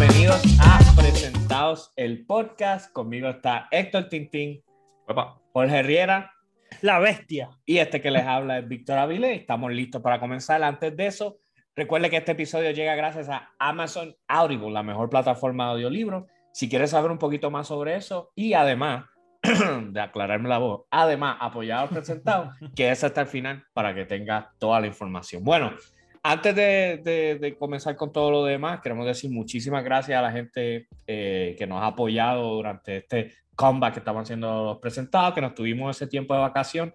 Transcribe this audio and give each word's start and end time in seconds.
bienvenidos 0.00 0.42
a 0.62 0.78
Presentados 0.96 1.92
el 1.94 2.24
Podcast. 2.24 2.90
Conmigo 2.90 3.28
está 3.28 3.68
Héctor 3.70 4.08
Tintín, 4.08 4.62
Jorge 5.52 5.82
Riera. 5.82 6.32
La 6.80 6.98
bestia. 6.98 7.50
Y 7.66 7.76
este 7.76 8.00
que 8.00 8.10
les 8.10 8.24
habla 8.24 8.60
es 8.60 8.66
Víctor 8.66 8.96
Avilés. 8.96 9.38
Estamos 9.38 9.70
listos 9.72 10.00
para 10.00 10.18
comenzar. 10.18 10.62
Antes 10.62 10.96
de 10.96 11.06
eso, 11.06 11.40
recuerde 11.76 12.08
que 12.08 12.16
este 12.16 12.32
episodio 12.32 12.70
llega 12.70 12.94
gracias 12.94 13.28
a 13.28 13.50
Amazon 13.58 14.16
Audible, 14.26 14.70
la 14.70 14.82
mejor 14.82 15.10
plataforma 15.10 15.66
de 15.66 15.72
audiolibros. 15.72 16.24
Si 16.54 16.70
quieres 16.70 16.92
saber 16.92 17.10
un 17.10 17.18
poquito 17.18 17.50
más 17.50 17.66
sobre 17.66 17.96
eso 17.96 18.32
y 18.34 18.54
además 18.54 19.04
de 19.42 20.00
aclararme 20.00 20.48
la 20.48 20.56
voz, 20.56 20.86
además 20.90 21.36
apoyado 21.40 21.90
presentado, 21.90 22.52
que 22.74 22.90
es 22.90 23.04
hasta 23.04 23.20
el 23.20 23.26
final 23.26 23.66
para 23.74 23.94
que 23.94 24.06
tengas 24.06 24.46
toda 24.58 24.80
la 24.80 24.86
información. 24.86 25.44
Bueno, 25.44 25.72
antes 26.22 26.54
de, 26.54 27.56
comenzar 27.58 27.96
con 27.96 28.12
todo 28.12 28.30
lo 28.30 28.44
demás, 28.44 28.80
queremos 28.80 29.06
decir 29.06 29.30
muchísimas 29.30 29.82
gracias 29.84 30.18
a 30.18 30.22
la 30.22 30.32
gente 30.32 30.88
eh, 31.06 31.54
que 31.58 31.66
nos 31.66 31.82
ha 31.82 31.86
apoyado 31.86 32.54
durante 32.56 32.98
este 32.98 33.32
comeback 33.54 33.94
que 33.94 33.98
estamos 34.00 34.22
haciendo 34.22 34.64
los 34.64 34.78
presentados, 34.78 35.34
que 35.34 35.40
nos 35.40 35.54
tuvimos 35.54 35.96
ese 35.96 36.06
tiempo 36.06 36.34
de 36.34 36.40
vacación 36.40 36.94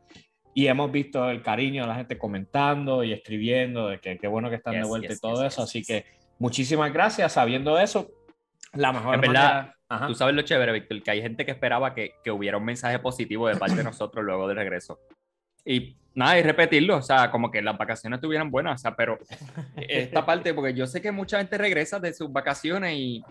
y 0.54 0.68
hemos 0.68 0.92
visto 0.92 1.30
el 1.30 1.42
cariño 1.42 1.84
de 1.84 1.88
la 1.90 1.96
gente 1.96 2.18
comentando 2.18 3.04
y 3.04 3.12
escribiendo 3.12 3.90
de 3.90 4.00
que 4.00 4.18
qué 4.18 4.28
bueno 4.28 4.50
que 4.50 4.56
están 4.56 4.76
de 4.76 4.84
vuelta 4.86 5.12
y 5.12 5.20
todo 5.20 5.46
eso. 5.46 5.64
Así 5.64 5.84
que 5.84 6.06
muchísimas 6.40 6.94
gracias. 6.94 7.34
Sabiendo 7.34 7.78
eso, 7.78 8.10
la 8.74 8.94
mejor 8.94 9.20
verdad, 9.20 9.76
Tú 10.08 10.16
sabes 10.16 10.34
lo 10.34 10.42
chévere, 10.42 10.72
Víctor, 10.72 11.04
que 11.04 11.12
hay 11.12 11.22
gente 11.22 11.46
que 11.46 11.52
esperaba 11.52 11.94
que, 11.94 12.16
que 12.24 12.32
hubiera 12.32 12.58
un 12.58 12.66
mensaje 12.66 12.98
positivo 13.00 13.48
de 13.48 13.56
parte 13.56 13.76
de 13.76 13.84
nosotros 13.84 14.24
luego 14.26 14.48
del 14.48 14.58
regreso. 14.58 15.00
Y 15.66 15.98
nada, 16.16 16.40
y 16.40 16.44
repetirlo, 16.44 16.98
o 16.98 17.02
sea, 17.02 17.30
como 17.30 17.52
que 17.52 17.62
las 17.62 17.78
vacaciones 17.78 18.18
estuvieran 18.18 18.50
buenas, 18.50 18.80
o 18.80 18.82
sea, 18.82 18.96
pero 18.96 19.20
esta 19.76 20.26
parte, 20.26 20.54
porque 20.54 20.74
yo 20.74 20.88
sé 20.88 21.02
que 21.02 21.12
mucha 21.12 21.38
gente 21.38 21.58
regresa 21.58 22.00
de 22.00 22.14
sus 22.14 22.32
vacaciones 22.32 22.94
y 22.96 23.24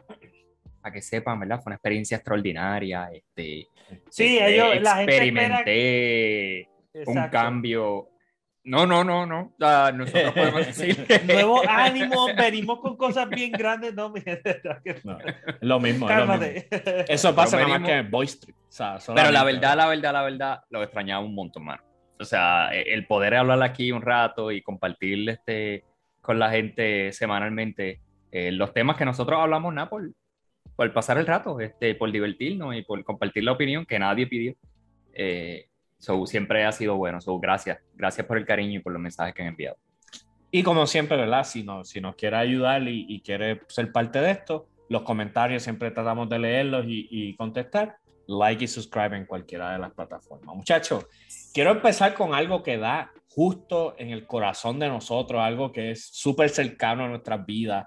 a 0.83 0.93
que 0.93 1.01
sepan, 1.01 1.41
¿verdad? 1.41 1.61
Fue 1.63 1.71
una 1.71 1.77
experiencia 1.77 2.19
extraordinaria, 2.19 3.09
este, 3.13 3.69
sí, 4.11 4.39
este, 4.39 4.55
ellos, 4.55 4.75
experimenté 4.99 6.69
un 7.07 7.29
cambio. 7.29 8.11
No, 8.67 8.87
no, 8.87 9.05
no, 9.05 9.27
no. 9.27 9.53
nosotros 9.59 10.33
podemos 10.35 10.67
decir. 10.67 11.07
Nuevo 11.27 11.63
ánimo, 11.69 12.29
venimos 12.35 12.81
con 12.81 12.97
cosas 12.97 13.29
bien 13.29 13.53
grandes. 13.53 13.95
No, 13.95 14.09
no 14.09 15.19
lo 15.61 15.81
mismo. 15.81 16.09
Lo 16.09 16.27
mismo. 16.27 16.47
Eso 17.09 17.35
pasa 17.35 17.59
nada 17.59 17.79
más 17.79 17.87
que 17.87 17.93
en 17.97 18.11
Boy 18.11 18.25
Street. 18.25 18.57
O 18.57 18.73
sea, 18.73 18.99
pero 19.15 19.31
la 19.31 19.45
verdad, 19.45 19.77
la 19.77 19.87
verdad, 19.87 20.13
la 20.15 20.23
verdad, 20.23 20.61
lo 20.71 20.83
extrañaba 20.83 21.23
un 21.23 21.35
montón, 21.35 21.65
más 21.65 21.81
o 22.25 22.27
sea, 22.27 22.71
e, 22.73 22.95
el 22.95 23.07
poder 23.07 23.35
hablar 23.35 23.63
aquí 23.63 23.93
un 23.93 24.03
rato 24.03 24.51
y 24.51 24.63
compartir 24.63 25.29
este, 25.29 25.85
con 26.21 26.39
la 26.39 26.51
gente 26.51 27.13
semanalmente 27.13 28.01
eh, 28.33 28.51
los 28.51 28.73
temas 28.73 28.97
que 28.97 29.05
nosotros 29.05 29.39
hablamos, 29.39 29.73
nada, 29.73 29.89
por, 29.89 30.11
por 30.75 30.93
pasar 30.93 31.19
el 31.19 31.27
rato, 31.27 31.61
este, 31.61 31.95
por 31.95 32.11
divertirnos 32.11 32.75
y 32.75 32.83
por 32.83 33.03
compartir 33.05 33.45
la 33.45 33.53
opinión 33.53 33.87
que 33.87 33.99
nadie 33.99 34.27
pidió. 34.27 34.55
Eh, 35.13 35.69
siempre 36.27 36.65
ha 36.65 36.73
sido 36.73 36.97
bueno. 36.97 37.21
So, 37.21 37.39
gracias. 37.39 37.79
Gracias 37.95 38.27
por 38.27 38.37
el 38.37 38.45
cariño 38.45 38.81
y 38.81 38.83
por 38.83 38.93
los 38.93 39.01
mensajes 39.01 39.35
que 39.35 39.43
han 39.43 39.49
enviado. 39.49 39.77
Y 40.51 40.63
como 40.63 40.87
siempre, 40.87 41.17
¿verdad? 41.17 41.45
Si, 41.45 41.63
no, 41.63 41.85
si 41.85 42.01
nos 42.01 42.17
quiere 42.17 42.37
ayudar 42.37 42.83
y, 42.89 43.07
y 43.09 43.21
quiere 43.21 43.61
ser 43.69 43.93
parte 43.93 44.21
de 44.21 44.31
esto, 44.31 44.67
los 44.89 45.03
comentarios 45.03 45.63
siempre 45.63 45.91
tratamos 45.91 46.29
de 46.29 46.39
leerlos 46.39 46.85
y, 46.87 47.09
y 47.11 47.37
contestar 47.37 47.97
like 48.27 48.65
y 48.65 48.69
subscribe 48.69 49.17
en 49.17 49.27
cualquiera 49.27 49.73
de 49.73 49.79
las 49.79 49.93
plataformas. 49.93 50.55
Muchachos, 50.55 51.07
quiero 51.55 51.71
empezar 51.71 52.13
con 52.15 52.35
algo 52.35 52.63
que 52.63 52.77
da 52.77 53.13
justo 53.29 53.95
en 53.97 54.11
el 54.11 54.27
corazón 54.27 54.79
de 54.79 54.89
nosotros, 54.89 55.41
algo 55.41 55.73
que 55.73 55.93
es 55.93 56.05
súper 56.13 56.51
cercano 56.51 57.05
a 57.05 57.09
nuestras 57.09 57.47
vidas. 57.47 57.87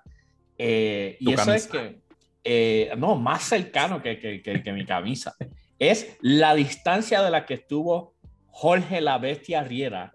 Eh, 0.58 1.18
y 1.20 1.34
eso 1.34 1.54
es 1.54 1.68
que, 1.68 2.00
eh, 2.44 2.92
no, 2.98 3.16
más 3.16 3.44
cercano 3.44 4.02
que, 4.02 4.20
que, 4.20 4.42
que, 4.42 4.74
mi 4.74 4.86
camisa, 4.86 5.36
es 5.78 6.18
la 6.22 6.56
distancia 6.56 7.22
de 7.22 7.30
la 7.30 7.46
que 7.46 7.56
estuvo 7.56 8.16
Jorge 8.48 9.02
la 9.02 9.20
Bestia 9.20 9.64
Riera, 9.64 10.14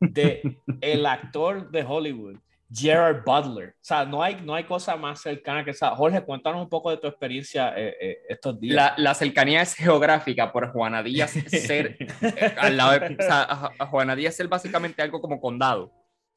de 0.00 0.58
el 0.80 1.06
actor 1.06 1.70
de 1.70 1.82
Hollywood, 1.82 2.36
Gerard 2.72 3.24
Butler. 3.24 3.70
O 3.70 3.84
sea, 3.84 4.04
no 4.04 4.22
hay, 4.22 4.40
no 4.42 4.54
hay 4.54 4.64
cosa 4.64 4.96
más 4.96 5.20
cercana 5.20 5.64
que 5.64 5.72
esa. 5.72 5.94
Jorge, 5.96 6.22
cuéntanos 6.22 6.62
un 6.62 6.68
poco 6.68 6.90
de 6.90 6.98
tu 6.98 7.08
experiencia 7.08 7.74
eh, 7.76 7.96
eh, 8.00 8.18
estos 8.28 8.60
días. 8.60 8.76
La, 8.76 8.94
la, 8.96 9.14
cercanía 9.14 9.62
es 9.62 9.74
geográfica 9.74 10.52
por 10.52 10.70
Juana 10.72 11.02
Díaz 11.02 11.30
ser 11.30 11.96
eh, 11.98 12.54
al 12.58 12.76
lado 12.76 12.92
de, 12.92 13.16
o 13.18 13.22
sea, 13.22 13.72
a, 13.78 13.86
Juana 13.86 14.14
Díaz 14.14 14.36
ser 14.36 14.48
básicamente 14.48 15.02
algo 15.02 15.20
como 15.20 15.40
condado. 15.40 15.92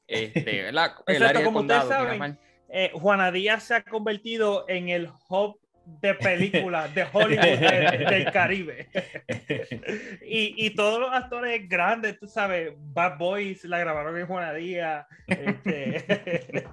Este, 0.06 0.68
el 0.68 0.76
área 0.78 1.44
como 1.44 1.60
condado. 1.60 1.88
Saben, 1.88 2.38
Juana 2.94 3.30
Díaz 3.30 3.62
se 3.62 3.74
ha 3.76 3.84
convertido 3.84 4.64
en 4.68 4.88
el 4.88 5.08
hub 5.28 5.60
de 5.86 6.14
películas 6.14 6.94
de 6.94 7.06
Hollywood 7.12 7.58
del, 7.58 8.30
Caribe. 8.32 8.88
y, 10.26 10.66
y, 10.66 10.70
todos 10.70 11.00
los 11.00 11.10
actores 11.12 11.68
grandes, 11.68 12.18
tú 12.18 12.26
sabes, 12.26 12.72
Bad 12.76 13.18
Boys 13.18 13.64
la 13.64 13.78
grabaron 13.78 14.16
en 14.18 14.26
Juana 14.26 14.52
Díaz. 14.54 15.06
Este, 15.26 16.64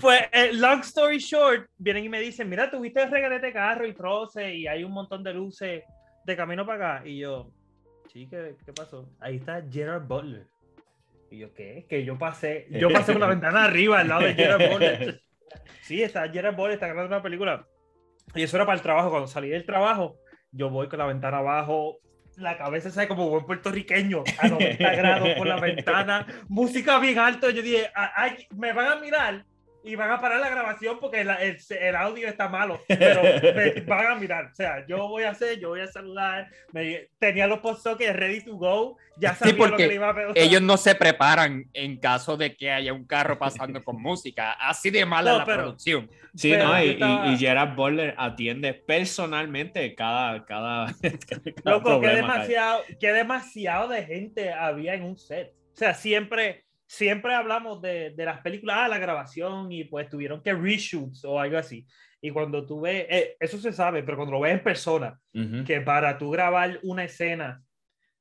fue, 0.00 0.28
eh, 0.32 0.52
long 0.52 0.80
story 0.80 1.18
short, 1.18 1.68
vienen 1.78 2.04
y 2.04 2.08
me 2.08 2.20
dicen, 2.20 2.48
mira, 2.48 2.70
tuviste 2.70 3.02
el 3.02 3.10
regalete 3.10 3.52
carro 3.52 3.86
y 3.86 3.94
troce 3.94 4.54
y 4.54 4.66
hay 4.66 4.84
un 4.84 4.92
montón 4.92 5.22
de 5.22 5.32
luces 5.32 5.84
de 6.24 6.36
camino 6.36 6.66
para 6.66 6.96
acá. 6.96 7.08
Y 7.08 7.18
yo, 7.18 7.50
sí, 8.12 8.26
¿qué, 8.28 8.56
qué 8.64 8.72
pasó? 8.72 9.08
Ahí 9.20 9.36
está 9.36 9.62
Gerard 9.70 10.06
Butler. 10.06 10.46
Y 11.30 11.38
yo, 11.38 11.52
¿qué? 11.54 11.86
Que 11.88 12.04
yo 12.04 12.18
pasé, 12.18 12.68
yo 12.70 12.90
pasé 12.90 13.12
por 13.12 13.20
la 13.20 13.28
ventana 13.28 13.64
arriba 13.64 14.00
al 14.00 14.08
lado 14.08 14.22
de 14.22 14.34
Gerard 14.34 14.70
Butler. 14.70 15.22
Sí, 15.80 16.02
está 16.02 16.28
Gerard 16.28 16.56
Butler, 16.56 16.74
está 16.74 16.88
grabando 16.88 17.14
una 17.14 17.22
película 17.22 17.66
y 18.34 18.42
eso 18.42 18.56
era 18.56 18.66
para 18.66 18.76
el 18.76 18.82
trabajo. 18.82 19.10
Cuando 19.10 19.28
salí 19.28 19.48
del 19.48 19.64
trabajo, 19.64 20.16
yo 20.50 20.70
voy 20.70 20.88
con 20.88 20.98
la 20.98 21.06
ventana 21.06 21.38
abajo, 21.38 21.98
la 22.36 22.56
cabeza 22.58 22.90
se 22.90 23.08
como 23.08 23.28
buen 23.30 23.46
puertorriqueño, 23.46 24.24
a 24.38 24.48
90 24.48 24.94
grados 24.96 25.28
por 25.36 25.46
la 25.46 25.60
ventana, 25.60 26.26
música 26.48 26.98
bien 26.98 27.18
alto. 27.18 27.50
Yo 27.50 27.62
dije, 27.62 27.90
ay, 27.94 28.46
me 28.50 28.72
van 28.72 28.98
a 28.98 29.00
mirar 29.00 29.44
y 29.86 29.94
van 29.94 30.10
a 30.10 30.20
parar 30.20 30.40
la 30.40 30.48
grabación 30.48 30.98
porque 31.00 31.20
el, 31.20 31.30
el, 31.30 31.96
audio 31.96 32.26
está 32.26 32.48
malo, 32.48 32.80
pero 32.88 33.22
me 33.22 33.70
van 33.86 34.06
a 34.06 34.14
mirar. 34.16 34.46
O 34.46 34.54
sea, 34.54 34.84
yo 34.86 35.08
voy 35.08 35.22
a 35.22 35.30
hacer, 35.30 35.60
yo 35.60 35.68
voy 35.68 35.80
a 35.80 35.86
saludar. 35.86 36.48
Me, 36.72 37.08
tenía 37.18 37.46
los 37.46 37.60
post 37.60 37.86
que 37.96 38.12
ready 38.12 38.42
to 38.42 38.56
go, 38.56 38.98
ya 39.16 39.34
sabía 39.34 39.54
sí, 39.54 39.58
porque 39.58 39.84
lo 39.84 39.88
que 39.88 39.94
iba 39.94 40.10
a 40.10 40.14
preguntar. 40.14 40.42
Ellos 40.42 40.60
no 40.60 40.76
se 40.76 40.94
preparan 40.96 41.64
en 41.72 41.98
caso 41.98 42.36
de 42.36 42.56
que 42.56 42.70
haya 42.70 42.92
un 42.92 43.06
carro 43.06 43.38
pasando 43.38 43.82
con 43.82 44.02
música. 44.02 44.52
Así 44.52 44.90
de 44.90 45.06
mala 45.06 45.38
la 45.38 45.44
producción. 45.44 46.10
Sí, 46.34 46.52
no, 46.52 46.82
y, 46.82 46.98
y, 47.32 47.38
Gerard 47.38 47.74
Butler 47.76 48.14
atiende 48.18 48.74
personalmente 48.74 49.94
cada. 49.94 50.44
cada, 50.44 50.94
Loco, 51.64 52.00
que 52.00 52.08
demasiado, 52.08 52.82
que 53.00 53.12
demasiado 53.12 53.88
de 53.88 54.04
gente 54.04 54.52
había 54.52 54.94
en 54.94 55.04
un 55.04 55.16
set. 55.16 55.54
O 55.72 55.78
sea, 55.78 55.94
siempre 55.94 56.65
siempre 56.86 57.34
hablamos 57.34 57.82
de, 57.82 58.10
de, 58.10 58.24
las 58.24 58.40
películas, 58.40 58.76
ah, 58.80 58.88
la 58.88 58.98
grabación 58.98 59.72
y 59.72 59.84
pues 59.84 60.08
tuvieron 60.08 60.42
que 60.42 60.54
reshoots 60.54 61.24
o 61.24 61.40
algo 61.40 61.58
así. 61.58 61.86
Y 62.20 62.30
cuando 62.30 62.64
tú 62.66 62.80
ves, 62.80 63.06
eh, 63.08 63.36
eso 63.38 63.58
se 63.58 63.72
sabe, 63.72 64.02
pero 64.02 64.16
cuando 64.16 64.32
lo 64.32 64.40
ves 64.40 64.54
en 64.54 64.62
persona, 64.62 65.18
que 65.66 65.80
para 65.82 66.16
tú 66.16 66.30
grabar 66.30 66.80
una 66.82 67.04
escena 67.04 67.62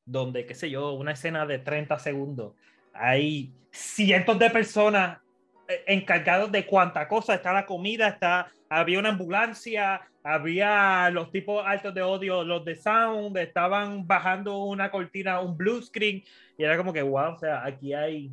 donde, 0.03 0.45
qué 0.45 0.53
sé 0.53 0.69
yo, 0.69 0.93
una 0.93 1.13
escena 1.13 1.45
de 1.45 1.59
30 1.59 1.97
segundos, 1.97 2.53
hay 2.93 3.53
cientos 3.71 4.37
de 4.37 4.49
personas 4.49 5.19
eh, 5.67 5.83
encargados 5.87 6.51
de 6.51 6.65
cuánta 6.65 7.07
cosa, 7.07 7.35
está 7.35 7.53
la 7.53 7.65
comida, 7.65 8.09
está, 8.09 8.51
había 8.69 8.99
una 8.99 9.09
ambulancia, 9.09 10.01
había 10.23 11.09
los 11.09 11.31
tipos 11.31 11.65
altos 11.65 11.93
de 11.93 12.01
odio, 12.01 12.43
los 12.43 12.65
de 12.65 12.75
sound, 12.75 13.37
estaban 13.37 14.05
bajando 14.05 14.57
una 14.65 14.91
cortina, 14.91 15.39
un 15.39 15.57
blue 15.57 15.81
screen, 15.81 16.23
y 16.57 16.63
era 16.63 16.77
como 16.77 16.93
que, 16.93 17.01
wow, 17.01 17.33
o 17.33 17.39
sea, 17.39 17.65
aquí 17.65 17.93
hay 17.93 18.31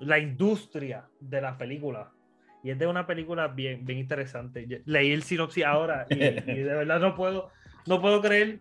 la 0.00 0.18
industria 0.18 1.08
de 1.20 1.40
las 1.40 1.56
películas. 1.56 2.08
Y 2.62 2.70
es 2.70 2.78
de 2.78 2.86
una 2.86 3.06
película 3.06 3.48
bien, 3.48 3.84
bien 3.84 3.98
interesante. 3.98 4.82
Leí 4.86 5.12
el 5.12 5.22
sinopsis 5.22 5.64
ahora 5.64 6.06
y, 6.08 6.16
de 6.16 6.62
verdad 6.62 6.98
no 6.98 7.14
puedo, 7.14 7.50
no 7.86 8.00
puedo 8.00 8.22
creer 8.22 8.60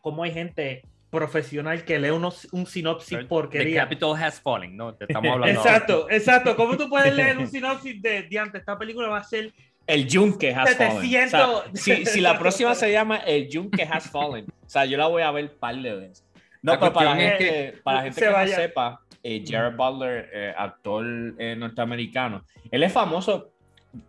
cómo 0.00 0.24
hay 0.24 0.32
gente 0.32 0.82
profesional 1.10 1.84
que 1.84 1.98
lee 1.98 2.10
unos, 2.10 2.48
un 2.52 2.66
sinopsis 2.66 3.18
porque 3.28 3.60
The 3.60 3.74
capital 3.74 4.16
has 4.16 4.40
fallen, 4.40 4.76
¿no? 4.76 4.94
Te 4.94 5.04
estamos 5.04 5.32
hablando 5.32 5.60
exacto, 5.60 6.10
exacto. 6.10 6.56
¿Cómo 6.56 6.76
tú 6.76 6.88
puedes 6.88 7.14
leer 7.14 7.38
un 7.38 7.46
sinopsis 7.48 8.02
de, 8.02 8.24
diante, 8.24 8.58
esta 8.58 8.76
película 8.76 9.08
va 9.08 9.18
a 9.18 9.24
ser 9.24 9.52
el 9.86 10.08
Yunque 10.08 10.52
has 10.52 10.76
fallen. 10.76 11.76
si, 11.76 12.04
si, 12.06 12.20
la 12.20 12.38
próxima 12.38 12.74
se 12.74 12.90
llama 12.90 13.18
El 13.18 13.48
Yunque 13.48 13.84
has 13.84 14.10
fallen, 14.10 14.46
o 14.64 14.68
sea, 14.68 14.84
yo 14.84 14.98
la 14.98 15.06
voy 15.06 15.22
a 15.22 15.30
ver 15.30 15.44
un 15.44 15.58
par 15.58 15.76
de 15.76 15.94
veces. 15.94 16.24
No, 16.60 16.78
pero 16.80 16.92
para, 16.92 17.14
gente, 17.14 17.78
para 17.84 18.02
gente 18.02 18.20
que 18.20 18.30
no 18.30 18.46
sepa, 18.48 19.00
eh, 19.28 19.44
Jared 19.46 19.76
Butler, 19.76 20.30
eh, 20.32 20.54
actor 20.56 21.04
eh, 21.38 21.56
norteamericano, 21.56 22.44
él 22.70 22.82
es 22.84 22.92
famoso, 22.92 23.50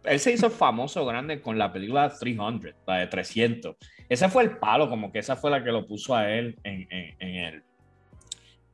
él 0.04 0.20
se 0.20 0.32
hizo 0.32 0.50
famoso 0.50 1.06
grande 1.06 1.42
con 1.42 1.58
la 1.58 1.72
película 1.74 2.10
300, 2.10 2.74
la 2.86 2.98
de 2.98 3.08
300. 3.08 3.76
Ese 4.08 4.30
fue 4.30 4.44
el 4.44 4.58
palo, 4.58 4.90
como 4.90 5.12
que 5.12 5.20
esa 5.20 5.36
fue 5.36 5.50
la 5.50 5.64
que 5.64 5.72
lo 5.72 5.88
puso 5.88 6.16
a 6.16 6.30
él 6.32 6.56
en, 6.64 6.88
en, 6.92 7.36
el, 7.36 7.64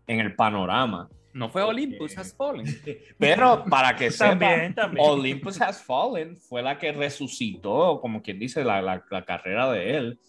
en 0.07 0.19
el 0.19 0.36
panorama. 0.36 1.07
No 1.34 1.50
fue 1.50 1.63
Olympus 1.63 2.18
Has 2.18 2.36
Fallen. 2.36 2.66
Pero 3.18 3.63
para 3.66 3.95
que 3.95 4.12
sepa, 4.12 4.30
También, 4.31 4.75
también. 4.75 5.06
Olympus 5.07 5.62
Has 5.62 5.81
Fallen 5.81 6.36
fue 6.38 6.62
la 6.62 6.78
que 6.78 6.92
resucitó, 6.92 8.00
como 8.01 8.22
quien 8.22 8.38
dice, 8.38 8.63
la, 8.63 8.81
la- 8.81 9.04
la 9.10 9.25
carrera 9.25 9.72
de 9.72 9.98
él, 9.98 10.19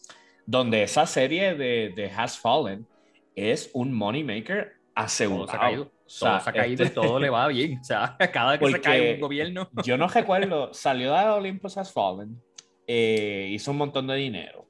donde 0.47 0.83
esa 0.85 1.07
serie 1.07 1.55
de, 1.55 1.93
de 1.95 2.07
Has 2.11 2.39
Fallen 2.39 2.87
es 3.35 3.71
un 3.75 3.93
moneymaker 3.93 4.74
Todo 4.95 5.05
asegurado. 5.05 5.49
se 5.51 5.57
ha 5.57 5.61
caído. 5.61 5.83
O 5.83 6.09
sea, 6.09 6.31
Todo 6.31 6.41
se 6.41 6.51
ha 6.51 6.53
caído 6.53 6.85
este- 6.85 7.01
y 7.01 7.03
todo 7.03 7.19
le 7.21 7.31
va 7.31 7.49
bien. 7.49 7.79
O 7.81 7.85
sea, 7.85 8.17
cada 8.33 8.53
vez 8.53 8.61
que 8.61 8.71
se 8.73 8.81
cae 8.81 9.15
un 9.15 9.21
gobierno. 9.21 9.69
Yo 9.85 9.97
no 9.97 10.09
recuerdo, 10.09 10.73
salió 10.73 11.15
de 11.15 11.25
Olympus 11.27 11.77
Has 11.79 11.93
Fallen, 11.93 12.41
eh, 12.87 13.49
hizo 13.51 13.71
un 13.71 13.79
montón 13.79 14.07
de 14.07 14.15
dinero. 14.17 14.67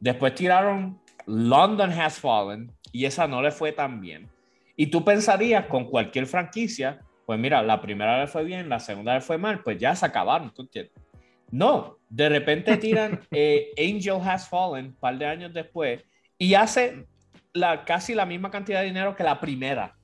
Después 0.00 0.34
tiraron 0.34 1.00
London 1.26 1.90
Has 1.92 2.18
Fallen 2.20 2.72
y 2.92 3.06
esa 3.06 3.26
no 3.26 3.42
le 3.42 3.50
fue 3.50 3.72
tan 3.72 4.00
bien. 4.00 4.28
Y 4.76 4.88
tú 4.88 5.04
pensarías 5.04 5.66
con 5.66 5.86
cualquier 5.86 6.26
franquicia, 6.26 7.00
pues 7.26 7.38
mira, 7.38 7.62
la 7.62 7.80
primera 7.80 8.18
vez 8.18 8.30
fue 8.30 8.44
bien, 8.44 8.68
la 8.68 8.80
segunda 8.80 9.14
vez 9.14 9.24
fue 9.24 9.38
mal, 9.38 9.62
pues 9.62 9.78
ya 9.78 9.94
se 9.96 10.04
acabaron, 10.04 10.52
¿tú 10.52 10.62
entiendes? 10.62 10.92
No, 11.50 11.98
de 12.08 12.28
repente 12.28 12.76
tiran 12.76 13.20
eh, 13.30 13.70
Angel 13.78 14.20
Has 14.22 14.48
Fallen 14.48 14.86
un 14.86 14.94
par 14.94 15.16
de 15.16 15.26
años 15.26 15.54
después 15.54 16.02
y 16.36 16.54
hace 16.54 17.06
la, 17.54 17.84
casi 17.84 18.14
la 18.14 18.26
misma 18.26 18.50
cantidad 18.50 18.80
de 18.80 18.86
dinero 18.86 19.16
que 19.16 19.22
la 19.24 19.40
primera. 19.40 19.96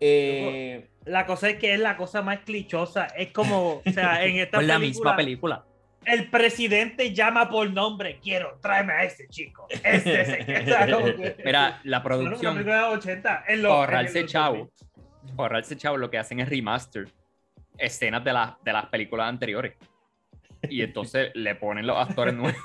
Eh, 0.00 0.88
La 1.04 1.24
cosa 1.26 1.48
es 1.50 1.56
que 1.58 1.72
es 1.74 1.80
la 1.80 1.96
cosa 1.96 2.22
más 2.22 2.40
clichosa. 2.40 3.06
Es 3.06 3.32
como, 3.32 3.82
o 3.86 3.90
sea, 3.92 4.24
en 4.24 4.36
esta 4.36 4.58
Con 4.58 4.66
la 4.66 4.74
película, 4.78 4.88
misma 5.12 5.16
película. 5.16 5.64
el 6.04 6.30
presidente 6.30 7.12
llama 7.14 7.48
por 7.48 7.70
nombre. 7.70 8.18
Quiero, 8.22 8.58
tráeme 8.60 8.92
a 8.94 9.04
ese 9.04 9.28
chico. 9.28 9.66
Este, 9.70 10.20
ese. 10.22 10.38
que- 10.44 11.36
Mira, 11.44 11.80
la 11.84 12.00
Bueno, 12.00 12.24
producción, 12.24 12.54
película 12.54 12.76
de 12.76 12.82
los 12.82 12.98
80. 13.04 13.44
En 13.48 13.62
los, 13.62 13.72
ahorrarse 13.72 14.18
en 14.18 14.24
los 14.24 14.32
chavo, 14.32 14.70
ahorrarse 15.38 15.76
chavo, 15.76 15.96
lo 15.96 16.10
que 16.10 16.18
hacen 16.18 16.40
es 16.40 16.48
remaster 16.48 17.06
escenas 17.78 18.24
de, 18.24 18.32
las 18.32 18.54
de 18.64 18.72
las 18.72 18.86
películas 18.86 19.28
anteriores. 19.28 19.74
Y 20.68 20.82
entonces 20.82 21.30
le 21.34 21.54
ponen 21.54 21.86
los 21.86 21.96
actores 21.96 22.34
nuevos. 22.34 22.56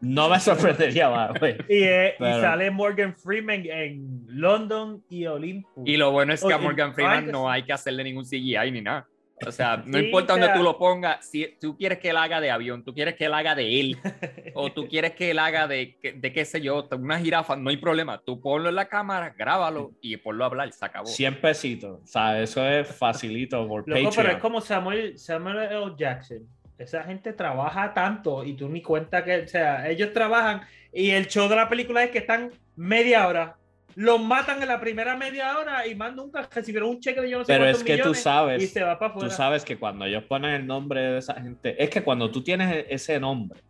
no 0.00 0.28
me 0.28 0.40
sorprendería 0.40 1.08
más, 1.10 1.38
güey. 1.38 1.56
Y, 1.68 1.82
eh, 1.84 2.14
y 2.18 2.24
sale 2.40 2.70
Morgan 2.70 3.16
Freeman 3.16 3.64
en 3.66 4.24
London 4.28 5.02
y 5.08 5.26
Olympus. 5.26 5.82
Y 5.86 5.96
lo 5.96 6.10
bueno 6.10 6.32
es 6.32 6.42
que 6.42 6.52
a 6.52 6.58
Morgan 6.58 6.94
Freeman 6.94 7.30
no 7.30 7.50
hay 7.50 7.62
que 7.62 7.72
hacerle 7.72 8.04
ningún 8.04 8.24
CGI 8.24 8.70
ni 8.72 8.82
nada. 8.82 9.06
O 9.46 9.52
sea, 9.52 9.82
no 9.86 9.98
Sí, 9.98 10.04
importa 10.04 10.32
o 10.32 10.36
dónde 10.36 10.46
sea- 10.48 10.56
tú 10.56 10.62
lo 10.62 10.76
pongas, 10.78 11.24
si 11.28 11.56
tú 11.60 11.76
quieres 11.76 11.98
que 11.98 12.10
él 12.10 12.16
haga 12.16 12.40
de 12.40 12.50
avión, 12.50 12.84
tú 12.84 12.92
quieres 12.92 13.14
que 13.14 13.24
él 13.24 13.34
haga 13.34 13.54
de 13.54 13.80
él, 13.80 13.96
o 14.54 14.70
tú 14.72 14.86
quieres 14.86 15.12
que 15.12 15.30
él 15.30 15.38
haga 15.38 15.66
de, 15.66 15.96
de 16.14 16.32
qué 16.32 16.44
sé 16.44 16.60
yo, 16.60 16.86
una 16.92 17.18
jirafa, 17.18 17.56
no 17.56 17.70
hay 17.70 17.76
problema. 17.78 18.20
Tú 18.24 18.40
ponlo 18.40 18.68
en 18.68 18.74
la 18.74 18.86
cámara, 18.86 19.34
grábalo 19.36 19.92
y 20.02 20.16
ponlo 20.18 20.44
a 20.44 20.48
hablar, 20.48 20.72
se 20.72 20.84
acabó. 20.84 21.06
100 21.06 21.40
pesitos. 21.40 22.00
O 22.02 22.06
sea, 22.06 22.40
eso 22.40 22.66
es 22.66 22.86
facilito 22.88 23.66
por 23.66 23.88
Loco, 23.88 24.02
Patreon. 24.04 24.12
pero 24.16 24.28
es 24.36 24.42
como 24.42 24.60
Samuel, 24.60 25.18
Samuel 25.18 25.58
L. 25.70 25.92
Jackson. 25.96 26.38
Esa 26.78 27.02
gente 27.04 27.32
trabaja 27.34 27.92
tanto 27.92 28.42
y 28.44 28.54
tú 28.54 28.68
ni 28.68 28.80
cuenta 28.82 29.22
que, 29.24 29.36
o 29.40 29.48
sea, 29.48 29.88
ellos 29.88 30.12
trabajan 30.14 30.62
y 30.92 31.10
el 31.10 31.26
show 31.28 31.48
de 31.48 31.56
la 31.56 31.68
película 31.68 32.02
es 32.04 32.10
que 32.10 32.18
están 32.18 32.50
media 32.76 33.26
hora. 33.28 33.56
Los 33.96 34.20
matan 34.22 34.62
en 34.62 34.68
la 34.68 34.80
primera 34.80 35.16
media 35.16 35.58
hora 35.58 35.86
y 35.86 35.94
más 35.94 36.14
nunca 36.14 36.48
recibieron 36.54 36.90
un 36.90 37.00
cheque 37.00 37.20
de 37.20 37.30
yo 37.30 37.38
no 37.38 37.44
sé 37.44 37.52
Pero 37.52 37.66
es 37.66 37.78
que 37.82 37.94
tú 37.96 37.98
millones 38.10 38.18
y 38.18 38.22
sabes, 38.22 38.72
se 38.72 38.82
va 38.82 38.98
para 38.98 39.14
tú 39.14 39.30
sabes 39.30 39.64
que 39.64 39.76
cuando 39.78 40.04
ellos 40.04 40.24
ponen 40.24 40.52
el 40.52 40.66
nombre 40.66 41.00
de 41.00 41.18
esa 41.18 41.34
gente, 41.40 41.82
es 41.82 41.90
que 41.90 42.02
cuando 42.02 42.30
tú 42.30 42.42
tienes 42.42 42.86
ese 42.88 43.18
nombre 43.20 43.60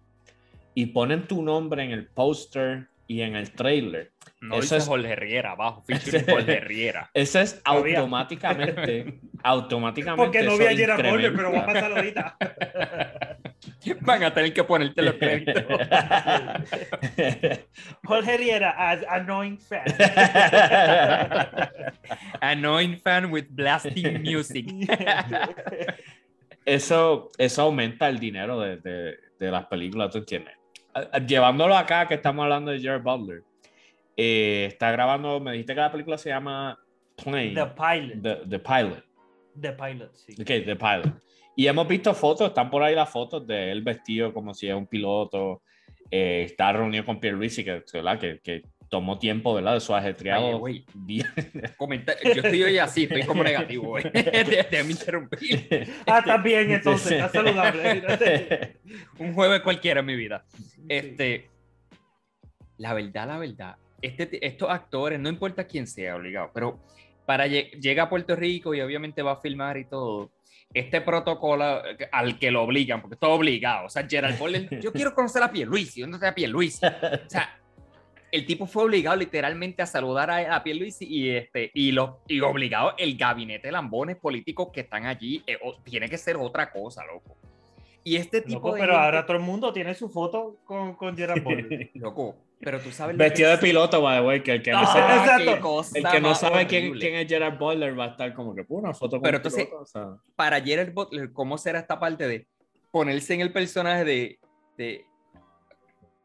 y 0.75 0.87
ponen 0.87 1.27
tu 1.27 1.43
nombre 1.43 1.83
en 1.85 1.91
el 1.91 2.07
póster 2.07 2.87
y 3.07 3.23
en 3.23 3.35
el 3.35 3.51
trailer, 3.51 4.13
No 4.41 4.57
Eso 4.57 4.77
es- 4.77 4.87
Jorge 4.87 5.17
Riera 5.17 5.51
abajo, 5.53 5.83
Jorge 6.29 6.61
Riera. 6.61 7.11
ese 7.13 7.43
es 7.43 7.61
automáticamente, 7.65 9.19
automáticamente. 9.43 10.25
Porque 10.25 10.43
no 10.43 10.53
eso 10.53 10.59
vi 10.59 10.67
a 10.67 10.77
Gerard 10.77 10.97
Butler, 11.11 11.33
incrementa. 11.33 11.37
pero 11.37 11.53
va 11.53 11.59
a 11.61 11.67
pasar 11.67 11.93
ahorita. 11.93 12.37
Van 14.01 14.23
a 14.25 14.33
tener 14.33 14.53
que 14.55 14.65
ponerte 14.65 15.03
los 15.03 15.15
créditos. 15.15 15.65
Jorge 18.05 18.37
Riera 18.39 18.71
as 18.77 19.05
annoying 19.09 19.59
fan. 19.59 19.85
Annoying 22.41 22.97
fan 22.99 23.31
with 23.31 23.47
blasting 23.51 24.23
music. 24.23 24.67
eso, 26.65 27.31
eso 27.39 27.63
aumenta 27.63 28.09
el 28.09 28.19
dinero 28.19 28.59
de, 28.61 28.77
de- 28.79 29.17
de 29.39 29.51
las 29.51 29.67
películas, 29.67 30.11
¿tú 30.11 30.19
entiendes? 30.19 30.55
Llevándolo 31.27 31.77
acá, 31.77 32.07
que 32.07 32.15
estamos 32.15 32.43
hablando 32.43 32.71
de 32.73 32.83
Jared 32.83 33.03
Butler, 33.03 33.43
eh, 34.17 34.67
está 34.69 34.91
grabando, 34.91 35.41
me 35.41 35.53
dijiste 35.53 35.75
que 35.75 35.81
la 35.81 35.91
película 35.91 36.19
se 36.19 36.29
llama 36.29 36.79
Plane, 37.23 37.55
The 37.55 37.67
Pilot. 37.67 38.23
The, 38.23 38.37
The 38.49 38.59
Pilot. 38.59 39.05
The 39.61 39.73
Pilot, 39.73 40.15
sí. 40.15 40.33
Ok, 40.41 40.47
The 40.47 40.77
Pilot. 40.77 41.13
Y 41.57 41.67
hemos 41.67 41.87
visto 41.89 42.15
fotos, 42.15 42.49
están 42.49 42.71
por 42.71 42.83
ahí 42.83 42.95
las 42.95 43.11
fotos 43.11 43.47
de 43.47 43.71
él 43.73 43.83
vestido 43.83 44.33
como 44.33 44.55
si 44.55 44.69
es 44.69 44.75
un 44.75 44.87
piloto, 44.87 45.63
eh, 46.11 46.45
está 46.47 46.73
reunido 46.73 47.05
con 47.05 47.21
Pierre 47.21 47.37
Ricci, 47.39 47.65
que, 47.65 47.83
¿verdad? 47.93 48.19
que, 48.19 48.41
que 48.41 48.63
tomó 48.89 49.19
tiempo 49.19 49.55
¿verdad? 49.55 49.75
de 49.75 49.81
su 49.81 49.95
ajetreado 49.95 50.59
comenta- 51.77 52.15
Yo 52.25 52.31
estoy 52.43 52.63
hoy 52.63 52.79
así, 52.79 53.05
estoy 53.05 53.23
como 53.25 53.45
negativo, 53.45 53.89
güey. 53.91 54.05
Déjame 54.13 54.91
interrumpir. 54.93 55.89
Ah, 56.07 56.19
está 56.21 56.37
bien 56.39 56.71
entonces, 56.73 57.13
está 57.13 57.29
saludable. 57.33 58.77
Un 59.19 59.35
jueves 59.35 59.61
cualquiera 59.61 60.01
en 60.01 60.07
mi 60.07 60.17
vida. 60.17 60.45
Este, 60.89 61.49
la 62.79 62.95
verdad, 62.95 63.29
la 63.29 63.39
verdad, 63.39 63.77
este, 64.03 64.45
estos 64.45 64.71
actores, 64.71 65.21
no 65.21 65.29
importa 65.29 65.67
quién 65.67 65.87
sea, 65.87 66.17
obligado, 66.17 66.51
pero 66.55 66.81
para 67.27 67.47
lle- 67.47 67.71
llega 67.81 68.05
a 68.05 68.09
Puerto 68.09 68.35
Rico 68.35 68.75
y 68.75 68.81
obviamente 68.81 69.23
va 69.23 69.33
a 69.33 69.37
filmar 69.41 69.77
y 69.77 69.85
todo, 69.85 70.31
este 70.73 71.01
protocolo 71.01 71.85
eh, 71.85 72.09
al 72.13 72.39
que 72.39 72.51
lo 72.51 72.63
obligan, 72.63 73.01
porque 73.01 73.17
todo 73.17 73.33
obligado, 73.33 73.87
o 73.87 73.91
sea, 73.91 74.07
Gerald 74.09 74.39
Butler, 74.39 74.69
yo 74.83 74.93
quiero 74.93 75.15
conocer 75.15 75.43
a 75.43 75.51
Pierluisi, 75.51 76.01
¿dónde 76.01 76.17
está 76.17 76.35
Pierluisi? 76.35 76.87
O 76.87 77.29
sea, 77.31 77.57
el 78.31 78.47
tipo 78.47 78.67
fue 78.67 78.85
obligado 78.85 79.17
literalmente 79.17 79.83
a 79.83 79.87
saludar 79.87 80.31
a, 80.31 80.55
a 80.55 80.63
Pierluisi 80.63 81.05
y, 81.09 81.31
este, 81.31 81.71
y, 81.75 81.91
los, 81.91 82.11
y 82.29 82.41
obligado 82.41 82.95
el 82.97 83.17
gabinete 83.17 83.69
de 83.69 83.73
lambones 83.73 84.17
políticos 84.17 84.69
que 84.73 84.83
están 84.83 85.07
allí, 85.07 85.43
eh, 85.47 85.59
o- 85.63 85.83
tiene 85.83 86.09
que 86.09 86.17
ser 86.17 86.37
otra 86.37 86.71
cosa, 86.71 87.05
loco. 87.05 87.37
Y 88.03 88.17
este 88.17 88.41
tipo 88.41 88.55
Loco, 88.59 88.75
de 88.75 88.81
pero 88.81 88.93
gente- 88.95 89.05
ahora 89.05 89.27
todo 89.27 89.37
el 89.37 89.43
mundo 89.43 89.73
tiene 89.73 89.95
su 89.95 90.09
foto 90.09 90.59
con, 90.65 90.95
con 90.95 91.17
Gerard 91.17 91.43
Butler. 91.43 91.91
Loco, 91.95 92.37
pero 92.59 92.81
tú 92.81 92.91
sabes. 92.91 93.15
lo 93.17 93.23
Vestido 93.23 93.51
que 93.51 93.57
de 93.57 93.63
piloto, 93.63 94.01
by 94.01 94.21
the 94.21 94.27
way, 94.27 94.43
que 94.43 94.53
el 94.53 94.63
que 94.63 94.71
no, 94.73 94.79
Ah, 94.79 94.87
sabe, 94.87 95.15
exacto. 95.17 95.55
qué 95.55 95.61
cosa 95.61 95.99
el 95.99 96.05
que 96.09 96.21
no 96.21 96.35
sabe 96.35 96.67
quién, 96.67 96.93
quién 96.99 97.15
es 97.17 97.29
Gerard 97.29 97.59
Butler 97.59 97.99
va 97.99 98.05
a 98.07 98.09
estar 98.09 98.33
como 98.35 98.55
que, 98.55 98.65
"Pura, 98.65 98.85
una 98.89 98.95
foto 98.95 99.17
con 99.17 99.23
Pero 99.23 99.37
un 99.37 99.41
entonces- 99.41 99.65
piloto", 99.67 99.83
o 99.83 99.87
sea. 99.87 100.09
Para 100.37 100.61
Gerard 100.63 100.93
Butler, 100.93 101.31
¿cómo 101.33 101.59
será 101.59 101.79
esta 101.79 101.99
parte 102.01 102.27
de 102.27 102.47
ponerse 102.91 103.35
en 103.35 103.41
el 103.43 103.53
personaje 103.53 104.05
de. 104.05 104.39
de 104.79 105.05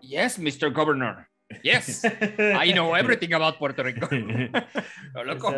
yes, 0.02 0.40
Mr. 0.40 0.72
Governor. 0.72 1.28
Yes, 1.62 2.04
I 2.66 2.74
know 2.74 2.96
everything 2.96 3.34
about 3.34 3.58
Puerto 3.58 3.84
Rico. 3.84 4.08
No, 5.14 5.24
loco. 5.24 5.54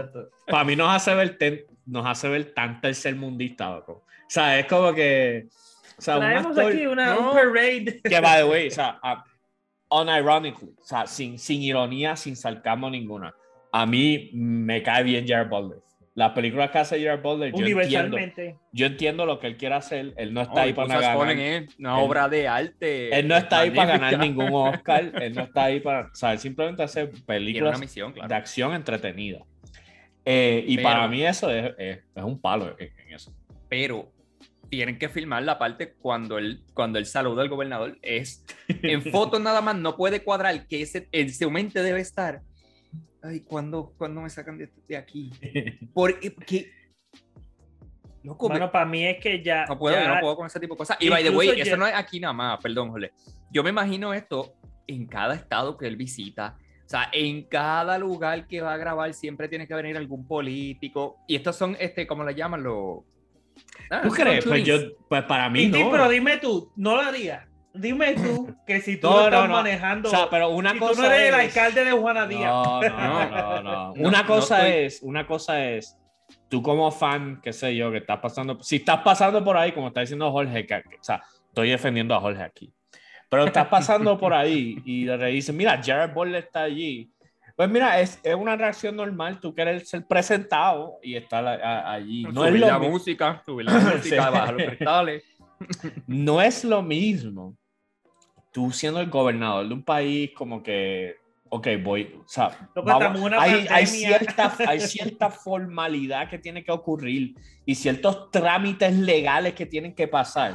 Para 0.47 0.63
mí 0.63 0.75
nos 0.75 0.89
hace 0.93 1.13
ver, 1.15 1.37
ten- 1.37 1.65
nos 1.85 2.05
hace 2.05 2.27
ver 2.27 2.53
tan 2.53 2.81
tercermundista, 2.81 3.69
loco. 3.71 4.03
O 4.03 4.29
sea, 4.29 4.59
es 4.59 4.65
como 4.67 4.93
que... 4.93 5.47
O 5.97 6.01
sea, 6.01 6.15
un 6.15 6.21
Traemos 6.21 6.57
actor 6.57 6.71
aquí 6.73 6.85
una, 6.85 7.15
No. 7.15 7.31
un 7.31 7.35
parade. 7.35 8.01
que, 8.03 8.19
by 8.19 8.37
the 8.37 8.43
way, 8.45 8.67
o 8.67 8.71
sea, 8.71 8.99
ah, 9.01 9.23
unironically, 9.89 10.73
o 10.79 10.83
sea, 10.83 11.07
sin, 11.07 11.39
sin 11.39 11.61
ironía, 11.61 12.15
sin 12.15 12.35
sarcasmo 12.35 12.89
ninguna, 12.89 13.33
a 13.71 13.85
mí 13.85 14.29
me 14.33 14.83
cae 14.83 15.03
bien 15.03 15.27
Jared 15.27 15.49
Butler. 15.49 15.79
Las 16.13 16.31
películas 16.31 16.71
que 16.71 16.79
hace 16.79 17.03
Jared 17.03 17.21
Butler, 17.21 17.51
yo 17.51 17.57
entiendo, 17.59 17.77
Universalmente. 18.17 18.57
yo 18.71 18.85
entiendo 18.87 19.25
lo 19.27 19.39
que 19.39 19.45
él 19.47 19.55
quiere 19.57 19.75
hacer. 19.75 20.13
Él 20.17 20.33
no 20.33 20.41
está 20.41 20.61
ahí 20.63 20.73
para 20.73 20.87
ganar. 20.99 21.29
es 21.37 21.77
una 21.77 21.99
Él- 21.99 22.05
obra 22.05 22.27
de 22.27 22.47
arte. 22.47 23.19
Él 23.19 23.27
no 23.27 23.37
está 23.37 23.59
ahí 23.59 23.69
para 23.69 23.97
ganar 23.99 24.17
ningún 24.17 24.49
Oscar. 24.51 25.11
Él 25.21 25.35
no 25.35 25.43
está 25.43 25.65
ahí 25.65 25.79
para. 25.79 26.07
O 26.07 26.15
sea, 26.15 26.33
él 26.33 26.39
simplemente 26.39 26.81
hace 26.81 27.05
películas 27.05 27.79
misión, 27.79 28.13
claro. 28.13 28.27
de 28.29 28.33
acción 28.33 28.73
entretenida. 28.73 29.43
Eh, 30.25 30.65
y 30.67 30.77
Pero- 30.77 30.89
para 30.89 31.07
mí 31.07 31.23
eso 31.23 31.51
es, 31.51 31.71
es- 31.77 31.99
es 32.15 32.23
un 32.23 32.41
palo 32.41 32.75
en, 32.79 32.89
en 33.07 33.13
eso. 33.13 33.31
pero 33.69 34.11
tienen 34.69 34.97
que 34.99 35.09
filmar 35.09 35.43
la 35.43 35.57
parte 35.59 35.93
cuando 35.93 36.37
él, 36.37 36.63
cuando 36.73 36.99
él 36.99 37.05
saluda 37.05 37.41
al 37.41 37.49
gobernador. 37.49 37.97
Es 38.01 38.45
en 38.67 39.01
fotos 39.03 39.41
nada 39.41 39.61
más, 39.61 39.75
no 39.75 39.95
puede 39.95 40.23
cuadrar 40.23 40.67
que 40.67 40.81
ese, 40.81 41.07
en 41.11 41.33
su 41.33 41.49
mente 41.51 41.81
debe 41.83 41.99
estar. 42.01 42.41
Ay, 43.23 43.41
¿cuándo, 43.41 43.93
¿cuándo 43.97 44.21
me 44.21 44.29
sacan 44.29 44.57
de, 44.57 44.69
de 44.87 44.97
aquí? 44.97 45.31
Porque, 45.93 46.33
que, 46.33 46.71
loco, 48.23 48.47
me- 48.49 48.53
Bueno, 48.55 48.71
para 48.71 48.85
mí 48.85 49.03
es 49.05 49.19
que 49.19 49.41
ya. 49.43 49.65
no 49.67 49.77
puedo, 49.77 49.95
yo 49.97 50.01
ya- 50.03 50.15
no 50.15 50.19
puedo 50.21 50.35
con 50.37 50.47
ese 50.47 50.59
tipo 50.59 50.73
de 50.75 50.77
cosas. 50.77 50.97
Y 50.99 51.09
by 51.09 51.23
the 51.23 51.29
way, 51.29 51.47
Incluso 51.49 51.61
eso 51.63 51.71
ya- 51.71 51.77
no 51.77 51.87
es 51.87 51.93
aquí 51.95 52.19
nada 52.19 52.33
más, 52.33 52.59
perdón, 52.61 52.89
Jole. 52.91 53.11
Yo 53.51 53.63
me 53.63 53.69
imagino 53.69 54.13
esto 54.13 54.53
en 54.87 55.07
cada 55.07 55.35
estado 55.35 55.77
que 55.77 55.87
él 55.87 55.95
visita. 55.95 56.57
O 56.85 56.89
sea, 56.89 57.09
en 57.11 57.43
cada 57.43 57.97
lugar 57.97 58.47
que 58.47 58.61
va 58.61 58.73
a 58.73 58.77
grabar 58.77 59.13
siempre 59.13 59.49
tiene 59.49 59.67
que 59.67 59.73
venir 59.73 59.97
algún 59.97 60.25
político. 60.25 61.17
Y 61.27 61.35
estos 61.35 61.55
son, 61.57 61.75
este, 61.79 62.07
¿cómo 62.07 62.23
le 62.23 62.33
llaman? 62.33 62.63
Los... 62.63 62.99
Ah, 63.89 64.01
¿Tú 64.03 64.09
crees? 64.09 64.45
Pues, 64.45 64.63
yo, 64.63 64.75
pues 65.09 65.23
para 65.23 65.49
mí 65.49 65.63
Y, 65.63 65.67
no. 65.69 65.77
sí, 65.77 65.85
pero 65.91 66.09
dime 66.09 66.37
tú, 66.37 66.71
¿no 66.75 66.95
lo 66.95 67.01
haría? 67.01 67.43
dime 67.73 68.13
tú 68.15 68.55
que 68.65 68.81
si 68.81 68.97
tú 68.97 69.07
No, 69.07 69.13
lo 69.17 69.19
no, 69.19 69.25
estás 69.27 69.47
no. 69.49 69.53
manejando, 69.55 70.09
O 70.09 70.11
sea, 70.11 70.29
pero 70.31 70.49
una 70.49 70.71
si 70.71 70.79
cosa 70.79 70.93
tú 70.95 71.01
no 71.01 71.11
eres 71.11 71.29
el 71.33 71.39
es- 71.41 71.45
alcalde 71.57 71.85
de 71.85 71.91
Juana 71.91 72.25
Díaz. 72.27 72.41
No, 72.51 72.81
no, 72.81 73.61
no, 73.61 73.93
Una 73.93 74.21
no 74.23 74.27
cosa 74.27 74.67
estoy- 74.67 74.85
es, 74.85 74.99
una 75.03 75.27
cosa 75.27 75.63
es, 75.63 75.95
tú 76.49 76.63
como 76.63 76.89
fan, 76.91 77.39
qué 77.43 77.53
sé 77.53 77.75
yo, 77.75 77.91
que 77.91 77.97
estás 77.99 78.17
pasando, 78.19 78.61
si 78.63 78.77
estás 78.77 79.01
pasando 79.01 79.43
por 79.43 79.57
ahí, 79.57 79.73
como 79.73 79.89
está 79.89 80.01
diciendo 80.01 80.31
Jorge, 80.31 80.65
que, 80.65 80.81
que- 80.89 80.95
o 80.95 81.03
sea, 81.03 81.21
estoy 81.49 81.69
defendiendo 81.69 82.15
a 82.15 82.19
Jorge 82.19 82.41
aquí, 82.41 82.73
pero 83.29 83.45
estás 83.45 83.67
pasando 83.67 84.17
por 84.17 84.33
ahí 84.33 84.81
y 84.83 85.05
le 85.05 85.25
dicen, 85.27 85.55
mira, 85.55 85.79
Jared 85.83 86.13
Butler 86.15 86.43
está 86.45 86.63
allí. 86.63 87.11
Pues 87.57 87.69
mira, 87.71 87.99
es, 87.99 88.19
es 88.23 88.35
una 88.35 88.55
reacción 88.55 88.95
normal, 88.95 89.39
tú 89.39 89.53
quieres 89.53 89.89
ser 89.89 90.05
presentado 90.05 90.99
y 91.01 91.15
estar 91.15 91.45
a- 91.45 91.55
a- 91.55 91.93
allí. 91.93 92.21
No 92.21 92.43
es, 92.45 92.49
subir 92.51 92.61
lo 92.61 92.67
la 92.67 92.77
mi- 92.79 92.87
música, 92.87 93.41
subir 93.43 93.65
la 93.65 93.71
música, 93.97 94.29
bajar 94.29 94.53
los 94.53 94.63
cristales. 94.63 95.23
no 96.07 96.39
es 96.39 96.63
lo 96.63 96.83
mismo 96.83 97.57
tú 98.51 98.71
siendo 98.71 98.99
el 98.99 99.09
gobernador 99.09 99.67
de 99.67 99.73
un 99.73 99.83
país 99.83 100.31
como 100.35 100.61
que, 100.61 101.15
ok, 101.49 101.67
voy, 101.83 102.13
o 102.23 102.27
sea, 102.27 102.69
una 102.75 103.41
hay, 103.41 103.67
hay, 103.69 103.85
cierta, 103.87 104.55
hay 104.67 104.79
cierta 104.79 105.29
formalidad 105.31 106.29
que 106.29 106.37
tiene 106.37 106.63
que 106.63 106.71
ocurrir 106.71 107.33
y 107.65 107.73
ciertos 107.75 108.29
trámites 108.31 108.93
legales 108.95 109.53
que 109.53 109.65
tienen 109.65 109.95
que 109.95 110.07
pasar 110.07 110.53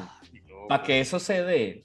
para 0.69 0.83
que 0.85 1.01
eso 1.01 1.19
se 1.19 1.43
dé. 1.43 1.85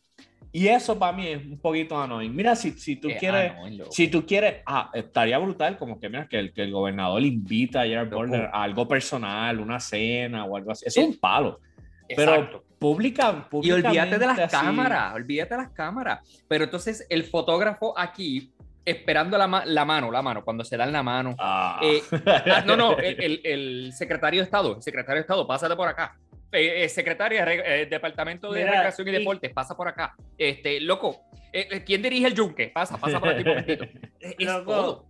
Y 0.51 0.67
eso 0.67 0.97
para 0.97 1.11
mí 1.11 1.27
es 1.27 1.45
un 1.45 1.59
poquito 1.59 1.99
annoying. 2.01 2.35
Mira, 2.35 2.55
si, 2.55 2.71
si 2.71 2.95
tú 2.95 3.09
Eh, 3.09 3.17
quieres... 3.19 3.53
no, 3.55 3.69
loco. 3.69 3.91
Si 3.91 4.07
tú 4.07 4.25
quieres, 4.25 4.61
ah, 4.65 4.89
estaría 4.93 5.37
brutal 5.37 5.77
como 5.77 5.99
que, 5.99 6.09
mira, 6.09 6.27
que 6.27 6.39
el, 6.39 6.53
que 6.53 6.63
el 6.63 6.71
gobernador 6.71 7.21
invita 7.21 7.81
a 7.81 7.83
Jared. 7.83 8.09
Butler 8.09 8.49
a 8.53 8.63
algo 8.63 8.87
personal, 8.87 9.59
una 9.59 9.79
cena 9.79 10.45
o 10.45 10.55
algo 10.57 10.71
así. 10.71 10.85
Eso 10.87 11.01
es 11.01 11.07
un 11.07 11.17
palo. 11.19 11.59
Exacto. 12.07 12.63
Pero 12.63 12.63
pública, 12.79 13.47
Y 13.61 13.71
olvídate 13.71 14.17
de 14.19 14.25
las 14.25 14.39
así- 14.39 14.55
cámaras, 14.55 15.13
olvídate 15.15 15.55
de 15.55 15.61
las 15.61 15.71
cámaras. 15.71 16.43
Pero 16.47 16.63
entonces 16.65 17.05
el 17.09 17.23
fotógrafo 17.23 17.97
aquí, 17.97 18.51
esperando 18.85 19.37
la, 19.37 19.47
ma- 19.47 19.65
la 19.65 19.83
mano, 19.83 20.11
la 20.11 20.21
mano, 20.21 20.43
cuando 20.45 20.63
se 20.63 20.77
dan 20.77 20.91
la 20.93 21.03
mano. 21.03 21.35
Ah. 21.39 21.79
Eh, 21.83 22.01
ah, 22.25 22.63
no, 22.65 22.77
no, 22.77 22.97
el, 22.97 23.19
el- 23.21 23.41
el 23.43 23.93
secretario 23.93 24.39
de 24.41 24.45
Estado, 24.45 24.75
el 24.77 24.81
secretario 24.81 25.15
de 25.17 25.21
Estado, 25.21 25.45
pásate 25.45 25.75
por 25.75 25.87
acá. 25.87 26.15
Eh, 26.51 26.83
eh, 26.85 26.89
secretaria, 26.89 27.43
re- 27.43 27.81
eh, 27.81 27.85
Departamento 27.87 28.51
de 28.51 28.61
Mira, 28.61 28.71
Recreación 28.71 29.07
y 29.07 29.11
y- 29.11 29.13
Deportes, 29.19 29.51
pasa 29.53 29.75
por 29.75 29.87
acá. 29.89 30.15
Este, 30.37 30.79
loco, 30.79 31.21
eh, 31.51 31.67
eh, 31.71 31.83
¿quién 31.85 32.01
dirige 32.01 32.27
el 32.27 32.33
yunque? 32.33 32.69
Pasa, 32.69 32.97
pasa 32.97 33.19
por 33.19 33.29
aquí 33.29 33.41
un 33.41 33.49
momentito. 33.49 33.83
Es, 34.19 34.35
es 34.39 34.45
Loco. 34.47 34.63
todo. 34.71 35.05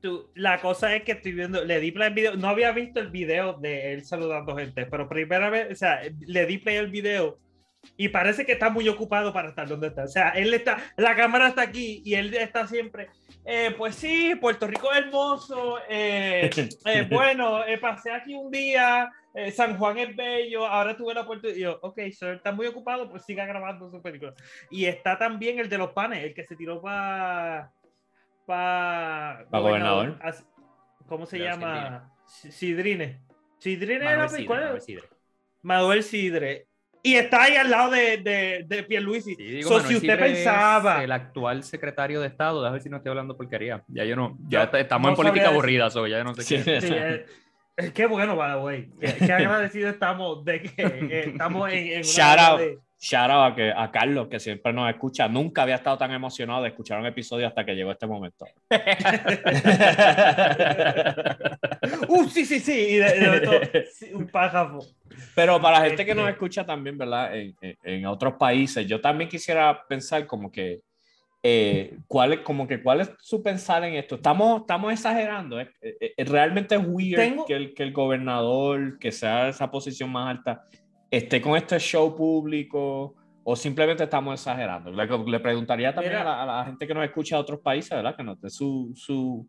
Tú- 0.00 0.30
la 0.34 0.60
cosa 0.60 0.94
es 0.94 1.02
que 1.02 1.12
estoy 1.12 1.32
viendo, 1.32 1.64
le 1.64 1.80
di 1.80 1.90
play 1.92 2.08
al 2.08 2.14
video, 2.14 2.36
no 2.36 2.48
había 2.48 2.70
visto 2.72 3.00
el 3.00 3.08
video 3.10 3.54
de 3.54 3.92
él 3.94 4.04
saludando 4.04 4.56
gente, 4.56 4.86
pero 4.86 5.08
primera 5.08 5.50
vez, 5.50 5.72
o 5.72 5.74
sea, 5.74 6.00
le 6.26 6.46
di 6.46 6.58
play 6.58 6.76
al 6.76 6.88
video 6.88 7.38
y 7.96 8.08
parece 8.08 8.46
que 8.46 8.52
está 8.52 8.70
muy 8.70 8.88
ocupado 8.88 9.32
para 9.32 9.48
estar 9.48 9.66
donde 9.68 9.88
está. 9.88 10.04
O 10.04 10.08
sea, 10.08 10.30
él 10.30 10.54
está, 10.54 10.78
la 10.96 11.14
cámara 11.16 11.48
está 11.48 11.62
aquí 11.62 12.00
y 12.04 12.14
él 12.14 12.32
está 12.34 12.66
siempre, 12.68 13.08
eh, 13.44 13.74
pues 13.76 13.96
sí, 13.96 14.34
Puerto 14.40 14.66
Rico 14.68 14.90
es 14.92 14.98
hermoso, 14.98 15.78
eh, 15.90 16.48
eh, 16.86 17.06
bueno, 17.10 17.64
eh, 17.66 17.78
pasé 17.78 18.12
aquí 18.12 18.34
un 18.34 18.50
día, 18.52 19.10
eh, 19.38 19.50
San 19.52 19.78
Juan 19.78 19.98
es 19.98 20.16
bello, 20.16 20.66
ahora 20.66 20.96
tuve 20.96 21.14
la 21.14 21.20
oportunidad. 21.20 21.56
Y 21.56 21.60
yo, 21.60 21.78
ok, 21.80 21.98
él 21.98 22.14
está 22.34 22.50
muy 22.52 22.66
ocupado, 22.66 23.08
pues 23.08 23.24
siga 23.24 23.46
grabando 23.46 23.90
su 23.90 24.02
película. 24.02 24.34
Y 24.70 24.86
está 24.86 25.16
también 25.16 25.58
el 25.60 25.68
de 25.68 25.78
los 25.78 25.92
panes, 25.92 26.24
el 26.24 26.34
que 26.34 26.44
se 26.44 26.56
tiró 26.56 26.80
para. 26.82 27.70
Para. 28.46 29.46
Pa' 29.50 29.60
gobernador. 29.60 30.18
¿Cómo 31.06 31.24
se 31.26 31.38
llama? 31.38 32.12
Sidrine. 32.26 33.20
Sidrine 33.58 34.04
era. 34.04 34.28
Manuel 34.28 34.80
Sidre. 34.80 35.08
Manuel 35.62 36.02
Sidre. 36.02 36.66
Y 37.00 37.14
está 37.14 37.44
ahí 37.44 37.54
al 37.54 37.70
lado 37.70 37.92
de, 37.92 38.16
de, 38.18 38.64
de 38.66 38.82
Pierluisi. 38.82 39.34
Sí, 39.36 39.44
digo, 39.44 39.68
So, 39.68 39.74
Manuel 39.76 39.88
si 39.88 39.94
usted 39.96 40.14
Sidre 40.14 40.28
pensaba. 40.34 41.04
El 41.04 41.12
actual 41.12 41.62
secretario 41.62 42.20
de 42.20 42.26
Estado, 42.26 42.60
déjame 42.60 42.74
ver 42.74 42.82
si 42.82 42.90
no 42.90 42.96
estoy 42.96 43.10
hablando 43.10 43.36
porquería. 43.36 43.84
Ya 43.86 44.04
yo 44.04 44.16
no, 44.16 44.36
ya 44.48 44.66
No, 44.66 44.78
estamos 44.78 45.06
no 45.06 45.10
en 45.10 45.16
política 45.16 45.48
aburrida, 45.50 45.90
so 45.90 46.06
ya 46.06 46.24
no 46.24 46.34
sé 46.34 46.42
Sí. 46.42 46.62
qué. 46.64 46.80
Sí, 46.80 47.32
qué 47.94 48.06
bueno, 48.06 48.36
by 48.36 48.52
the 48.52 48.58
way. 48.58 48.88
Qué, 49.00 49.14
qué 49.26 49.32
agradecido 49.32 49.88
estamos 49.90 50.44
de 50.44 50.62
que 50.62 50.72
eh, 50.82 51.24
estamos 51.28 51.70
en, 51.72 51.86
en 51.92 52.02
Shout 52.02 52.38
out. 52.38 52.60
de- 52.60 52.78
Shout 53.00 53.30
out 53.30 53.52
a, 53.52 53.54
que, 53.54 53.70
a 53.70 53.92
Carlos, 53.92 54.26
que 54.26 54.40
siempre 54.40 54.72
nos 54.72 54.90
escucha. 54.90 55.28
Nunca 55.28 55.62
había 55.62 55.76
estado 55.76 55.96
tan 55.96 56.10
emocionado 56.10 56.64
de 56.64 56.70
escuchar 56.70 56.98
un 56.98 57.06
episodio 57.06 57.46
hasta 57.46 57.64
que 57.64 57.76
llegó 57.76 57.92
este 57.92 58.08
momento. 58.08 58.44
Uh, 62.08 62.28
sí, 62.28 62.44
sí, 62.44 62.60
sí. 62.60 62.72
Y 62.72 62.96
de, 62.96 63.30
de 63.30 63.40
todo, 63.40 63.60
sí, 63.92 64.10
un 64.12 64.26
pájaro. 64.28 64.80
Pero 65.34 65.60
para 65.60 65.80
la 65.80 65.86
gente 65.86 66.04
que 66.04 66.10
Este- 66.12 66.22
nos 66.22 66.30
escucha 66.30 66.64
también, 66.64 66.96
¿verdad? 66.98 67.34
En, 67.36 67.54
en- 67.60 67.76
en 67.82 68.06
otros 68.06 68.34
países, 68.34 68.86
yo 68.86 69.00
también 69.00 69.28
quisiera 69.30 69.84
pensar 69.88 70.26
como 70.26 70.50
que, 70.50 70.80
eh, 71.50 71.98
¿cuál 72.06 72.32
es, 72.34 72.40
como 72.40 72.66
que, 72.68 72.82
¿cuál 72.82 73.00
es 73.00 73.10
su 73.20 73.42
pensar 73.42 73.82
en 73.84 73.94
esto? 73.94 74.16
Estamos, 74.16 74.60
estamos 74.60 74.92
exagerando. 74.92 75.58
¿eh? 75.60 75.70
Eh, 75.80 76.12
eh, 76.16 76.24
Realmente 76.24 76.74
es 76.74 76.82
weird 76.86 77.16
Tengo- 77.18 77.46
que, 77.46 77.54
el, 77.54 77.74
que 77.74 77.82
el 77.84 77.92
gobernador, 77.92 78.98
que 78.98 79.10
sea 79.12 79.48
esa 79.48 79.70
posición 79.70 80.10
más 80.10 80.28
alta, 80.36 80.64
esté 81.10 81.40
con 81.40 81.56
este 81.56 81.78
show 81.78 82.14
público 82.14 83.14
o 83.44 83.56
simplemente 83.56 84.04
estamos 84.04 84.34
exagerando. 84.34 84.90
Le, 84.90 85.06
le 85.06 85.40
preguntaría 85.40 85.94
también 85.94 86.16
a, 86.16 86.24
la, 86.24 86.42
a 86.42 86.46
la 86.46 86.64
gente 86.66 86.86
que 86.86 86.92
nos 86.92 87.04
escucha 87.04 87.36
de 87.36 87.42
otros 87.42 87.60
países, 87.60 87.90
¿verdad? 87.90 88.14
Que 88.14 88.22
nos 88.22 88.38
dé 88.40 88.50
su, 88.50 88.92
su, 88.94 89.48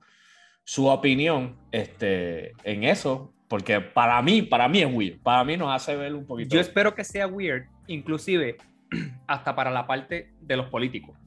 su 0.63 0.87
opinión 0.87 1.57
este, 1.71 2.53
en 2.63 2.85
eso, 2.85 3.33
porque 3.49 3.81
para 3.81 4.21
mí, 4.21 4.41
para 4.41 4.69
mí 4.69 4.79
es 4.79 4.93
weird. 4.93 5.19
Para 5.21 5.43
mí 5.43 5.57
nos 5.57 5.69
hace 5.75 5.97
ver 5.97 6.15
un 6.15 6.25
poquito. 6.25 6.55
Yo 6.55 6.61
espero 6.61 6.95
que 6.95 7.03
sea 7.03 7.27
weird, 7.27 7.65
inclusive 7.87 8.55
hasta 9.27 9.53
para 9.53 9.69
la 9.69 9.85
parte 9.85 10.31
de 10.39 10.55
los 10.55 10.67
políticos. 10.69 11.17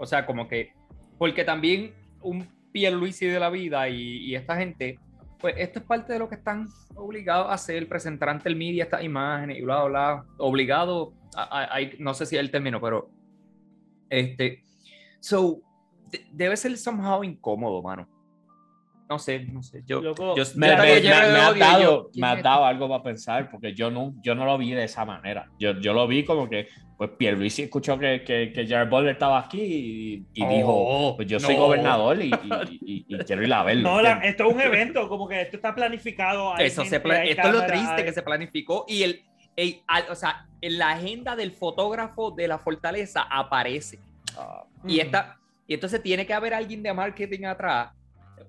O 0.00 0.06
sea, 0.06 0.24
como 0.24 0.48
que, 0.48 0.72
porque 1.18 1.44
también 1.44 1.92
un 2.22 2.48
Pierluisi 2.72 3.26
de 3.26 3.38
la 3.40 3.50
vida 3.50 3.88
y, 3.88 4.18
y 4.24 4.34
esta 4.34 4.56
gente, 4.56 4.98
pues 5.38 5.54
esto 5.58 5.80
es 5.80 5.84
parte 5.84 6.12
de 6.14 6.18
lo 6.20 6.28
que 6.28 6.36
están 6.36 6.66
obligados 6.94 7.48
a 7.48 7.54
hacer, 7.54 7.86
presentar 7.88 8.28
ante 8.28 8.48
el 8.48 8.56
media 8.56 8.84
estas 8.84 9.02
imágenes 9.04 9.58
y 9.58 9.62
bla, 9.62 9.84
bla. 9.84 10.24
Obligado, 10.38 11.12
a- 11.36 11.42
a- 11.42 11.76
a- 11.76 11.90
no 11.98 12.14
sé 12.14 12.26
si 12.26 12.36
es 12.36 12.40
el 12.40 12.50
término, 12.50 12.80
pero 12.80 13.10
este, 14.08 14.62
so, 15.20 15.60
de- 16.10 16.24
debe 16.32 16.56
ser 16.56 16.76
somehow 16.78 17.22
incómodo, 17.24 17.82
mano. 17.82 18.08
No 19.10 19.18
sé, 19.18 19.40
no 19.40 19.60
sé. 19.60 19.82
Yo, 19.86 20.00
Loco, 20.00 20.36
yo 20.36 20.44
me, 20.54 20.68
me- 20.68 20.76
me- 20.76 21.00
me 21.00 21.00
y 21.00 21.58
dado, 21.58 21.82
yo, 21.82 22.10
¿quién 22.12 22.24
me 22.24 22.32
es 22.38 22.42
dado 22.44 22.64
algo 22.64 22.88
para 22.88 23.02
pensar, 23.02 23.50
porque 23.50 23.74
yo 23.74 23.90
no, 23.90 24.14
yo 24.22 24.36
no 24.36 24.44
lo 24.44 24.56
vi 24.56 24.70
de 24.70 24.84
esa 24.84 25.04
manera. 25.04 25.48
Yo, 25.58 25.72
yo 25.80 25.92
lo 25.92 26.06
vi 26.06 26.24
como 26.24 26.48
que, 26.48 26.68
pues 26.96 27.10
Pierluisi 27.18 27.62
escuchó 27.64 27.98
que, 27.98 28.22
que, 28.22 28.52
que 28.52 28.68
Jared 28.68 28.88
Butler 28.88 29.10
estaba 29.14 29.40
aquí 29.40 29.60
y, 29.60 30.26
y 30.32 30.46
dijo, 30.46 30.68
Oh, 30.72 31.16
pues 31.16 31.26
yo 31.26 31.40
soy 31.40 31.56
no. 31.56 31.62
gobernador 31.62 32.22
y, 32.22 32.28
y- 32.30 32.78
y- 32.80 33.04
y 33.08 33.18
quiero 33.26 33.42
ir 33.42 33.52
a 33.52 33.64
verlo. 33.64 33.82
No, 33.90 34.00
la- 34.00 34.20
esto 34.20 34.48
es 34.48 34.54
un 34.54 34.60
evento, 34.60 35.08
como 35.08 35.26
que 35.26 35.40
esto 35.40 35.56
está 35.56 35.74
planificado. 35.74 36.56
Eso 36.56 36.84
se 36.84 36.90
gente, 36.90 37.00
pla- 37.00 37.18
hay 37.22 37.30
esto 37.30 37.42
es 37.48 37.52
lo 37.52 37.60
cámara, 37.62 37.66
triste 37.78 37.94
hay- 37.96 38.04
que 38.04 38.12
se 38.12 38.22
planificó 38.22 38.84
y 38.86 39.02
el, 39.02 39.24
o 40.08 40.14
sea, 40.14 40.46
en 40.60 40.78
la 40.78 40.90
agenda 40.92 41.34
del 41.34 41.50
fotógrafo 41.50 42.30
de 42.30 42.46
la 42.46 42.58
fortaleza 42.60 43.22
aparece. 43.28 43.98
Y 44.86 44.98
Ujú. 44.98 45.06
esta 45.06 45.36
y 45.66 45.74
entonces 45.74 46.00
tiene 46.00 46.24
que 46.26 46.32
haber 46.34 46.54
alguien 46.54 46.80
de 46.82 46.92
marketing 46.94 47.44
atrás, 47.44 47.90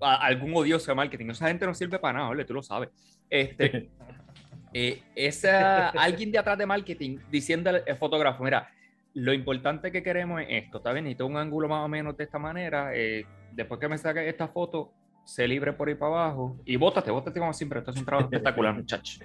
a- 0.01 0.15
algún 0.25 0.53
odioso 0.55 0.91
de 0.91 0.95
marketing. 0.95 1.29
Esa 1.29 1.47
gente 1.47 1.65
no 1.65 1.73
sirve 1.73 1.99
para 1.99 2.17
nada, 2.19 2.29
¿vale? 2.29 2.45
tú 2.45 2.53
lo 2.53 2.63
sabes. 2.63 2.89
Este, 3.29 3.89
eh, 4.73 5.01
esa, 5.15 5.89
alguien 5.89 6.31
de 6.31 6.37
atrás 6.39 6.57
de 6.57 6.65
marketing 6.65 7.17
diciendo 7.29 7.69
al 7.69 7.83
al 7.87 7.95
fotógrafo, 7.97 8.43
mira, 8.43 8.69
lo 9.13 9.33
importante 9.33 9.91
que 9.91 10.01
queremos 10.03 10.41
es 10.41 10.47
esto, 10.65 10.77
¿está 10.77 10.91
bien? 10.93 11.05
Necesito 11.05 11.25
un 11.27 11.37
ángulo 11.37 11.67
más 11.67 11.83
o 11.85 11.87
menos 11.87 12.15
de 12.17 12.23
esta 12.23 12.39
manera. 12.39 12.91
eh, 12.95 13.25
después 13.51 13.79
que 13.79 13.87
me 13.89 13.97
saque 13.97 14.27
esta 14.29 14.47
foto, 14.47 14.93
sé 15.25 15.47
libre 15.47 15.73
por 15.73 15.89
ahí 15.89 15.95
para 15.95 16.23
abajo 16.23 16.57
y 16.65 16.77
bótate, 16.77 17.11
bótate 17.11 17.39
como 17.39 17.53
siempre. 17.53 17.79
Esto 17.79 17.91
es 17.91 17.97
un 17.97 18.05
trabajo 18.05 18.27
espectacular, 18.31 18.73
muchacho. 18.75 19.19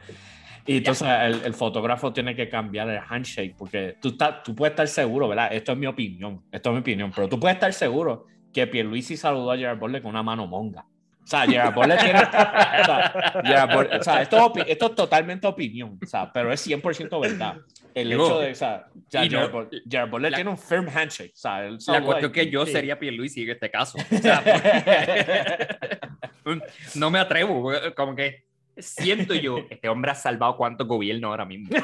Y 0.69 0.79
entonces 0.79 1.07
el, 1.09 1.43
el 1.45 1.55
fotógrafo 1.55 2.13
tiene 2.13 2.35
que 2.35 2.49
cambiar 2.49 2.89
el 2.91 2.99
handshake, 3.09 3.55
porque 3.57 3.97
tú, 4.03 4.09
estás, 4.09 4.43
tú 4.43 4.53
puedes 4.57 4.73
estar 4.73 4.89
seguro, 4.89 5.29
¿verdad? 5.29 5.53
Esto 5.53 5.71
es 5.73 5.79
mi 5.79 5.87
opinión, 5.87 6.43
esto 6.51 6.71
es 6.71 6.75
mi 6.75 6.81
opinión, 6.81 7.13
pero 7.15 7.29
tú 7.29 7.39
puedes 7.39 7.55
estar 7.55 7.73
seguro 7.73 8.27
que 8.57 8.67
Pierluisi 8.67 9.19
saludó 9.19 9.51
a 9.53 9.57
Gerard 9.59 9.79
Butler 9.79 10.01
con 10.01 10.09
una 10.13 10.23
mano 10.23 10.47
monga. 10.47 10.87
O 11.23 11.27
sea, 11.29 11.43
Gerard 11.47 11.75
Butler 11.75 11.99
tiene... 11.99 12.19
o 12.21 12.31
sea, 12.31 13.43
Gerard 13.45 13.71
Butler- 13.71 14.01
o 14.01 14.03
sea, 14.03 14.23
esto, 14.23 14.53
esto 14.67 14.87
es 14.87 14.95
totalmente 14.95 15.47
opinión, 15.47 15.99
o 16.03 16.07
sea, 16.07 16.33
pero 16.33 16.51
es 16.51 16.67
100% 16.67 17.21
verdad. 17.21 17.57
El 17.93 18.09
Digo, 18.11 18.27
hecho 18.27 18.39
de, 18.41 18.53
o 18.53 18.55
sea, 18.55 18.87
o 18.95 19.11
sea, 19.11 19.25
y 19.25 19.29
no- 19.29 19.39
Gerard, 19.41 19.53
Butler- 19.53 19.83
Gerard 19.91 20.11
Butler 20.11 20.31
la- 20.31 20.37
tiene 20.37 20.51
un 20.51 20.59
firm 20.59 20.89
handshake, 20.89 21.33
o 21.35 21.37
sea, 21.37 21.67
él 21.67 21.75
La 21.75 21.81
saludó 21.81 22.07
cuestión 22.07 22.33
que 22.33 22.49
yo 22.51 22.65
sí. 22.65 22.73
sería 22.73 22.99
Pierluisi 22.99 23.43
en 23.43 23.51
este 23.51 23.71
caso. 23.71 23.99
O 24.11 24.17
sea, 24.19 24.43
no 26.95 27.11
me 27.11 27.19
atrevo, 27.19 27.63
porque 27.63 27.93
como 27.95 28.17
que 28.17 28.46
siento 28.79 29.35
yo, 29.35 29.59
este 29.71 29.89
hombre 29.89 30.11
ha 30.11 30.15
salvado 30.15 30.57
cuántos 30.57 30.87
gobiernos 30.87 31.31
ahora 31.31 31.45
mismo. 31.45 31.69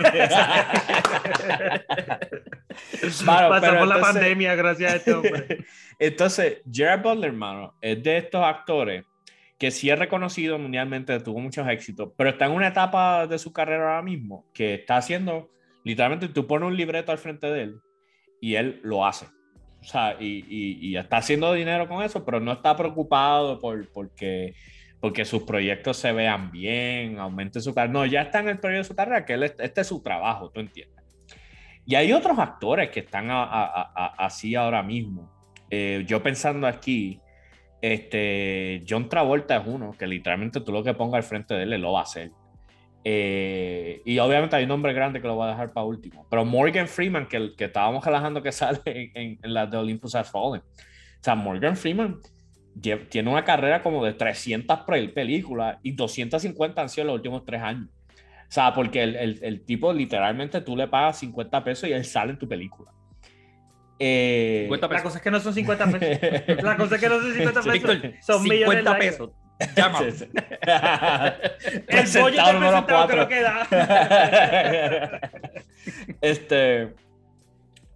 Pasamos 3.02 3.60
pero 3.60 3.84
la 3.84 3.96
entonces- 3.96 4.00
pandemia 4.00 4.54
gracias 4.54 4.92
a 4.92 4.96
este 4.96 5.12
hombre. 5.12 5.64
Entonces, 5.98 6.62
Gerard 6.70 7.02
Butler, 7.02 7.30
hermano, 7.30 7.74
es 7.80 8.02
de 8.02 8.16
estos 8.16 8.42
actores 8.44 9.04
que 9.58 9.70
sí 9.70 9.90
es 9.90 9.98
reconocido 9.98 10.58
mundialmente, 10.58 11.20
tuvo 11.20 11.38
muchos 11.38 11.68
éxitos, 11.68 12.10
pero 12.16 12.30
está 12.30 12.46
en 12.46 12.52
una 12.52 12.68
etapa 12.68 13.28
de 13.28 13.38
su 13.38 13.52
carrera 13.52 13.90
ahora 13.90 14.02
mismo 14.02 14.44
que 14.52 14.74
está 14.74 14.96
haciendo, 14.96 15.50
literalmente, 15.84 16.28
tú 16.28 16.48
pones 16.48 16.66
un 16.66 16.76
libreto 16.76 17.12
al 17.12 17.18
frente 17.18 17.46
de 17.46 17.62
él 17.62 17.80
y 18.40 18.56
él 18.56 18.80
lo 18.82 19.06
hace. 19.06 19.26
O 19.80 19.84
sea, 19.84 20.16
y, 20.18 20.44
y, 20.48 20.96
está 20.96 21.18
haciendo 21.18 21.52
dinero 21.52 21.88
con 21.88 22.02
eso, 22.02 22.24
pero 22.24 22.38
no 22.40 22.52
está 22.52 22.76
preocupado 22.76 23.58
por, 23.58 23.88
porque, 23.92 24.54
porque 25.02 25.24
sus 25.24 25.42
proyectos 25.42 25.96
se 25.96 26.12
vean 26.12 26.52
bien, 26.52 27.18
aumente 27.18 27.60
su 27.60 27.74
carrera. 27.74 27.92
No, 27.92 28.06
ya 28.06 28.22
está 28.22 28.38
en 28.38 28.50
el 28.50 28.60
periodo 28.60 28.82
de 28.82 28.88
su 28.88 28.94
carrera, 28.94 29.24
que 29.24 29.32
él, 29.32 29.42
este 29.42 29.80
es 29.80 29.86
su 29.88 30.00
trabajo, 30.00 30.50
tú 30.50 30.60
entiendes. 30.60 31.04
Y 31.84 31.96
hay 31.96 32.12
otros 32.12 32.38
actores 32.38 32.88
que 32.90 33.00
están 33.00 33.26
así 33.28 34.54
ahora 34.54 34.80
mismo. 34.84 35.28
Eh, 35.68 36.04
yo 36.06 36.22
pensando 36.22 36.68
aquí, 36.68 37.20
este, 37.80 38.84
John 38.88 39.08
Travolta 39.08 39.56
es 39.56 39.66
uno 39.66 39.90
que 39.90 40.06
literalmente 40.06 40.60
tú 40.60 40.70
lo 40.70 40.84
que 40.84 40.94
ponga 40.94 41.16
al 41.16 41.24
frente 41.24 41.54
de 41.54 41.64
él 41.64 41.80
lo 41.80 41.94
va 41.94 41.98
a 41.98 42.04
hacer. 42.04 42.30
Eh, 43.02 44.02
y 44.04 44.20
obviamente 44.20 44.54
hay 44.54 44.62
un 44.62 44.68
nombre 44.68 44.92
grande 44.92 45.20
que 45.20 45.26
lo 45.26 45.34
voy 45.34 45.48
a 45.48 45.50
dejar 45.50 45.72
para 45.72 45.84
último. 45.84 46.28
Pero 46.30 46.44
Morgan 46.44 46.86
Freeman, 46.86 47.26
que, 47.26 47.56
que 47.56 47.64
estábamos 47.64 48.04
relajando 48.04 48.40
que 48.40 48.52
sale 48.52 49.10
en, 49.16 49.40
la 49.42 49.66
de 49.66 49.78
Olympus 49.78 50.14
Has 50.14 50.30
Fallen. 50.30 50.62
O 50.62 51.24
sea, 51.24 51.34
Morgan 51.34 51.76
Freeman 51.76 52.20
tiene 52.80 53.30
una 53.30 53.44
carrera 53.44 53.82
como 53.82 54.04
de 54.04 54.14
300 54.14 54.80
películas 55.14 55.78
y 55.82 55.92
250 55.92 56.80
han 56.80 56.88
sido 56.88 57.06
los 57.06 57.16
últimos 57.16 57.44
tres 57.44 57.62
años. 57.62 57.88
O 58.08 58.54
sea, 58.54 58.74
porque 58.74 59.02
el, 59.02 59.16
el, 59.16 59.38
el, 59.42 59.62
tipo 59.62 59.92
literalmente 59.92 60.60
tú 60.60 60.76
le 60.76 60.86
pagas 60.86 61.18
50 61.20 61.64
pesos 61.64 61.88
y 61.88 61.92
él 61.92 62.04
sale 62.04 62.32
en 62.32 62.38
tu 62.38 62.46
película. 62.46 62.90
Eh, 63.98 64.68
la 64.90 65.02
cosa 65.02 65.18
es 65.18 65.22
que 65.22 65.30
no 65.30 65.40
son 65.40 65.54
50 65.54 65.86
pesos. 65.86 66.62
La 66.62 66.76
cosa 66.76 66.96
es 66.96 67.00
que 67.00 67.08
no 67.08 67.20
son 67.20 67.32
50 67.32 67.62
pesos. 67.62 68.00
son 68.20 68.42
50 68.42 68.68
millones 68.68 68.94
pesos. 68.98 69.30
Llámame. 69.76 70.08
el 71.88 72.08
pollo 72.20 72.44
de 72.44 72.58
presentado 72.58 73.08
creo 73.08 73.28
que 73.28 73.42
da. 73.42 75.20
este. 76.20 76.94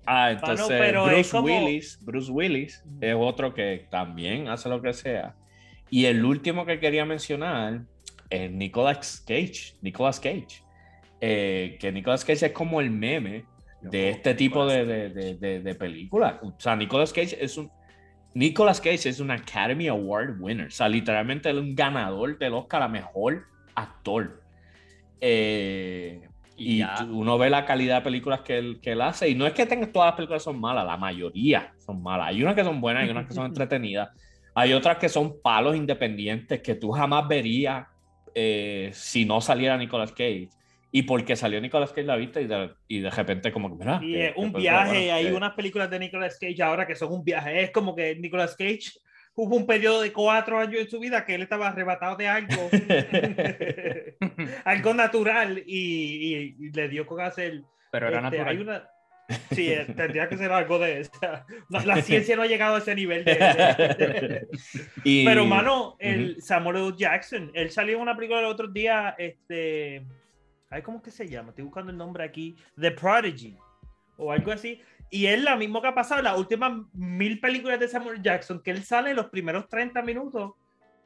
Ah, 0.06 0.30
entonces 0.30 0.92
Bruce 0.92 1.38
Willis, 1.40 1.98
Bruce 2.02 2.30
Willis 2.30 2.84
es 3.00 3.14
otro 3.18 3.52
que 3.52 3.86
también 3.90 4.48
hace 4.48 4.68
lo 4.68 4.80
que 4.80 4.92
sea. 4.92 5.34
Y 5.90 6.06
el 6.06 6.24
último 6.24 6.64
que 6.64 6.78
quería 6.78 7.04
mencionar 7.04 7.82
es 8.30 8.50
Nicolas 8.50 9.24
Cage. 9.26 9.74
Nicolas 9.82 10.20
Cage. 10.20 10.62
Eh, 11.20 11.76
que 11.80 11.92
Nicolas 11.92 12.24
Cage 12.24 12.46
es 12.46 12.52
como 12.52 12.80
el 12.80 12.90
meme 12.90 13.44
de 13.80 14.10
este 14.10 14.34
tipo 14.34 14.66
de, 14.66 14.84
de, 14.84 15.34
de, 15.34 15.60
de 15.60 15.74
películas. 15.74 16.36
O 16.42 16.54
sea, 16.58 16.76
Nicolas 16.76 17.12
Cage 17.12 17.36
es 17.40 17.56
un. 17.56 17.70
Nicolas 18.34 18.80
Cage 18.80 19.08
es 19.08 19.20
un 19.20 19.30
Academy 19.30 19.88
Award 19.88 20.40
winner. 20.40 20.66
O 20.66 20.70
sea, 20.70 20.88
literalmente 20.88 21.50
es 21.50 21.56
un 21.56 21.74
ganador 21.74 22.38
del 22.38 22.52
Oscar 22.54 22.82
a 22.82 22.88
mejor 22.88 23.46
actor. 23.74 24.42
Eh, 25.20 26.25
y, 26.66 26.82
uno 27.10 27.38
ve 27.38 27.48
la 27.48 27.64
calidad 27.64 27.98
de 27.98 28.02
películas 28.02 28.40
que 28.40 28.58
él, 28.58 28.80
que 28.82 28.92
él 28.92 29.00
hace. 29.00 29.28
Y 29.28 29.36
no 29.36 29.46
es 29.46 29.52
que 29.52 29.66
tenga, 29.66 29.86
todas 29.86 30.08
las 30.08 30.16
películas 30.16 30.42
son 30.42 30.60
malas, 30.60 30.84
la 30.84 30.96
mayoría 30.96 31.72
son 31.78 32.02
malas. 32.02 32.28
Hay 32.28 32.42
unas 32.42 32.56
que 32.56 32.64
son 32.64 32.80
buenas, 32.80 33.04
hay 33.04 33.10
unas 33.10 33.26
que 33.26 33.34
son 33.34 33.46
entretenidas. 33.46 34.08
Hay 34.52 34.72
otras 34.72 34.98
que 34.98 35.08
son 35.08 35.40
palos 35.40 35.76
independientes 35.76 36.60
que 36.62 36.74
tú 36.74 36.90
jamás 36.90 37.28
verías 37.28 37.86
eh, 38.34 38.90
si 38.92 39.24
no 39.24 39.40
saliera 39.40 39.76
Nicolas 39.76 40.10
Cage 40.10 40.48
y 40.90 41.02
porque 41.02 41.36
salió 41.36 41.60
Nicolas 41.60 41.90
Cage 41.90 42.06
la 42.06 42.16
vista 42.16 42.40
y 42.40 42.46
de, 42.46 42.70
y 42.88 43.00
de 43.00 43.10
repente 43.10 43.52
como 43.52 43.68
que 43.68 43.84
mira 43.84 44.00
y 44.02 44.32
un 44.36 44.52
viaje 44.52 45.10
hay 45.12 45.26
unas 45.26 45.52
películas 45.54 45.90
de 45.90 45.98
Nicolas 45.98 46.38
Cage 46.38 46.62
ahora 46.62 46.86
que 46.86 46.94
son 46.94 47.12
un 47.12 47.24
viaje 47.24 47.64
es 47.64 47.70
como 47.70 47.94
que 47.94 48.14
Nicolas 48.16 48.56
Cage 48.56 48.92
hubo 49.36 49.54
un 49.54 49.66
periodo 49.66 50.02
de 50.02 50.12
cuatro 50.12 50.58
años 50.58 50.80
en 50.80 50.90
su 50.90 50.98
vida 50.98 51.24
que 51.24 51.36
él 51.36 51.42
estaba 51.42 51.68
arrebatado 51.68 52.16
de 52.16 52.26
algo 52.26 52.68
algo 54.64 54.94
natural 54.94 55.62
y, 55.66 56.56
y, 56.58 56.72
le 56.72 56.88
dio 56.88 57.06
con 57.06 57.20
hacer 57.20 57.62
pero 57.92 58.08
era 58.08 58.16
este, 58.16 58.30
natural 58.38 58.48
hay 58.48 58.62
una, 58.62 58.90
Sí, 59.50 59.72
eh, 59.72 59.86
tendría 59.96 60.28
que 60.28 60.36
ser 60.36 60.52
algo 60.52 60.78
de 60.78 61.00
esa. 61.00 61.44
La, 61.68 61.96
ciencia 62.02 62.36
no 62.36 62.42
ha 62.42 62.46
llegado 62.46 62.76
a 62.76 62.78
ese 62.78 62.94
nivel. 62.94 63.24
De, 63.24 64.46
Pero, 65.24 65.46
mano, 65.46 65.96
el 65.98 66.40
Samuel 66.40 66.76
L. 66.76 66.92
Jackson, 66.96 67.50
él 67.54 67.70
salió 67.70 67.96
en 67.96 68.02
una 68.02 68.14
película 68.14 68.40
el 68.40 68.46
otro 68.46 68.68
día, 68.68 69.14
este, 69.18 70.04
¿cómo 70.84 71.02
que 71.02 71.10
se 71.10 71.28
llama? 71.28 71.50
Estoy 71.50 71.64
buscando 71.64 71.90
el 71.90 71.98
nombre 71.98 72.24
aquí. 72.24 72.56
The 72.80 72.92
Prodigy. 72.92 73.56
O 74.16 74.30
algo 74.30 74.52
así. 74.52 74.80
Y 75.10 75.26
es 75.26 75.42
lo 75.42 75.56
mismo 75.56 75.80
que 75.80 75.88
ha 75.88 75.94
pasado 75.94 76.20
en 76.20 76.24
las 76.24 76.38
últimas 76.38 76.72
mil 76.92 77.40
películas 77.40 77.78
de 77.78 77.88
Samuel 77.88 78.22
Jackson, 78.22 78.60
que 78.62 78.70
él 78.70 78.82
sale 78.82 79.14
los 79.14 79.26
primeros 79.26 79.68
30 79.68 80.02
minutos 80.02 80.52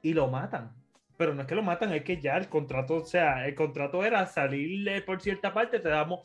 y 0.03 0.15
lo 0.15 0.29
matan. 0.29 0.73
Pero 1.17 1.35
no 1.35 1.43
es 1.43 1.47
que 1.47 1.55
lo 1.55 1.63
matan, 1.63 1.93
es 1.93 2.03
que 2.03 2.21
ya 2.21 2.37
el 2.37 2.49
contrato, 2.49 2.95
o 2.97 3.05
sea, 3.05 3.47
el 3.47 3.55
contrato 3.55 4.03
era 4.05 4.25
salir 4.27 5.05
por 5.05 5.21
cierta 5.21 5.53
parte, 5.53 5.79
te 5.79 5.89
damos 5.91 6.21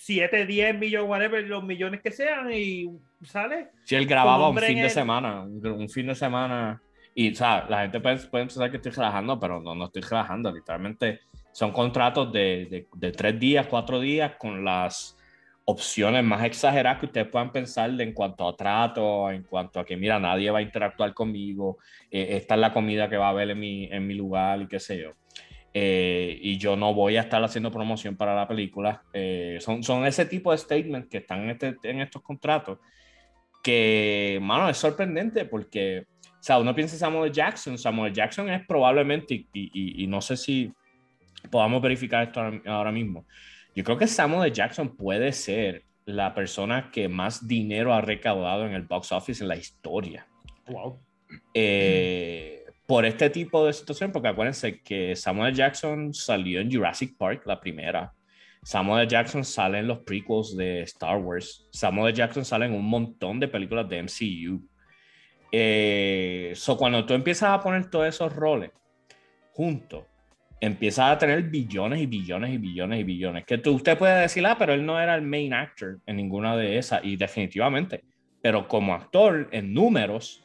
7, 0.00 0.44
10 0.44 0.78
millones, 0.78 1.08
whatever, 1.08 1.46
los 1.46 1.64
millones 1.64 2.02
que 2.02 2.10
sean, 2.10 2.52
y 2.52 2.86
sale. 3.22 3.70
Si 3.84 3.94
él 3.94 4.06
grababa 4.06 4.50
un 4.50 4.58
fin 4.58 4.82
de 4.82 4.90
semana, 4.90 5.42
un 5.42 5.88
fin 5.88 6.06
de 6.06 6.14
semana, 6.14 6.82
y 7.14 7.32
o 7.32 7.34
sea, 7.34 7.66
la 7.68 7.82
gente 7.82 8.00
puede, 8.00 8.16
puede 8.28 8.44
pensar 8.44 8.70
que 8.70 8.76
estoy 8.76 8.92
relajando, 8.92 9.40
pero 9.40 9.60
no, 9.60 9.74
no 9.74 9.86
estoy 9.86 10.02
relajando, 10.02 10.52
literalmente 10.52 11.20
son 11.52 11.72
contratos 11.72 12.32
de, 12.32 12.86
de, 12.94 13.12
tres 13.12 13.38
días, 13.38 13.66
cuatro 13.66 14.00
días, 14.00 14.32
con 14.38 14.64
las 14.64 15.16
opciones 15.70 16.24
más 16.24 16.44
exageradas 16.44 16.98
que 16.98 17.06
ustedes 17.06 17.28
puedan 17.28 17.52
pensar 17.52 17.88
en 18.00 18.12
cuanto 18.12 18.48
a 18.48 18.56
trato, 18.56 19.30
en 19.30 19.44
cuanto 19.44 19.80
a 19.80 19.84
que, 19.84 19.96
mira, 19.96 20.18
nadie 20.18 20.50
va 20.50 20.58
a 20.58 20.62
interactuar 20.62 21.14
conmigo, 21.14 21.78
eh, 22.10 22.28
esta 22.30 22.54
es 22.54 22.60
la 22.60 22.72
comida 22.72 23.08
que 23.08 23.16
va 23.16 23.26
a 23.26 23.30
haber 23.30 23.50
en 23.50 23.60
mi, 23.60 23.84
en 23.84 24.06
mi 24.06 24.14
lugar 24.14 24.62
y 24.62 24.66
qué 24.66 24.80
sé 24.80 25.00
yo. 25.00 25.10
Eh, 25.72 26.36
y 26.42 26.58
yo 26.58 26.74
no 26.74 26.92
voy 26.94 27.16
a 27.16 27.20
estar 27.20 27.42
haciendo 27.44 27.70
promoción 27.70 28.16
para 28.16 28.34
la 28.34 28.48
película. 28.48 29.02
Eh, 29.12 29.58
son, 29.60 29.82
son 29.82 30.04
ese 30.04 30.26
tipo 30.26 30.50
de 30.50 30.58
statements 30.58 31.08
que 31.08 31.18
están 31.18 31.42
en, 31.44 31.50
este, 31.50 31.76
en 31.84 32.00
estos 32.00 32.22
contratos 32.22 32.78
que, 33.62 34.38
mano, 34.42 34.68
es 34.68 34.76
sorprendente 34.76 35.44
porque, 35.44 36.06
o 36.24 36.42
sea, 36.42 36.58
uno 36.58 36.74
piensa 36.74 36.96
en 36.96 37.00
Samuel 37.00 37.32
Jackson. 37.32 37.78
Samuel 37.78 38.12
Jackson 38.12 38.48
es 38.48 38.66
probablemente, 38.66 39.34
y, 39.34 39.46
y, 39.52 40.02
y 40.04 40.06
no 40.06 40.20
sé 40.20 40.36
si 40.36 40.72
podamos 41.50 41.80
verificar 41.80 42.24
esto 42.24 42.40
ahora 42.66 42.90
mismo. 42.90 43.26
Yo 43.74 43.84
creo 43.84 43.98
que 43.98 44.06
Samuel 44.06 44.52
Jackson 44.52 44.96
puede 44.96 45.32
ser 45.32 45.84
la 46.04 46.34
persona 46.34 46.90
que 46.90 47.08
más 47.08 47.46
dinero 47.46 47.94
ha 47.94 48.00
recaudado 48.00 48.66
en 48.66 48.72
el 48.72 48.82
box 48.82 49.12
office 49.12 49.42
en 49.42 49.48
la 49.48 49.56
historia. 49.56 50.26
Wow. 50.66 51.00
Eh, 51.54 52.64
por 52.86 53.04
este 53.04 53.30
tipo 53.30 53.64
de 53.64 53.72
situación, 53.72 54.10
porque 54.10 54.28
acuérdense 54.28 54.80
que 54.80 55.14
Samuel 55.14 55.54
Jackson 55.54 56.12
salió 56.12 56.60
en 56.60 56.70
Jurassic 56.72 57.16
Park, 57.16 57.42
la 57.46 57.60
primera. 57.60 58.12
Samuel 58.62 59.08
Jackson 59.08 59.44
sale 59.44 59.78
en 59.78 59.86
los 59.86 60.00
prequels 60.00 60.56
de 60.56 60.82
Star 60.82 61.18
Wars. 61.18 61.68
Samuel 61.72 62.14
Jackson 62.14 62.44
sale 62.44 62.66
en 62.66 62.74
un 62.74 62.84
montón 62.84 63.40
de 63.40 63.48
películas 63.48 63.88
de 63.88 64.02
MCU. 64.02 64.68
Eh, 65.52 66.52
so 66.54 66.76
cuando 66.76 67.04
tú 67.06 67.14
empiezas 67.14 67.50
a 67.50 67.60
poner 67.60 67.88
todos 67.90 68.06
esos 68.06 68.34
roles 68.34 68.70
juntos, 69.52 70.04
empieza 70.60 71.10
a 71.10 71.18
tener 71.18 71.42
billones 71.44 72.00
y 72.00 72.06
billones 72.06 72.50
y 72.50 72.58
billones 72.58 73.00
y 73.00 73.04
billones. 73.04 73.44
Que 73.44 73.58
tú, 73.58 73.72
usted 73.72 73.96
puede 73.96 74.20
decir, 74.20 74.44
ah, 74.46 74.56
pero 74.58 74.74
él 74.74 74.84
no 74.84 75.00
era 75.00 75.14
el 75.14 75.22
main 75.22 75.54
actor 75.54 75.98
en 76.06 76.16
ninguna 76.16 76.56
de 76.56 76.78
esas, 76.78 77.02
y 77.02 77.16
definitivamente. 77.16 78.04
Pero 78.42 78.68
como 78.68 78.94
actor, 78.94 79.48
en 79.52 79.72
números, 79.72 80.42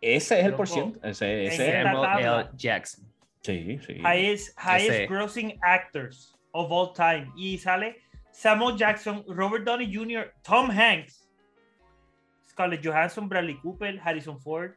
ese 0.00 0.40
es 0.40 0.46
el 0.46 0.54
por 0.54 0.68
ciento. 0.68 1.00
Ese, 1.02 1.46
ese 1.46 1.68
es 1.68 1.86
el 1.86 2.56
Jackson. 2.56 3.04
Sí, 3.42 3.78
sí. 3.86 3.94
Highest, 3.94 4.58
highest 4.58 5.10
grossing 5.10 5.58
actors 5.62 6.34
of 6.52 6.70
all 6.70 6.92
time. 6.92 7.30
Y 7.36 7.58
sale 7.58 7.96
Samuel 8.30 8.76
Jackson, 8.76 9.24
Robert 9.26 9.64
Downey 9.64 9.92
Jr., 9.92 10.32
Tom 10.42 10.70
Hanks, 10.70 11.28
Scarlett 12.48 12.84
Johansson, 12.84 13.28
Bradley 13.28 13.58
Cooper, 13.62 13.98
Harrison 13.98 14.38
Ford, 14.38 14.74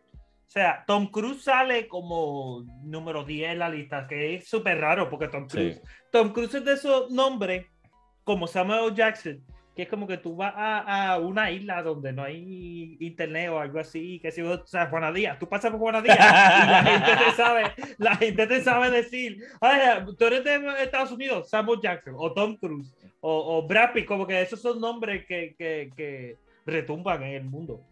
sea, 0.51 0.83
Tom 0.85 1.07
Cruise 1.07 1.43
sale 1.43 1.87
como 1.87 2.65
número 2.83 3.23
10 3.23 3.51
en 3.51 3.59
la 3.59 3.69
lista, 3.69 4.05
que 4.05 4.35
es 4.35 4.49
súper 4.49 4.79
raro 4.79 5.09
porque 5.09 5.29
Tom 5.29 5.47
Cruise, 5.47 5.81
Tom 6.11 6.33
Cruise 6.33 6.53
es 6.55 6.65
de 6.65 6.73
esos 6.73 7.09
nombres 7.09 7.67
como 8.25 8.47
Samuel 8.47 8.93
Jackson, 8.93 9.41
que 9.73 9.83
es 9.83 9.87
como 9.87 10.07
que 10.07 10.17
tú 10.17 10.35
vas 10.35 10.53
a, 10.53 11.13
a, 11.13 11.19
una 11.19 11.51
isla 11.51 11.81
donde 11.81 12.11
no 12.11 12.23
hay 12.23 12.97
internet 12.99 13.49
o 13.49 13.59
algo 13.59 13.79
así, 13.79 14.19
que 14.19 14.29
si 14.29 14.41
o 14.41 14.67
sea, 14.67 14.87
Juana 14.87 15.13
Díaz, 15.13 15.39
tú 15.39 15.47
pasas 15.47 15.71
por 15.71 15.79
Juana 15.79 16.01
Díaz 16.01 16.17
y 16.17 16.69
la 16.69 16.83
gente 16.83 17.25
te 17.25 17.31
sabe, 17.31 17.63
la 17.97 18.15
gente 18.17 18.47
te 18.47 18.61
sabe 18.61 18.91
decir, 18.91 19.37
tú 20.17 20.25
eres 20.25 20.43
de 20.43 20.83
Estados 20.83 21.13
Unidos, 21.13 21.49
Samuel 21.49 21.79
Jackson, 21.81 22.15
o 22.17 22.33
Tom 22.33 22.57
Cruise, 22.57 22.93
o, 23.21 23.57
o 23.57 23.65
Brad 23.65 23.93
Pitt, 23.93 24.05
como 24.05 24.27
que 24.27 24.41
esos 24.41 24.61
son 24.61 24.81
nombres 24.81 25.25
que, 25.25 25.55
que, 25.57 25.91
que 25.95 26.35
retumban 26.65 27.23
en 27.23 27.35
el 27.35 27.45
mundo. 27.45 27.85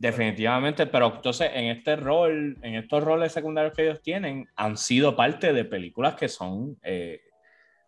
Definitivamente, 0.00 0.86
pero 0.86 1.12
entonces 1.14 1.50
en 1.52 1.66
este 1.66 1.94
rol, 1.94 2.56
en 2.62 2.76
estos 2.76 3.04
roles 3.04 3.32
secundarios 3.32 3.74
que 3.74 3.82
ellos 3.82 4.00
tienen, 4.00 4.48
han 4.56 4.78
sido 4.78 5.14
parte 5.14 5.52
de 5.52 5.66
películas 5.66 6.14
que 6.14 6.26
son, 6.26 6.78
eh, 6.82 7.20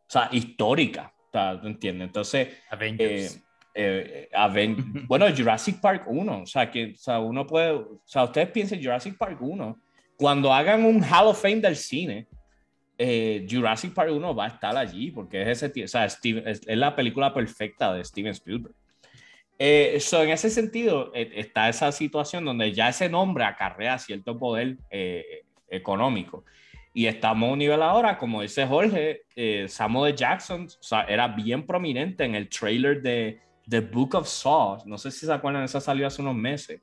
o 0.06 0.10
sea, 0.10 0.28
históricas, 0.30 1.10
¿tú 1.30 1.66
entiendes? 1.66 2.08
Entonces, 2.08 2.48
Avengers. 2.68 3.42
Eh, 3.74 4.28
eh, 4.30 4.76
bueno, 5.08 5.24
Jurassic 5.34 5.80
Park 5.80 6.04
1, 6.06 6.42
o 6.42 6.44
sea, 6.44 6.70
que 6.70 6.92
o 6.92 6.96
sea, 6.96 7.18
uno 7.18 7.46
puede, 7.46 7.70
o 7.70 8.02
sea, 8.04 8.24
ustedes 8.24 8.50
piensen 8.50 8.82
Jurassic 8.82 9.16
Park 9.16 9.38
1, 9.40 9.80
cuando 10.18 10.52
hagan 10.52 10.84
un 10.84 11.02
Hall 11.02 11.28
of 11.28 11.40
Fame 11.40 11.62
del 11.62 11.76
cine, 11.76 12.28
Jurassic 13.48 13.94
Park 13.94 14.10
1 14.12 14.34
va 14.34 14.44
a 14.44 14.48
estar 14.48 14.76
allí, 14.76 15.10
porque 15.10 15.40
es 15.40 15.62
ese, 15.62 15.84
o 15.84 15.88
sea, 15.88 16.04
es, 16.04 16.20
es 16.22 16.76
la 16.76 16.94
película 16.94 17.32
perfecta 17.32 17.94
de 17.94 18.04
Steven 18.04 18.32
Spielberg. 18.32 18.74
Eh, 19.64 20.00
so, 20.00 20.22
en 20.24 20.30
ese 20.30 20.50
sentido, 20.50 21.12
eh, 21.14 21.30
está 21.36 21.68
esa 21.68 21.92
situación 21.92 22.44
donde 22.44 22.72
ya 22.72 22.88
ese 22.88 23.08
nombre 23.08 23.44
acarrea 23.44 23.96
cierto 23.98 24.36
poder 24.36 24.76
eh, 24.90 25.44
económico. 25.68 26.44
Y 26.92 27.06
estamos 27.06 27.48
a 27.48 27.52
un 27.52 27.58
nivel 27.60 27.80
ahora, 27.80 28.18
como 28.18 28.42
dice 28.42 28.66
Jorge, 28.66 29.22
eh, 29.36 29.66
Samuel 29.68 30.16
Jackson 30.16 30.64
o 30.66 30.82
sea, 30.82 31.02
era 31.04 31.28
bien 31.28 31.64
prominente 31.64 32.24
en 32.24 32.34
el 32.34 32.48
trailer 32.48 33.00
de 33.02 33.40
The 33.68 33.80
Book 33.80 34.16
of 34.16 34.26
Saw. 34.26 34.78
No 34.84 34.98
sé 34.98 35.10
si 35.12 35.26
se 35.26 35.32
acuerdan, 35.32 35.62
esa 35.62 35.80
salió 35.80 36.06
hace 36.08 36.22
unos 36.22 36.34
meses. 36.34 36.80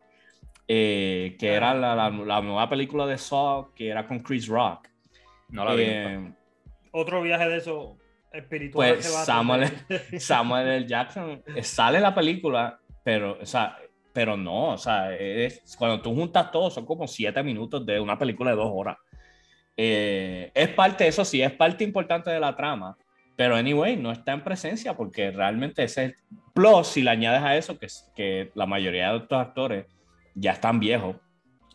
eh, 0.72 1.36
que 1.40 1.48
era 1.52 1.74
la, 1.74 1.96
la- 1.96 2.10
la 2.12 2.42
nueva 2.42 2.70
película 2.70 3.06
de 3.08 3.18
Saw, 3.18 3.74
que 3.74 3.90
era 3.90 4.06
con 4.08 4.20
Chris 4.20 4.48
Rock. 4.48 4.88
No 5.50 5.66
la 5.66 5.74
vi. 5.74 5.84
Eh, 5.86 6.32
Otro 6.92 7.22
viaje 7.24 7.48
de 7.50 7.58
eso 7.58 7.98
espiritual. 8.32 8.94
Pues 8.96 9.06
Samuel-. 9.06 9.72
Samuel 10.20 10.68
L. 10.68 10.88
Jackson 10.88 11.42
eh, 11.56 11.64
sale 11.64 11.98
en 11.98 12.04
la 12.04 12.14
película, 12.16 12.80
pero, 13.04 13.38
o 13.42 13.46
sea, 13.46 13.78
pero 14.14 14.36
no, 14.38 14.70
o 14.74 14.78
sea, 14.78 15.14
es- 15.16 15.76
cuando 15.78 16.02
tú 16.02 16.14
juntas 16.14 16.52
todo, 16.52 16.70
son 16.70 16.86
como 16.86 17.08
siete 17.08 17.42
minutos 17.44 17.86
de 17.86 18.00
una 18.00 18.18
película 18.18 18.52
de 18.52 18.58
dos 18.58 18.72
horas. 18.74 18.98
Eh, 19.78 20.52
es 20.54 20.70
parte, 20.70 21.08
eso 21.08 21.24
sí, 21.24 21.42
es 21.42 21.52
parte 21.54 21.84
importante 21.84 22.30
de 22.30 22.40
la 22.40 22.56
trama, 22.56 22.98
pero 23.38 23.56
anyway, 23.56 23.96
no 23.96 24.12
está 24.12 24.34
en 24.34 24.44
presencia 24.44 24.94
porque 24.96 25.32
realmente 25.32 25.84
ese 25.84 26.06
es 26.06 26.24
plus, 26.54 26.88
si 26.88 27.02
le 27.02 27.12
añades 27.12 27.42
a 27.42 27.56
eso, 27.56 27.80
que, 27.80 27.88
que 28.16 28.52
la 28.56 28.66
mayoría 28.66 29.12
de 29.14 29.20
estos 29.20 29.40
actores 29.40 29.86
ya 30.36 30.52
están 30.52 30.80
viejos. 30.82 31.16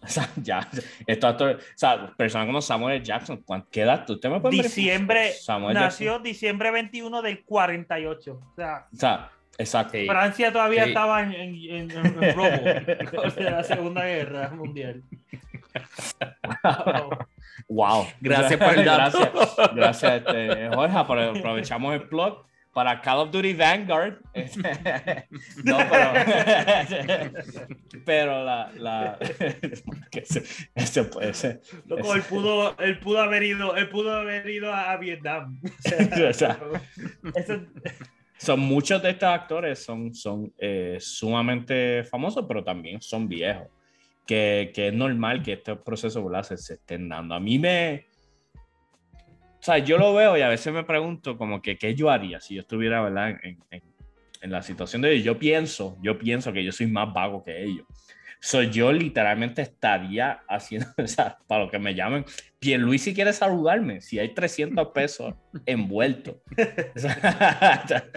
O 0.07 0.09
sea, 0.09 0.29
ya, 0.37 0.69
estos 1.07 1.31
actores, 1.31 1.57
o 1.57 1.61
sea, 1.77 2.13
personas 2.17 2.47
como 2.47 2.61
Samuel. 2.61 3.03
Jackson, 3.03 3.39
¿cuán- 3.39 3.65
¿qué 3.71 3.83
edad? 3.83 4.09
¿Usted 4.09 4.29
me 4.29 4.41
puede 4.41 4.57
verificar? 4.59 4.77
Diciembre, 4.85 5.33
Samuel 5.33 5.75
Jackson. 5.75 5.89
nació 6.07 6.19
diciembre 6.19 6.71
21 6.71 7.23
del 7.23 7.43
48. 7.45 8.33
O 8.35 8.55
sea, 8.55 8.87
O 8.93 8.97
sea, 8.97 9.31
exacto. 9.59 9.99
Francia 10.07 10.53
todavía 10.53 10.85
Sí. 10.85 10.91
estaba 10.91 11.23
en, 11.23 11.33
en, 11.33 11.55
en- 11.55 11.91
en 11.91 12.35
robo 12.37 13.25
o 13.27 13.31
sea, 13.31 13.51
la 13.51 13.65
Segunda 13.65 14.05
Guerra 14.05 14.51
Mundial. 14.51 15.03
Wow. 16.63 17.19
Wow. 17.69 18.07
Gracias 18.21 18.59
por 18.65 18.79
el 18.79 18.85
dato. 18.85 19.19
Gracias, 19.19 19.75
gracias 19.75 20.13
este, 20.27 20.69
Jorge. 20.69 20.97
apro- 20.97 21.39
Aprovechamos 21.39 21.95
el 21.95 22.03
plug 22.09 22.45
para 22.75 23.01
Call 23.01 23.19
of 23.21 23.31
Duty 23.31 23.55
Vanguard. 23.55 24.19
No, 25.65 25.79
pero, 25.79 26.13
pero 28.05 28.45
la, 28.45 28.71
la 28.77 29.19
ese, 30.13 30.43
ese 30.75 31.05
puede 31.05 31.33
ser. 31.35 31.61
Loco, 31.87 32.15
él 32.15 32.23
pudo, 32.23 32.77
él 32.79 32.99
pudo 32.99 33.21
haber 33.21 33.45
ido, 33.45 33.77
él 33.77 33.89
pudo 33.89 34.13
haber 34.15 34.49
ido 34.51 34.73
a, 34.73 34.93
a 34.93 34.97
Vietnam. 34.97 35.59
O 36.29 36.33
sea, 36.33 36.59
eso- 37.35 37.65
son 38.37 38.61
muchos 38.61 39.01
de 39.03 39.11
estos 39.11 39.29
actores 39.29 39.83
son, 39.83 40.13
son 40.15 40.53
eh, 40.59 40.99
sumamente 41.01 42.05
famosos, 42.05 42.45
pero 42.47 42.63
también 42.63 43.01
son 43.01 43.29
viejos. 43.29 43.69
Que, 44.27 44.73
que 44.75 44.89
es 44.89 44.95
normal 44.95 45.43
que 45.43 45.53
estos 45.53 45.79
procesos 45.81 46.25
se, 46.47 46.57
se 46.57 46.75
estén 46.75 47.09
dando. 47.09 47.35
A 47.35 47.41
mí 47.41 47.59
me. 47.59 48.07
O 49.65 49.67
sea, 49.67 49.79
yo 49.79 49.97
lo 49.97 50.13
veo 50.13 50.37
y 50.37 50.43
a 50.43 50.49
veces 50.49 50.75
me 50.75 50.85
pregunto, 50.85 51.39
como 51.39 51.63
que, 51.63 51.79
¿qué 51.79 51.95
yo 51.95 52.11
haría 52.11 52.39
si 52.39 52.55
yo 52.55 52.61
estuviera 52.61 53.01
¿verdad? 53.01 53.31
En, 53.43 53.59
en- 53.71 53.83
en 54.43 54.51
la 54.53 54.61
situación 54.61 55.01
de 55.01 55.11
ellos? 55.13 55.25
Yo 55.25 55.39
pienso, 55.39 55.97
yo 56.03 56.19
pienso 56.19 56.53
que 56.53 56.63
yo 56.63 56.71
soy 56.71 56.87
más 56.87 57.11
vago 57.15 57.43
que 57.43 57.63
ellos. 57.65 57.87
So, 58.43 58.63
yo 58.63 58.93
literalmente 58.93 59.63
estaría 59.63 60.43
haciendo, 60.51 60.87
o 61.03 61.07
sea, 61.07 61.39
para 61.47 61.65
lo 61.65 61.71
que 61.71 61.79
me 61.79 61.95
llamen, 61.95 62.27
Luis 62.79 63.01
si 63.05 63.15
quiere 63.15 63.33
saludarme, 63.33 64.03
si 64.03 64.19
hay 64.19 64.35
300 64.35 64.89
pesos 64.89 65.33
envueltos. 65.65 66.37
O 66.95 66.99
sea, 66.99 68.11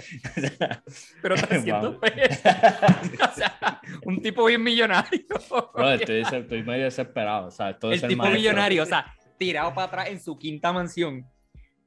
Pero 1.22 1.36
300 1.36 1.82
Wow. 1.92 2.00
pesos. 2.02 2.40
O 3.32 3.34
sea, 3.36 3.82
un 4.04 4.22
tipo 4.22 4.44
bien 4.46 4.62
millonario. 4.64 5.22
Bro, 5.74 5.92
estoy, 5.94 6.20
estoy 6.22 6.64
medio 6.64 6.84
desesperado. 6.84 7.48
O 7.48 7.52
sea, 7.52 7.70
esto 7.70 7.88
de 7.90 7.96
el 7.96 8.02
tipo 8.02 8.28
millonario, 8.30 8.84
o 8.84 8.86
sea, 8.86 9.14
tirado 9.38 9.74
para 9.74 9.88
atrás 9.88 10.10
en 10.10 10.20
su 10.20 10.38
quinta 10.38 10.74
mansión. 10.74 11.26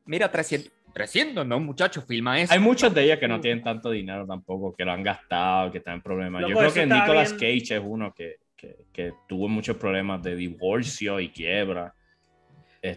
Mira, 0.06 0.30
300. 0.30 0.72
300, 0.92 1.46
no, 1.46 1.60
muchachos, 1.60 2.04
filma 2.04 2.40
eso. 2.40 2.52
Hay 2.52 2.58
muchos 2.58 2.92
de 2.92 3.04
ellos 3.04 3.18
que 3.18 3.28
no 3.28 3.40
tienen 3.40 3.62
tanto 3.62 3.90
dinero 3.90 4.26
tampoco, 4.26 4.74
que 4.74 4.84
lo 4.84 4.90
han 4.90 5.04
gastado, 5.04 5.70
que 5.70 5.78
están 5.78 5.94
en 5.94 6.02
problemas. 6.02 6.42
Yo 6.48 6.56
creo 6.56 6.72
que 6.72 6.84
Nicolas 6.84 7.36
bien- 7.36 7.58
Cage 7.60 7.76
es 7.76 7.82
uno 7.84 8.12
que, 8.12 8.36
que, 8.56 8.86
que 8.92 9.12
tuvo 9.28 9.46
muchos 9.48 9.76
problemas 9.76 10.20
de 10.22 10.34
divorcio 10.34 11.20
y 11.20 11.28
quiebra. 11.30 11.94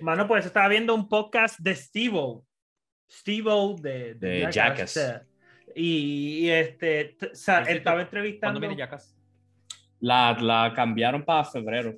Mano, 0.02 0.28
pues 0.28 0.46
estaba 0.48 0.68
viendo 0.70 0.96
un 0.96 1.08
podcast 1.08 1.60
de 1.60 1.76
Steve-O. 1.76 2.44
Steve-O 3.12 3.76
de, 3.80 4.16
De 4.16 4.48
Jackass. 4.52 5.22
Y, 5.76 6.46
y 6.46 6.50
este, 6.50 7.16
o 7.32 7.36
sea, 7.36 7.64
cierto, 7.64 7.72
estaba 7.72 7.96
¿Cuándo 7.98 8.02
entrevistando. 8.02 8.60
viene 8.60 8.76
Jackass? 8.76 9.16
La, 10.00 10.36
la 10.40 10.74
cambiaron 10.76 11.24
para 11.24 11.44
febrero. 11.46 11.96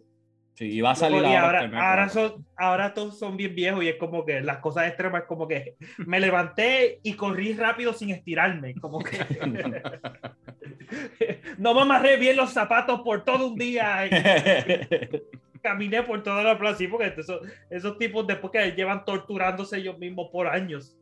Sí, 0.56 0.72
iba 0.72 0.92
a 0.92 0.96
salir 0.96 1.22
y 1.22 1.26
ahora 1.26 1.44
ahora, 1.44 1.66
este 1.66 1.78
ahora, 1.78 2.10
son, 2.10 2.46
ahora 2.56 2.94
todos 2.94 3.20
son 3.20 3.36
bien 3.36 3.54
viejos 3.54 3.84
y 3.84 3.90
es 3.90 3.98
como 3.98 4.26
que 4.26 4.40
las 4.40 4.60
cosas 4.60 4.88
extremas, 4.88 5.24
como 5.24 5.50
que 5.50 5.76
me 5.98 6.20
levanté 6.20 7.00
y 7.04 7.14
corrí 7.14 7.54
rápido 7.54 7.92
sin 7.92 8.12
estirarme, 8.12 8.74
como 8.76 9.00
que 9.00 9.18
no 11.58 11.74
me 11.74 11.82
amarré 11.82 12.16
bien 12.16 12.38
los 12.38 12.54
zapatos 12.54 13.02
por 13.02 13.26
todo 13.26 13.48
un 13.48 13.56
día 13.56 14.10
caminé 15.62 16.04
por 16.04 16.24
toda 16.24 16.44
la 16.44 16.58
plaza, 16.58 16.78
sí, 16.78 16.88
porque 16.88 17.14
esos, 17.18 17.42
esos 17.70 17.98
tipos 17.98 18.26
después 18.26 18.52
que 18.52 18.72
llevan 18.72 19.04
torturándose 19.04 19.78
ellos 19.78 19.98
mismos 19.98 20.30
por 20.32 20.48
años 20.48 20.96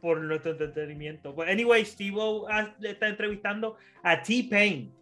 por 0.00 0.20
nuestro 0.20 0.52
entretenimiento. 0.52 1.34
Pues, 1.34 1.48
anyway, 1.48 1.84
Steve 1.84 2.16
está 2.82 3.08
entrevistando 3.08 3.76
a 4.02 4.22
T-Pain. 4.22 4.92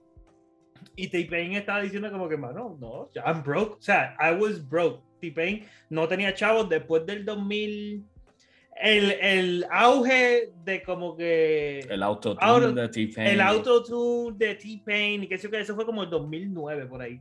Y 0.97 1.09
T-Pain 1.09 1.53
estaba 1.53 1.83
diciendo 1.83 2.11
como 2.11 2.29
que, 2.29 2.37
mano, 2.37 2.77
no, 2.81 3.11
I'm 3.25 3.43
broke. 3.43 3.75
O 3.79 3.83
sea, 3.83 4.17
I 4.19 4.35
was 4.35 4.67
broke. 4.67 5.03
T-Pain 5.21 5.65
no 5.91 6.09
tenía 6.09 6.35
chavos 6.35 6.69
después 6.69 7.05
del 7.07 7.25
2000. 7.25 8.05
El, 8.79 9.11
el 9.13 9.67
auge 9.71 10.53
de 10.65 10.83
como 10.83 11.17
que... 11.17 11.81
el 11.81 12.03
autotune 12.03 12.47
Ahora- 12.47 12.69
de 12.73 12.89
T-Pain. 12.89 13.27
El 13.27 13.41
autotune 13.41 14.37
de 14.37 14.55
T-Pain, 14.55 15.25
y 15.25 15.29
que 15.29 15.39
sé 15.39 15.45
yo 15.45 15.51
que 15.51 15.61
eso 15.61 15.75
fue 15.75 15.87
como 15.87 16.03
el 16.03 16.11
2009 16.11 16.87
por 16.87 17.01
ahí. 17.01 17.21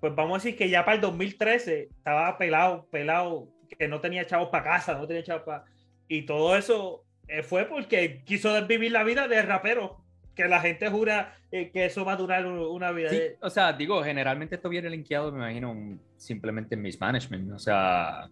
Pues 0.00 0.14
vamos 0.14 0.34
a 0.34 0.38
decir 0.44 0.56
que 0.58 0.68
ya 0.68 0.84
para 0.84 0.96
el 0.96 1.00
2013 1.00 1.88
estaba 1.96 2.36
pelado, 2.38 2.86
pelado, 2.90 3.48
que 3.78 3.86
no 3.88 4.00
tenía 4.00 4.26
chavos 4.26 4.48
para 4.48 4.64
casa, 4.64 4.94
no 4.98 5.06
tenía 5.06 5.22
chavos 5.22 5.44
para... 5.44 5.64
Y 6.08 6.22
todo 6.22 6.56
eso 6.56 7.04
eh, 7.28 7.42
fue 7.42 7.64
porque 7.66 8.22
quiso 8.24 8.64
vivir 8.66 8.90
la 8.92 9.04
vida 9.04 9.28
de 9.28 9.42
rapero, 9.42 9.98
que 10.36 10.46
la 10.46 10.60
gente 10.60 10.88
jura 10.88 11.34
eh, 11.50 11.70
que 11.72 11.86
eso 11.86 12.04
va 12.04 12.12
a 12.12 12.16
durar 12.16 12.46
una 12.46 12.92
vida. 12.92 13.08
Sí, 13.10 13.20
o 13.40 13.50
sea, 13.50 13.72
digo, 13.72 14.04
generalmente 14.04 14.54
esto 14.54 14.68
viene 14.68 14.90
linkeado, 14.90 15.32
me 15.32 15.38
imagino, 15.38 15.98
simplemente 16.16 16.76
en 16.76 16.82
mismanagement. 16.82 17.52
O 17.52 17.58
sea, 17.58 18.28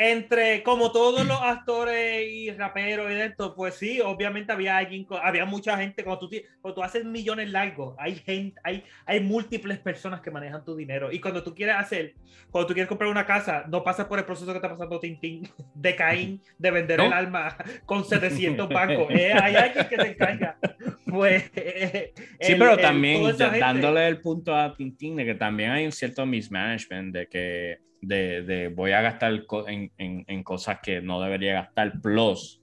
Entre, 0.00 0.62
como 0.62 0.92
todos 0.92 1.26
los 1.26 1.42
actores 1.42 2.24
y 2.30 2.52
raperos 2.52 3.10
y 3.10 3.14
de 3.14 3.24
esto, 3.26 3.56
pues 3.56 3.74
sí, 3.74 4.00
obviamente 4.00 4.52
había 4.52 4.76
alguien, 4.76 5.04
había 5.22 5.44
mucha 5.44 5.76
gente, 5.76 6.04
cuando 6.04 6.28
tú, 6.28 6.36
cuando 6.60 6.76
tú 6.76 6.82
haces 6.84 7.04
millones 7.04 7.50
largos, 7.50 7.96
hay 7.98 8.14
gente, 8.14 8.60
hay, 8.62 8.84
hay 9.06 9.18
múltiples 9.18 9.76
personas 9.80 10.20
que 10.20 10.30
manejan 10.30 10.64
tu 10.64 10.76
dinero. 10.76 11.10
Y 11.10 11.18
cuando 11.20 11.42
tú 11.42 11.52
quieres 11.52 11.74
hacer, 11.74 12.14
cuando 12.52 12.68
tú 12.68 12.74
quieres 12.74 12.88
comprar 12.88 13.10
una 13.10 13.26
casa, 13.26 13.64
no 13.68 13.82
pasas 13.82 14.06
por 14.06 14.20
el 14.20 14.24
proceso 14.24 14.52
que 14.52 14.58
está 14.58 14.68
pasando 14.70 15.00
Tintín, 15.00 15.48
de 15.74 15.96
Caín, 15.96 16.40
de 16.58 16.70
vender 16.70 16.98
¿No? 17.00 17.06
el 17.06 17.12
alma 17.12 17.56
con 17.84 18.04
700 18.04 18.68
bancos. 18.68 19.08
Eh, 19.10 19.32
hay 19.32 19.56
alguien 19.56 19.88
que 19.88 19.96
se 19.96 20.08
encarga. 20.12 20.58
Pues, 21.06 21.50
eh, 21.56 22.12
Sí, 22.40 22.52
el- 22.52 22.58
pero 22.60 22.74
el- 22.74 22.80
también 22.80 23.22
esa 23.26 23.36
ya- 23.36 23.44
gente- 23.46 23.58
dándole 23.60 24.06
el 24.06 24.20
punto 24.20 24.54
a 24.54 24.76
Tintín 24.76 25.16
de 25.16 25.24
que 25.24 25.34
también 25.34 25.72
hay 25.72 25.84
un 25.86 25.90
cierto 25.92 26.24
mismanagement 26.24 27.12
de 27.12 27.26
que 27.26 27.87
de, 28.00 28.42
de 28.42 28.68
voy 28.68 28.92
a 28.92 29.00
gastar 29.02 29.32
en, 29.68 29.92
en- 29.98 30.24
en 30.26 30.42
cosas 30.42 30.78
que 30.82 31.00
no 31.00 31.20
debería 31.20 31.54
gastar. 31.54 32.00
Plus, 32.00 32.60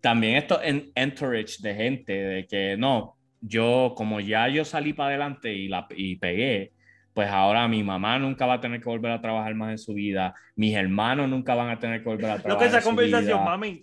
también 0.00 0.36
esto 0.36 0.60
en 0.62 0.90
encourage 0.94 1.56
de 1.60 1.74
gente 1.74 2.12
de 2.12 2.46
que 2.46 2.76
no, 2.76 3.16
yo 3.40 3.94
como 3.96 4.20
ya 4.20 4.48
yo 4.48 4.64
salí 4.64 4.92
para 4.92 5.10
adelante 5.10 5.52
y, 5.52 5.68
la, 5.68 5.86
y 5.96 6.16
pegué, 6.16 6.72
pues 7.12 7.28
ahora 7.28 7.68
mi 7.68 7.82
mamá 7.82 8.18
nunca 8.18 8.46
va 8.46 8.54
a 8.54 8.60
tener 8.60 8.80
que 8.80 8.88
volver 8.88 9.12
a 9.12 9.20
trabajar 9.20 9.54
más 9.54 9.70
en 9.72 9.78
su 9.78 9.94
vida, 9.94 10.34
mis 10.56 10.74
hermanos 10.74 11.28
nunca 11.28 11.54
van 11.54 11.70
a 11.70 11.78
tener 11.78 12.02
que 12.02 12.08
volver 12.08 12.30
a 12.30 12.38
trabajar. 12.42 12.58
que 12.58 12.66
esa 12.68 12.76
en 12.78 12.82
su 12.82 12.88
conversación, 12.88 13.38
vida. 13.38 13.44
mami. 13.44 13.82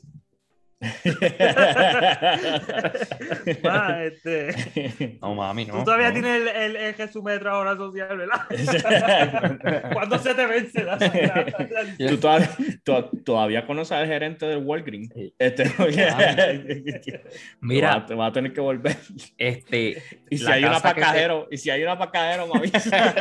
Ma, 3.64 4.04
este, 4.06 5.18
no 5.22 5.36
mami, 5.36 5.66
no. 5.66 5.80
Tú 5.80 5.84
todavía 5.86 6.08
no. 6.10 6.14
tienes 6.14 6.42
el, 6.42 6.48
el, 6.48 6.76
el 6.76 6.94
resumen 6.96 7.34
de 7.36 7.40
trabajadora 7.40 7.76
social, 7.78 8.18
¿verdad? 8.18 9.90
¿Cuándo 9.94 10.18
se 10.20 10.34
te 10.36 10.46
vence 10.46 10.84
la, 10.84 10.96
la- 10.98 11.08
la- 12.00 12.10
¿Tú 12.10 12.18
todavía, 12.18 12.50
tú- 12.84 13.10
todavía 13.26 13.66
conoces 13.66 13.92
al 13.94 14.08
gerente 14.08 14.46
del 14.46 14.60
Walgreens. 14.60 15.10
Sí. 15.14 15.34
Este, 15.38 15.66
Mira, 17.62 18.06
te 18.06 18.16
va 18.16 18.28
a 18.28 18.32
tener 18.32 18.54
que 18.54 18.62
volver. 18.62 18.96
este, 19.38 20.02
Y 20.30 20.38
si 20.38 20.50
hay 20.50 20.64
una 20.64 20.78
te- 20.78 20.84
pacajero, 20.84 21.48
y 21.52 21.58
si 21.58 21.70
hay 21.70 21.84
una 21.84 21.98
pacajero, 21.98 22.48
me 22.48 22.60
avisa. 22.60 23.14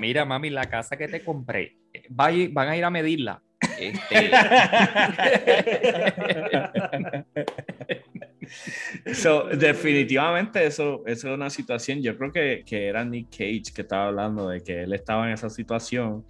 mira, 0.00 0.24
mami, 0.24 0.50
la 0.50 0.64
casa 0.64 0.96
que 0.96 1.08
te 1.08 1.22
compré, 1.24 1.76
van 2.08 2.68
a 2.68 2.76
ir 2.76 2.84
a 2.84 2.90
medirla. 2.90 3.42
Este, 3.78 4.30
so, 9.14 9.44
definitivamente 9.44 10.64
eso, 10.66 11.02
eso 11.06 11.28
es 11.28 11.34
una 11.34 11.50
situación, 11.50 12.02
yo 12.02 12.16
creo 12.16 12.32
que, 12.32 12.62
que 12.66 12.86
era 12.86 13.04
Nick 13.04 13.30
Cage 13.30 13.72
que 13.74 13.82
estaba 13.82 14.08
hablando 14.08 14.48
de 14.48 14.62
que 14.62 14.82
él 14.82 14.92
estaba 14.92 15.26
en 15.26 15.34
esa 15.34 15.50
situación 15.50 16.24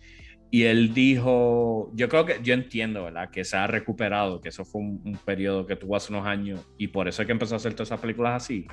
y 0.53 0.65
él 0.65 0.93
dijo, 0.93 1.93
yo 1.95 2.09
creo 2.09 2.27
que, 2.27 2.41
yo 2.43 2.55
entiendo, 2.55 3.05
¿verdad? 3.05 3.31
Que 3.31 3.45
se 3.45 3.57
ha 3.57 3.69
recuperado, 3.69 4.41
que 4.41 4.49
eso 4.49 4.65
fue 4.65 4.81
un, 4.81 5.19
periodo 5.25 5.65
que 5.65 5.77
tuvo 5.77 5.95
hace 5.95 6.13
unos 6.13 6.27
años 6.27 6.67
y 6.77 6.89
por 6.89 7.07
eso 7.07 7.23
es 7.23 7.27
que 7.27 7.33
empezó 7.33 7.55
a 7.55 7.59
hacer 7.59 7.75
todas 7.75 7.89
esas 7.89 8.01
películas 8.01 8.43
así. 8.43 8.67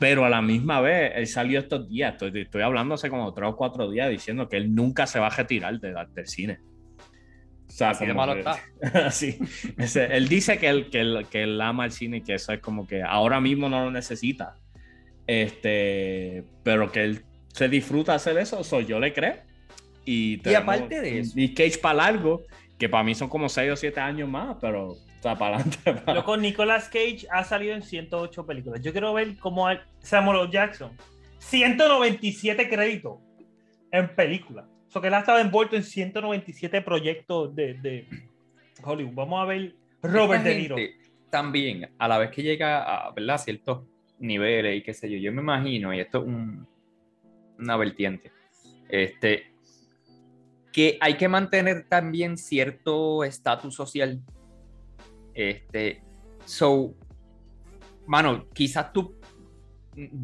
Pero 0.00 0.24
a 0.24 0.28
la 0.28 0.42
misma 0.42 0.80
vez, 0.80 1.12
él 1.14 1.26
salió 1.28 1.60
estos 1.60 1.88
días, 1.88 2.12
estoy, 2.14 2.42
estoy 2.42 2.62
hablando 2.62 2.94
hace 2.94 3.08
como 3.08 3.32
tres 3.32 3.48
o 3.48 3.56
cuatro 3.56 3.88
días 3.88 4.10
diciendo 4.10 4.48
que 4.48 4.56
él 4.56 4.74
nunca 4.74 5.06
se 5.06 5.20
va 5.20 5.28
a 5.28 5.30
retirar 5.30 5.78
de, 5.78 5.94
del 6.12 6.26
cine. 6.26 6.58
O 7.68 7.70
sea, 7.70 7.90
así 7.90 8.06
de 8.06 8.14
malo 8.14 8.34
está. 8.34 8.60
sí. 9.10 9.38
él 9.76 10.28
dice 10.28 10.58
que 10.58 10.68
él, 10.68 10.90
que, 10.90 11.00
él, 11.00 11.26
que 11.30 11.42
él 11.42 11.60
ama 11.60 11.84
el 11.84 11.92
cine 11.92 12.18
y 12.18 12.20
que 12.22 12.34
eso 12.34 12.52
es 12.52 12.60
como 12.60 12.86
que 12.86 13.02
ahora 13.02 13.40
mismo 13.40 13.68
no 13.68 13.84
lo 13.84 13.90
necesita. 13.90 14.56
Este, 15.26 16.44
pero 16.62 16.92
que 16.92 17.02
él 17.02 17.24
se 17.52 17.68
disfruta 17.68 18.14
hacer 18.14 18.38
eso, 18.38 18.60
eso 18.60 18.80
yo 18.80 19.00
le 19.00 19.12
creo. 19.12 19.36
Y, 20.04 20.40
aparte 20.54 21.00
de 21.00 21.18
eso. 21.18 21.32
Y 21.34 21.52
Cage 21.52 21.78
para 21.78 21.94
largo, 21.94 22.44
que 22.78 22.88
para 22.88 23.02
mí 23.02 23.14
son 23.14 23.28
como 23.28 23.48
6 23.48 23.72
o 23.72 23.76
7 23.76 24.00
años 24.00 24.28
más, 24.28 24.56
pero 24.60 24.94
está 25.16 25.36
para 25.36 25.56
adelante. 25.56 26.22
con 26.24 26.40
Nicolas 26.40 26.88
Cage 26.88 27.26
ha 27.30 27.42
salido 27.42 27.74
en 27.74 27.82
108 27.82 28.46
películas. 28.46 28.80
Yo 28.82 28.92
quiero 28.92 29.12
ver 29.12 29.36
cómo 29.38 29.66
Samuel 30.00 30.48
Jackson, 30.50 30.92
197 31.38 32.68
créditos 32.68 33.18
en 33.90 34.14
películas. 34.14 34.66
O 34.88 34.90
sea, 34.90 35.00
que 35.02 35.08
él 35.08 35.14
ha 35.14 35.20
estado 35.20 35.38
envuelto 35.38 35.76
en 35.76 35.82
197 35.82 36.80
proyectos 36.82 37.54
de, 37.54 37.74
de 37.74 38.06
Hollywood. 38.82 39.14
Vamos 39.14 39.42
a 39.42 39.46
ver 39.46 39.74
Robert 40.02 40.44
De 40.44 40.54
Niro. 40.54 40.76
También, 41.30 41.90
a 41.98 42.08
la 42.08 42.18
vez 42.18 42.30
que 42.30 42.42
llega 42.42 42.82
a 42.82 43.10
¿verdad? 43.12 43.38
ciertos 43.38 43.82
niveles 44.18 44.76
y 44.76 44.82
qué 44.82 44.94
sé 44.94 45.10
yo, 45.10 45.18
yo 45.18 45.32
me 45.32 45.42
imagino, 45.42 45.92
y 45.92 46.00
esto 46.00 46.18
es 46.18 46.24
un, 46.24 46.66
una 47.58 47.76
vertiente, 47.76 48.32
este, 48.88 49.52
que 50.72 50.98
hay 51.00 51.14
que 51.16 51.28
mantener 51.28 51.86
también 51.88 52.36
cierto 52.36 53.24
estatus 53.24 53.74
social. 53.74 54.20
Este, 55.34 56.02
so, 56.44 56.94
mano, 58.06 58.46
quizás 58.52 58.92
tú, 58.92 59.16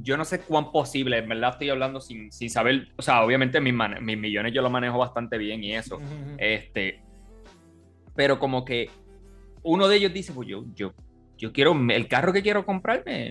yo 0.03 0.17
no 0.17 0.25
sé 0.25 0.41
cuán 0.41 0.71
posible, 0.71 1.19
en 1.19 1.29
verdad 1.29 1.51
estoy 1.53 1.71
hablando 1.71 2.01
sin, 2.01 2.31
sin 2.31 2.51
saber, 2.51 2.89
o 2.97 3.03
sea, 3.03 3.23
obviamente 3.25 3.61
mis, 3.61 3.75
mis 4.01 4.19
millones 4.19 4.53
yo 4.53 4.63
lo 4.63 4.71
manejo 4.71 4.99
bastante 4.99 5.39
bien 5.39 5.65
y 5.65 5.75
eso, 5.75 5.99
este, 6.39 7.03
pero 8.15 8.39
como 8.39 8.65
que 8.65 8.91
uno 9.63 9.89
de 9.89 9.97
ellos 9.97 10.13
dice, 10.13 10.33
pues 10.33 10.49
yo, 10.49 10.65
yo, 10.75 10.93
yo 11.39 11.53
quiero, 11.53 11.75
el 11.91 12.09
carro 12.09 12.33
que 12.33 12.43
quiero 12.43 12.67
comprarme, 12.67 13.29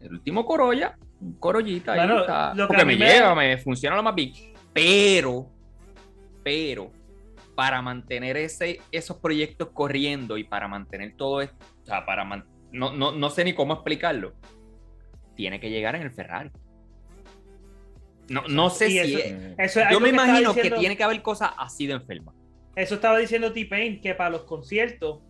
el 0.00 0.10
último 0.10 0.44
Corolla, 0.46 0.96
un 1.20 1.34
Corollita, 1.34 1.92
ahí 1.92 2.20
está, 2.20 2.54
porque 2.66 2.84
me, 2.84 2.96
lleva, 2.96 3.34
me 3.34 3.58
funciona 3.58 3.96
lo 3.96 4.02
más 4.02 4.14
bien, 4.14 4.32
pero 4.72 5.48
pero 6.42 6.90
para 7.54 7.82
mantener 7.82 8.36
ese, 8.36 8.80
esos 8.90 9.18
proyectos 9.18 9.68
corriendo 9.72 10.38
y 10.38 10.44
para 10.44 10.68
mantener 10.68 11.14
todo 11.16 11.40
esto, 11.40 11.56
o 11.82 11.86
sea, 11.86 12.04
para 12.06 12.24
no, 12.72 12.92
no, 12.92 13.12
no, 13.12 13.30
sé 13.30 13.44
ni 13.44 13.52
cómo 13.52 13.74
explicarlo, 13.74 14.32
tiene 15.34 15.60
que 15.60 15.70
llegar 15.70 15.94
en 15.96 16.02
el 16.02 16.10
Ferrari. 16.10 16.50
No, 18.28 18.42
no 18.48 18.70
sé 18.70 18.88
si. 18.88 19.18
Eso, 19.58 19.80
yo 19.90 20.00
me 20.00 20.10
imagino 20.10 20.54
que 20.54 20.70
tiene 20.70 20.96
que 20.96 21.04
haber 21.04 21.22
cosas 21.22 21.50
así 21.58 21.86
de 21.86 21.94
enferma. 21.94 22.32
Eso 22.74 22.94
estaba 22.94 23.18
diciendo 23.18 23.52
T-Pain, 23.52 24.00
que 24.00 24.14
para 24.14 24.30
los 24.30 24.44
conciertos, 24.44 25.20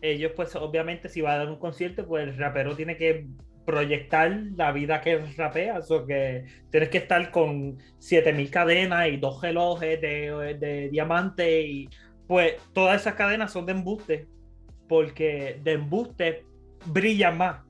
ellos, 0.00 0.32
pues, 0.36 0.54
obviamente, 0.54 1.08
si 1.08 1.20
va 1.20 1.34
a 1.34 1.38
dar 1.38 1.48
un 1.48 1.58
concierto, 1.58 2.06
pues 2.06 2.28
el 2.28 2.36
rapero 2.36 2.76
tiene 2.76 2.96
que 2.96 3.26
proyectar 3.64 4.30
la 4.56 4.70
vida 4.70 5.00
que 5.00 5.18
rapeas, 5.36 5.90
o 5.90 6.06
que 6.06 6.44
tienes 6.70 6.88
que 6.88 6.98
estar 6.98 7.30
con 7.32 7.78
7000 7.98 8.50
cadenas 8.50 9.08
y 9.08 9.16
dos 9.16 9.42
relojes 9.42 10.00
de, 10.00 10.56
de 10.60 10.88
diamante 10.88 11.62
y 11.62 11.88
pues 12.26 12.54
todas 12.72 13.00
esas 13.00 13.14
cadenas 13.14 13.52
son 13.52 13.66
de 13.66 13.72
embuste, 13.72 14.28
porque 14.88 15.60
de 15.62 15.72
embuste 15.72 16.44
brillan 16.86 17.36
más. 17.36 17.62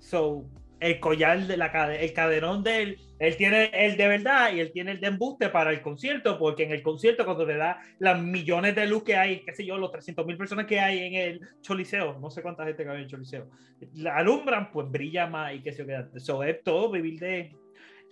So, 0.00 0.44
el 0.80 0.98
collar 0.98 1.46
de 1.46 1.56
la 1.56 1.66
el 1.94 2.12
cadenón 2.12 2.62
de 2.62 2.82
él, 2.82 2.98
él 3.18 3.36
tiene 3.36 3.70
el 3.72 3.96
de 3.96 4.08
verdad 4.08 4.52
y 4.52 4.60
él 4.60 4.72
tiene 4.72 4.92
el 4.92 5.00
de 5.00 5.08
embuste 5.08 5.50
para 5.50 5.70
el 5.70 5.82
concierto, 5.82 6.38
porque 6.38 6.64
en 6.64 6.72
el 6.72 6.82
concierto 6.82 7.24
cuando 7.24 7.46
te 7.46 7.56
da 7.56 7.78
las 7.98 8.20
millones 8.20 8.74
de 8.74 8.86
luz 8.86 9.04
que 9.04 9.16
hay, 9.16 9.40
qué 9.40 9.52
sé 9.52 9.64
yo, 9.64 9.76
los 9.76 9.92
300 9.92 10.26
mil 10.26 10.38
personas 10.38 10.66
que 10.66 10.80
hay 10.80 11.00
en 11.00 11.14
el 11.14 11.40
Choliseo, 11.60 12.18
no 12.18 12.30
sé 12.30 12.40
cuánta 12.40 12.64
gente 12.64 12.84
cabe 12.84 12.96
en 12.96 13.04
el 13.04 13.10
Choliseo, 13.10 13.50
la 13.94 14.16
alumbran, 14.16 14.70
pues 14.72 14.90
brilla 14.90 15.26
más 15.26 15.54
y 15.54 15.60
qué 15.60 15.72
sé 15.72 15.84
yo, 15.86 15.94
eso 16.16 16.42
es 16.42 16.62
todo 16.62 16.90
vivir 16.90 17.20
de... 17.20 17.52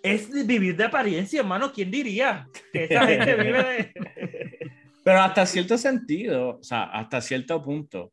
Es 0.01 0.31
vivir 0.47 0.77
de 0.77 0.85
apariencia, 0.85 1.41
hermano, 1.41 1.73
¿quién 1.73 1.91
diría? 1.91 2.47
Que 2.73 2.85
esa 2.85 3.05
gente 3.05 3.35
vive 3.35 3.65
de... 3.65 3.93
Pero 5.05 5.21
hasta 5.21 5.47
cierto 5.47 5.77
sentido, 5.77 6.59
o 6.59 6.63
sea, 6.63 6.85
hasta 6.85 7.21
cierto 7.21 7.61
punto, 7.63 8.13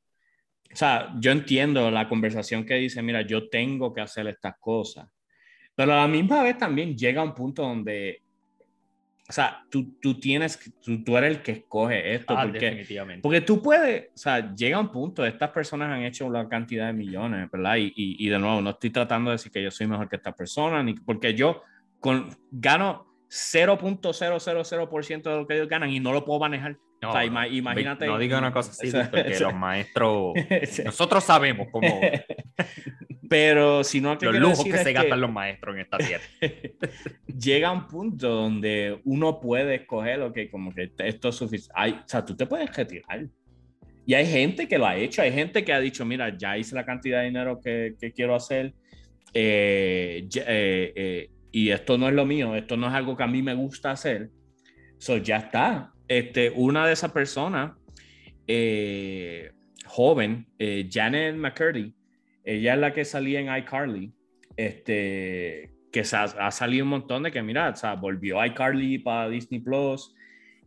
o 0.75 0.77
sea, 0.77 1.15
yo 1.21 1.31
entiendo 1.31 1.89
la 1.89 2.09
conversación 2.09 2.65
que 2.65 2.73
dice, 2.73 3.01
mira, 3.01 3.21
yo 3.21 3.47
tengo 3.47 3.93
que 3.93 4.01
hacer 4.01 4.27
estas 4.27 4.57
cosas, 4.59 5.07
pero 5.73 5.93
a 5.93 6.01
la 6.01 6.07
misma 6.09 6.43
vez 6.43 6.57
también 6.57 6.97
llega 6.97 7.23
un 7.23 7.33
punto 7.33 7.61
donde, 7.61 8.21
o 9.25 9.31
sea, 9.31 9.63
tú, 9.71 9.97
tú 10.01 10.19
tienes, 10.19 10.59
tú, 10.83 11.01
tú 11.01 11.15
eres 11.15 11.37
el 11.37 11.41
que 11.41 11.53
escoge 11.53 12.15
esto, 12.15 12.37
ah, 12.37 12.43
porque, 12.43 13.19
porque 13.21 13.39
tú 13.39 13.61
puedes, 13.61 14.09
o 14.15 14.17
sea, 14.17 14.53
llega 14.53 14.77
un 14.77 14.91
punto, 14.91 15.25
estas 15.25 15.51
personas 15.51 15.89
han 15.89 16.03
hecho 16.03 16.25
una 16.25 16.49
cantidad 16.49 16.87
de 16.87 16.93
millones, 16.93 17.49
¿verdad? 17.49 17.77
Y, 17.77 17.93
y, 17.95 18.27
y 18.27 18.27
de 18.27 18.37
nuevo, 18.37 18.59
no 18.59 18.71
estoy 18.71 18.89
tratando 18.89 19.29
de 19.31 19.35
decir 19.35 19.53
que 19.53 19.63
yo 19.63 19.71
soy 19.71 19.87
mejor 19.87 20.09
que 20.09 20.17
esta 20.17 20.35
persona, 20.35 20.83
ni 20.83 20.93
porque 20.95 21.33
yo 21.33 21.61
con, 22.01 22.35
gano 22.51 23.14
0.000% 23.35 25.23
de 25.23 25.35
lo 25.35 25.45
que 25.45 25.55
ellos 25.55 25.67
ganan 25.67 25.89
y 25.89 25.99
no 25.99 26.13
lo 26.13 26.23
puedo 26.23 26.39
manejar. 26.39 26.77
No, 27.01 27.23
imagínate. 27.23 28.07
No 28.07 28.17
diga 28.17 28.37
una 28.37 28.53
cosa 28.53 28.71
así, 28.71 28.89
porque 29.11 29.37
los 29.39 29.53
maestros. 29.53 30.33
nosotros 30.83 31.23
sabemos 31.23 31.67
cómo. 31.71 31.99
Pero 33.29 33.83
si 33.83 33.99
no. 33.99 34.17
Los 34.19 34.35
lujos 34.35 34.63
que 34.63 34.77
se 34.77 34.93
gastan 34.93 35.19
los 35.19 35.31
maestros 35.31 35.75
en 35.75 35.81
esta 35.81 35.97
tierra. 35.97 36.23
llega 37.27 37.71
un 37.71 37.87
punto 37.87 38.29
donde 38.29 39.01
uno 39.03 39.39
puede 39.39 39.75
escoger 39.75 40.19
lo 40.19 40.31
que, 40.31 40.49
como 40.49 40.73
que 40.73 40.91
esto 40.97 41.29
es 41.29 41.35
suficiente. 41.35 41.73
O 42.05 42.07
sea, 42.07 42.23
tú 42.23 42.35
te 42.35 42.45
puedes 42.45 42.73
retirar. 42.75 43.25
Y 44.05 44.13
hay 44.13 44.27
gente 44.27 44.67
que 44.67 44.77
lo 44.77 44.85
ha 44.85 44.95
hecho. 44.95 45.21
Hay 45.21 45.33
gente 45.33 45.65
que 45.65 45.73
ha 45.73 45.79
dicho: 45.79 46.05
Mira, 46.05 46.37
ya 46.37 46.57
hice 46.57 46.75
la 46.75 46.85
cantidad 46.85 47.19
de 47.19 47.25
dinero 47.25 47.59
que, 47.59 47.95
que 47.99 48.13
quiero 48.13 48.35
hacer. 48.35 48.73
Eh, 49.37 50.29
eh, 50.33 50.93
eh, 50.95 51.29
y 51.55 51.71
esto 51.71 51.97
no 51.97 52.09
es 52.09 52.13
lo 52.13 52.25
mío. 52.25 52.53
Esto 52.53 52.75
no 52.75 52.89
es 52.89 52.93
algo 52.93 53.15
que 53.15 53.23
a 53.23 53.27
mí 53.27 53.41
me 53.41 53.53
gusta 53.53 53.91
hacer. 53.91 54.29
So, 54.97 55.15
ya 55.15 55.37
está 55.37 55.93
este, 56.05 56.49
una 56.49 56.85
de 56.85 56.91
esas 56.91 57.13
personas, 57.13 57.71
eh, 58.45 59.53
joven, 59.85 60.47
eh, 60.59 60.89
Janet 60.91 61.37
McCurdy, 61.37 61.95
ella 62.43 62.73
es 62.73 62.79
la 62.81 62.93
que 62.93 63.05
salía 63.05 63.39
en 63.39 63.55
iCarly, 63.63 64.11
este, 64.57 65.71
que 65.93 66.01
ha, 66.01 66.51
salido 66.51 66.83
un 66.83 66.89
montón 66.89 67.23
de 67.23 67.31
que, 67.31 67.41
mira, 67.41 67.69
o 67.69 67.75
sea, 67.77 67.93
volvió 67.93 68.45
iCarly 68.45 68.97
para 68.97 69.29
Disney 69.29 69.61
Plus 69.61 70.13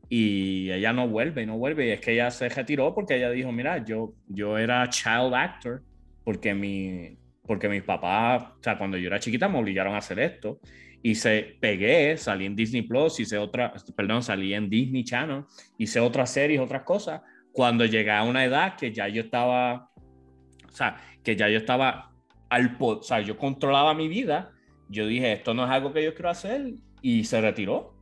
y 0.08 0.70
ella 0.70 0.94
no 0.94 1.06
vuelve, 1.06 1.44
no 1.44 1.58
vuelve, 1.58 1.88
y 1.88 1.90
es 1.90 2.00
que 2.00 2.12
ella 2.12 2.30
se 2.30 2.48
retiró 2.48 2.94
porque 2.94 3.16
ella 3.16 3.30
dijo, 3.30 3.52
mira, 3.52 3.84
yo, 3.84 4.14
yo 4.26 4.56
era 4.56 4.88
child 4.88 5.34
actor 5.34 5.82
porque 6.24 6.54
mi, 6.54 7.17
porque 7.48 7.68
mis 7.68 7.82
papás, 7.82 8.42
o 8.42 8.62
sea, 8.62 8.76
cuando 8.76 8.98
yo 8.98 9.06
era 9.06 9.18
chiquita 9.18 9.48
me 9.48 9.58
obligaron 9.58 9.94
a 9.94 9.98
hacer 9.98 10.20
esto. 10.20 10.60
Y 11.02 11.14
se 11.14 11.56
pegué, 11.60 12.16
salí 12.18 12.44
en 12.44 12.54
Disney 12.54 12.82
Plus, 12.82 13.18
hice 13.18 13.38
otra, 13.38 13.72
perdón, 13.96 14.22
salí 14.22 14.52
en 14.52 14.68
Disney 14.68 15.02
Channel, 15.02 15.44
hice 15.78 15.98
otras 15.98 16.30
series, 16.30 16.60
otras 16.60 16.82
cosas, 16.82 17.22
cuando 17.52 17.86
llegué 17.86 18.10
a 18.10 18.24
una 18.24 18.44
edad 18.44 18.76
que 18.76 18.92
ya 18.92 19.08
yo 19.08 19.22
estaba, 19.22 19.90
o 20.68 20.72
sea, 20.72 20.96
que 21.24 21.36
ya 21.36 21.48
yo 21.48 21.58
estaba 21.58 22.12
al, 22.50 22.76
o 22.78 23.02
sea, 23.02 23.20
yo 23.20 23.38
controlaba 23.38 23.94
mi 23.94 24.08
vida, 24.08 24.50
yo 24.88 25.06
dije, 25.06 25.32
esto 25.32 25.54
no 25.54 25.64
es 25.64 25.70
algo 25.70 25.92
que 25.92 26.04
yo 26.04 26.14
quiero 26.14 26.30
hacer, 26.30 26.74
y 27.00 27.24
se 27.24 27.40
retiró. 27.40 27.94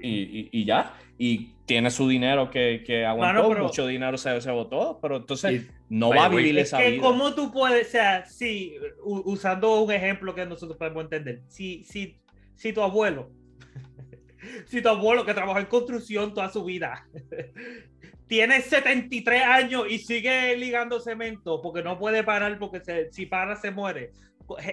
Y, 0.00 0.48
y, 0.52 0.64
ya, 0.64 0.94
y 1.18 1.50
tiene 1.66 1.90
su 1.90 2.08
dinero 2.08 2.50
que, 2.50 2.82
que 2.86 3.04
aguantó, 3.04 3.50
mucho 3.50 3.86
dinero 3.86 4.16
se, 4.16 4.40
se 4.40 4.50
botó, 4.50 4.98
pero 5.02 5.16
entonces 5.16 5.68
no 5.88 6.10
va 6.10 6.26
a 6.26 6.28
vivir 6.28 6.56
esa 6.58 6.80
vida. 6.80 7.02
¿Cómo 7.02 7.34
tú 7.34 7.52
puedes, 7.52 7.88
o 7.88 7.90
sea, 7.90 8.24
sí, 8.24 8.76
usando 9.02 9.82
un 9.82 9.90
ejemplo 9.92 10.34
que 10.34 10.46
nosotros 10.46 10.78
podemos 10.78 11.04
entender, 11.04 11.42
si, 11.48 11.82
si, 11.84 12.18
si 12.54 12.72
tu 12.72 12.82
abuelo, 12.82 13.30
si 14.66 14.80
tu 14.80 14.88
abuelo 14.88 15.26
que 15.26 15.34
trabajó 15.34 15.58
en 15.58 15.66
construcción 15.66 16.32
toda 16.32 16.48
su 16.50 16.64
vida, 16.64 17.06
tiene 18.28 18.60
73 18.60 19.42
años 19.42 19.84
y 19.88 19.98
sigue 19.98 20.56
ligando 20.56 21.00
cemento 21.00 21.60
porque 21.60 21.82
no 21.82 21.98
puede 21.98 22.22
parar 22.22 22.58
porque 22.58 22.80
si 23.10 23.26
para 23.26 23.56
se 23.56 23.72
muere, 23.72 24.12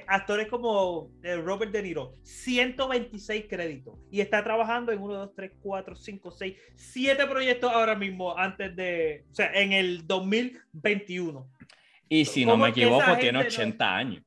actores 0.08 0.48
como 0.48 1.12
eh, 1.24 1.36
Robert 1.38 1.72
De 1.72 1.82
Niro, 1.84 2.16
126 2.24 3.46
créditos 3.50 3.96
y 4.12 4.22
está 4.22 4.44
trabajando 4.44 4.92
en 4.92 5.02
1, 5.02 5.14
2, 5.16 5.32
3, 5.36 5.52
4, 5.62 5.96
5, 5.96 6.32
6, 6.32 6.56
7 6.76 7.26
proyectos 7.28 7.72
ahora 7.72 7.96
mismo 7.96 8.38
antes 8.38 8.76
de, 8.76 9.26
o 9.32 9.36
sea, 9.36 9.52
en 9.54 9.74
el 9.74 10.06
2021. 10.08 11.48
Y 12.10 12.26
si 12.26 12.46
no 12.46 12.52
¿Cómo 12.52 12.64
me 12.66 12.70
equivoco, 12.70 13.04
tiene 13.18 13.20
gente 13.20 13.32
no- 13.34 13.40
80 13.40 13.96
años. 13.96 14.24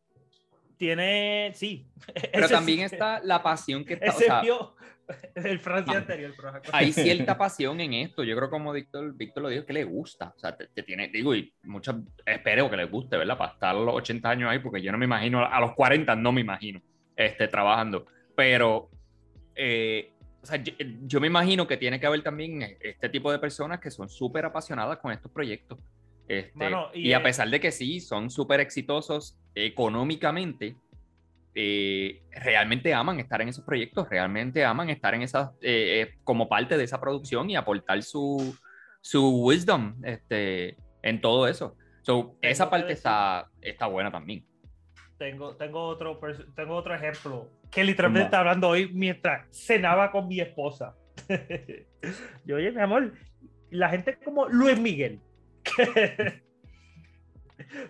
Tiene, 0.77 1.53
sí. 1.55 1.87
Pero 2.33 2.49
también 2.49 2.81
sí- 2.89 2.95
está 2.97 3.21
la 3.23 3.43
pasión 3.43 3.85
que 3.85 3.95
está. 3.95 4.07
o 4.07 4.09
Ese 4.11 4.25
sea, 4.27 4.41
vio 4.43 4.76
el 5.35 5.59
Francia 5.61 5.95
Ah. 5.95 5.99
anterior. 5.99 6.33
pero- 6.37 6.53
hay 6.73 6.93
cierta 6.93 7.37
pasión 7.39 7.81
en 7.81 7.93
esto. 7.95 8.25
Yo 8.25 8.37
creo 8.37 8.51
como 8.51 8.73
Víctor, 8.73 9.15
Víctor 9.15 9.43
lo 9.45 9.49
dijo, 9.49 9.65
que 9.65 9.73
le 9.73 9.85
gusta. 9.85 10.33
O 10.37 10.39
sea, 10.39 10.57
te, 10.57 10.67
te 10.69 10.83
tiene, 10.83 11.09
digo, 11.09 11.35
y 11.35 11.53
muchas, 11.65 11.97
espero 12.25 12.69
que 12.71 12.77
les 12.77 12.91
guste, 12.91 13.17
¿verdad? 13.17 13.39
Para 13.39 13.53
estar 13.53 13.75
los 13.75 13.95
80 13.95 14.29
años 14.31 14.51
ahí, 14.51 14.59
porque 14.59 14.83
yo 14.83 14.91
no 14.93 14.99
me 14.99 15.05
imagino, 15.05 15.45
a 15.45 15.61
los 15.61 15.73
40 15.75 16.17
no 16.17 16.33
me 16.33 16.41
imagino 16.41 16.81
este, 17.17 17.49
trabajando. 17.49 18.07
Pero, 18.35 18.91
eh, 19.55 20.13
o 20.43 20.47
sea, 20.47 20.57
yo, 20.63 20.73
yo 21.07 21.21
me 21.21 21.27
imagino 21.27 21.67
que 21.67 21.77
tiene 21.77 21.99
que 21.99 22.07
haber 22.07 22.23
también 22.23 22.77
este 22.81 23.09
tipo 23.09 23.33
de 23.33 23.39
personas 23.39 23.81
que 23.81 23.91
son 23.91 24.09
súper 24.09 24.45
apasionadas 24.45 24.99
con 24.99 25.13
estos 25.13 25.31
proyectos. 25.33 25.79
Este, 26.29 26.53
Mano, 26.59 26.89
y 26.93 27.09
y, 27.09 27.13
a 27.13 27.19
es- 27.19 27.23
pesar 27.23 27.49
de 27.49 27.61
que 27.61 27.71
sí, 27.71 28.01
son 28.01 28.31
súper 28.31 28.61
exitosos 28.61 29.39
económicamente, 29.55 30.77
eh, 31.59 32.23
realmente 32.33 32.93
aman 32.93 33.19
estar 33.19 33.41
en 33.41 33.49
esos 33.49 33.65
proyectos, 33.65 34.07
realmente 34.11 34.63
aman 34.63 34.91
estar 34.91 35.15
en 35.15 35.23
esas, 35.23 35.53
eh, 35.63 36.03
eh, 36.03 36.15
como 36.23 36.51
parte 36.51 36.77
de 36.77 36.85
esa 36.85 37.01
producción 37.01 37.49
y 37.49 37.57
aportar 37.57 38.03
su, 38.03 38.55
su 39.01 39.43
wisdom 39.43 39.97
este, 40.05 40.77
en 41.03 41.19
todo 41.23 41.49
eso. 41.49 41.75
So, 42.03 42.37
esa 42.43 42.69
parte 42.69 42.93
está, 42.93 43.49
está 43.63 43.87
buena 43.87 44.13
también. 44.13 44.45
Tengo, 45.17 45.57
tengo, 45.57 45.87
otro, 45.87 46.21
tengo 46.55 46.75
otro 46.75 46.95
ejemplo 46.95 47.51
que 47.71 47.83
literalmente 47.85 48.27
Zumba. 48.27 48.27
está 48.27 48.39
hablando 48.41 48.69
hoy 48.69 48.91
mientras 48.93 49.49
cenaba 49.51 50.13
con 50.13 50.29
mi 50.29 50.41
esposa. 50.41 50.95
Yo, 52.45 52.57
oye, 52.57 52.71
mi 52.71 52.83
amor, 52.83 53.15
la 53.71 53.89
gente 53.89 54.19
como 54.23 54.47
Luis 54.47 54.79
Miguel. 54.79 55.21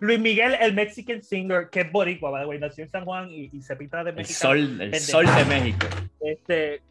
Luis 0.01 0.19
Miguel, 0.21 0.55
el 0.61 0.75
Mexican 0.75 1.23
singer, 1.23 1.69
que 1.71 1.81
es 1.81 1.93
boricua, 1.93 2.31
by 2.31 2.43
the 2.43 2.49
way, 2.49 2.59
nació 2.59 2.85
en 2.85 2.91
San 2.91 3.05
Juan 3.05 3.31
y, 3.31 3.51
y 3.53 3.63
se 3.63 3.75
pinta 3.77 4.05
de 4.05 4.11
El 4.11 4.17
México. 4.17 4.39
sol, 4.39 4.59
el 4.59 4.79
pendejo. 4.91 5.05
sol 5.05 5.27
de 5.27 5.45
México. 5.45 5.87
Este, 6.21 6.83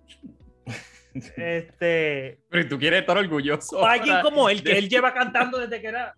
este, 1.38 2.40
Pero 2.50 2.68
tú 2.68 2.78
quieres 2.78 3.02
estar 3.02 3.18
orgulloso. 3.18 3.80
o 3.80 3.86
alguien 3.86 4.18
como 4.22 4.50
él, 4.50 4.62
que 4.64 4.72
él 4.78 4.90
lleva 4.90 5.14
cantando 5.14 5.60
desde 5.60 5.82
que 5.82 5.88
era. 5.88 6.14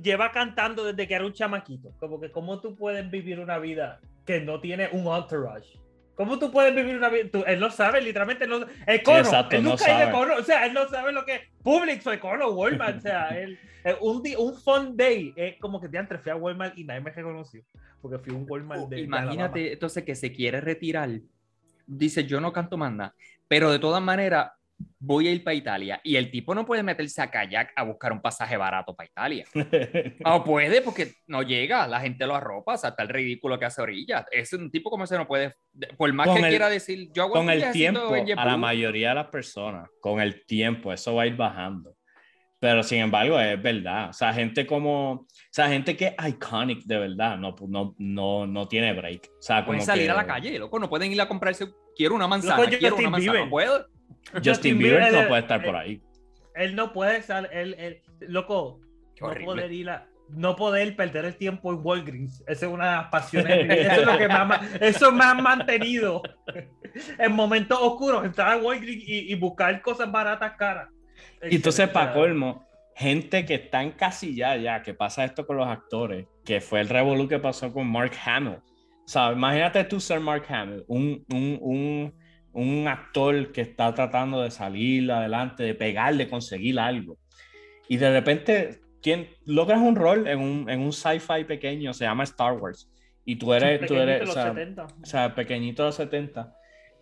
Lleva 0.00 0.30
cantando 0.30 0.84
desde 0.84 1.08
que 1.08 1.14
era 1.14 1.26
un 1.26 1.32
chamaquito. 1.32 1.90
Como 1.98 2.20
que, 2.20 2.30
¿cómo 2.30 2.60
tú 2.60 2.76
puedes 2.76 3.10
vivir 3.10 3.40
una 3.40 3.58
vida 3.58 4.00
que 4.24 4.40
no 4.40 4.60
tiene 4.60 4.88
un 4.92 5.12
entourage? 5.12 5.76
¿Cómo 6.18 6.36
tú 6.38 6.50
puedes 6.50 6.74
vivir 6.74 6.96
una 6.96 7.08
vida? 7.08 7.28
tú- 7.32 7.44
él 7.46 7.60
no 7.60 7.70
sabe, 7.70 8.02
literalmente. 8.02 8.44
No, 8.48 8.66
el 8.86 9.02
cono. 9.04 9.18
exacto, 9.20 9.54
él 9.56 9.62
no 9.62 9.70
nunca 9.70 9.84
a 9.84 9.88
sabe. 10.00 10.10
cono. 10.12 10.34
O 10.36 10.42
sea, 10.42 10.66
él 10.66 10.74
no 10.74 10.88
sabe 10.88 11.12
lo 11.12 11.24
que 11.24 11.34
es 11.36 11.40
Publix 11.62 12.04
o 12.08 12.12
Econo, 12.12 12.50
Walmart. 12.50 12.98
O 12.98 13.00
sea, 13.00 13.28
él, 13.38 13.56
eh, 13.84 13.96
un, 14.00 14.20
di- 14.20 14.34
un 14.34 14.52
fun 14.54 14.96
day 14.96 15.32
es 15.36 15.56
como 15.60 15.80
que 15.80 15.88
te 15.88 15.96
antes 15.96 16.20
fui 16.20 16.32
a 16.32 16.36
Walmart 16.36 16.76
y 16.76 16.82
nadie 16.82 17.00
me 17.02 17.12
reconoció. 17.12 17.62
Porque 18.02 18.18
fui 18.18 18.34
a 18.34 18.36
un 18.36 18.46
Walmart 18.48 18.88
de. 18.88 18.96
de 18.96 19.02
Imagínate 19.02 19.72
entonces 19.74 20.02
que 20.04 20.16
se 20.16 20.32
quiere 20.32 20.60
retirar. 20.60 21.08
Dice, 21.86 22.24
yo 22.24 22.40
no 22.40 22.52
canto 22.52 22.76
más 22.76 22.92
nada. 22.92 23.14
Pero 23.46 23.70
de 23.70 23.78
todas 23.78 24.02
maneras, 24.02 24.50
voy 24.98 25.28
a 25.28 25.32
ir 25.32 25.44
para 25.44 25.54
Italia. 25.54 26.00
Y 26.02 26.16
el 26.16 26.30
tipo 26.30 26.54
no 26.54 26.64
puede 26.66 26.82
meterse 26.82 27.20
a 27.22 27.30
kayak 27.30 27.72
a 27.76 27.82
buscar 27.84 28.12
un 28.12 28.20
pasaje 28.20 28.56
barato 28.56 28.94
para 28.94 29.08
Italia. 29.08 29.44
No 30.24 30.44
puede 30.44 30.82
porque 30.82 31.12
no 31.26 31.42
llega, 31.42 31.86
la 31.86 32.00
gente 32.00 32.26
lo 32.26 32.34
arropa, 32.34 32.74
o 32.74 32.76
sea, 32.76 32.90
está 32.90 33.02
el 33.02 33.08
ridículo 33.08 33.58
que 33.58 33.64
hace 33.64 33.82
orilla. 33.82 34.24
Es 34.30 34.52
un 34.52 34.70
tipo 34.70 34.90
como 34.90 35.04
ese 35.04 35.16
no 35.16 35.26
puede, 35.26 35.54
por 35.96 36.12
más 36.12 36.26
Con 36.26 36.36
que 36.36 36.42
el- 36.42 36.48
quiera 36.48 36.68
decir, 36.68 37.08
yo 37.12 37.24
hago 37.24 37.34
con 37.34 37.50
el 37.50 37.70
tiempo, 37.72 38.12
a 38.12 38.16
la 38.18 38.24
JetBlue". 38.24 38.58
mayoría 38.58 39.10
de 39.10 39.14
las 39.16 39.28
personas, 39.28 39.88
con 40.00 40.20
el 40.20 40.44
tiempo, 40.46 40.92
eso 40.92 41.14
va 41.14 41.22
a 41.22 41.26
ir 41.26 41.36
bajando. 41.36 41.94
Pero 42.60 42.82
sin 42.82 42.98
embargo, 42.98 43.38
es 43.38 43.62
verdad. 43.62 44.10
O 44.10 44.12
sea, 44.12 44.34
gente 44.34 44.66
como, 44.66 45.12
o 45.12 45.26
sea, 45.48 45.68
gente 45.68 45.96
que 45.96 46.06
es 46.06 46.28
iconic 46.28 46.82
de 46.86 46.98
verdad, 46.98 47.38
no, 47.38 47.54
no, 47.68 47.94
no, 47.98 48.48
no 48.48 48.66
tiene 48.66 48.92
break. 48.94 49.28
O 49.38 49.40
sea, 49.42 49.58
como 49.58 49.66
Pueden 49.78 49.82
salir 49.86 50.06
que 50.06 50.10
a 50.10 50.14
la 50.14 50.26
calle, 50.26 50.58
loco, 50.58 50.76
no 50.80 50.88
pueden 50.88 51.12
ir 51.12 51.20
a 51.20 51.28
comprarse, 51.28 51.68
quiero 51.94 52.16
una 52.16 52.26
manzana, 52.26 52.56
Loco, 52.64 52.76
quiero 52.76 52.96
una 52.96 53.10
manzana, 53.10 53.44
no 53.44 53.50
puedo. 53.50 53.86
Justin 54.44 54.78
Bieber 54.78 55.12
no 55.12 55.28
puede 55.28 55.42
estar 55.42 55.62
por 55.64 55.74
eh, 55.74 55.78
ahí. 55.78 56.02
Él 56.54 56.74
no 56.74 56.92
puede 56.92 57.22
salir. 57.22 57.50
Él, 57.52 57.74
él- 57.78 58.02
loco, 58.20 58.80
Qué 59.14 59.22
no 59.22 59.28
horrible. 59.28 59.46
poder 59.46 59.72
ir 59.72 59.90
a- 59.90 60.06
no 60.30 60.56
poder 60.56 60.94
perder 60.94 61.24
el 61.24 61.36
tiempo 61.36 61.72
en 61.72 61.80
Walgreens. 61.82 62.44
Esa 62.46 62.66
es 62.66 62.72
una 62.72 62.84
de 62.90 62.96
las 62.96 63.06
pasiones. 63.08 63.50
Eso 63.92 64.00
es 64.02 64.06
lo 64.06 64.18
que 64.18 64.28
me 64.28 64.34
ha, 64.34 64.44
ma- 64.44 64.60
eso 64.80 65.10
me 65.12 65.24
ha 65.24 65.32
mantenido 65.34 66.20
en 67.18 67.32
momentos 67.32 67.78
oscuros. 67.80 68.24
Entrar 68.24 68.52
a 68.52 68.56
Walgreens 68.58 69.02
y, 69.06 69.32
y 69.32 69.34
buscar 69.36 69.80
cosas 69.80 70.10
baratas 70.12 70.52
caras. 70.58 70.88
Y 71.50 71.56
entonces, 71.56 71.88
para 71.88 72.12
colmo, 72.12 72.66
gente 72.94 73.46
que 73.46 73.54
está 73.54 73.82
encasillada 73.82 74.56
ya, 74.56 74.82
que 74.82 74.92
pasa 74.92 75.24
esto 75.24 75.46
con 75.46 75.56
los 75.56 75.66
actores, 75.68 76.26
que 76.44 76.60
fue 76.60 76.80
el 76.80 76.88
revolú 76.88 77.26
que 77.28 77.38
pasó 77.38 77.72
con 77.72 77.86
Mark 77.86 78.12
Hamill. 78.26 78.56
O 78.56 79.08
sea, 79.10 79.32
imagínate 79.32 79.84
tú 79.84 80.00
ser 80.00 80.20
Mark 80.20 80.44
Hamill, 80.48 80.84
un, 80.88 81.24
un, 81.32 81.58
un, 81.62 82.14
un 82.52 82.88
actor 82.88 83.52
que 83.52 83.60
está 83.60 83.94
tratando 83.94 84.42
de 84.42 84.50
salir 84.50 85.10
adelante, 85.12 85.62
de 85.62 85.74
pegar, 85.74 86.16
de 86.16 86.28
conseguir 86.28 86.78
algo. 86.80 87.16
Y 87.88 87.96
de 87.96 88.10
repente 88.12 88.80
tien- 89.02 89.28
logras 89.44 89.80
un 89.80 89.96
rol 89.96 90.26
en 90.26 90.40
un, 90.40 90.68
en 90.70 90.80
un 90.80 90.92
sci-fi 90.92 91.44
pequeño, 91.46 91.92
se 91.94 92.04
llama 92.04 92.24
Star 92.24 92.54
Wars. 92.54 92.90
Y 93.24 93.36
tú 93.36 93.52
eres, 93.52 93.86
tú 93.86 93.94
eres, 93.94 94.20
de 94.20 94.26
los 94.26 94.30
o 94.30 94.32
sea, 94.40 94.44
70. 94.54 94.84
o 94.84 95.06
sea, 95.06 95.34
pequeñito 95.34 95.82
de 95.82 95.88
los 95.88 95.94
70. 95.96 96.54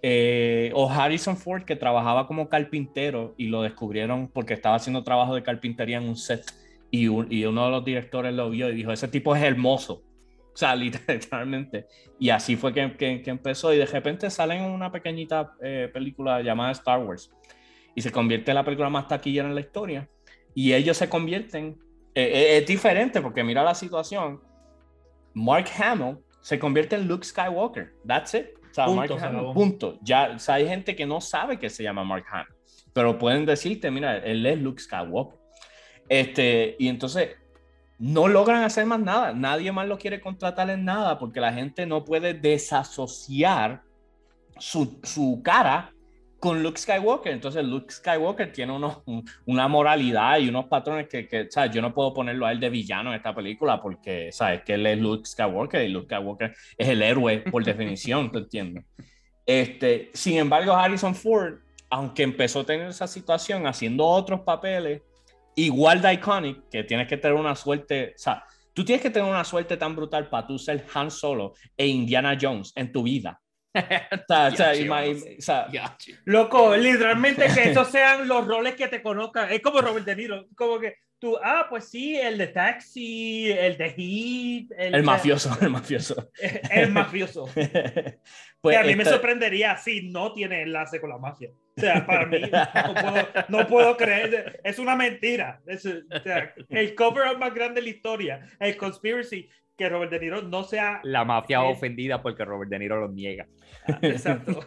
Eh, 0.03 0.71
o 0.75 0.91
Harrison 0.91 1.37
Ford, 1.37 1.63
que 1.65 1.75
trabajaba 1.77 2.27
como 2.27 2.49
carpintero 2.49 3.35
y 3.39 3.47
lo 3.49 3.63
descubrieron 3.63 4.29
porque 4.29 4.55
estaba 4.55 4.77
haciendo 4.77 5.03
trabajo 5.03 5.35
de 5.35 5.43
carpintería 5.43 5.99
en 5.99 6.09
un 6.09 6.17
set. 6.17 6.45
Y, 6.91 7.09
un- 7.09 7.27
y 7.31 7.45
uno 7.45 7.65
de 7.65 7.71
los 7.71 7.85
directores 7.85 8.33
lo 8.35 8.51
vio 8.51 8.69
y 8.71 8.75
dijo: 8.75 8.93
Ese 8.93 9.09
tipo 9.09 9.35
es 9.35 9.43
hermoso. 9.43 10.03
O 10.57 10.59
sea, 10.59 10.75
literalmente. 10.77 11.87
Y 12.19 12.31
así 12.31 12.57
fue 12.57 12.73
que, 12.73 12.97
que- 12.97 13.21
que 13.21 13.31
empezó. 13.31 13.75
Y 13.75 13.77
de 13.77 13.85
repente 13.85 14.31
sale 14.31 14.55
en 14.57 14.63
una 14.65 14.91
pequeñita 14.91 15.53
eh, 15.63 15.91
película 15.93 16.41
llamada 16.41 16.73
Star 16.73 16.99
Wars. 17.01 17.31
Y 17.95 18.01
se 18.01 18.11
convierte 18.11 18.53
en 18.53 18.55
la 18.55 18.65
película 18.65 18.89
más 18.89 19.07
taquillera 19.07 19.47
en 19.49 19.55
la 19.55 19.61
historia. 19.61 20.09
Y 20.55 20.73
ellos 20.73 20.97
se 20.97 21.09
convierten. 21.11 21.77
eh, 22.15 22.31
eh, 22.33 22.57
es 22.59 22.67
diferente 22.67 23.21
porque 23.21 23.45
mira 23.45 23.63
la 23.63 23.75
situación. 23.75 24.41
Mark 25.35 25.67
Hamill 25.79 26.17
se 26.41 26.59
convierte 26.59 26.97
en 26.97 27.07
Luke 27.07 27.27
Skywalker. 27.27 27.93
That's 28.07 28.33
it. 28.33 28.47
O 28.71 28.75
sea, 28.75 28.87
Punto, 28.87 29.01
Mark 29.17 29.25
Hamill, 29.25 29.53
punto. 29.55 29.99
Ya, 30.03 30.33
o 30.35 30.39
sea, 30.39 30.55
hay 30.55 30.67
gente 30.67 30.97
que 30.97 31.05
no 31.05 31.21
sabe 31.21 31.59
que 31.59 31.69
se 31.69 31.83
llama 31.83 32.03
Mark 32.05 32.25
Hamill, 32.31 32.55
pero 32.95 33.19
pueden 33.19 33.45
decirte, 33.45 33.91
mira, 33.91 34.17
él 34.19 34.45
es 34.47 34.59
Luke 34.59 34.81
Skywalker. 34.83 35.39
Este, 36.09 36.77
y 36.79 36.89
entonces 36.89 37.37
no 37.99 38.29
logran 38.29 38.63
hacer 38.63 38.85
más 38.87 39.01
nada. 39.01 39.33
Nadie 39.33 39.73
más 39.73 39.87
lo 39.89 39.99
quiere 39.99 40.21
contratar 40.21 40.69
en 40.71 40.85
nada 40.85 41.19
porque 41.19 41.41
la 41.41 41.53
gente 41.53 41.87
no 41.87 42.05
puede 42.05 42.35
desasociar 42.35 43.83
su, 44.59 44.99
su 45.03 45.41
cara 45.43 45.93
con 46.39 46.63
Luke 46.63 46.79
Skywalker. 46.79 47.33
Entonces 47.33 47.65
Luke 47.65 47.91
Skywalker 47.93 48.53
tiene 48.53 48.73
unos, 48.73 48.99
un- 49.07 49.25
una 49.47 49.67
moralidad 49.69 50.39
y 50.39 50.49
unos 50.49 50.67
patrones 50.67 51.09
que, 51.09 51.27
que, 51.27 51.47
¿sabes? 51.51 51.71
Yo 51.73 51.81
no 51.83 51.95
puedo 51.95 52.13
ponerlo 52.13 52.47
a 52.47 52.53
él 52.53 52.61
de 52.61 52.69
villano 52.71 53.11
en 53.11 53.17
esta 53.17 53.35
película 53.35 53.81
porque, 53.81 54.31
¿sabes? 54.33 54.63
Que 54.63 54.75
él 54.75 54.87
es 54.87 54.99
Luke 54.99 55.27
Skywalker 55.27 55.83
y 55.83 55.89
Luke 55.89 56.07
Skywalker 56.15 56.55
es 56.77 56.89
el 56.89 57.03
héroe 57.03 57.39
por 57.51 57.65
definición, 57.65 58.31
¿te 58.31 58.39
entiendes? 58.39 58.85
Este, 59.47 60.11
sin 60.13 60.37
embargo, 60.39 60.73
Harrison 60.75 61.15
Ford, 61.15 61.55
aunque 61.89 62.23
empezó 62.25 62.61
a 62.61 62.65
tener 62.67 62.89
esa 62.89 63.07
situación 63.07 63.67
haciendo 63.67 64.05
otros 64.05 64.41
papeles, 64.41 65.03
igual 65.57 66.01
de 66.01 66.15
iconic, 66.15 66.69
que 66.71 66.85
tienes 66.85 67.09
que 67.09 67.17
tener 67.17 67.37
una 67.37 67.57
suerte, 67.57 68.13
o 68.15 68.19
sea, 68.19 68.45
tú 68.73 68.85
tienes 68.85 69.03
que 69.03 69.11
tener 69.11 69.29
una 69.29 69.45
suerte 69.45 69.77
tan 69.77 69.97
brutal 69.97 70.29
para 70.29 70.47
tú 70.47 70.59
ser 70.59 70.85
Han 70.95 71.11
Solo 71.11 71.55
e 71.77 71.87
Indiana 71.87 72.39
Jones 72.41 72.73
en 72.77 72.93
tu 72.93 73.03
vida. 73.03 73.41
O 73.77 74.27
sea, 74.27 74.49
o 74.49 75.41
sea. 75.41 75.97
Loco, 76.25 76.75
literalmente 76.77 77.47
que 77.53 77.71
esos 77.71 77.89
sean 77.89 78.27
los 78.27 78.47
roles 78.47 78.75
que 78.75 78.89
te 78.89 79.03
conozcan. 79.03 79.53
Es 79.53 79.61
como 79.61 79.83
Robert 79.83 80.07
De 80.07 80.17
Niro. 80.17 80.47
Como 80.57 80.79
que 80.79 80.95
tú, 81.27 81.37
ah, 81.43 81.67
pues 81.69 81.89
sí, 81.89 82.17
el 82.17 82.39
de 82.39 82.47
Taxi, 82.49 83.51
el 83.51 83.77
de 83.77 83.91
Heat. 83.91 84.79
el 84.79 85.03
mafioso, 85.03 85.57
el 85.61 85.71
mafioso. 85.71 86.31
El 86.71 86.93
mafioso. 86.93 87.49
Pues 88.59 88.75
que 88.75 88.83
a 88.83 88.85
mí 88.85 88.97
me 88.97 89.05
esta- 89.05 89.15
sorprendería 89.15 89.77
si 89.77 90.09
no 90.09 90.33
tiene 90.33 90.63
enlace 90.63 91.01
con 91.01 91.11
la 91.11 91.19
mafia. 91.19 91.51
O 91.77 91.81
sea, 91.81 92.05
para 92.05 92.27
mí, 92.27 92.41
no 92.41 92.95
puedo, 92.95 93.29
no 93.49 93.67
puedo 93.69 93.97
creer. 93.97 94.61
Es 94.65 94.81
una 94.81 94.97
mentira. 94.97 95.61
Es, 95.67 95.87
o 95.87 96.21
sea, 96.25 96.53
el 96.71 96.95
cover 96.97 97.39
más 97.39 97.55
grande 97.55 97.81
de 97.81 97.85
la 97.85 97.91
historia, 97.91 98.41
el 98.59 98.77
conspiracy, 98.77 99.49
que 99.77 99.89
Robert 99.89 100.11
De 100.11 100.21
Niro 100.21 100.43
no 100.43 100.65
sea. 100.65 101.01
La 101.05 101.25
mafia 101.25 101.59
Eh. 101.63 101.71
ofendida 101.73 102.23
porque 102.23 102.45
Robert 102.45 102.71
De 102.71 102.79
Niro 102.79 103.01
lo 103.01 103.09
niega. 103.09 103.47
Exacto. 104.03 104.61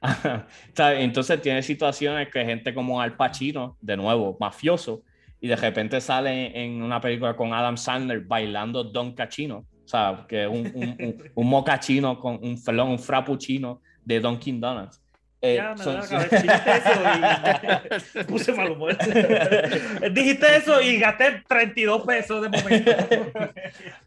Ajá. 0.00 0.46
O 0.48 0.76
sea, 0.76 1.00
Entonces 1.00 1.40
tiene 1.42 1.62
situaciones 1.62 2.28
que 2.30 2.44
gente 2.44 2.72
como 2.74 3.00
Al 3.00 3.16
Pacino, 3.16 3.76
de 3.80 3.96
nuevo, 3.96 4.36
mafioso, 4.40 5.02
y 5.40 5.48
de 5.48 5.56
repente 5.56 6.00
sale 6.00 6.62
en 6.64 6.82
una 6.82 7.00
película 7.00 7.34
con 7.34 7.52
Adam 7.52 7.76
Sandler 7.76 8.20
bailando 8.20 8.84
Don 8.84 9.12
Cachino, 9.14 9.66
o 9.84 9.88
sea, 9.88 10.24
que 10.28 10.44
es 10.44 10.48
un, 10.48 10.70
un, 10.74 10.96
un, 11.00 11.22
un 11.34 11.48
mocachino 11.48 12.18
con 12.20 12.38
un 12.42 12.56
felón, 12.56 12.90
un 12.90 12.98
frappuccino 12.98 13.80
de 14.04 14.20
Dunkin' 14.20 14.60
Donuts. 14.60 15.01
Eh, 15.44 15.56
Ya, 15.56 15.74
me 15.74 15.82
son- 15.82 15.94
la 15.96 16.06
cabeza. 16.06 16.36
Dijiste 16.40 16.70
eso 16.70 18.20
y 18.20 18.24
puse 18.28 18.52
mal 18.52 18.70
humor. 18.70 18.96
Dijiste 20.12 20.56
eso 20.56 20.80
y 20.80 20.98
gasté 20.98 21.42
32 21.48 22.06
pesos 22.06 22.42
de 22.42 22.48
momento. 22.48 22.92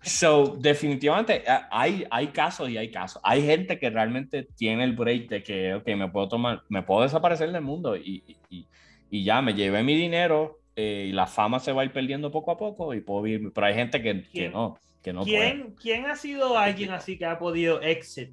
So, 0.01 0.55
definitivamente 0.59 1.43
a- 1.47 1.67
hay, 1.71 2.05
hay 2.09 2.27
casos 2.27 2.69
y 2.69 2.77
hay 2.77 2.89
casos. 2.89 3.21
Hay 3.23 3.41
gente 3.45 3.77
que 3.79 3.89
realmente 3.89 4.47
tiene 4.55 4.83
el 4.85 4.93
break 4.93 5.27
de 5.29 5.43
que, 5.43 5.73
ok, 5.73 5.87
me 5.97 6.07
puedo 6.09 6.29
tomar, 6.29 6.61
me 6.69 6.83
puedo 6.83 7.01
desaparecer 7.03 7.51
del 7.51 7.61
mundo 7.61 7.95
y, 7.97 8.23
y- 8.49 8.67
y- 9.09 9.23
ya 9.23 9.41
me 9.41 9.53
llevé 9.53 9.81
mi 9.83 9.95
dinero 9.95 10.59
eh, 10.75 11.07
y 11.09 11.11
la 11.13 11.25
fama 11.27 11.59
se 11.59 11.71
va 11.71 11.81
a 11.81 11.85
ir 11.85 11.91
perdiendo 11.91 12.31
poco 12.31 12.51
a 12.51 12.57
poco 12.57 12.93
y 12.93 13.01
puedo 13.01 13.21
vivir. 13.21 13.51
Pero 13.53 13.67
hay 13.67 13.73
gente 13.73 14.01
que, 14.01 14.21
que 14.23 14.29
¿Quién- 14.29 14.51
no, 14.53 14.77
que 15.01 15.13
no 15.13 15.21
puede. 15.23 15.35
¿Quién, 15.35 15.75
¿Quién 15.81 16.05
ha 16.05 16.15
sido 16.15 16.57
alguien 16.57 16.91
así 16.91 17.17
que 17.17 17.25
ha 17.25 17.37
podido 17.39 17.81
exit? 17.81 18.31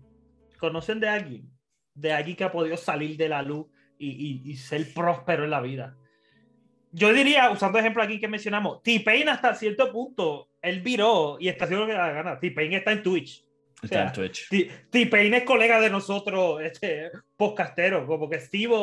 ¿Conocen 0.59 1.01
de 1.01 1.09
alguien? 1.09 1.52
De 1.95 2.13
alguien 2.13 2.37
que 2.37 2.45
ha 2.45 2.53
podido 2.53 2.77
salir 2.77 3.17
de 3.17 3.29
la 3.29 3.43
luz 3.43 3.67
y, 3.99 4.09
y- 4.11 4.51
y 4.53 4.57
ser 4.57 4.93
próspero 4.95 5.45
en 5.45 5.51
la 5.51 5.61
vida. 5.61 5.97
Yo 6.91 7.13
diría, 7.13 7.51
usando 7.51 7.79
ejemplo 7.79 8.03
aquí 8.03 8.21
que 8.21 8.29
mencionamos, 8.29 8.83
T-Pain 8.83 9.29
hasta 9.29 9.55
cierto 9.55 9.91
punto, 9.91 10.51
él 10.61 10.83
viró 10.83 11.39
y 11.41 11.49
está 11.49 11.65
haciendo 11.65 11.87
lo 11.87 11.91
que 11.91 11.97
da 11.97 12.07
la 12.09 12.13
gana. 12.13 12.39
T-Pain 12.39 12.73
está 12.75 12.93
en 12.93 13.03
Twitch. 13.03 13.45
O 13.83 13.87
Está 13.87 14.03
en 14.03 14.09
sea, 14.09 14.13
Twitch. 14.13 14.49
T-Pain 14.91 15.35
es 15.35 15.43
colega 15.45 15.81
de 15.81 15.89
nosotros, 15.91 16.61
este, 16.63 17.11
podcastero, 17.37 18.07
como 18.07 18.29
que 18.29 18.39
Steve 18.41 18.75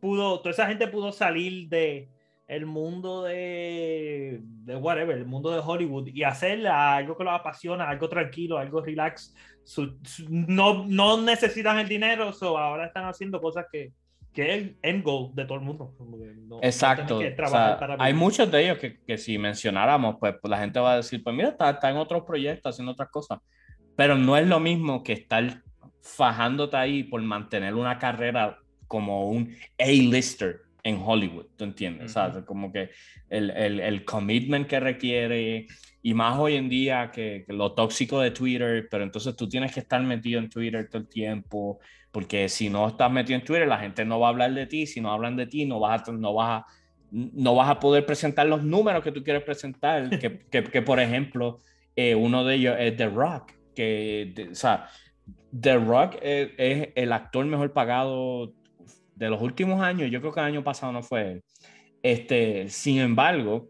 pudo, 0.00 0.38
toda 0.40 0.50
esa 0.52 0.66
gente 0.66 0.86
pudo 0.88 1.12
salir 1.12 1.68
de 1.68 2.08
el 2.50 2.66
mundo 2.66 3.22
de, 3.22 4.40
de 4.42 4.74
whatever, 4.76 5.16
el 5.16 5.24
mundo 5.24 5.52
de 5.52 5.60
Hollywood 5.64 6.08
y 6.08 6.24
hacer 6.24 6.66
algo 6.66 7.16
que 7.16 7.22
los 7.22 7.32
apasiona, 7.32 7.88
algo 7.88 8.08
tranquilo, 8.08 8.58
algo 8.58 8.80
relax. 8.80 9.34
Su- 9.62 9.96
su- 10.02 10.26
no, 10.28 10.84
no 10.86 11.22
necesitan 11.22 11.78
el 11.78 11.88
dinero, 11.88 12.32
so 12.32 12.58
ahora 12.58 12.86
están 12.86 13.04
haciendo 13.04 13.40
cosas 13.40 13.66
que, 13.70 13.92
que 14.32 14.42
es 14.42 14.50
el 14.62 14.76
end 14.82 15.04
goal 15.04 15.30
de 15.32 15.44
todo 15.44 15.58
el 15.58 15.64
mundo. 15.64 15.94
no- 16.00 16.56
no 16.56 16.58
Exacto. 16.60 17.20
que 17.20 17.28
O 17.40 17.46
sea, 17.46 17.78
para 17.78 17.96
hay 18.00 18.14
muchos 18.14 18.50
de 18.50 18.64
ellos 18.64 18.78
que, 18.78 18.98
que 19.06 19.16
si 19.16 19.38
mencionáramos, 19.38 20.16
pues, 20.18 20.34
pues 20.42 20.50
la 20.50 20.58
gente 20.58 20.80
va 20.80 20.94
a 20.94 20.96
decir, 20.96 21.22
pues 21.22 21.36
mira, 21.36 21.50
está, 21.50 21.70
está 21.70 21.88
en 21.90 21.98
otros 21.98 22.24
proyectos, 22.24 22.74
haciendo 22.74 22.92
otras 22.92 23.10
cosas. 23.10 23.38
Pero 23.94 24.16
no 24.16 24.36
es 24.36 24.48
lo 24.48 24.58
mismo 24.58 25.04
que 25.04 25.12
estar 25.12 25.62
fajándote 26.02 26.76
ahí 26.76 27.04
por 27.04 27.22
mantener 27.22 27.74
una 27.74 27.96
carrera 27.98 28.58
como 28.88 29.28
un 29.30 29.54
A-lister 29.78 30.62
en 30.82 31.00
Hollywood, 31.04 31.46
¿tú 31.56 31.64
entiendes? 31.64 32.10
O 32.10 32.12
sea, 32.12 32.28
Ujú. 32.28 32.44
como 32.44 32.72
que 32.72 32.90
el, 33.28 33.50
el, 33.50 33.80
el 33.80 34.04
commitment 34.04 34.66
que 34.66 34.80
requiere 34.80 35.66
y 36.02 36.14
más 36.14 36.38
hoy 36.38 36.56
en 36.56 36.68
día 36.68 37.10
que, 37.12 37.44
que 37.46 37.52
lo 37.52 37.72
tóxico 37.72 38.20
de 38.20 38.30
Twitter, 38.30 38.88
pero 38.90 39.04
entonces 39.04 39.36
tú 39.36 39.48
tienes 39.48 39.72
que 39.72 39.80
estar 39.80 40.02
metido 40.02 40.38
en 40.40 40.48
Twitter 40.48 40.88
todo 40.88 41.02
el 41.02 41.08
tiempo, 41.08 41.78
porque 42.10 42.48
si 42.48 42.70
no 42.70 42.88
estás 42.88 43.10
metido 43.12 43.38
en 43.38 43.44
Twitter, 43.44 43.68
la 43.68 43.78
gente 43.78 44.04
no 44.04 44.18
va 44.18 44.28
a 44.28 44.30
hablar 44.30 44.52
de 44.54 44.66
ti, 44.66 44.86
si 44.86 45.00
no 45.00 45.12
hablan 45.12 45.36
de 45.36 45.46
ti, 45.46 45.66
no 45.66 45.78
vas 45.80 46.08
a, 46.08 46.12
no 46.12 46.32
vas 46.34 46.62
a, 46.62 46.66
no 47.10 47.54
vas 47.54 47.68
a 47.68 47.78
poder 47.80 48.06
presentar 48.06 48.46
los 48.46 48.62
números 48.64 49.02
que 49.04 49.12
tú 49.12 49.22
quieres 49.22 49.42
presentar, 49.42 50.08
que, 50.18 50.38
que, 50.50 50.64
que, 50.64 50.82
por 50.82 51.00
ejemplo, 51.00 51.60
eh, 51.94 52.14
uno 52.14 52.44
de 52.44 52.54
ellos 52.54 52.76
es 52.78 52.96
The 52.96 53.08
Rock, 53.08 53.52
que, 53.74 54.32
de- 54.34 54.48
o 54.50 54.54
sea, 54.54 54.88
The 55.60 55.76
Rock 55.76 56.16
es, 56.22 56.50
es 56.56 56.88
el 56.94 57.12
actor 57.12 57.44
mejor 57.44 57.72
pagado 57.72 58.54
de 59.20 59.28
los 59.28 59.42
últimos 59.42 59.82
años, 59.82 60.10
yo 60.10 60.18
creo 60.20 60.32
que 60.32 60.40
el 60.40 60.46
año 60.46 60.64
pasado 60.64 60.92
no 60.92 61.02
fue 61.02 61.32
él. 61.32 61.44
Este, 62.02 62.70
sin 62.70 62.98
embargo, 62.98 63.68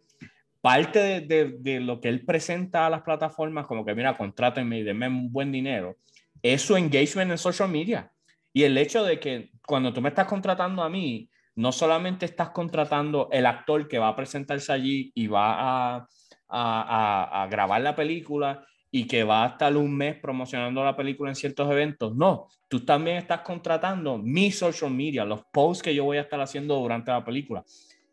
parte 0.61 1.21
de, 1.23 1.57
de- 1.59 1.81
lo 1.81 2.01
que 2.01 2.09
él 2.09 2.25
presenta 2.25 2.87
a 2.87 2.91
las 2.91 3.03
plataformas, 3.03 3.67
como 3.67 3.85
que 3.85 3.97
mira, 3.97 4.17
contrátenme 4.17 4.79
y 4.79 4.85
denme 4.85 5.09
un 5.09 5.33
buen 5.33 5.51
dinero, 5.51 5.97
es 6.41 6.63
su 6.63 6.77
engagement 6.77 7.33
en 7.33 7.39
social 7.39 7.69
media. 7.69 8.13
Y 8.53 8.63
el 8.63 8.79
hecho 8.79 9.03
de 9.03 9.19
que 9.19 9.51
cuando 9.67 9.93
tú 9.93 10.01
me 10.01 10.11
estás 10.11 10.27
contratando 10.29 10.85
a 10.85 10.89
mí, 10.89 11.29
no 11.57 11.73
solamente 11.73 12.27
estás 12.27 12.51
contratando 12.51 13.29
el 13.33 13.45
actor 13.45 13.89
que 13.89 13.99
va 13.99 14.09
a 14.09 14.17
presentarse 14.17 14.73
allí 14.73 15.11
y 15.17 15.27
va 15.27 15.97
a- 15.97 16.09
a- 16.49 17.43
a 17.43 17.47
grabar 17.49 17.81
la 17.81 17.97
película 17.97 18.65
y 18.91 19.07
que 19.07 19.23
va 19.25 19.45
a 19.45 19.49
estar 19.49 19.77
un 19.77 19.97
mes 19.97 20.17
promocionando 20.17 20.85
la 20.85 20.97
película 20.97 21.31
en 21.31 21.37
ciertos 21.37 21.71
eventos. 21.71 22.15
No, 22.17 22.49
tú 22.69 22.85
también 22.85 23.19
estás 23.19 23.41
contratando 23.41 24.19
mi 24.19 24.51
social 24.51 24.91
media, 24.91 25.25
los 25.25 25.45
posts 25.53 25.83
que 25.83 25.95
yo 25.95 26.05
voy 26.05 26.17
a 26.17 26.23
estar 26.23 26.41
haciendo 26.41 26.77
durante 26.77 27.11
la 27.11 27.25
película. 27.25 27.65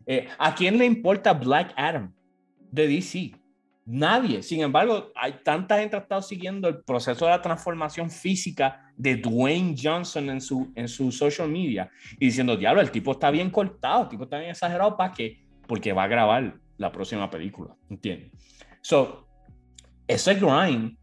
Eh, 0.05 0.27
¿A 0.37 0.53
quién 0.53 0.77
le 0.77 0.85
importa 0.85 1.33
Black 1.33 1.73
Adam 1.75 2.13
de 2.71 2.87
DC? 2.87 3.31
Nadie. 3.85 4.43
Sin 4.43 4.61
embargo, 4.61 5.11
hay 5.15 5.35
tanta 5.43 5.79
gente 5.79 5.91
que 5.91 5.95
ha 5.95 6.01
estado 6.01 6.21
siguiendo 6.21 6.67
el 6.67 6.83
proceso 6.83 7.25
de 7.25 7.31
la 7.31 7.41
transformación 7.41 8.11
física 8.11 8.91
de 8.97 9.15
Dwayne 9.15 9.75
Johnson 9.81 10.29
en 10.29 10.41
su, 10.41 10.71
en 10.75 10.87
su 10.87 11.11
social 11.11 11.49
media 11.49 11.89
y 12.19 12.25
diciendo, 12.25 12.57
diablo, 12.57 12.81
el 12.81 12.91
tipo 12.91 13.13
está 13.13 13.31
bien 13.31 13.49
cortado, 13.49 14.03
el 14.03 14.09
tipo 14.09 14.23
está 14.23 14.39
bien 14.39 14.51
exagerado, 14.51 14.97
¿para 14.97 15.13
qué? 15.13 15.39
Porque 15.67 15.93
va 15.93 16.03
a 16.03 16.07
grabar 16.07 16.59
la 16.77 16.91
próxima 16.91 17.29
película, 17.29 17.75
¿entiendes? 17.89 18.31
So, 18.81 19.26
ese 20.07 20.35
grind 20.35 20.97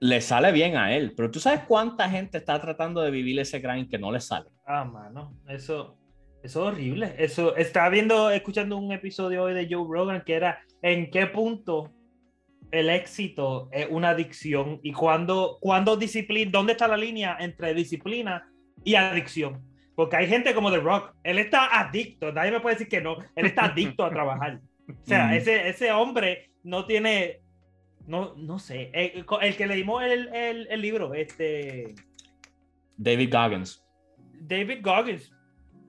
le 0.00 0.20
sale 0.20 0.50
bien 0.52 0.76
a 0.76 0.94
él, 0.96 1.12
pero 1.16 1.30
tú 1.30 1.38
sabes 1.38 1.60
cuánta 1.66 2.08
gente 2.10 2.38
está 2.38 2.60
tratando 2.60 3.00
de 3.02 3.10
vivir 3.10 3.38
ese 3.38 3.60
grind 3.60 3.88
que 3.88 3.98
no 3.98 4.10
le 4.10 4.20
sale. 4.20 4.50
Ah, 4.66 4.84
mano, 4.84 5.36
eso, 5.48 5.96
eso 6.42 6.68
es 6.68 6.74
horrible. 6.74 7.14
Eso, 7.18 7.54
estaba 7.56 7.88
viendo, 7.88 8.30
escuchando 8.30 8.76
un 8.76 8.90
episodio 8.90 9.44
hoy 9.44 9.54
de 9.54 9.68
Joe 9.70 9.86
Rogan 9.88 10.22
que 10.24 10.34
era 10.34 10.58
en 10.82 11.10
qué 11.10 11.26
punto 11.26 11.92
el 12.72 12.88
éxito 12.88 13.68
es 13.70 13.86
una 13.90 14.10
adicción 14.10 14.80
y 14.82 14.92
cuando, 14.92 15.58
cuando 15.60 15.96
disciplina, 15.96 16.50
dónde 16.50 16.72
está 16.72 16.88
la 16.88 16.96
línea 16.96 17.36
entre 17.38 17.74
disciplina 17.74 18.50
y 18.82 18.94
adicción. 18.94 19.62
Porque 19.94 20.16
hay 20.16 20.26
gente 20.26 20.54
como 20.54 20.70
The 20.70 20.78
Rock, 20.78 21.14
él 21.22 21.38
está 21.38 21.78
adicto, 21.78 22.32
nadie 22.32 22.50
me 22.50 22.60
puede 22.60 22.76
decir 22.76 22.88
que 22.88 23.02
no, 23.02 23.18
él 23.36 23.46
está 23.46 23.66
adicto 23.66 24.04
a 24.04 24.10
trabajar. 24.10 24.60
O 24.88 25.06
sea, 25.06 25.26
Mm. 25.28 25.32
ese, 25.34 25.68
ese 25.68 25.92
hombre 25.92 26.50
no 26.64 26.86
tiene, 26.86 27.41
no, 28.06 28.34
no 28.36 28.58
sé, 28.58 28.90
el, 28.92 29.24
el 29.40 29.56
que 29.56 29.66
leímos 29.66 30.02
el, 30.02 30.28
el, 30.34 30.66
el 30.70 30.80
libro, 30.80 31.14
este... 31.14 31.94
David 32.96 33.32
Goggins. 33.32 33.84
David 34.32 34.78
Goggins. 34.82 35.32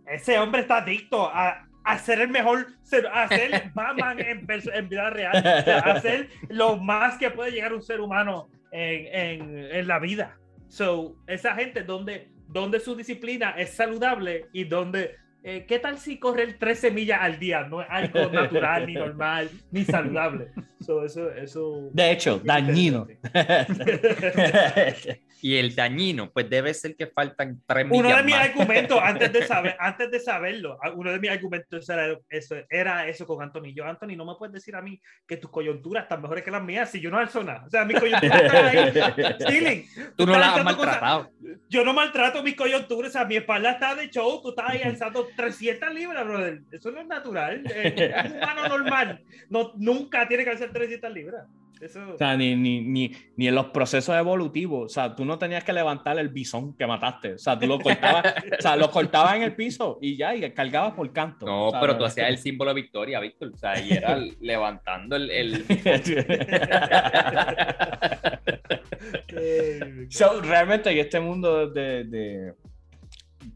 Ese 0.07 0.37
hombre 0.39 0.61
está 0.61 0.77
adicto 0.77 1.27
a, 1.27 1.67
a 1.83 1.97
ser 1.99 2.21
el 2.21 2.29
mejor, 2.29 2.67
a 3.11 3.27
ser 3.27 3.71
Batman 3.73 4.19
en, 4.19 4.47
en 4.49 4.89
vida 4.89 5.09
real, 5.09 5.37
o 5.37 5.63
sea, 5.63 5.79
a 5.79 6.01
ser 6.01 6.29
lo 6.49 6.77
más 6.77 7.17
que 7.17 7.29
puede 7.29 7.51
llegar 7.51 7.73
un 7.73 7.81
ser 7.81 8.01
humano 8.01 8.49
en, 8.71 9.41
en, 9.41 9.65
en 9.71 9.87
la 9.87 9.99
vida. 9.99 10.37
So, 10.67 11.15
esa 11.27 11.55
gente 11.55 11.83
donde, 11.83 12.29
donde 12.47 12.79
su 12.79 12.95
disciplina 12.95 13.51
es 13.51 13.71
saludable 13.71 14.47
y 14.53 14.63
donde, 14.63 15.15
eh, 15.43 15.65
¿qué 15.67 15.79
tal 15.79 15.97
si 15.97 16.19
correr 16.19 16.57
13 16.57 16.91
millas 16.91 17.19
al 17.21 17.39
día? 17.39 17.63
No 17.63 17.81
es 17.81 17.87
algo 17.89 18.27
natural, 18.31 18.87
ni 18.87 18.93
normal, 18.93 19.49
ni 19.71 19.83
saludable. 19.83 20.51
So, 20.79 21.05
eso, 21.05 21.31
eso... 21.31 21.89
De 21.91 22.11
hecho, 22.11 22.39
dañino. 22.43 23.07
Y 25.45 25.57
el 25.57 25.75
dañino, 25.75 26.31
pues 26.31 26.49
debe 26.49 26.73
ser 26.73 26.95
que 26.95 27.07
faltan 27.07 27.61
tres 27.67 27.85
Uno 27.89 28.01
millas 28.03 28.17
de 28.19 28.23
mis 28.23 28.33
más. 28.35 28.45
argumentos, 28.47 28.97
antes 29.03 29.33
de, 29.33 29.45
saber, 29.45 29.75
antes 29.79 30.09
de 30.09 30.19
saberlo, 30.21 30.77
uno 30.95 31.11
de 31.11 31.19
mis 31.19 31.29
argumentos 31.31 31.89
era 31.89 32.17
eso, 32.29 32.55
era 32.69 33.07
eso 33.09 33.27
con 33.27 33.43
Anthony. 33.43 33.73
Yo, 33.75 33.83
Anthony, 33.83 34.15
no 34.15 34.23
me 34.25 34.35
puedes 34.39 34.53
decir 34.53 34.73
a 34.73 34.81
mí 34.81 35.01
que 35.27 35.35
tus 35.35 35.51
coyunturas 35.51 36.03
están 36.03 36.21
mejores 36.21 36.45
que 36.45 36.49
las 36.51 36.63
mías 36.63 36.89
si 36.89 37.01
yo 37.01 37.11
no 37.11 37.17
alzo 37.17 37.43
nada. 37.43 37.65
O 37.67 37.69
sea, 37.69 37.83
mis 37.83 37.99
coyunturas 37.99 38.41
están 38.41 38.65
ahí. 38.65 39.85
Tú 40.15 40.25
no 40.25 40.33
estás 40.33 40.39
la 40.39 40.47
has 40.47 40.57
alzando 40.59 40.77
cosas- 40.77 41.01
maltratado. 41.01 41.31
Yo 41.69 41.83
no 41.83 41.93
maltrato 41.93 42.41
mis 42.41 42.55
coyunturas, 42.55 43.09
o 43.09 43.11
sea, 43.11 43.25
mi 43.25 43.35
espalda 43.35 43.71
está 43.71 43.95
de 43.95 44.09
show, 44.09 44.41
tú 44.41 44.51
estás 44.51 44.69
ahí 44.69 44.81
alzando 44.81 45.27
300 45.35 45.93
libras, 45.93 46.25
brother. 46.25 46.61
Eso 46.71 46.89
no 46.89 47.01
es 47.01 47.07
natural. 47.07 47.63
Eh, 47.69 48.13
Un 48.27 48.31
humano 48.37 48.67
normal 48.69 49.21
no, 49.49 49.73
nunca 49.75 50.25
tiene 50.25 50.45
que 50.45 50.51
alzar 50.51 50.71
300 50.71 51.11
libras. 51.11 51.45
Eso... 51.83 52.13
O 52.13 52.17
sea, 52.17 52.37
ni, 52.37 52.55
ni, 52.55 52.81
ni, 52.81 53.11
ni 53.35 53.47
en 53.47 53.55
los 53.55 53.67
procesos 53.67 54.15
evolutivos. 54.15 54.85
O 54.85 54.89
sea, 54.89 55.15
tú 55.15 55.25
no 55.25 55.37
tenías 55.37 55.63
que 55.63 55.73
levantar 55.73 56.17
el 56.19 56.29
bisón 56.29 56.75
que 56.77 56.87
mataste. 56.87 57.33
O 57.33 57.37
sea, 57.37 57.57
tú 57.59 57.67
lo 57.67 57.79
cortabas, 57.79 58.23
o 58.57 58.61
sea, 58.61 58.75
lo 58.75 58.89
cortabas 58.89 59.35
en 59.35 59.43
el 59.43 59.55
piso 59.55 59.97
y 60.01 60.15
ya, 60.17 60.35
y 60.35 60.49
cargabas 60.51 60.93
por 60.93 61.11
canto. 61.11 61.45
No, 61.45 61.67
O 61.67 61.71
sea, 61.71 61.81
pero 61.81 61.97
tú 61.97 62.05
hacías 62.05 62.29
el 62.29 62.37
símbolo 62.37 62.73
de 62.73 62.81
victoria, 62.81 63.19
Víctor. 63.19 63.51
O 63.53 63.57
sea, 63.57 63.79
y 63.79 63.91
era 63.91 64.17
levantando 64.41 65.15
el. 65.15 65.29
el- 65.29 65.65
So, 70.09 70.41
realmente, 70.41 70.91
en 70.91 70.97
este 70.99 71.19
mundo 71.19 71.69
de, 71.69 72.03
de- 72.05 72.53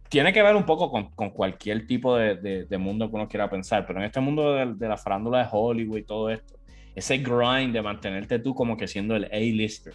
Tiene 0.09 0.33
que 0.33 0.41
ver 0.41 0.55
un 0.55 0.65
poco 0.65 0.89
con, 0.91 1.11
con 1.11 1.29
cualquier 1.31 1.85
tipo 1.87 2.15
de, 2.17 2.35
de- 2.35 2.65
de 2.65 2.77
mundo 2.77 3.09
que 3.09 3.15
uno 3.15 3.27
quiera 3.27 3.49
pensar, 3.49 3.85
pero 3.85 3.99
en 3.99 4.05
este 4.05 4.19
mundo 4.19 4.53
de, 4.53 4.73
de 4.73 4.87
la 4.87 4.97
farándula 4.97 5.39
de 5.43 5.49
Hollywood 5.51 5.97
y 5.99 6.03
todo 6.03 6.29
esto, 6.29 6.56
ese 6.97 7.19
grind 7.19 7.73
de 7.73 7.81
mantenerte 7.81 8.39
tú 8.39 8.55
como 8.55 8.75
que 8.75 8.87
siendo 8.87 9.15
el 9.15 9.25
A-lister. 9.25 9.93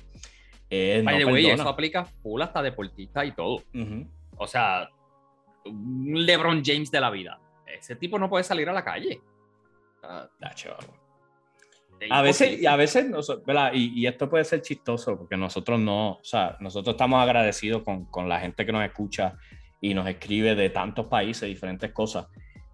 eh, 0.70 1.02
By 1.04 1.18
no 1.18 1.26
the 1.26 1.32
way, 1.32 1.46
eso 1.46 1.68
aplica 1.68 2.04
full 2.04 2.40
hasta 2.40 2.62
deportista 2.62 3.24
y 3.24 3.32
todo. 3.32 3.56
Ujú. 3.74 4.06
O 4.36 4.46
sea, 4.46 4.88
un 5.64 6.24
LeBron 6.24 6.62
James 6.64 6.90
de 6.90 7.00
la 7.00 7.10
vida. 7.10 7.40
Ese 7.66 7.96
tipo 7.96 8.18
no 8.18 8.28
puede 8.28 8.44
salir 8.44 8.68
a 8.68 8.72
la 8.72 8.84
calle. 8.84 9.20
Ah, 10.02 10.28
A 12.10 12.22
veces, 12.22 12.60
y 12.60 12.66
a 12.66 12.74
veces, 12.76 13.06
¿verdad? 13.46 13.72
Y, 13.74 14.00
y 14.00 14.06
esto 14.06 14.28
puede 14.28 14.44
ser 14.44 14.60
chistoso 14.62 15.16
porque 15.16 15.36
nosotros 15.36 15.78
no, 15.78 16.12
o 16.14 16.24
sea, 16.24 16.56
nosotros 16.60 16.94
estamos 16.94 17.20
agradecidos 17.22 17.82
con, 17.82 18.06
con 18.06 18.28
la 18.28 18.40
gente 18.40 18.64
que 18.66 18.72
nos 18.72 18.84
escucha 18.84 19.36
y 19.80 19.94
nos 19.94 20.06
escribe 20.08 20.54
de 20.54 20.70
tantos 20.70 21.06
países, 21.06 21.48
diferentes 21.48 21.92
cosas. 21.92 22.26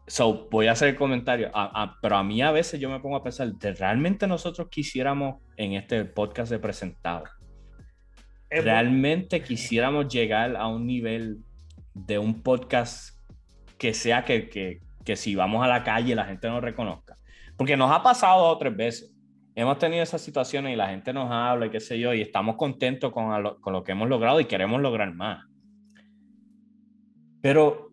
So, 0.09 0.49
voy 0.51 0.69
a 0.69 0.73
hacer 0.73 0.89
el 0.89 0.97
comentario, 0.97 1.53
pero 2.01 2.17
a 2.17 2.25
mí 2.25 2.41
a 2.41 2.51
veces 2.51 2.81
yo 2.81 2.89
me 2.89 2.99
pongo 2.99 3.17
a 3.17 3.23
pensar, 3.23 3.53
¿de 3.53 3.75
realmente 3.75 4.27
nosotros 4.27 4.69
quisiéramos 4.71 5.43
en 5.59 5.75
este 5.75 6.03
podcast 6.07 6.51
de 6.51 6.59
presentado? 6.59 7.25
¿Realmente 8.49 9.43
quisiéramos 9.43 10.09
llegar 10.09 10.57
a 10.57 10.67
un 10.67 10.87
nivel 10.87 11.41
de 11.93 12.19
un 12.19 12.43
podcast 12.43 13.19
que 13.77 13.93
sea 13.93 14.25
que, 14.25 14.49
que, 14.49 14.81
que 15.05 15.15
si 15.15 15.35
vamos 15.35 15.63
a 15.63 15.69
la 15.69 15.85
calle 15.85 16.15
la 16.15 16.25
gente 16.25 16.49
nos 16.49 16.63
reconozca? 16.63 17.19
Porque 17.59 17.77
nos 17.77 17.93
ha 17.93 18.03
pasado 18.03 18.47
dos 18.47 18.57
o 18.57 18.59
tres 18.59 18.75
veces. 18.75 19.15
Hemos 19.55 19.79
tenido 19.79 20.03
esas 20.03 20.23
situaciones 20.23 20.73
y 20.73 20.77
la 20.77 20.89
gente 20.89 21.13
nos 21.13 21.31
habla 21.31 21.67
y 21.67 21.71
qué 21.71 21.81
sé 21.81 21.99
yo, 21.99 22.15
y 22.15 22.23
estamos 22.23 22.57
contentos 22.57 23.13
con 23.13 23.43
lo, 23.43 23.61
con 23.61 23.75
lo 23.75 23.85
que 23.85 23.93
hemos 23.93 24.09
logrado 24.09 24.41
y 24.41 24.47
queremos 24.47 24.81
lograr 24.81 25.13
más. 25.13 25.45
Pero 27.43 27.88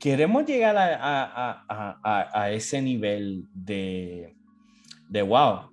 queremos 0.00 0.46
llegar 0.46 0.76
a, 0.76 0.94
a, 0.94 1.64
a, 2.02 2.40
a 2.42 2.50
ese 2.50 2.82
nivel 2.82 3.44
de, 3.54 4.34
de, 5.08 5.22
wow, 5.22 5.70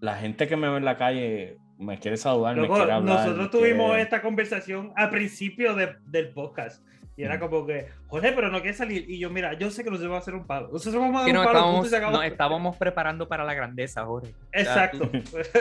la 0.00 0.16
gente 0.16 0.48
que 0.48 0.56
me 0.56 0.68
ve 0.68 0.78
en 0.78 0.84
la 0.84 0.96
calle 0.96 1.58
me 1.78 1.98
quiere 1.98 2.16
saludar, 2.16 2.56
me 2.56 2.66
quiere 2.66 2.92
hablar. 2.92 3.02
Nosotros 3.02 3.50
tuvimos 3.50 3.96
esta 3.98 4.22
conversación 4.22 4.92
al 4.96 5.10
principio 5.10 5.74
de, 5.74 5.94
del 6.06 6.30
podcast. 6.32 6.84
Y 7.16 7.22
era 7.22 7.38
como 7.38 7.64
que, 7.64 7.86
joder, 8.08 8.34
pero 8.34 8.50
no 8.50 8.60
quiere 8.60 8.76
salir. 8.76 9.08
Y 9.08 9.20
yo, 9.20 9.30
mira, 9.30 9.54
yo 9.54 9.70
sé 9.70 9.84
que 9.84 9.90
nos 9.90 10.00
vamos 10.00 10.16
a 10.16 10.18
hacer 10.18 10.34
un 10.34 10.46
palo. 10.46 10.68
Nosotros 10.72 11.00
vamos 11.00 11.22
a 11.22 11.26
dar 11.26 11.38
un 11.38 11.44
palo. 11.44 11.84
Estábamos, 11.84 12.24
estábamos 12.24 12.76
preparando 12.76 13.28
para 13.28 13.44
la 13.44 13.54
grandeza, 13.54 14.04
Jorge. 14.04 14.34
Exacto. 14.50 15.08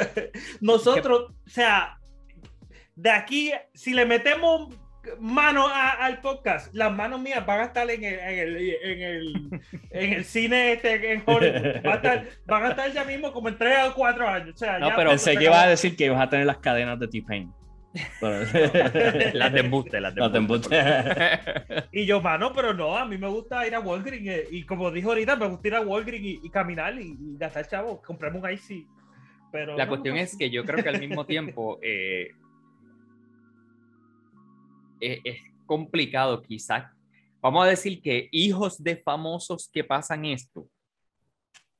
Nosotros, 0.61 1.31
o 1.45 1.49
sea, 1.49 1.99
de 2.95 3.11
aquí, 3.11 3.51
si 3.75 3.93
le 3.93 4.07
metemos 4.07 4.75
mano 5.19 5.67
al 5.67 6.21
podcast, 6.21 6.73
las 6.73 6.91
manos 6.91 7.21
mías 7.21 7.45
van 7.45 7.59
a 7.61 7.63
estar 7.65 7.89
en 7.89 8.03
el, 8.03 8.19
en 8.19 8.39
el, 8.39 8.57
en 8.57 9.01
el, 9.01 9.61
en 9.91 10.13
el 10.13 10.25
cine 10.25 10.73
este, 10.73 11.13
en 11.13 11.23
Hollywood. 11.25 11.81
Van 11.83 11.93
a, 11.93 11.95
estar, 11.95 12.25
van 12.45 12.63
a 12.65 12.69
estar 12.69 12.91
ya 12.91 13.03
mismo 13.03 13.31
como 13.31 13.49
en 13.49 13.57
3 13.57 13.77
o 13.89 13.93
4 13.93 14.27
años. 14.27 14.55
O 14.55 14.57
sea, 14.57 14.79
no, 14.79 14.91
pero 14.95 15.09
pensé 15.09 15.35
que 15.35 15.45
iba 15.45 15.61
a 15.61 15.67
decir 15.67 15.95
que 15.95 16.05
ibas 16.05 16.21
a 16.21 16.29
tener 16.29 16.45
las 16.45 16.57
cadenas 16.57 16.99
de 16.99 17.07
T-Pain. 17.07 17.51
las 18.21 19.53
de 19.53 19.59
embuste, 19.59 20.01
las 20.01 20.15
de 20.15 20.37
embuste. 20.37 20.75
y 21.91 22.05
yo, 22.05 22.21
mano, 22.21 22.51
pero 22.53 22.73
no, 22.73 22.97
a 22.97 23.05
mí 23.05 23.17
me 23.17 23.27
gusta 23.27 23.67
ir 23.67 23.75
a 23.75 23.79
Walgreens 23.79 24.27
eh, 24.27 24.47
y 24.49 24.63
como 24.63 24.89
dijo 24.89 25.09
ahorita, 25.09 25.35
me 25.35 25.47
gusta 25.47 25.67
ir 25.67 25.75
a 25.75 25.81
Walgreens 25.81 26.39
y, 26.43 26.49
caminar 26.49 26.99
y, 26.99 27.15
gastar 27.37 27.67
chavo, 27.67 28.01
comprarme 28.01 28.39
un 28.39 28.49
IC. 28.49 28.87
Pero 29.51 29.77
la 29.77 29.87
cuestión 29.87 30.17
es 30.17 30.35
que 30.35 30.49
yo 30.49 30.65
creo 30.65 30.83
que 30.83 30.89
al 30.89 30.99
mismo 30.99 31.27
tiempo 31.27 31.79
eh, 31.83 32.31
es, 35.03 35.37
complicado 35.65 36.41
quizás. 36.41 36.91
Vamos 37.41 37.65
a 37.65 37.69
decir 37.69 38.01
que 38.01 38.27
hijos 38.31 38.83
de 38.83 38.97
famosos 38.97 39.69
que 39.71 39.83
pasan 39.83 40.25
esto, 40.25 40.67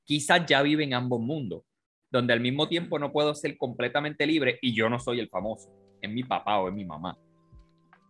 quizás 0.04 0.46
ya 0.46 0.62
viven 0.62 0.94
ambos 0.94 1.20
mundos, 1.20 1.62
donde 2.10 2.32
al 2.32 2.40
mismo 2.40 2.66
tiempo 2.66 2.98
no 2.98 3.12
puedo 3.12 3.34
ser 3.34 3.56
completamente 3.56 4.26
libre 4.26 4.58
y 4.62 4.74
yo 4.74 4.88
no 4.88 4.98
soy 4.98 5.20
el 5.20 5.28
famoso, 5.28 5.70
es 6.00 6.10
mi 6.10 6.24
papá 6.24 6.58
o 6.58 6.68
es 6.68 6.74
mi 6.74 6.84
mamá. 6.84 7.18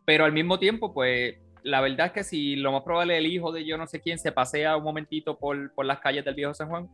Pero 0.06 0.24
al 0.24 0.32
mismo 0.32 0.58
tiempo, 0.58 0.94
pues 0.94 1.36
la 1.62 1.80
verdad 1.80 2.06
es 2.06 2.12
que 2.12 2.24
si 2.24 2.56
lo 2.56 2.72
más 2.72 2.82
probable 2.82 3.16
el 3.16 3.26
hijo 3.26 3.50
de 3.50 3.64
yo 3.64 3.76
no 3.78 3.86
sé 3.86 4.00
quién 4.00 4.18
se 4.18 4.32
pasea 4.32 4.76
un 4.76 4.84
momentito 4.84 5.38
por, 5.38 5.72
por 5.74 5.86
las 5.86 5.98
calles 5.98 6.24
del 6.24 6.34
viejo 6.34 6.54
San 6.54 6.68
Juan, 6.68 6.88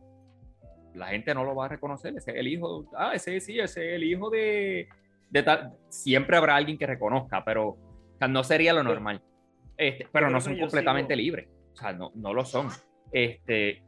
la 0.95 1.07
gente 1.07 1.33
no 1.33 1.43
lo 1.43 1.55
va 1.55 1.65
a 1.65 1.69
reconocer. 1.69 2.15
Ese 2.15 2.31
es 2.31 2.37
el 2.37 2.47
hijo, 2.47 2.85
ah, 2.97 3.11
ese 3.13 3.39
sí, 3.41 3.59
ese 3.59 3.89
es 3.89 3.95
el 3.95 4.03
hijo 4.03 4.29
de, 4.29 4.87
de 5.29 5.43
tal. 5.43 5.73
Siempre 5.89 6.37
habrá 6.37 6.55
alguien 6.55 6.77
que 6.77 6.87
reconozca, 6.87 7.43
pero 7.43 7.77
no 8.27 8.43
sería 8.43 8.73
lo 8.73 8.83
normal. 8.83 9.21
Este, 9.77 10.07
pero 10.11 10.29
no 10.29 10.39
son 10.41 10.57
completamente 10.59 11.15
libres. 11.15 11.49
O 11.73 11.75
sea, 11.75 11.93
no, 11.93 12.11
no 12.15 12.33
lo 12.33 12.45
son. 12.45 12.67
Este, 13.11 13.83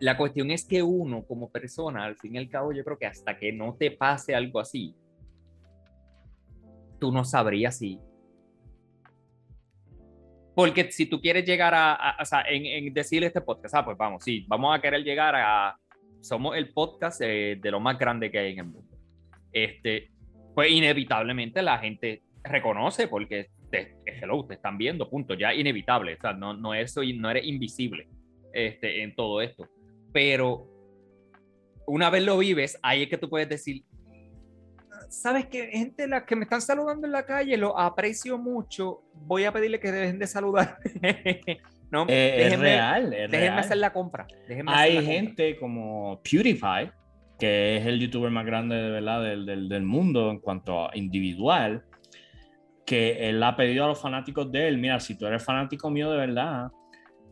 la 0.00 0.16
cuestión 0.16 0.50
es 0.50 0.64
que 0.64 0.82
uno 0.82 1.24
como 1.26 1.50
persona, 1.50 2.04
al 2.04 2.16
fin 2.16 2.34
y 2.34 2.38
al 2.38 2.48
cabo, 2.48 2.72
yo 2.72 2.84
creo 2.84 2.98
que 2.98 3.06
hasta 3.06 3.38
que 3.38 3.52
no 3.52 3.74
te 3.74 3.90
pase 3.90 4.34
algo 4.34 4.60
así, 4.60 4.94
tú 6.98 7.10
no 7.12 7.24
sabrías 7.24 7.78
si... 7.78 7.98
Porque 10.54 10.90
si 10.90 11.06
tú 11.06 11.20
quieres 11.20 11.44
llegar 11.44 11.74
a, 11.74 12.16
o 12.20 12.24
sea, 12.24 12.42
en, 12.42 12.66
en, 12.66 12.92
decir 12.92 13.24
este 13.24 13.40
podcast, 13.40 13.74
ah, 13.74 13.84
pues 13.84 13.96
vamos, 13.96 14.22
sí, 14.22 14.44
vamos 14.48 14.76
a 14.76 14.80
querer 14.80 15.02
llegar 15.02 15.34
a... 15.36 15.76
Somos 16.20 16.56
el 16.56 16.72
podcast 16.72 17.20
de, 17.20 17.58
lo 17.64 17.80
más 17.80 17.98
grande 17.98 18.30
que 18.30 18.38
hay 18.38 18.52
en 18.52 18.58
el 18.58 18.66
mundo. 18.66 18.96
Este, 19.52 20.10
pues 20.54 20.70
inevitablemente 20.70 21.62
la 21.62 21.78
gente 21.78 22.22
reconoce 22.42 23.08
porque 23.08 23.48
te, 23.70 23.96
hello, 24.06 24.44
te 24.46 24.54
están 24.54 24.78
viendo, 24.78 25.08
punto, 25.08 25.34
ya 25.34 25.54
inevitable, 25.54 26.14
o 26.14 26.20
sea, 26.20 26.32
no, 26.32 26.54
no, 26.54 26.74
eso, 26.74 27.02
no 27.16 27.30
eres 27.30 27.44
invisible 27.44 28.08
este, 28.52 29.02
en 29.02 29.14
todo 29.14 29.40
esto. 29.40 29.68
Pero 30.12 30.66
una 31.86 32.10
vez 32.10 32.24
lo 32.24 32.38
vives, 32.38 32.78
ahí 32.82 33.02
es 33.02 33.08
que 33.08 33.18
tú 33.18 33.28
puedes 33.28 33.48
decir, 33.48 33.84
sabes 35.08 35.46
que 35.46 35.68
gente 35.68 36.06
la 36.06 36.24
que 36.24 36.36
me 36.36 36.44
están 36.44 36.60
saludando 36.60 37.06
en 37.06 37.12
la 37.12 37.24
calle 37.24 37.56
lo 37.56 37.76
aprecio 37.78 38.38
mucho 38.38 39.02
voy 39.14 39.44
a 39.44 39.52
pedirle 39.52 39.80
que 39.80 39.90
dejen 39.90 40.18
de 40.18 40.26
saludar 40.26 40.78
no 41.90 42.06
eh, 42.08 42.46
es 42.46 42.58
real 42.58 43.12
es 43.12 43.30
déjenme 43.30 43.58
hacer 43.58 43.78
la 43.78 43.92
compra 43.92 44.28
hay 44.66 45.04
gente 45.04 45.58
como 45.58 46.20
PewDiePie 46.22 46.92
que 47.40 47.78
es 47.78 47.86
el 47.86 47.98
youtuber 47.98 48.30
más 48.30 48.46
grande 48.46 48.76
de 48.76 48.90
verdad 48.90 49.22
del, 49.22 49.46
del, 49.46 49.68
del, 49.68 49.82
mundo 49.82 50.30
en 50.30 50.38
cuanto 50.38 50.88
a 50.88 50.90
individual 50.94 51.82
que 52.90 53.28
él 53.28 53.40
ha 53.44 53.54
pedido 53.54 53.84
a 53.84 53.86
los 53.86 54.00
fanáticos 54.00 54.50
de 54.50 54.66
él, 54.66 54.76
mira, 54.76 54.98
si 54.98 55.16
tú 55.16 55.24
eres 55.24 55.44
fanático 55.44 55.88
mío 55.90 56.10
de 56.10 56.16
verdad, 56.16 56.72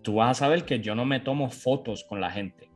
tú 0.02 0.14
vas 0.14 0.30
a 0.30 0.34
saber 0.46 0.64
que 0.64 0.78
yo 0.78 0.94
no 0.94 1.04
me 1.04 1.18
tomo 1.18 1.50
fotos 1.50 2.04
con 2.04 2.20
la 2.20 2.30
gente. 2.30 2.70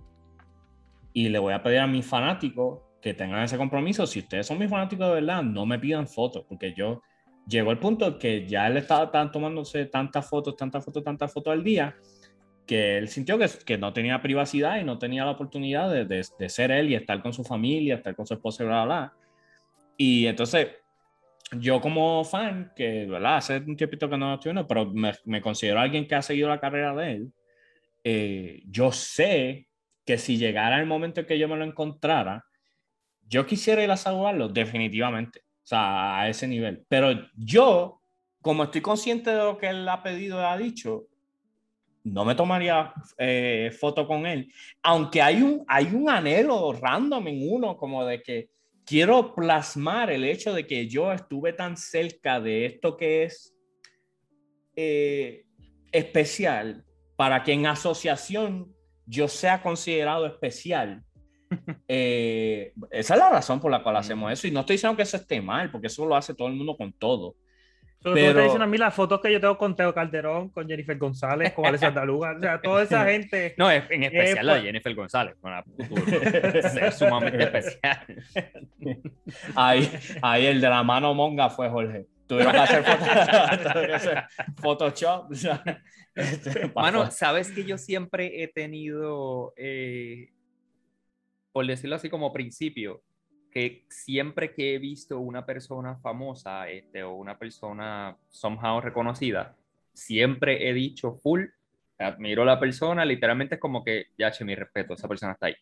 Y 1.13 1.29
le 1.29 1.39
voy 1.39 1.55
a 1.55 1.63
pedir 1.63 1.79
a 1.79 1.87
mis 1.87 2.05
fanáticos 2.05 2.81
que 3.01 3.15
tengan 3.15 3.45
ese 3.45 3.57
compromiso. 3.57 4.05
Si 4.05 4.19
ustedes 4.19 4.49
son 4.49 4.59
mis 4.59 4.69
fanáticos 4.69 5.07
de 5.07 5.15
verdad, 5.15 5.45
no 5.45 5.65
me 5.65 5.79
pidan 5.79 6.09
fotos, 6.09 6.45
porque 6.49 6.75
yo 6.75 7.03
llegó 7.47 7.71
al 7.71 7.79
punto 7.79 8.19
que 8.19 8.49
ya 8.49 8.67
él 8.67 8.77
estaba 8.77 9.13
tan, 9.13 9.31
tomándose 9.31 9.87
tantas 9.87 10.29
fotos, 10.29 10.57
tantas 10.57 10.85
fotos, 10.85 11.05
tantas 11.05 11.33
fotos 11.33 11.53
al 11.53 11.63
día, 11.63 11.95
que 12.67 12.99
él 12.99 13.07
sintió 13.07 13.39
que, 13.39 13.49
que 13.65 13.79
no 13.79 13.93
tenía 13.93 14.21
privacidad 14.21 14.81
y 14.81 14.85
no 14.85 14.99
tenía 14.99 15.25
la 15.25 15.31
oportunidad 15.31 15.89
de, 15.89 16.05
de, 16.05 16.27
de, 16.37 16.49
ser 16.49 16.73
él 16.73 16.91
y 16.91 16.97
estar 16.97 17.23
con 17.23 17.33
su 17.33 17.45
familia, 17.45 17.95
estar 17.95 18.17
con 18.17 18.27
su 18.27 18.35
esposa 18.35 18.65
y 18.65 18.67
bla, 18.67 18.85
bla, 18.85 18.97
bla. 18.97 19.13
Y 19.97 20.27
entonces 20.27 20.82
yo 21.59 21.81
como 21.81 22.25
fan, 22.25 22.73
que 22.75 23.07
¿verdad? 23.07 23.37
hace 23.37 23.59
un 23.59 23.77
tiempito 23.77 24.09
que 24.09 24.17
no 24.17 24.35
estoy 24.35 24.53
viendo, 24.53 24.67
pero 24.67 24.87
me, 24.87 25.13
me, 25.25 25.41
considero 25.41 25.81
alguien 25.81 26.07
que 26.07 26.15
ha 26.15 26.23
seguido 26.23 26.49
la 26.49 26.61
carrera 26.61 26.95
de 26.95 27.13
él, 27.13 27.33
eh, 28.05 28.63
yo 28.67 28.93
sé 28.93 29.69
que 30.05 30.19
si 30.19 30.37
llegara 30.37 30.81
el 30.81 30.87
momento 30.87 31.21
en 31.21 31.27
que 31.27 31.39
yo 31.39 31.49
me 31.49 31.57
lo 31.57 31.65
encontrara, 31.65 32.45
yo 33.29 33.47
quisiera 33.47 33.83
ir 33.85 33.91
a 33.91 33.97
saludarlo 33.97 34.49
definitivamente, 34.49 35.41
o 35.41 35.67
sea, 35.67 36.21
a 36.21 36.29
ese 36.29 36.47
nivel. 36.49 36.85
Pero 36.89 37.13
yo, 37.37 38.01
como 38.41 38.65
estoy 38.65 38.81
consciente 38.81 39.31
de 39.31 39.39
lo 39.39 39.59
que 39.59 39.69
él 39.69 39.89
ha 39.89 40.03
pedido 40.03 40.41
y 40.41 40.45
ha 40.45 40.57
dicho, 40.57 41.07
no 42.05 42.25
me 42.25 42.35
tomaría 42.35 42.93
eh, 43.17 43.71
foto 43.79 44.07
con 44.07 44.27
él, 44.27 44.53
aunque 44.83 45.23
hay 45.23 45.41
un, 45.41 45.65
hay 45.69 45.87
un 45.87 46.11
anhelo 46.11 46.73
random 46.73 47.29
en 47.29 47.53
uno 47.53 47.77
como 47.77 48.05
de 48.05 48.23
que 48.23 48.51
quiero 48.85 49.35
plasmar 49.35 50.11
el 50.11 50.25
hecho 50.25 50.53
de 50.53 50.67
que 50.67 50.89
yo 50.89 51.13
estuve 51.13 51.53
tan 51.53 51.77
cerca 51.77 52.41
de 52.41 52.67
esto 52.67 52.97
que 52.97 53.25
es 53.25 53.55
eh, 54.77 55.45
especial 55.93 56.85
para 57.17 57.43
que 57.43 57.53
en 57.53 57.67
asociación 57.67 58.75
yo 59.07 59.29
sea 59.29 59.63
considerado 59.63 60.27
especial. 60.27 61.03
Eh, 61.87 62.73
esa 62.91 63.13
es 63.13 63.21
la 63.21 63.29
razón 63.29 63.61
por 63.61 63.71
la 63.71 63.83
cual 63.83 63.97
hacemos 63.97 64.33
eso 64.33 64.47
y 64.47 64.51
no 64.51 64.61
estoy 64.61 64.77
diciendo 64.77 64.97
que 64.97 65.03
eso 65.03 65.19
esté 65.19 65.43
mal, 65.43 65.71
porque 65.71 65.89
eso 65.89 66.07
lo 66.07 66.17
hace 66.17 66.33
todo 66.33 66.49
el 66.49 66.55
mundo 66.55 66.79
con 66.79 66.95
todo. 66.95 67.37
Pero, 68.03 68.15
pero... 68.15 68.25
tú 68.25 68.31
estás 68.31 68.45
diciendo 68.45 68.65
a 68.65 68.69
mí 68.69 68.79
las 68.79 68.95
fotos 68.95 69.21
que 69.21 69.33
yo 69.33 69.41
tengo 69.41 69.57
con 69.57 69.77
Teo 69.77 69.95
Calderón, 69.95 70.49
con 70.49 70.67
Jennifer 70.67 70.99
González, 70.99 71.53
con 71.53 71.67
Alessandra 71.67 72.05
Luga, 72.05 72.35
o 72.37 72.41
sea, 72.41 72.61
toda 72.61 72.83
esa 72.83 73.05
gente. 73.11 73.55
No, 73.57 73.71
en 73.71 74.03
especial 74.03 74.47
la 74.47 74.55
de 74.57 74.63
Jennifer 74.63 74.95
González, 74.95 75.37
es 76.81 76.95
sumamente 76.99 77.45
especial. 77.45 78.07
Ahí, 79.55 79.91
ahí 80.21 80.47
el 80.47 80.61
de 80.61 80.69
la 80.69 80.83
mano 80.83 81.15
monga 81.15 81.49
fue 81.49 81.69
Jorge. 81.69 82.07
Tuvieron 82.27 82.53
que 82.53 82.59
hacer 82.59 82.85
Photoshop. 84.61 85.33
Este, 86.15 86.71
Mano, 86.75 87.11
sabes 87.11 87.51
que 87.51 87.65
yo 87.65 87.79
siempre 87.79 88.43
he 88.43 88.49
tenido, 88.49 89.55
eh, 89.57 90.31
por 91.53 91.67
decirlo 91.67 91.97
así 91.97 92.11
como 92.11 92.33
principio, 92.33 93.03
que 93.53 93.85
siempre 93.89 94.53
que 94.53 94.75
he 94.75 94.79
visto 94.79 95.21
una 95.21 95.45
persona 95.45 95.97
famosa 95.97 96.69
este, 96.69 97.03
o 97.03 97.15
una 97.15 97.39
persona 97.39 98.17
somehow 98.29 98.81
reconocida, 98.81 99.55
siempre 99.93 100.69
he 100.69 100.73
dicho 100.73 101.13
full, 101.13 101.45
admiro 101.99 102.43
a 102.43 102.47
la 102.47 102.59
persona, 102.59 103.05
literalmente 103.05 103.57
es 103.57 103.61
como 103.61 103.85
que, 103.85 104.07
ya, 104.19 104.31
che, 104.31 104.45
mi 104.45 104.55
respeto, 104.55 104.95
esa 104.95 105.07
persona 105.07 105.33
está 105.33 105.47
ahí. 105.47 105.55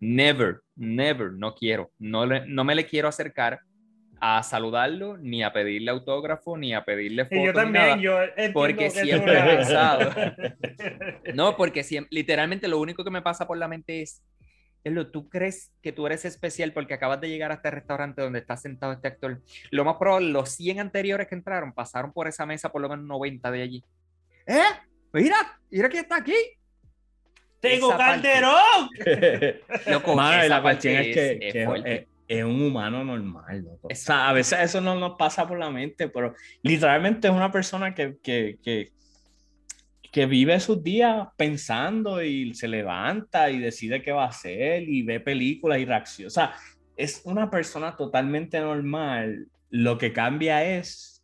Never, 0.00 0.62
never, 0.76 1.32
no 1.32 1.54
quiero, 1.54 1.90
no, 1.98 2.24
le, 2.24 2.46
no 2.46 2.64
me 2.64 2.74
le 2.74 2.86
quiero 2.86 3.06
acercar 3.08 3.60
a 4.18 4.42
saludarlo, 4.42 5.16
ni 5.16 5.42
a 5.42 5.52
pedirle 5.52 5.90
autógrafo, 5.90 6.56
ni 6.56 6.74
a 6.74 6.84
pedirle 6.84 7.24
foto. 7.24 7.36
Y 7.36 7.46
yo 7.46 7.52
también, 7.52 8.00
yo 8.00 8.22
entiendo 8.22 8.52
porque 8.54 8.74
que 8.76 8.90
siempre 8.90 9.38
he 9.38 9.56
pensado. 9.56 10.10
No, 11.34 11.56
porque 11.56 11.82
siem- 11.82 12.06
literalmente 12.10 12.68
lo 12.68 12.78
único 12.78 13.04
que 13.04 13.10
me 13.10 13.22
pasa 13.22 13.46
por 13.46 13.56
la 13.56 13.68
mente 13.68 14.02
es, 14.02 14.22
¿tú 15.12 15.28
crees 15.28 15.72
que 15.82 15.92
tú 15.92 16.06
eres 16.06 16.24
especial 16.24 16.72
porque 16.72 16.94
acabas 16.94 17.20
de 17.20 17.28
llegar 17.28 17.50
a 17.50 17.54
este 17.54 17.70
restaurante 17.70 18.22
donde 18.22 18.38
está 18.38 18.56
sentado 18.56 18.92
este 18.92 19.08
actor? 19.08 19.40
Lo 19.70 19.84
más 19.84 19.96
probable, 19.96 20.28
los 20.30 20.50
100 20.50 20.80
anteriores 20.80 21.28
que 21.28 21.34
entraron 21.34 21.72
pasaron 21.72 22.12
por 22.12 22.28
esa 22.28 22.46
mesa 22.46 22.70
por 22.72 22.80
lo 22.82 22.88
menos 22.88 23.04
90 23.06 23.50
de 23.50 23.62
allí. 23.62 23.84
¿Eh? 24.46 24.62
Mira, 25.12 25.36
mira 25.70 25.88
quién 25.88 26.02
está 26.04 26.16
aquí. 26.16 26.34
¡Tengo 27.60 27.88
Esa 27.88 27.98
parte. 27.98 28.28
Calderón! 28.32 28.88
Loco, 29.92 30.12
esa 30.12 30.48
la 30.48 30.62
cuestión 30.62 30.94
es 30.96 31.14
que, 31.14 31.32
es- 31.32 31.52
que 31.52 31.62
es- 31.62 31.68
es, 31.84 32.06
es 32.26 32.44
un 32.44 32.62
humano 32.62 33.04
normal. 33.04 33.60
loco. 33.62 33.88
O 33.90 33.94
sea, 33.94 34.28
a 34.28 34.32
veces 34.32 34.60
eso 34.60 34.80
no 34.80 34.94
nos 34.94 35.16
pasa 35.18 35.46
por 35.46 35.58
la 35.58 35.68
mente, 35.68 36.08
pero 36.08 36.34
literalmente 36.62 37.28
es 37.28 37.34
una 37.34 37.50
persona 37.52 37.94
que, 37.94 38.16
que, 38.22 38.56
que, 38.62 38.92
que 40.12 40.26
vive 40.26 40.58
sus 40.60 40.82
días 40.82 41.28
pensando 41.36 42.22
y 42.22 42.52
se 42.54 42.66
levanta 42.68 43.50
y 43.50 43.58
decide 43.58 44.02
qué 44.02 44.12
va 44.12 44.24
a 44.24 44.28
hacer 44.28 44.82
y 44.88 45.02
ve 45.02 45.20
películas 45.20 45.78
y 45.78 45.84
reacciona. 45.84 46.26
O 46.26 46.30
sea, 46.30 46.54
es 46.96 47.22
una 47.24 47.50
persona 47.50 47.96
totalmente 47.96 48.58
normal. 48.60 49.46
Lo 49.70 49.98
que 49.98 50.12
cambia 50.12 50.64
es 50.64 51.22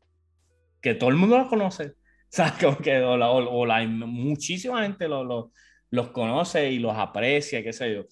que 0.80 0.94
todo 0.94 1.10
el 1.10 1.16
mundo 1.16 1.38
lo 1.38 1.48
conoce. 1.48 1.92
O 2.28 2.36
sea, 2.36 2.52
como 2.60 2.76
que 2.78 2.98
o 2.98 3.16
la, 3.16 3.30
o- 3.30 3.64
la- 3.64 3.86
muchísima 3.86 4.82
gente 4.82 5.06
lo- 5.08 5.24
lo- 5.24 5.52
los 5.90 6.08
conoce 6.08 6.70
y 6.72 6.78
los 6.80 6.94
aprecia, 6.96 7.62
qué 7.62 7.72
sé 7.72 7.94
yo. 7.94 8.04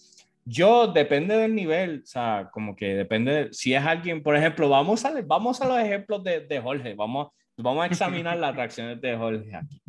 Yo, 0.47 0.87
depende 0.87 1.37
del 1.37 1.55
nivel, 1.55 2.01
o 2.05 2.07
sea, 2.07 2.49
como 2.53 2.75
que 2.77 2.95
depende, 2.95 3.33
de- 3.33 3.53
si 3.53 3.75
es 3.75 3.83
alguien, 3.85 4.23
por 4.23 4.37
ejemplo, 4.37 4.69
vamos 4.69 5.05
a, 5.05 5.13
vamos 5.27 5.61
a 5.61 5.67
los 5.69 5.79
ejemplos 5.81 6.23
de, 6.23 6.41
de 6.41 6.61
Jorge, 6.61 6.95
vamos, 6.95 7.33
vamos 7.57 7.83
a 7.83 7.87
examinar 7.87 8.39
las 8.39 8.55
reacciones 8.57 9.01
de 9.01 9.17
Jorge 9.17 9.55
aquí. 9.57 9.83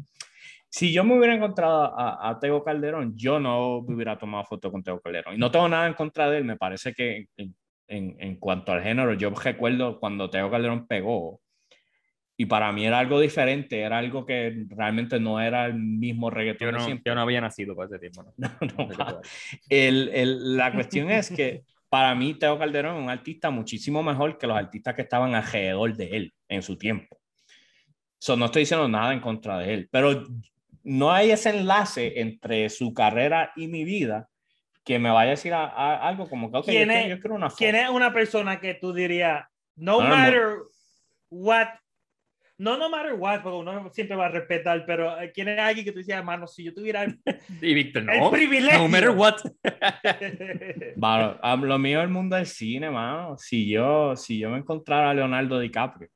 Si 0.78 0.92
yo 0.92 1.06
me 1.06 1.18
hubiera 1.18 1.34
encontrado 1.34 1.84
a, 1.98 2.28
a 2.30 2.38
Tego 2.38 2.62
Calderón, 2.62 3.14
yo 3.16 3.40
no 3.40 3.82
me 3.88 3.96
hubiera 3.96 4.18
tomado 4.18 4.44
foto 4.44 4.70
con 4.70 4.84
Tego 4.84 5.00
Calderón. 5.00 5.36
Y 5.36 5.38
no 5.38 5.50
tengo 5.50 5.70
nada 5.70 5.88
en 5.88 5.94
contra 5.94 6.30
de 6.30 6.40
él, 6.40 6.44
me 6.44 6.58
parece 6.58 6.94
que 6.94 7.28
en, 7.38 7.56
en, 7.88 8.18
en 8.20 8.36
cuanto 8.36 8.74
al 8.74 8.84
género, 8.84 9.14
yo 9.14 9.30
recuerdo 9.30 10.02
cuando 10.02 10.30
Tego 10.30 10.52
Calderón 10.52 10.86
pegó, 10.86 11.40
y 12.36 12.46
para 12.46 12.74
mí 12.74 12.86
era 12.86 13.00
algo 13.00 13.22
diferente, 13.22 13.80
era 13.80 14.00
algo 14.00 14.26
que 14.26 14.66
realmente 14.68 15.18
no 15.18 15.40
era 15.40 15.68
el 15.68 15.76
mismo 15.76 16.30
reggaetón 16.30 16.66
Yo 16.68 16.72
de 16.74 16.78
no, 16.80 16.86
siempre. 16.86 17.10
yo 17.10 17.16
no 17.16 17.22
había 17.22 17.40
nacido 17.40 17.74
para 17.74 17.88
ese 17.88 18.00
tiempo. 18.00 18.24
¿no? 18.24 18.34
No, 18.78 18.90
no. 18.98 19.22
El- 19.70 20.10
el- 20.10 20.58
la 20.58 20.74
cuestión 20.74 21.10
es 21.10 21.30
que 21.32 21.64
para 21.88 22.14
mí 22.16 22.34
Teo 22.34 22.60
Calderón 22.60 22.98
es 22.98 23.04
un 23.04 23.10
artista 23.10 23.50
muchísimo 23.50 24.04
mejor 24.04 24.38
que 24.38 24.46
los 24.46 24.58
artistas 24.58 24.94
que 24.94 25.04
estaban 25.04 25.36
alrededor 25.36 25.96
de 25.96 26.18
él 26.18 26.34
en 26.50 26.62
su 26.62 26.78
tiempo. 26.78 27.18
So, 28.20 28.36
no 28.36 28.46
estoy 28.48 28.64
diciendo 28.64 28.90
nada 28.90 29.14
en 29.14 29.22
contra 29.22 29.60
de 29.60 29.74
él, 29.74 29.88
pero 29.90 30.26
no 30.86 31.12
hay 31.12 31.32
ese 31.32 31.50
enlace 31.50 32.20
entre 32.22 32.70
su 32.70 32.94
carrera 32.94 33.52
y 33.58 33.68
mi 33.68 33.84
vida 33.84 34.30
que 34.86 35.00
me 35.00 35.10
vaya 35.10 35.30
a 35.30 35.32
decir 35.32 35.54
a- 35.54 35.66
a- 35.66 36.08
algo 36.08 36.30
como 36.30 36.52
que, 36.52 36.58
ok, 36.60 36.66
yo 36.68 36.72
¿Quién 36.72 36.88
quiero, 36.90 37.02
es- 37.04 37.10
yo 37.10 37.20
quiero 37.20 37.36
una 37.36 37.50
foto. 37.50 37.58
¿Quién 37.58 37.76
es 37.76 37.90
una 37.90 38.14
persona 38.14 38.60
que 38.60 38.76
tú 38.76 38.94
dirías, 38.94 39.44
no 39.76 40.00
No, 40.02 40.10
no, 40.10 40.16
matter 40.16 40.48
what, 41.32 41.68
no 42.58 42.78
no 42.78 42.90
matter 42.90 43.14
what, 43.16 43.42
porque 43.42 43.58
uno 43.58 43.90
siempre 43.92 44.16
va 44.16 44.28
a 44.28 44.30
respetar, 44.30 44.86
pero 44.86 45.20
eh, 45.20 45.32
¿quién 45.34 45.50
es 45.50 45.60
alguien 45.60 45.84
que 45.86 45.92
tú 45.92 45.98
dices, 45.98 46.16
hermano, 46.16 46.46
si 46.48 46.64
yo 46.64 46.74
tuviera 46.74 47.04
el, 47.04 47.20
Y 47.62 47.74
Víctor, 47.74 48.04
el 48.10 48.20
no. 48.20 48.30
privilegio? 48.32 48.80
No 48.80 48.88
matter 48.88 49.10
what. 49.10 49.36
Mano, 50.98 51.38
a- 51.42 51.56
lo 51.56 51.80
mío 51.80 52.00
es 52.00 52.04
el 52.06 52.12
mundo 52.12 52.36
del 52.36 52.46
cine, 52.46 52.90
mano. 52.92 53.38
Si 53.38 53.68
yo, 53.70 54.16
si 54.16 54.38
yo 54.40 54.50
me 54.50 54.60
encontrara 54.60 55.10
a 55.10 55.14
Leonardo 55.14 55.60
DiCaprio, 55.60 56.10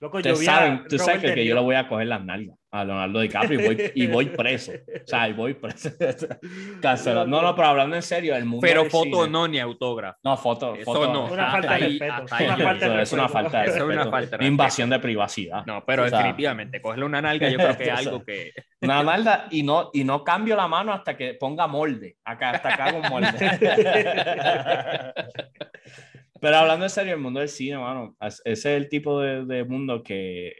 Loco, 0.00 0.18
yo 0.20 0.34
saben, 0.34 0.84
tú 0.88 0.98
sabes 0.98 1.20
que, 1.20 1.34
que 1.34 1.44
yo 1.44 1.54
le 1.54 1.60
voy 1.60 1.74
a 1.74 1.86
coger 1.86 2.06
las 2.06 2.24
nalgas 2.24 2.56
a 2.70 2.84
Leonardo 2.84 3.20
DiCaprio 3.20 3.60
y 3.60 3.64
voy, 3.66 3.92
y 3.94 4.06
voy 4.06 4.26
preso. 4.26 4.72
O 4.72 5.06
sea, 5.06 5.28
y 5.28 5.32
voy 5.34 5.52
preso. 5.54 5.90
Cancelado. 6.80 7.26
No, 7.26 7.42
no, 7.42 7.54
pero 7.54 7.68
hablando 7.68 7.96
en 7.96 8.02
serio, 8.02 8.34
el 8.34 8.46
mundo 8.46 8.66
Pero 8.66 8.86
foto 8.86 9.24
cine- 9.24 9.30
no, 9.30 9.46
ni 9.48 9.58
autógrafo. 9.58 10.18
No, 10.22 10.36
foto. 10.38 10.74
Eso 10.74 10.84
foto 10.84 11.12
no. 11.12 11.26
Una 11.30 11.50
falta 11.50 11.74
de 11.74 11.78
respeto. 11.80 12.24
es 12.24 12.32
una 13.12 13.28
falta 13.28 13.60
de 13.60 13.66
Eso 13.66 13.76
es 13.76 13.82
una 13.82 14.04
respeto. 14.04 14.44
invasión 14.44 14.88
de 14.88 14.98
privacidad. 15.00 15.66
No, 15.66 15.84
pero 15.84 16.04
O 16.04 16.08
sea, 16.08 16.18
definitivamente, 16.18 16.80
cogerle 16.80 17.04
una 17.04 17.20
nalga 17.20 17.50
yo 17.50 17.58
creo 17.58 17.76
que 17.76 17.84
es 17.84 17.90
algo 17.90 18.24
que... 18.24 18.52
Una 18.82 19.02
nalga 19.02 19.46
y 19.50 19.62
no, 19.62 19.90
y 19.92 20.04
no 20.04 20.24
cambio 20.24 20.56
la 20.56 20.66
mano 20.66 20.94
hasta 20.94 21.14
que 21.14 21.34
ponga 21.34 21.66
molde. 21.66 22.16
Acá, 22.24 22.52
hasta 22.52 22.72
acá 22.72 22.92
con 22.94 23.10
molde. 23.10 23.28
Pero 26.40 26.56
hablando 26.56 26.86
en 26.86 26.90
serio, 26.90 27.14
el 27.14 27.20
mundo 27.20 27.40
del 27.40 27.48
cine, 27.48 27.78
mano, 27.78 28.16
es- 28.20 28.40
ese 28.44 28.76
es 28.76 28.82
el 28.82 28.88
tipo 28.88 29.20
de, 29.20 29.44
de 29.44 29.64
mundo 29.64 30.02
que, 30.02 30.52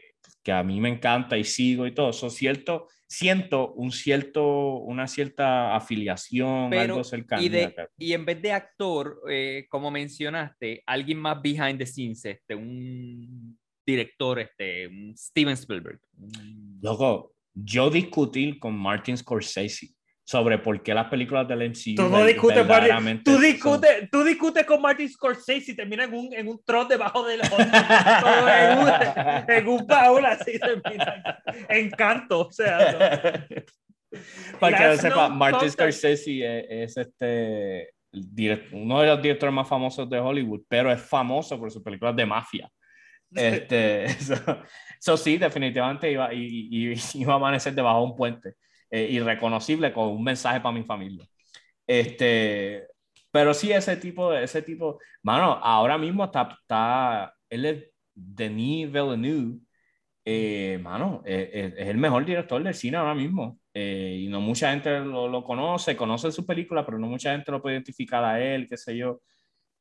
que 0.43 0.51
a 0.51 0.63
mí 0.63 0.79
me 0.79 0.89
encanta 0.89 1.37
y 1.37 1.43
sigo 1.43 1.85
y 1.87 1.93
todo. 1.93 2.13
So, 2.13 2.29
cierto, 2.29 2.87
siento 3.07 3.73
un 3.73 3.91
cierto, 3.91 4.77
una 4.77 5.07
cierta 5.07 5.75
afiliación, 5.75 6.69
Pero, 6.69 6.81
algo 6.93 7.03
cercano. 7.03 7.41
y, 7.41 7.49
de, 7.49 7.75
y 7.97 8.13
en 8.13 8.25
vez 8.25 8.41
de 8.41 8.51
actor, 8.51 9.21
eh, 9.29 9.65
como 9.69 9.91
mencionaste, 9.91 10.83
alguien 10.85 11.17
más 11.19 11.41
behind 11.41 11.77
the 11.77 11.85
scenes, 11.85 12.23
este, 12.25 12.55
un 12.55 13.57
director, 13.85 14.39
este, 14.39 14.87
un 14.87 15.13
Steven 15.17 15.53
Spielberg. 15.53 15.99
Loco, 16.81 17.33
yo 17.53 17.89
discutir 17.89 18.59
con 18.59 18.75
Martin 18.77 19.17
Scorsese 19.17 19.89
sobre 20.31 20.57
por 20.59 20.81
qué 20.81 20.93
las 20.93 21.09
películas 21.09 21.45
del 21.45 21.69
MCU 21.69 21.95
Tú 21.97 22.07
no 22.09 22.23
discutes, 22.23 22.65
Tú 23.23 23.33
son- 23.33 23.41
discutes, 23.41 24.09
tú 24.09 24.23
discutes 24.23 24.65
con 24.65 24.81
Martin 24.81 25.09
Scorsese 25.09 25.71
y 25.73 25.75
termina 25.75 26.05
en 26.05 26.13
un, 26.13 26.33
en 26.33 26.47
un 26.47 26.61
tron 26.63 26.87
debajo 26.87 27.25
del 27.27 27.41
en 27.41 28.79
un, 28.79 28.89
en 29.49 29.67
un 29.67 29.85
baúl 29.85 30.25
así 30.25 30.57
termina. 30.57 31.43
Encanto, 31.67 32.47
o 32.47 32.51
sea. 32.51 32.77
no. 32.93 34.19
Para 34.59 34.77
que 34.77 34.83
Last 34.83 35.01
sepa, 35.01 35.27
Martin. 35.27 35.69
Scorsese 35.69 36.59
es, 36.69 36.95
es 36.95 36.97
este, 36.97 37.89
uno 38.71 39.01
de 39.01 39.07
los 39.07 39.21
directores 39.21 39.53
más 39.53 39.67
famosos 39.67 40.09
de 40.09 40.17
Hollywood, 40.19 40.61
pero 40.69 40.89
es 40.91 41.01
famoso 41.01 41.59
por 41.59 41.69
sus 41.71 41.83
películas 41.83 42.15
de 42.15 42.25
mafia. 42.25 42.69
Este, 43.33 44.03
eso, 44.05 44.35
eso 44.99 45.17
sí, 45.17 45.37
definitivamente 45.37 46.09
iba, 46.09 46.33
y- 46.33 46.93
iba 47.15 47.33
a 47.33 47.35
amanecer 47.35 47.73
debajo 47.73 47.99
de 47.99 48.05
un 48.05 48.15
puente, 48.15 48.53
eh, 48.91 49.07
irreconocible 49.11 49.93
con 49.93 50.09
un 50.09 50.23
mensaje 50.23 50.61
para 50.61 50.73
mi 50.75 50.83
familia. 50.83 51.25
Este, 51.87 52.87
pero 53.31 53.53
sí, 53.53 53.71
ese 53.71 53.97
tipo, 53.97 54.31
de- 54.31 54.43
ese 54.43 54.61
tipo, 54.61 54.99
mano, 55.23 55.53
ahora 55.63 55.97
mismo 55.97 56.25
está, 56.25 56.57
está 56.61 57.33
él 57.49 57.65
es 57.65 57.85
Denis 58.13 58.91
Villeneuve, 58.91 59.59
eh, 60.25 60.79
mano, 60.81 61.23
eh, 61.25 61.49
eh, 61.53 61.73
es 61.77 61.87
el 61.87 61.97
mejor 61.97 62.25
director 62.25 62.61
del 62.63 62.73
cine 62.75 62.97
ahora 62.97 63.15
mismo. 63.15 63.59
Eh, 63.73 64.19
y 64.23 64.27
no 64.27 64.41
mucha 64.41 64.71
gente 64.71 64.99
lo, 64.99 65.27
lo 65.29 65.43
conoce, 65.43 65.95
conoce 65.95 66.31
su 66.31 66.45
película, 66.45 66.85
pero 66.85 66.99
no 66.99 67.07
mucha 67.07 67.31
gente 67.31 67.51
lo 67.51 67.61
puede 67.61 67.75
identificar 67.77 68.23
a 68.23 68.39
él, 68.41 68.67
qué 68.69 68.77
sé 68.77 68.97
yo. 68.97 69.21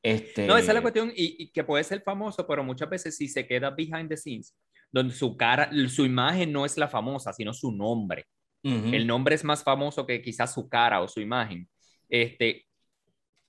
Este, 0.02 0.46
No, 0.46 0.56
esa 0.56 0.70
es 0.70 0.74
la 0.74 0.82
cuestión, 0.82 1.10
y, 1.14 1.42
y 1.44 1.50
que 1.52 1.64
puede 1.64 1.84
ser 1.84 2.00
famoso, 2.02 2.46
pero 2.46 2.64
muchas 2.64 2.88
veces 2.88 3.16
si 3.16 3.28
se 3.28 3.46
queda 3.46 3.70
behind 3.70 4.08
the 4.08 4.16
scenes, 4.16 4.56
donde 4.90 5.12
su 5.14 5.36
cara, 5.36 5.70
su 5.88 6.06
imagen 6.06 6.52
no 6.52 6.64
es 6.64 6.76
la 6.78 6.88
famosa, 6.88 7.32
sino 7.32 7.52
su 7.52 7.70
nombre. 7.72 8.24
El 8.62 9.06
nombre 9.06 9.34
es 9.34 9.44
más 9.44 9.62
famoso 9.64 10.06
que 10.06 10.20
quizás 10.20 10.52
su 10.52 10.68
cara 10.68 11.00
o 11.00 11.08
su 11.08 11.20
imagen. 11.20 11.68
Este, 12.08 12.66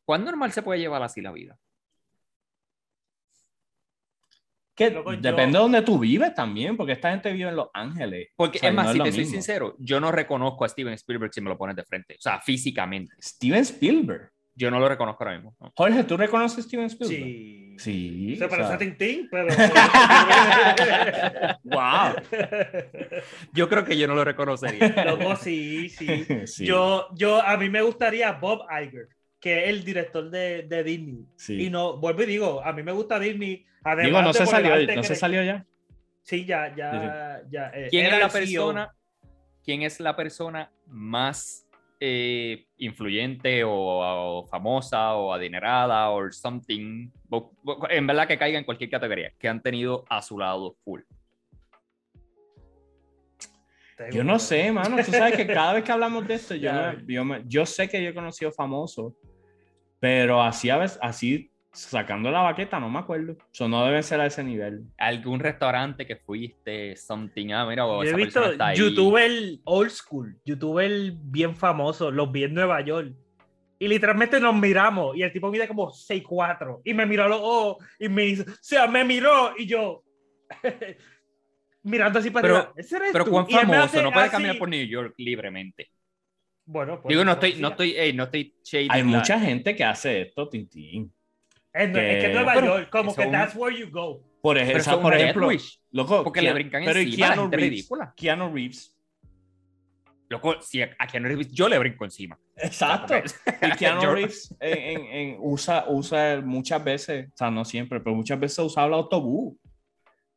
¿Cuán 0.06 0.24
normal 0.24 0.52
se 0.52 0.62
puede 0.62 0.80
llevar 0.80 1.04
así 1.04 1.22
la 1.22 1.32
vida? 1.32 1.58
Que 4.76 4.90
Loco, 4.90 5.14
yo- 5.14 5.20
depende 5.20 5.58
de 5.58 5.62
donde 5.64 5.82
tú 5.82 6.00
vives 6.00 6.34
también, 6.34 6.78
porque 6.78 6.94
esta 6.94 7.12
gente 7.12 7.32
vive 7.34 7.50
en 7.50 7.56
Los 7.58 7.70
Ángeles. 7.74 8.30
Porque 8.36 8.58
O 8.58 8.62
sea, 8.62 8.70
es 8.70 8.76
más, 8.76 8.86
no 8.86 8.90
es 8.92 8.94
si 8.94 8.98
lo 9.00 9.04
te 9.06 9.12
soy 9.12 9.26
sincero, 9.26 9.76
yo 9.80 10.00
no 10.00 10.12
reconozco 10.12 10.64
a 10.64 10.70
Steven 10.70 10.94
Spielberg 10.94 11.34
si 11.34 11.42
me 11.42 11.50
lo 11.50 11.58
pones 11.58 11.76
de 11.76 11.84
frente, 11.84 12.16
o 12.16 12.22
sea, 12.22 12.40
físicamente. 12.42 13.16
Steven 13.22 13.62
Spielberg. 13.62 14.32
Yo 14.56 14.70
no 14.70 14.80
lo 14.80 14.88
reconozco 14.90 15.24
ahora 15.24 15.36
mismo. 15.38 15.56
¿no? 15.60 15.72
Jorge, 15.76 16.04
¿tú 16.04 16.18
reconoces 16.18 16.60
a 16.60 16.62
Steven 16.62 16.86
Spielberg? 16.88 17.20
Sí. 17.20 17.76
Sí. 17.78 18.36
Se 18.38 18.46
o 18.46 18.50
parece 18.50 18.68
sea, 18.68 18.76
a 18.76 18.78
Tintín, 18.78 19.28
pero. 19.32 19.48
Wow. 21.64 22.16
Yo 23.54 23.70
creo 23.70 23.86
que 23.86 23.98
yo 23.98 24.08
no 24.08 24.16
lo 24.16 24.24
reconocería. 24.24 24.90
Loco, 25.06 25.36
sí, 25.36 25.90
sí. 25.90 26.26
Sí, 26.46 26.66
Yo, 26.66 27.08
yo, 27.16 27.42
a 27.42 27.58
mí 27.58 27.70
me 27.70 27.82
gustaría 27.82 28.32
Bob 28.34 28.62
Iger, 28.70 29.08
que 29.40 29.64
es 29.64 29.70
el 29.70 29.84
director 29.84 30.30
de, 30.30 30.64
de 30.64 30.84
Disney. 30.84 31.26
sí. 31.36 31.66
Y 31.66 31.70
no, 31.70 31.98
vuelvo 31.98 32.24
y 32.24 32.28
digo, 32.28 32.62
a 32.64 32.74
mí 32.74 32.84
me 32.84 32.92
gusta 32.92 33.20
Disney. 33.20 33.66
Además 33.84 34.06
Digo, 34.06 34.22
no 34.22 34.34
se 34.34 34.46
salió, 34.46 34.96
no 34.96 35.04
se 35.04 35.46
ya. 35.46 35.66
Sí, 36.24 36.46
ya, 36.46 36.76
ya, 36.76 37.42
ya. 37.50 37.72
eh, 37.74 37.88
¿Quién 37.90 38.06
es 38.06 38.14
era 38.14 38.20
la 38.20 38.30
CEO. 38.30 38.42
persona, 38.42 38.96
quién 39.64 39.82
es 39.82 40.00
la 40.00 40.16
persona 40.16 40.72
más 40.86 41.66
eh, 42.04 42.66
influyente 42.78 43.64
o, 43.64 43.72
o 43.72 44.48
famosa 44.48 45.14
o 45.14 45.32
adinerada 45.32 46.10
o 46.10 46.32
something, 46.32 47.12
en 47.90 48.08
verdad 48.08 48.28
que 48.28 48.40
caiga 48.40 48.58
en 48.58 48.66
cualquier 48.66 48.90
categoría, 48.90 49.32
que 49.38 49.48
han 49.48 49.62
tenido 49.62 50.04
a 50.10 50.20
su 50.24 50.38
lado 50.40 50.76
full? 50.84 51.02
Yo 54.12 54.24
no 54.24 54.40
sé, 54.40 54.72
mano. 54.72 54.98
Tú 55.06 55.12
sabes 55.12 55.36
que 55.36 55.46
cada 55.46 55.74
vez 55.74 55.84
que 55.84 55.92
hablamos 55.92 56.28
de 56.28 56.34
esto, 56.34 56.56
yo, 56.56 56.72
me- 56.74 57.14
yo, 57.14 57.24
me- 57.24 57.44
yo 57.46 57.66
sé 57.68 57.88
que 57.88 58.02
yo 58.04 58.10
he 58.10 58.14
conocido 58.16 58.52
famosos, 58.52 59.14
pero 60.00 60.42
así, 60.42 60.72
a 60.72 60.78
veces, 60.78 60.98
así 61.04 61.51
sacando 61.74 62.30
la 62.32 62.42
baqueta, 62.42 62.80
no 62.80 62.90
me 62.90 63.00
acuerdo. 63.00 63.38
Eso 63.54 63.68
no 63.70 63.86
debe 63.86 64.04
ser 64.04 64.20
a 64.20 64.26
ese 64.26 64.44
nivel. 64.44 64.84
Algún 64.98 65.40
restaurante 65.40 66.06
que 66.06 66.18
fuiste, 66.18 66.96
something, 66.98 67.52
ah, 67.52 67.66
mira, 67.66 67.84
Yo 67.86 68.04
he 68.04 68.14
visto 68.14 68.44
está 68.52 68.68
ahí. 68.68 68.78
youtuber 68.78 69.32
old 69.64 69.90
school, 69.90 70.38
youtuber 70.44 71.12
bien 71.16 71.56
famoso, 71.56 72.12
los 72.12 72.32
vi 72.32 72.44
en 72.44 72.54
Nueva 72.54 72.82
York. 72.82 73.14
Y 73.80 73.88
literalmente 73.88 74.40
nos 74.40 74.54
miramos 74.56 75.16
y 75.18 75.24
el 75.24 75.32
tipo 75.34 75.50
mide 75.50 75.68
como 75.68 75.92
6'4 75.92 76.82
y 76.84 76.94
me 76.94 77.06
miró 77.08 77.24
a 77.24 77.28
los 77.30 77.40
ojos 77.42 77.84
y 77.98 78.10
me 78.10 78.26
hizo, 78.26 78.44
o 78.44 78.56
sea, 78.62 78.86
me 78.86 79.04
miró 79.04 79.54
y 79.58 79.66
yo 79.66 80.04
mirando 81.84 82.20
así 82.20 82.30
para 82.30 82.42
Pero- 82.44 82.58
arriba. 82.58 82.74
¿Ese 82.78 82.98
eres 82.98 83.10
Pero 83.12 83.26
tú? 83.26 83.32
cuán 83.32 83.48
famoso, 83.50 83.80
hace 83.82 84.04
no 84.04 84.12
puede 84.12 84.26
así. 84.28 84.32
caminar 84.34 84.58
por 84.60 84.70
New 84.70 84.86
York 84.86 85.16
libremente. 85.18 85.90
Bueno, 86.66 87.02
pues, 87.02 87.10
Digo, 87.10 87.26
no 87.26 87.32
estoy, 87.32 87.56
no 87.56 87.70
estoy, 87.70 87.92
ey, 87.98 88.14
no 88.14 88.24
estoy 88.26 88.54
shading 88.64 88.92
Hay 88.92 89.02
la- 89.02 89.08
mucha 89.08 89.40
gente 89.40 89.76
que 89.76 89.84
hace 89.84 90.22
esto, 90.22 90.48
Tintín. 90.48 91.12
Es, 91.74 91.90
es 91.90 92.24
que 92.26 92.34
Nueva 92.34 92.54
Pero 92.54 92.68
York, 92.78 92.90
como 92.90 93.16
que 93.16 93.26
un- 93.26 93.32
that's 93.32 93.56
where 93.56 93.78
you 93.78 93.90
go. 93.92 94.22
Por, 94.42 94.56
Pero 94.56 94.66
ejemplo, 94.66 94.82
eso 94.82 94.92
es 94.92 94.98
por 94.98 95.14
ejemplo, 95.14 95.50
loco, 95.92 96.24
porque 96.24 96.42
le 96.42 96.50
Keanu- 96.50 96.54
brincan 96.56 96.84
pero 96.84 97.00
encima, 97.00 97.28
la 97.28 97.34
Keanu 97.34 97.42
gente 97.44 97.58
Reeves, 97.58 97.72
ridícula. 97.72 98.14
Keanu 98.18 98.54
Reeves. 98.54 98.98
Loco, 100.30 100.62
si 100.62 100.82
a 100.82 100.96
a 100.98 101.08
Keanu 101.08 101.28
Reeves 101.28 101.52
yo 101.52 101.68
le 101.70 101.78
brinco 101.78 102.06
encima. 102.06 102.40
Exacto. 102.56 103.14
Y 103.18 103.72
Keanu 103.78 104.14
Reeves 104.14 104.56
en- 104.60 104.78
en- 104.78 105.06
en- 105.08 105.38
usa, 105.40 105.86
usa 105.90 106.42
muchas 106.44 106.84
veces, 106.84 107.30
o 107.34 107.38
sea, 107.38 107.52
no 107.52 107.64
siempre, 107.66 108.00
pero 108.00 108.16
muchas 108.16 108.40
veces 108.40 108.60
usa 108.60 108.86
el 108.86 108.94
autobús. 108.94 109.58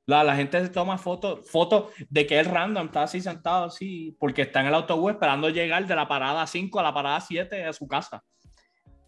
La, 0.07 0.23
la 0.23 0.37
gente 0.37 0.61
se 0.61 0.69
toma 0.69 0.99
fotos 0.99 1.49
fotos 1.51 1.87
de 2.11 2.27
que 2.27 2.39
él 2.39 2.45
random 2.45 2.87
está 2.87 3.05
así 3.05 3.23
sentado 3.23 3.65
así, 3.65 4.15
porque 4.21 4.43
está 4.43 4.61
en 4.61 4.67
el 4.67 4.75
autobús 4.75 5.13
esperando 5.13 5.49
llegar 5.49 5.87
de 5.87 5.97
la 5.97 6.07
parada 6.07 6.47
5 6.47 6.79
a 6.79 6.83
la 6.83 6.93
parada 6.93 7.21
7 7.21 7.65
a 7.65 7.73
su 7.73 7.89
casa. 7.89 8.23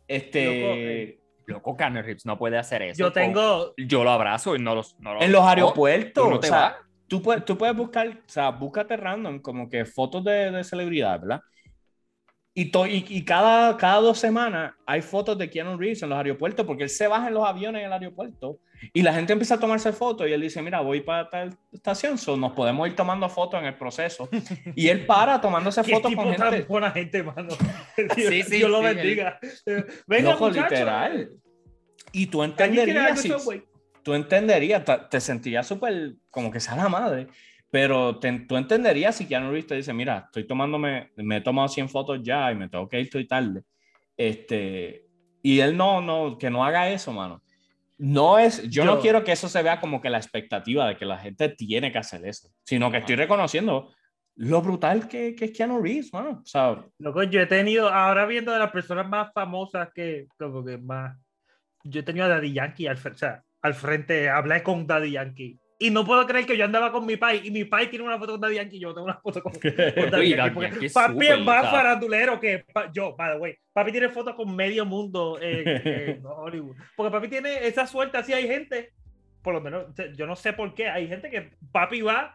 Este, 0.09 0.45
Loco, 0.47 0.75
eh, 0.75 1.21
Loco, 1.47 1.77
Keanu 1.77 2.03
Reeves 2.03 2.27
no 2.27 2.39
puede 2.39 2.59
hacer 2.59 2.83
eso. 2.83 3.11
Yo 3.11 3.13
tengo, 3.13 3.75
Yo 3.77 4.05
lo 4.05 4.11
abrazo 4.11 4.57
y 4.57 4.59
no, 4.61 4.75
los, 4.75 4.97
no 5.01 5.15
lo- 5.15 5.21
en 5.21 5.33
los 5.33 5.43
no, 5.55 5.83
aeropuertos, 5.83 6.15
tú 6.15 6.27
no 6.29 6.39
o 6.39 6.43
sea, 6.43 6.73
vas. 6.73 6.77
tú 7.07 7.23
puedes, 7.23 7.45
tú 7.45 7.57
puedes 7.59 7.77
buscar, 7.77 8.09
o 8.09 8.15
sea, 8.29 8.51
búscate 8.51 8.97
random, 8.97 9.41
como 9.41 9.69
que 9.69 9.85
fotos 9.85 10.25
de, 10.25 10.51
de 10.51 10.65
celebridad, 10.65 11.21
¿verdad? 11.21 11.41
Y, 12.59 12.71
to- 12.71 12.87
y, 12.87 13.05
y 13.07 13.23
cada, 13.23 13.77
cada 13.77 14.01
dos 14.01 14.19
semanas 14.19 14.73
hay 14.87 15.03
fotos 15.03 15.37
de 15.37 15.51
Keanu 15.51 15.77
Reeves 15.77 16.03
en 16.03 16.09
los 16.09 16.17
aeropuertos 16.17 16.65
porque 16.65 16.85
él 16.85 16.89
se 16.89 17.07
baja 17.07 17.29
en 17.29 17.35
los 17.35 17.45
aviones 17.47 17.81
en 17.81 17.89
el 17.89 17.93
aeropuerto 17.93 18.61
y 18.95 19.03
la 19.03 19.13
gente 19.13 19.35
empieza 19.35 19.57
a 19.57 19.61
tomarse 19.61 19.93
fotos 19.93 20.27
y 20.27 20.33
él 20.33 20.41
dice, 20.41 20.63
mira, 20.63 20.81
voy 20.81 21.03
para 21.03 21.29
tal 21.29 21.55
estación, 21.71 22.17
so 22.17 22.35
nos 22.35 22.53
podemos 22.53 22.89
ir 22.89 22.97
tomando 22.97 23.29
fotos 23.29 23.61
en 23.61 23.67
el 23.67 23.75
proceso. 23.75 24.27
Y 24.75 24.89
él 24.89 25.05
para 25.05 25.39
tomándose 25.39 25.85
fotos 25.93 26.15
con 26.15 26.33
gente. 26.35 26.63
buena 26.63 26.91
gente, 26.93 27.23
mano. 27.23 27.49
Dios, 28.17 28.29
Sí, 28.31 28.43
sí, 28.43 28.57
Dios 28.57 28.71
lo 28.71 28.79
sí, 28.79 28.85
bendiga. 28.87 29.39
Venga, 30.07 30.31
Loco, 30.31 30.47
muchacho. 30.49 30.71
literal. 30.75 31.31
Y 32.13 32.27
tú 32.29 32.43
¿Alguien 32.43 32.57
quiere 32.73 32.91
entenderías, 32.93 33.21
si- 33.21 33.63
tú 34.03 34.15
entenderías, 34.15 34.83
te, 34.83 34.97
te 35.11 35.21
sentirías 35.21 35.67
súper 35.67 36.15
como 36.31 36.51
que 36.51 36.61
sea 36.61 36.75
la 36.77 36.89
madre, 36.89 37.27
pero 37.77 38.19
te- 38.19 38.41
tú 38.49 38.57
entenderías 38.57 39.15
si 39.17 39.27
Keanu 39.29 39.51
Reeves 39.51 39.67
te 39.67 39.75
dice, 39.75 39.93
mira, 39.93 40.23
estoy 40.25 40.47
tomándome, 40.47 41.11
me 41.17 41.37
he 41.37 41.41
tomado 41.43 41.69
100 41.69 41.91
fotos 41.91 42.23
ya 42.23 42.51
y 42.51 42.55
me 42.55 42.71
tengo 42.71 42.89
que 42.89 42.99
ir, 42.99 43.05
estoy 43.05 43.27
tarde. 43.27 43.65
Este, 44.17 45.05
y 45.43 45.61
él 45.61 45.77
no, 45.77 46.01
no, 46.01 46.39
que 46.39 46.49
no 46.49 46.65
haga 46.65 46.89
eso, 46.89 47.13
mano. 47.13 47.43
No 47.99 48.39
es, 48.39 48.63
yo, 48.71 48.87
no 48.87 48.95
Yo- 48.95 49.01
quiero 49.03 49.25
que 49.25 49.33
eso 49.33 49.47
se 49.47 49.63
vea 49.63 49.79
como 49.79 50.01
que 50.01 50.09
la 50.09 50.17
expectativa 50.17 50.89
de 50.89 50.97
que 50.97 51.05
la 51.05 51.19
gente 51.19 51.51
tiene 51.51 51.93
que 51.93 51.99
hacer 51.99 52.25
eso, 52.27 52.49
sino 52.65 52.91
que 52.91 52.97
estoy 52.97 53.17
reconociendo 53.17 53.93
lo 54.37 54.63
brutal 54.63 55.07
que, 55.07 55.35
que 55.35 55.45
es 55.45 55.51
Keanu 55.53 55.79
Reeves, 55.83 56.15
mano. 56.15 56.41
O 56.43 56.47
sea, 56.47 56.83
Loco, 56.99 57.25
yo 57.25 57.43
he 57.43 57.47
tenido, 57.47 57.91
ahora 57.91 58.25
viendo 58.25 58.53
de 58.53 58.59
las 58.59 58.71
personas 58.71 59.07
más 59.07 59.35
famosas 59.35 59.91
que, 59.95 60.29
como 60.39 60.65
que 60.65 60.79
más, 60.79 61.15
yo 61.85 62.01
he 62.01 62.05
tenido 62.05 62.25
a 62.25 62.29
Daddy 62.29 62.55
Yankee 62.55 62.87
al, 62.87 62.97
o 62.97 63.15
sea, 63.19 63.43
al 63.61 63.75
frente, 63.75 64.31
hablé 64.31 64.63
con 64.63 64.87
Daddy 64.87 65.11
Yankee. 65.11 65.59
Y 65.79 65.91
no 65.91 66.07
puedo 66.07 66.27
creer 66.27 66.47
que 66.47 66.57
yo 66.57 66.65
andaba 66.65 66.91
con 66.91 67.05
mi 67.05 67.17
pai 67.19 67.43
y 67.45 67.51
mi 67.51 67.65
pai 67.65 67.91
tiene 67.91 68.03
una 68.05 68.19
foto 68.19 68.33
con 68.33 68.41
Daddy 68.41 68.55
Yankee 68.55 68.77
y 68.77 68.81
yo 68.81 68.95
tengo 68.95 69.05
una 69.05 69.19
foto 69.21 69.43
con, 69.43 69.53
con 69.61 70.11
Daddy 70.11 70.31
Yankee. 70.35 70.55
Porque 70.55 70.91
papi 70.91 71.27
es 71.27 71.39
más 71.41 71.71
farandulero 71.71 72.41
que 72.41 72.65
pa- 72.73 72.91
yo, 72.91 73.15
by 73.15 73.33
the 73.35 73.39
way. 73.39 73.59
Papi 73.75 73.93
tiene 73.93 74.09
fotos 74.09 74.35
con 74.35 74.57
medio 74.57 74.87
mundo 74.87 75.39
en, 75.41 75.69
en 75.87 76.23
Hollywood. 76.25 76.77
Porque 76.97 77.13
papi 77.13 77.29
tiene 77.29 77.67
esa 77.67 77.87
suerte, 77.87 78.17
así 78.17 78.33
hay 78.33 78.47
gente, 78.49 78.95
por 79.43 79.53
lo 79.53 79.61
menos, 79.61 79.85
yo 80.17 80.27
no 80.27 80.35
sé 80.35 80.55
por 80.55 80.75
qué, 80.75 80.89
hay 80.89 81.09
gente 81.09 81.29
que 81.29 81.51
papi 81.73 82.01
va 82.01 82.35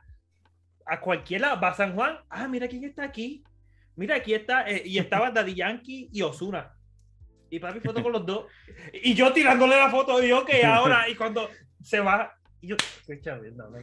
a 0.85 0.99
cualquier 0.99 1.41
lado, 1.41 1.59
va 1.59 1.69
a 1.69 1.73
San 1.73 1.95
Juan, 1.95 2.19
ah, 2.29 2.47
mira 2.47 2.67
quién 2.67 2.83
está 2.83 3.03
aquí. 3.03 3.43
Mira, 3.95 4.15
aquí 4.17 4.33
está, 4.35 4.69
eh, 4.69 4.83
y 4.85 4.99
estaba 4.99 5.31
Daddy 5.31 5.55
Yankee 5.55 6.09
y 6.11 6.21
Osuna. 6.21 6.73
Y 7.49 7.59
papi 7.59 7.79
foto 7.79 8.03
con 8.03 8.11
los 8.11 8.23
dos. 8.25 8.45
Y 8.93 9.15
yo 9.15 9.33
tirándole 9.33 9.75
la 9.77 9.89
foto, 9.89 10.23
y 10.23 10.29
yo, 10.29 10.45
que 10.45 10.63
ahora, 10.63 11.09
y 11.09 11.15
cuando 11.15 11.49
se 11.81 11.99
va, 11.99 12.33
y 12.61 12.67
yo, 12.67 12.75
estoy 12.75 13.19
chaviendo, 13.21 13.69
¿no? 13.69 13.77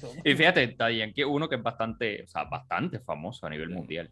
Son. 0.00 0.10
Y 0.24 0.34
fíjate, 0.34 0.74
Daddy 0.76 0.98
Yankee 0.98 1.20
es 1.22 1.26
uno 1.26 1.48
que 1.48 1.54
es 1.56 1.62
bastante, 1.62 2.22
o 2.24 2.26
sea, 2.26 2.44
bastante 2.44 2.98
famoso 3.00 3.46
a 3.46 3.50
nivel 3.50 3.70
mundial. 3.70 4.10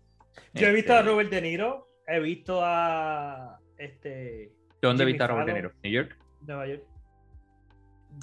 Yo 0.54 0.68
he 0.68 0.72
visto 0.72 0.92
a 0.92 0.98
Este, 0.98 1.10
Robert 1.10 1.30
De 1.30 1.42
Niro, 1.42 1.88
he 2.06 2.20
visto 2.20 2.60
a 2.62 3.58
este 3.76 4.52
¿Dónde 4.80 5.02
Jimmy 5.02 5.12
viste 5.12 5.24
a 5.24 5.26
Robert 5.26 5.46
De. 5.48 5.54
Niro? 5.54 5.72
¿New 5.82 5.92
York? 5.92 6.18
Nueva 6.46 6.66
York. 6.66 6.84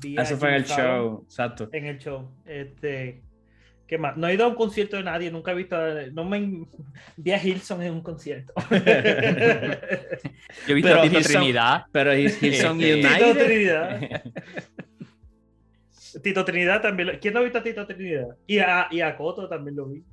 Vi 0.01 0.18
eso 0.18 0.38
fue 0.38 0.49
en 0.49 0.55
el 0.55 0.66
Fallon 0.66 0.86
show, 0.86 1.24
exacto. 1.24 1.70
En 1.72 1.86
el 1.86 1.99
show. 1.99 2.32
Este, 2.45 3.22
¿qué 3.88 3.97
más? 3.97 4.15
No 4.17 4.27
he 4.27 4.34
ido 4.34 4.45
a 4.45 4.47
un 4.47 4.55
concierto 4.55 4.97
de 4.97 5.03
nadie, 5.03 5.29
nunca 5.31 5.51
he 5.51 5.55
visto. 5.55 5.75
a- 5.75 6.05
No 6.11 6.23
me 6.25 6.65
vi 7.17 7.31
a 7.31 7.43
Hilson 7.43 7.81
en 7.84 7.93
un 7.93 8.01
concierto. 8.01 8.53
Yo 8.69 8.75
he 10.67 10.73
visto 10.73 10.89
Pero 10.89 10.99
a 10.99 11.03
Tito 11.03 11.19
Hilson- 11.19 11.23
Trinidad. 11.39 11.86
Pero 11.91 12.13
Hilson 12.17 12.81
Este- 12.81 12.95
Tito 12.95 13.07
United. 13.07 13.45
Trinidad. 13.45 14.21
Tito 16.21 16.45
Trinidad 16.45 16.81
también. 16.81 17.07
lo- 17.07 17.19
¿Quién 17.19 17.34
no 17.34 17.39
ha 17.39 17.43
visto 17.43 17.57
a 17.59 17.63
Tito 17.63 17.86
Trinidad? 17.88 18.27
Y 18.47 18.59
a, 18.59 18.88
y 18.91 19.01
a 19.01 19.15
Coto 19.17 19.47
también 19.49 19.75
lo 19.75 19.88
vi. 19.88 20.03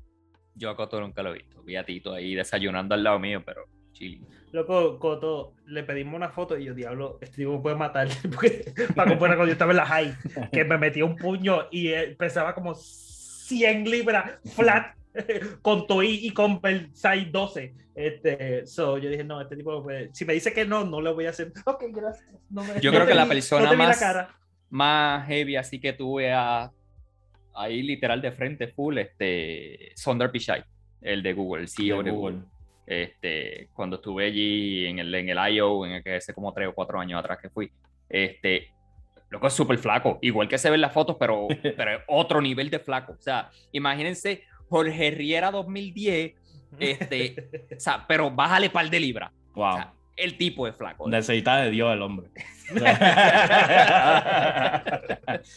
Yo 0.54 0.70
a 0.70 0.76
Coto 0.76 1.00
nunca 1.00 1.22
lo 1.22 1.30
he 1.30 1.38
visto. 1.38 1.62
Vi 1.62 1.76
a 1.76 1.84
Tito 1.84 2.12
ahí 2.14 2.34
desayunando 2.34 2.94
al 2.94 3.02
lado 3.04 3.18
mío, 3.18 3.42
pero 3.44 3.64
chile. 3.92 4.20
Loco, 4.52 4.98
Coto, 4.98 5.54
le 5.66 5.84
pedimos 5.84 6.14
una 6.14 6.30
foto 6.30 6.58
y 6.58 6.64
yo, 6.64 6.74
diablo, 6.74 7.18
este 7.20 7.36
tipo 7.36 7.52
me 7.52 7.60
puede 7.60 7.76
matar. 7.76 8.08
Porque, 8.34 8.72
cuando 8.94 9.44
yo 9.46 9.52
estaba 9.52 9.70
en 9.72 9.76
la 9.76 9.86
high, 9.86 10.12
que 10.52 10.64
me 10.64 10.76
metía 10.78 11.04
un 11.04 11.16
puño 11.16 11.66
y 11.70 11.92
pesaba 12.18 12.54
como 12.54 12.74
100 13.58 13.84
libras 13.90 14.38
flat 14.54 14.94
con 15.62 15.86
toy 15.86 16.20
y 16.26 16.30
con 16.30 16.60
size 16.94 17.28
12. 17.30 17.74
Este, 17.94 18.66
so, 18.66 18.96
yo 18.98 19.10
dije, 19.10 19.24
no, 19.24 19.40
este 19.40 19.56
tipo 19.56 19.82
puede- 19.82 20.10
Si 20.14 20.24
me 20.24 20.32
dice 20.34 20.52
que 20.52 20.64
no, 20.64 20.84
no 20.84 21.00
le 21.00 21.12
voy 21.12 21.26
a 21.26 21.30
hacer. 21.30 21.52
Ok, 21.66 21.84
gracias. 21.88 22.28
No 22.48 22.62
me- 22.64 22.80
Yo 22.80 22.90
no 22.92 22.98
creo 22.98 23.08
que 23.08 23.14
la 23.14 23.24
vi- 23.24 23.30
persona 23.30 23.64
no 23.66 23.72
la 23.72 23.76
más-. 23.78 24.28
Más 24.70 25.26
heavy, 25.26 25.56
así 25.56 25.80
que 25.80 25.92
tuve 25.92 26.32
a, 26.32 26.70
ahí 27.54 27.82
literal 27.82 28.22
de 28.22 28.30
frente, 28.30 28.68
full, 28.68 28.98
este, 28.98 29.90
Sundar 29.96 30.30
Pichai, 30.30 30.62
el 31.02 31.22
de 31.24 31.32
Google, 31.32 31.62
el 31.62 31.68
CEO 31.68 32.02
de 32.04 32.10
Google. 32.12 32.38
Este, 32.86 33.68
cuando 33.74 33.96
estuve 33.96 34.26
allí 34.26 34.86
en 34.86 35.00
el, 35.00 35.12
en 35.14 35.28
el 35.28 35.38
I.O., 35.54 35.84
en 35.86 35.92
el 35.92 36.02
que 36.04 36.14
hace 36.16 36.32
como 36.32 36.52
tres 36.52 36.68
o 36.68 36.72
cuatro 36.74 37.00
años 37.00 37.18
atrás 37.18 37.38
que 37.42 37.50
fui, 37.50 37.70
este, 38.08 38.72
loco 39.30 39.46
es 39.46 39.52
súper 39.54 39.78
flaco, 39.78 40.18
igual 40.22 40.48
que 40.48 40.58
se 40.58 40.68
ven 40.70 40.80
las 40.80 40.92
fotos, 40.92 41.16
pero, 41.18 41.46
pero 41.76 41.90
es 41.92 42.00
otro 42.08 42.40
nivel 42.40 42.68
de 42.70 42.78
flaco. 42.80 43.12
O 43.12 43.22
sea, 43.22 43.50
imagínense 43.72 44.44
Jorge 44.68 45.10
Riera 45.12 45.50
2010, 45.50 46.34
este, 46.78 47.48
o 47.76 47.80
sea, 47.80 48.04
pero 48.06 48.30
bájale 48.30 48.70
par 48.70 48.88
de 48.90 49.00
libras. 49.00 49.30
O 49.54 49.60
Wow. 49.60 49.72
sea, 49.74 49.92
el 50.16 50.36
tipo 50.36 50.66
es 50.68 50.76
flaco. 50.76 51.08
Necesita 51.08 51.56
de 51.62 51.70
Dios 51.70 51.92
el 51.92 52.02
hombre. 52.02 52.28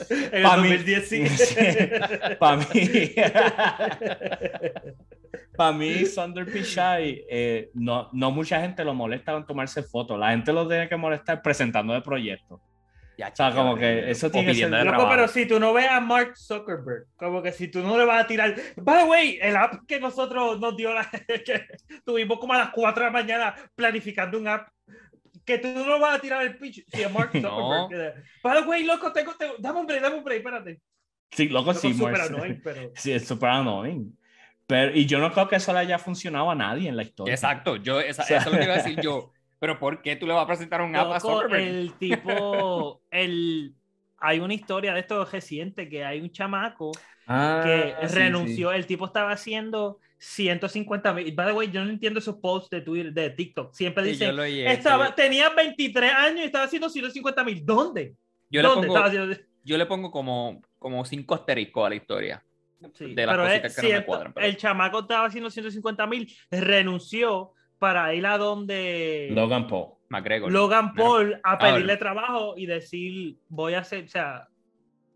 En 0.09 0.34
el 0.38 0.43
Pa' 0.43 0.57
mí- 0.57 0.69
2010 0.69 1.09
sí. 1.09 1.24
Para 2.39 2.57
mí, 2.57 2.65
para 5.55 5.71
mí, 5.74 6.05
Sunder 6.05 6.45
Pichai, 6.51 7.24
eh, 7.30 7.69
no, 7.74 8.09
no 8.13 8.32
mucha 8.32 8.59
gente 8.61 8.84
lo 8.84 8.93
molesta 8.93 9.32
con 9.34 9.45
tomarse 9.45 9.84
fotos. 9.84 10.17
La 10.19 10.32
gente 10.32 10.51
lo 10.53 10.67
tiene 10.67 10.89
que 10.89 10.95
molestar 10.95 11.41
presentando 11.41 11.93
de 11.93 12.01
proyectos. 12.01 12.59
Ya, 13.18 13.28
O 13.28 13.36
sea, 13.36 13.49
chico, 13.51 13.61
como 13.61 13.76
que 13.76 14.09
eso 14.09 14.32
tiene 14.32 14.47
que 14.47 14.51
pidiendo 14.53 14.78
ser- 14.78 14.86
de 14.88 14.91
Loco, 14.91 15.07
pero 15.09 15.28
si 15.28 15.45
tú 15.45 15.59
no 15.59 15.72
ves 15.74 15.88
a 15.89 15.99
Mark 15.99 16.36
Zuckerberg, 16.36 17.05
como 17.16 17.41
que 17.43 17.51
si 17.51 17.68
tú 17.68 17.82
no 17.82 17.97
le 17.97 18.05
vas 18.05 18.24
a 18.24 18.28
tirar. 18.28 18.55
By 18.78 19.03
the 19.03 19.09
way, 19.09 19.39
el 19.41 19.55
app 19.55 19.86
que 19.88 19.99
nosotros 19.99 20.59
nos 20.59 20.76
dio, 20.76 20.93
la, 20.93 21.07
que 21.45 21.68
tuvimos 22.05 22.39
como 22.39 22.53
a 22.53 22.57
las 22.57 22.70
4 22.72 23.03
de 23.05 23.09
la 23.11 23.14
mañana 23.14 23.55
planificando 23.76 24.38
un 24.39 24.47
app, 24.47 24.68
que 25.45 25.57
tú 25.59 25.68
no 25.68 25.99
vas 25.99 26.18
a 26.18 26.22
tirar 26.22 26.41
el 26.43 26.57
pitch. 26.57 26.86
Si 26.88 27.03
a 27.03 27.09
Mark 27.09 27.30
Zuckerberg. 27.34 27.43
No. 27.43 27.88
que- 27.89 28.14
By 28.43 28.61
the 28.64 28.68
way, 28.68 28.84
loco, 28.84 29.11
tengo, 29.11 29.34
tengo- 29.36 29.55
dame 29.59 29.80
un 29.82 29.86
break, 29.86 30.01
dame 30.01 30.16
un 30.18 30.24
break, 30.24 30.39
espérate. 30.39 30.82
Sí, 31.32 31.49
loco, 31.49 31.68
Loco, 31.68 31.80
sí, 31.80 31.93
súper 31.93 32.11
Morse. 32.11 32.34
annoying, 32.34 32.61
pero. 32.64 32.91
Sí, 32.95 33.11
es 33.11 33.28
súper 33.28 33.49
annoying. 33.49 34.18
Pero, 34.66 34.95
y 34.95 35.05
yo 35.05 35.20
no 35.20 35.32
creo 35.34 35.47
que 35.47 35.57
eso 35.57 35.74
le 35.74 35.80
haya 35.80 35.99
funcionado 35.99 36.49
a 36.49 36.55
nadie 36.55 36.88
en 36.89 36.95
la 36.95 37.03
historia. 37.03 37.34
Exacto, 37.34 37.76
yo, 37.76 37.99
esa- 37.99 38.24
O 38.24 38.26
sea- 38.26 38.38
eso 38.38 38.49
es 38.49 38.53
lo 38.53 38.59
que 38.59 38.66
iba 38.66 38.74
a 38.74 38.78
decir 38.78 38.99
yo. 39.03 39.32
Pero 39.64 39.80
¿por 39.80 40.01
qué 40.01 40.18
tú 40.18 40.28
le 40.28 40.34
vas 40.34 40.43
a 40.43 40.47
presentar 40.47 40.82
un 40.82 40.93
app 40.93 41.14
a 41.14 41.20
Zuckerberg? 41.22 41.61
el 41.64 41.93
tipo, 41.97 43.01
el. 43.09 43.74
hay 44.18 44.39
una 44.41 44.53
historia 44.53 44.93
de 44.93 44.99
esto 44.99 45.24
reciente 45.24 45.88
que 45.88 46.03
hay 46.03 46.20
un 46.20 46.30
chamaco 46.32 46.91
Ah, 47.26 47.61
que 47.64 47.95
sí, 48.09 48.16
renunció. 48.16 48.72
sí. 48.72 48.76
El 48.76 48.86
tipo 48.86 49.05
estaba 49.05 49.32
haciendo 49.32 49.99
150 50.18 51.14
mil. 51.14 51.32
By 51.34 51.47
the 51.47 51.53
way, 51.53 51.72
yo 51.72 51.82
no 51.86 51.91
entiendo 51.91 52.20
esos 52.20 52.36
posts 52.36 52.72
de 52.72 52.82
Twitter, 52.82 53.14
de 53.14 53.30
TikTok. 53.30 53.74
Siempre 53.74 54.03
Sí, 54.03 54.09
dicen, 54.09 54.38
eso, 54.38 54.68
estaba, 54.70 55.16
tenía 55.16 55.47
23 55.51 56.11
años 56.11 56.39
y 56.41 56.43
estaba 56.43 56.66
haciendo 56.66 56.89
150 56.89 57.43
mil. 57.45 57.66
¿Dónde? 57.66 58.16
Yo 58.49 58.61
le, 58.61 58.68
¿Dónde? 58.68 58.88
pongo, 58.88 58.97
Estaba 58.97 59.07
haciendo- 59.07 59.38
yo 59.64 59.78
le 59.78 59.86
pongo 59.86 60.11
como, 60.11 60.61
como 60.78 61.05
cinco 61.05 61.36
asteriscos 61.36 61.86
a 61.86 61.89
la 61.89 61.95
historia. 61.95 62.43
Sí, 62.95 63.14
de 63.16 63.26
las 63.26 63.34
pero 63.38 63.47
cositas 63.47 63.72
es 63.78 63.82
que 63.82 63.93
no 63.93 63.99
me 63.99 64.05
cuadran, 64.05 64.34
pero- 64.34 64.45
El 64.45 64.57
chamaco 64.57 64.99
estaba 64.99 65.26
haciendo 65.28 65.49
150 65.49 66.05
mil, 66.07 66.30
renunció 66.51 67.53
para 67.84 68.13
ir 68.13 68.25
a 68.25 68.38
donde 68.38 69.27
Logan 69.31 69.67
Paul. 69.67 69.88
McGregor. 70.07 70.49
Logan 70.49 70.93
Paul 70.93 71.34
a 71.43 71.51
Ah, 71.53 71.57
pedirle 71.59 71.97
trabajo 71.97 72.53
y 72.55 72.65
decir, 72.65 73.36
voy 73.49 73.73
a 73.73 73.79
hacer, 73.79 74.05
o 74.05 74.07
sea, 74.07 74.47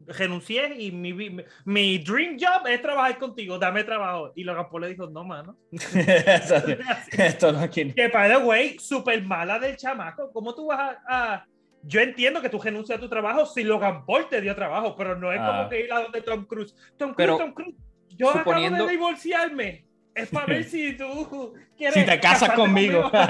renuncié 0.06 0.76
y 0.82 0.92
mi, 0.92 1.14
mi, 1.14 1.38
mi 1.64 1.98
dream 2.00 2.38
job 2.38 2.68
es 2.68 2.82
trabajar 2.82 3.18
contigo, 3.18 3.58
dame 3.58 3.86
trabajo. 3.86 4.34
Y 4.36 4.44
Logan 4.44 4.68
Paul 4.70 4.82
le 4.82 4.90
dijo, 4.90 5.08
no, 5.08 5.24
mano. 5.24 5.56
Esto 7.18 7.54
no 7.54 7.60
aquí. 7.60 7.94
Que, 7.94 8.10
by 8.10 8.30
the 8.30 8.38
way, 8.38 8.78
súper 8.80 9.24
mala 9.24 9.60
del 9.60 9.78
chamaco. 9.78 10.30
¿Cómo 10.34 10.54
tú 10.54 10.66
vas 10.68 10.98
a, 11.08 11.34
a- 11.36 11.46
Yo 11.84 12.02
entiendo 12.02 12.42
que 12.42 12.50
tú 12.50 12.60
renuncias 12.60 12.98
a 12.98 13.02
tu 13.02 13.08
trabajo 13.08 13.46
si 13.46 13.64
Logan 13.64 14.06
Paul 14.06 14.28
te 14.30 14.42
dio 14.42 14.54
trabajo, 14.56 14.94
pero 14.98 15.16
no 15.18 15.32
es 15.32 15.40
Ah. 15.42 15.48
como 15.60 15.70
que 15.70 15.86
ir 15.86 15.94
a 15.94 16.02
donde 16.02 16.22
Tom 16.22 16.44
Cruise. 16.46 16.76
Tom 16.98 17.14
Cruise, 17.14 17.16
Pero, 17.16 17.38
Tom 17.38 17.54
Cruise. 17.54 17.76
Yo 18.10 18.30
acabo 18.30 18.44
suponiendo- 18.44 18.86
de 18.86 18.92
divorciarme. 18.92 19.87
Es 20.18 20.30
para 20.30 20.46
ver 20.48 20.64
si 20.64 20.98
tú 20.98 21.54
quieres. 21.78 21.94
Si 21.94 22.06
te 22.06 22.20
casas 22.20 22.50
casarte 22.50 22.56
conmigo. 22.62 23.12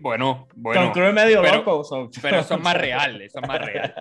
Bueno, 0.00 0.46
Tom 0.50 0.62
bueno. 0.62 0.92
Cruise 0.92 1.08
es 1.08 1.14
medio 1.14 1.42
pero- 1.42 1.56
loco. 1.58 1.84
so- 1.84 2.10
Pero 2.22 2.38
eso 2.38 2.54
es 2.54 2.60
más 2.60 2.76
real, 2.76 3.20
eso 3.20 3.40
es 3.40 3.46
más 3.48 3.60
real 3.64 3.94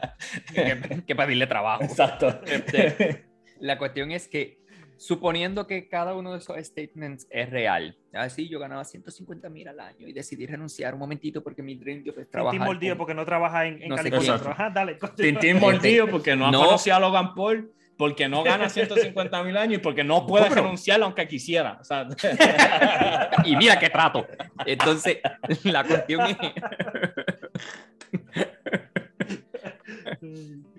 que, 0.53 1.03
que 1.05 1.15
pedirle 1.15 1.47
trabajo. 1.47 1.83
Exacto. 1.83 2.39
Este, 2.45 3.25
La 3.59 3.77
cuestión 3.77 4.11
es 4.11 4.27
que, 4.29 4.59
suponiendo 4.97 5.67
que 5.67 5.89
cada 5.89 6.13
uno 6.15 6.31
de 6.33 6.37
esos 6.39 6.55
statements 6.65 7.27
es 7.29 7.49
real, 7.49 7.97
así 8.13 8.47
yo 8.47 8.59
ganaba 8.59 8.85
150 8.85 9.49
mil 9.49 9.67
al 9.67 9.79
año 9.79 10.07
y 10.07 10.13
decidí 10.13 10.45
renunciar 10.45 10.93
un 10.93 10.99
momentito 11.01 11.43
porque 11.43 11.61
mi 11.63 11.75
dream 11.75 12.03
job 12.05 12.19
es 12.19 12.29
trabajar. 12.29 12.51
Tintín 12.59 12.65
mordido 12.73 12.93
con- 12.93 12.97
porque 12.99 13.13
no 13.15 13.25
trabaja 13.25 13.65
en, 13.65 13.81
en 13.81 13.89
No 13.89 13.95
California. 13.97 14.35
ajá, 14.35 14.69
dale. 14.69 14.97
Tintín 15.17 15.59
mordido 15.59 16.07
porque 16.07 16.35
no 16.35 16.47
ha 16.47 16.51
No. 16.51 16.63
conocido 16.63 16.95
a 16.95 16.99
Logan 17.01 17.33
Paul, 17.33 17.73
porque 17.99 18.29
no 18.29 18.43
gana 18.43 18.69
150 18.69 19.43
mil 19.43 19.57
años 19.57 19.79
y 19.79 19.81
porque 19.81 20.05
no 20.05 20.25
puede 20.25 20.47
renunciar 20.47 21.03
aunque 21.03 21.27
quisiera. 21.27 21.77
O 21.81 21.83
sea, 21.83 22.07
Y 23.43 23.57
mira 23.57 23.77
qué 23.77 23.89
trato. 23.89 24.25
Entonces, 24.65 25.17
la 25.63 25.83
cuestión 25.83 26.21
es. 26.21 26.37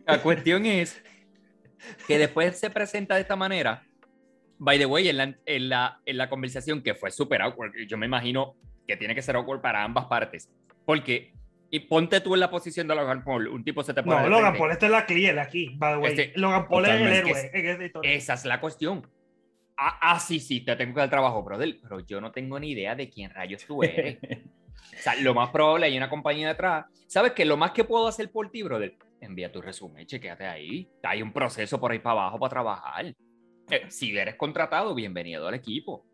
La 0.06 0.22
cuestión 0.22 0.64
es 0.64 1.02
que 2.08 2.16
después 2.16 2.58
se 2.58 2.70
presenta 2.70 3.16
de 3.16 3.20
esta 3.20 3.36
manera. 3.36 3.82
By 4.56 4.78
the 4.78 4.86
way, 4.86 5.10
en 5.10 5.18
la, 5.18 5.34
en 5.44 5.68
la, 5.68 6.00
en 6.06 6.16
la 6.16 6.30
conversación 6.30 6.82
que 6.82 6.94
fue 6.94 7.10
súper 7.10 7.42
awkward, 7.42 7.72
yo 7.86 7.98
me 7.98 8.06
imagino 8.06 8.56
que 8.88 8.96
tiene 8.96 9.14
que 9.14 9.20
ser 9.20 9.36
awkward 9.36 9.60
para 9.60 9.84
ambas 9.84 10.06
partes. 10.06 10.50
Porque, 10.86 11.34
y 11.70 11.80
ponte 11.80 12.20
tú 12.20 12.34
en 12.34 12.40
la 12.40 12.50
posición 12.50 12.88
de 12.88 12.96
Logan 12.96 13.22
Paul, 13.22 13.48
un 13.48 13.62
tipo 13.62 13.82
se 13.82 13.94
te 13.94 14.02
pone. 14.02 14.22
No, 14.22 14.28
Logan. 14.28 14.56
Paul, 14.56 14.72
esta 14.72 14.86
es 14.86 14.92
la 14.92 15.06
clear 15.06 15.38
aquí, 15.38 15.74
by 15.76 15.94
the 15.94 15.98
way. 15.98 16.12
Este, 16.12 16.32
Logan 16.38 16.66
Paul 16.68 16.84
es 16.86 16.90
el 16.90 17.12
héroe 17.12 17.50
en 17.52 17.82
esta. 17.82 18.00
Esa 18.02 18.34
es 18.34 18.44
la 18.44 18.60
cuestión. 18.60 19.06
Ah, 19.76 19.98
ah, 20.02 20.20
sí, 20.20 20.40
sí, 20.40 20.60
te 20.60 20.76
tengo 20.76 20.94
que 20.94 21.00
dar 21.00 21.08
trabajo, 21.08 21.42
brother, 21.42 21.78
pero 21.80 22.00
yo 22.00 22.20
no 22.20 22.32
tengo 22.32 22.58
ni 22.58 22.72
idea 22.72 22.94
de 22.94 23.08
quién 23.08 23.30
rayos 23.30 23.64
tú 23.64 23.82
eres. 23.82 24.18
O 24.98 25.02
sea, 25.02 25.14
lo 25.16 25.34
más 25.34 25.50
probable 25.50 25.86
hay 25.86 25.96
una 25.96 26.10
compañía 26.10 26.48
detrás. 26.48 26.86
¿Sabes 27.06 27.32
qué? 27.32 27.44
Lo 27.44 27.56
más 27.56 27.70
que 27.70 27.84
puedo 27.84 28.08
hacer 28.08 28.30
por 28.30 28.50
ti, 28.50 28.62
brother, 28.62 28.96
envía 29.20 29.52
tu 29.52 29.62
resumen, 29.62 30.06
chequéate 30.06 30.46
ahí. 30.46 30.90
Hay 31.02 31.22
un 31.22 31.32
proceso 31.32 31.78
por 31.78 31.92
ahí 31.92 32.00
para 32.00 32.22
abajo 32.22 32.38
para 32.40 32.50
trabajar. 32.50 33.14
Eh, 33.70 33.84
si 33.88 34.16
eres 34.16 34.34
contratado, 34.34 34.94
bienvenido 34.94 35.46
al 35.46 35.54
equipo. 35.54 36.04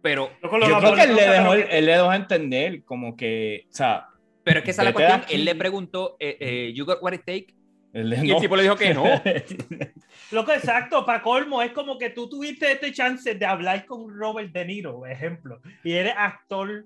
Pero, 0.00 0.30
yo 0.42 0.48
creo 0.48 0.94
que 0.94 1.02
él 1.02 1.14
le, 1.14 1.28
dejó, 1.28 1.54
él 1.54 1.86
le 1.86 1.92
dejó 1.92 2.12
entender 2.12 2.84
como 2.84 3.16
que, 3.16 3.66
o 3.68 3.72
sea, 3.72 4.08
pero 4.44 4.58
es 4.60 4.64
que 4.64 4.70
esa 4.72 4.82
es 4.82 4.84
la 4.86 4.90
de 4.90 4.94
cuestión. 4.94 5.20
aquí. 5.20 5.34
Él 5.34 5.44
le 5.44 5.54
preguntó, 5.54 6.16
eh, 6.18 6.36
eh, 6.40 6.72
¿You 6.74 6.84
got 6.84 7.02
what 7.02 7.12
it 7.12 7.22
take? 7.26 7.54
él 7.92 8.08
le- 8.10 8.24
Y 8.24 8.28
no. 8.28 8.34
el 8.36 8.40
tipo 8.40 8.56
le 8.56 8.62
dijo 8.62 8.76
que 8.76 8.94
no. 8.94 9.04
Loco, 10.32 10.52
exacto, 10.52 11.04
para 11.04 11.22
colmo, 11.22 11.60
es 11.62 11.72
como 11.72 11.98
que 11.98 12.10
tú 12.10 12.28
tuviste 12.28 12.72
este 12.72 12.92
chance 12.92 13.34
de 13.34 13.46
hablar 13.46 13.84
con 13.86 14.08
Robert 14.16 14.50
De 14.52 14.64
Niro, 14.64 14.96
por 14.98 15.10
ejemplo, 15.10 15.60
y 15.84 15.92
eres 15.92 16.14
actor 16.16 16.84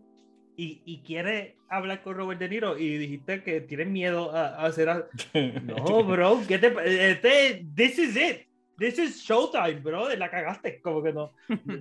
y, 0.57 0.83
y 0.85 1.03
quieres 1.03 1.55
hablar 1.69 2.03
con 2.03 2.17
Robert 2.17 2.41
De 2.41 2.49
Niro 2.49 2.77
y 2.79 2.97
dijiste 2.99 3.43
que 3.43 3.61
tienes 3.61 3.87
miedo 3.89 4.35
a, 4.35 4.49
a 4.49 4.67
hacer 4.67 4.89
algo. 4.89 5.07
No, 5.63 6.03
bro, 6.03 6.41
¿qué 6.49 6.59
te, 6.59 6.75
este, 7.11 7.65
this 7.77 7.99
is 7.99 8.17
it. 8.17 8.47
This 8.79 8.99
is 8.99 9.23
showtime, 9.23 9.81
bro. 9.81 10.15
La 10.17 10.29
cagaste, 10.31 10.81
como 10.83 11.03
que 11.03 11.13
no. 11.13 11.33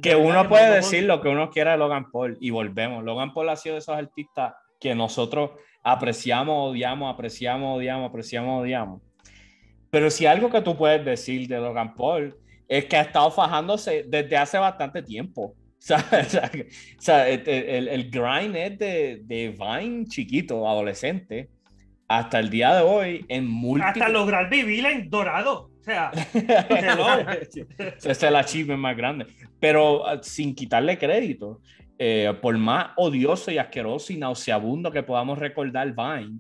que 0.01 0.09
De 0.11 0.15
uno 0.15 0.47
puede 0.47 0.75
decir 0.75 1.03
lo 1.03 1.19
que 1.21 1.27
uno 1.27 1.49
quiera 1.49 1.71
de 1.73 1.77
Logan 1.77 2.09
Paul 2.09 2.37
y 2.39 2.51
volvemos. 2.51 3.03
Logan 3.03 3.33
Paul 3.33 3.49
ha 3.49 3.55
sido 3.57 3.73
de 3.75 3.79
esos 3.79 3.95
artistas 3.97 4.53
que 4.79 4.95
nosotros 4.95 5.51
apreciamos, 5.83 6.71
odiamos, 6.71 7.13
apreciamos, 7.13 7.77
odiamos, 7.77 8.09
apreciamos, 8.09 8.61
odiamos. 8.61 9.01
Pero 9.89 10.09
si 10.09 10.25
algo 10.25 10.49
que 10.49 10.61
tú 10.61 10.75
puedes 10.75 11.05
decir 11.05 11.47
de 11.47 11.57
Logan 11.59 11.95
Paul 11.95 12.35
es 12.67 12.85
que 12.85 12.97
ha 12.97 13.01
estado 13.01 13.29
fajándose 13.31 14.03
desde 14.07 14.37
hace 14.37 14.57
bastante 14.57 15.01
tiempo. 15.01 15.55
O 15.77 15.87
sea, 15.87 15.99
o 15.99 17.01
sea, 17.01 17.29
el, 17.29 17.87
el- 17.87 18.09
grind 18.09 18.55
es 18.55 18.79
de, 18.79 19.21
de 19.23 19.49
Vine 19.49 20.05
chiquito, 20.05 20.67
adolescente, 20.67 21.49
hasta 22.07 22.39
el 22.39 22.49
día 22.49 22.73
de 22.73 22.81
hoy 22.81 23.23
en 23.29 23.47
múltiples... 23.47 24.01
Hasta 24.01 24.09
lograr 24.09 24.49
vivir 24.49 24.83
en 24.87 25.07
dorado. 25.11 25.69
O 25.79 25.83
sea, 25.83 26.11
Ese 26.33 28.11
es 28.11 28.23
el 28.23 28.35
achievement 28.35 28.79
más 28.79 28.97
grande. 28.97 29.27
Pero 29.59 30.01
uh, 30.01 30.19
sin 30.23 30.55
quitarle 30.55 30.97
crédito, 30.97 31.61
eh, 31.97 32.33
por 32.41 32.57
más 32.57 32.87
odioso 32.97 33.51
y 33.51 33.57
asqueroso 33.57 34.11
y 34.13 34.17
nauseabundo 34.17 34.91
que 34.91 35.03
podamos 35.03 35.39
recordar 35.39 35.93
Vine, 35.95 36.39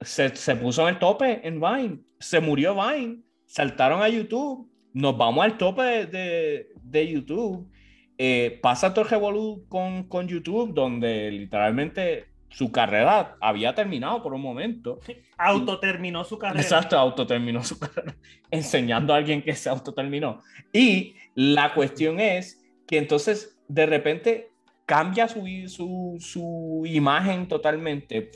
se, 0.00 0.34
se 0.36 0.56
puso 0.56 0.82
en 0.82 0.94
el 0.94 0.98
tope 1.00 1.40
en 1.46 1.60
Vine. 1.60 1.98
Se 2.20 2.40
murió 2.40 2.74
Vine. 2.74 3.18
Saltaron 3.46 4.02
a 4.02 4.08
YouTube. 4.08 4.70
Nos 4.92 5.16
vamos 5.16 5.44
al 5.44 5.58
tope 5.58 5.82
de, 5.82 6.06
de- 6.06 6.66
de 6.82 7.08
YouTube. 7.12 7.68
Eh, 8.16 8.58
pasa 8.62 8.92
todo 8.94 9.04
el 9.04 9.10
revolú 9.10 9.64
con, 9.68 10.04
con 10.04 10.26
YouTube, 10.26 10.72
donde 10.74 11.30
literalmente 11.30 12.26
su 12.48 12.72
carrera 12.72 13.36
había 13.40 13.74
terminado 13.74 14.22
por 14.22 14.32
un 14.34 14.40
momento. 14.40 15.00
autoterminó 15.36 16.24
su 16.24 16.38
carrera. 16.38 16.60
Exacto, 16.62 16.98
autoterminó 16.98 17.62
su 17.62 17.78
carrera 17.78 18.16
enseñando 18.50 19.12
a 19.12 19.18
alguien 19.18 19.42
que 19.42 19.54
se 19.54 19.68
autoterminó. 19.68 20.42
Y 20.72 21.14
la 21.34 21.74
cuestión 21.74 22.18
es 22.20 22.64
que 22.86 22.98
entonces 22.98 23.57
de 23.68 23.86
repente 23.86 24.50
cambia 24.86 25.28
su, 25.28 25.44
su, 25.68 26.16
su 26.18 26.82
imagen 26.86 27.46
totalmente. 27.46 28.30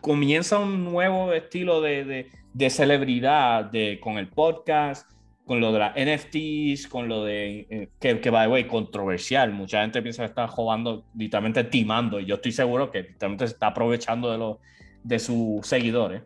Comienza 0.00 0.58
un 0.58 0.84
nuevo 0.84 1.32
estilo 1.32 1.80
de, 1.80 2.04
de, 2.04 2.30
de 2.54 2.70
celebridad 2.70 3.66
de, 3.66 4.00
con 4.00 4.18
el 4.18 4.28
podcast, 4.28 5.10
con 5.44 5.60
lo 5.60 5.72
de 5.72 5.78
las 5.78 5.94
NFTs, 5.94 6.88
con 6.88 7.08
lo 7.08 7.24
de 7.24 7.66
eh, 7.68 7.88
que, 8.00 8.20
que 8.20 8.30
by 8.30 8.46
the 8.46 8.52
way, 8.52 8.64
controversial. 8.66 9.52
Mucha 9.52 9.82
gente 9.82 10.00
piensa 10.00 10.22
que 10.22 10.28
está 10.28 10.48
jugando, 10.48 11.04
literalmente 11.14 11.64
timando, 11.64 12.18
y 12.20 12.26
yo 12.26 12.36
estoy 12.36 12.52
seguro 12.52 12.90
que 12.90 13.02
literalmente 13.02 13.46
se 13.46 13.52
está 13.54 13.68
aprovechando 13.68 14.30
de, 14.30 14.38
los 14.38 14.56
de 15.02 15.18
sus 15.18 15.66
seguidores. 15.66 16.22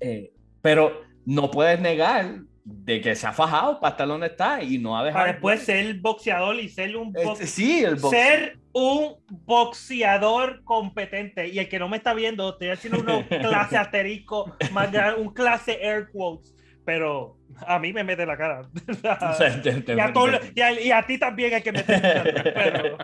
Eh, 0.00 0.32
pero 0.60 1.02
no 1.26 1.50
puedes 1.50 1.80
negar 1.80 2.40
de 2.64 3.00
que 3.00 3.14
se 3.16 3.26
ha 3.26 3.32
fajado 3.32 3.80
para 3.80 3.90
estar 3.92 4.06
donde 4.06 4.28
está 4.28 4.62
y 4.62 4.78
no 4.78 4.96
ha 4.96 5.04
dejado. 5.04 5.22
Para 5.24 5.32
después 5.32 5.60
ser 5.62 5.94
boxeador 6.00 6.56
y 6.60 6.68
ser 6.68 6.96
un 6.96 7.12
box- 7.12 7.40
Este, 7.40 7.46
sí, 7.46 7.82
el 7.84 7.96
box- 7.96 8.10
ser 8.10 8.58
un 8.72 9.16
boxeador 9.28 10.62
competente. 10.64 11.48
Y 11.48 11.58
el 11.58 11.68
que 11.68 11.78
no 11.78 11.88
me 11.88 11.96
está 11.96 12.14
viendo, 12.14 12.50
estoy 12.50 12.68
haciendo 12.68 13.00
una 13.00 13.26
clase 13.28 13.76
asterisco, 13.76 14.56
más 14.72 14.92
grande, 14.92 15.20
un 15.20 15.32
clase 15.32 15.78
air 15.82 16.08
quotes. 16.12 16.54
Pero 16.84 17.36
a 17.66 17.78
mí 17.78 17.92
me 17.92 18.04
mete 18.04 18.24
la 18.26 18.36
cara. 18.36 18.62
o 18.88 19.34
sea, 19.34 19.60
te- 19.62 19.80
te- 19.82 19.94
y, 19.94 20.00
a 20.00 20.12
todo- 20.12 20.28
y 20.54 20.60
a- 20.60 20.80
y 20.80 20.90
a 20.92 21.02
ti 21.06 21.18
también 21.18 21.54
hay 21.54 21.62
que 21.62 21.72
meter 21.72 22.52
pero 22.54 22.98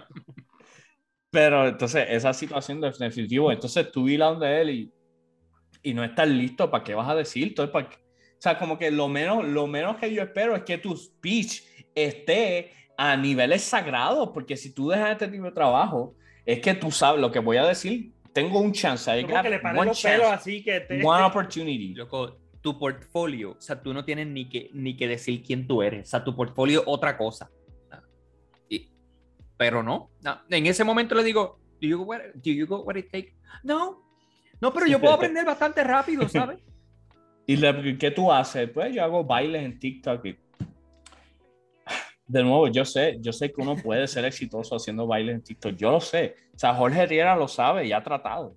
Pero 1.31 1.69
entonces, 1.69 2.07
esa 2.09 2.33
situación 2.33 2.81
de 2.81 2.91
definitivo, 2.99 3.53
entonces 3.53 3.91
tú 3.91 4.09
ir 4.09 4.23
a 4.23 4.27
donde 4.27 4.61
él 4.61 4.71
y, 4.71 4.93
y 5.83 5.95
no 5.95 6.03
estás 6.03 6.27
listo, 6.29 6.71
¿para 6.71 6.83
qué 6.85 6.95
vas 6.95 7.09
a 7.09 7.15
decir? 7.15 7.49
Entonces, 7.49 7.73
¿para 7.73 7.89
qué? 7.89 7.97
O 8.39 8.41
sea, 8.41 8.57
como 8.57 8.78
que 8.78 8.91
lo 8.93 9.09
menos, 9.09 9.45
lo 9.45 9.66
menos 9.66 9.97
que 9.97 10.12
yo 10.14 10.22
espero 10.22 10.55
es 10.55 10.62
que 10.62 10.78
tu 10.78 10.97
speech 10.97 11.62
esté 11.93 12.72
a 12.97 13.16
niveles 13.16 13.62
sagrados, 13.62 14.30
porque 14.32 14.57
si 14.57 14.72
tú 14.72 14.91
dejas 14.91 15.12
este 15.12 15.26
tipo 15.26 15.45
de 15.45 15.53
trabajo, 15.53 16.14
es 16.47 16.61
que 16.61 16.74
tú 16.74 16.93
sabes 16.93 17.20
lo 17.20 17.32
que 17.32 17.41
voy 17.41 17.57
a 17.57 17.66
decir. 17.66 18.12
Tengo 18.32 18.61
un 18.61 18.72
chance, 18.72 19.11
I 19.11 19.22
got 19.24 19.43
que 19.43 19.51
le 19.51 19.57
one 19.57 19.86
los 19.86 20.01
chance, 20.01 20.18
pelos 20.18 20.32
así 20.32 20.62
que 20.62 20.80
te... 20.80 21.05
one 21.05 21.24
opportunity. 21.24 21.95
Loco, 21.95 22.39
tu 22.61 22.78
portfolio, 22.78 23.57
o 23.59 23.61
sea, 23.61 23.82
tú 23.82 23.93
no 23.93 24.05
tienes 24.05 24.28
ni 24.28 24.49
que, 24.49 24.70
ni 24.72 24.97
que 24.97 25.09
decir 25.09 25.43
quién 25.43 25.66
tú 25.66 25.82
eres, 25.82 26.07
o 26.07 26.11
sea, 26.11 26.22
tu 26.22 26.36
portfolio 26.36 26.84
otra 26.86 27.16
cosa. 27.16 27.51
Y- 28.68 28.93
pero 29.57 29.82
no, 29.82 30.11
no, 30.22 30.41
en 30.49 30.66
ese 30.66 30.84
momento 30.84 31.16
le 31.16 31.24
digo, 31.24 31.59
do 31.80 31.89
you, 31.89 31.99
go 31.99 32.05
what, 32.05 32.20
do 32.34 32.51
you 32.53 32.66
go 32.66 32.82
what 32.82 32.95
it 32.95 33.11
take? 33.11 33.34
No, 33.64 34.05
no, 34.61 34.72
pero 34.72 34.86
yo 34.86 35.01
puedo 35.01 35.14
aprender 35.14 35.45
bastante 35.45 35.82
rápido, 35.82 36.28
¿sabes? 36.28 36.59
¿Y 37.49 37.57
le- 37.57 37.96
qué 37.99 38.11
tú 38.11 38.30
haces? 38.30 38.68
Pues 38.70 38.94
yo 38.94 39.03
hago 39.03 39.24
bailes 39.24 39.64
en 39.64 39.78
TikTok. 39.78 40.24
y- 40.26 40.36
De 42.26 42.42
nuevo, 42.42 42.68
yo 42.68 42.84
sé, 42.84 43.16
yo 43.20 43.32
sé 43.32 43.51
que 43.51 43.62
uno 43.62 43.74
puede 43.74 44.07
ser 44.07 44.26
exitoso 44.26 44.76
haciendo 44.76 45.07
bailes 45.07 45.36
en 45.36 45.42
TikTok. 45.42 45.74
Yo 45.76 45.90
lo 45.90 46.01
sé. 46.01 46.34
O 46.55 46.59
sea, 46.59 46.74
Jorge 46.74 47.07
Riera 47.07 47.34
lo 47.36 47.49
sabe 47.49 47.86
y 47.86 47.92
ha 47.92 48.03
tratado. 48.03 48.55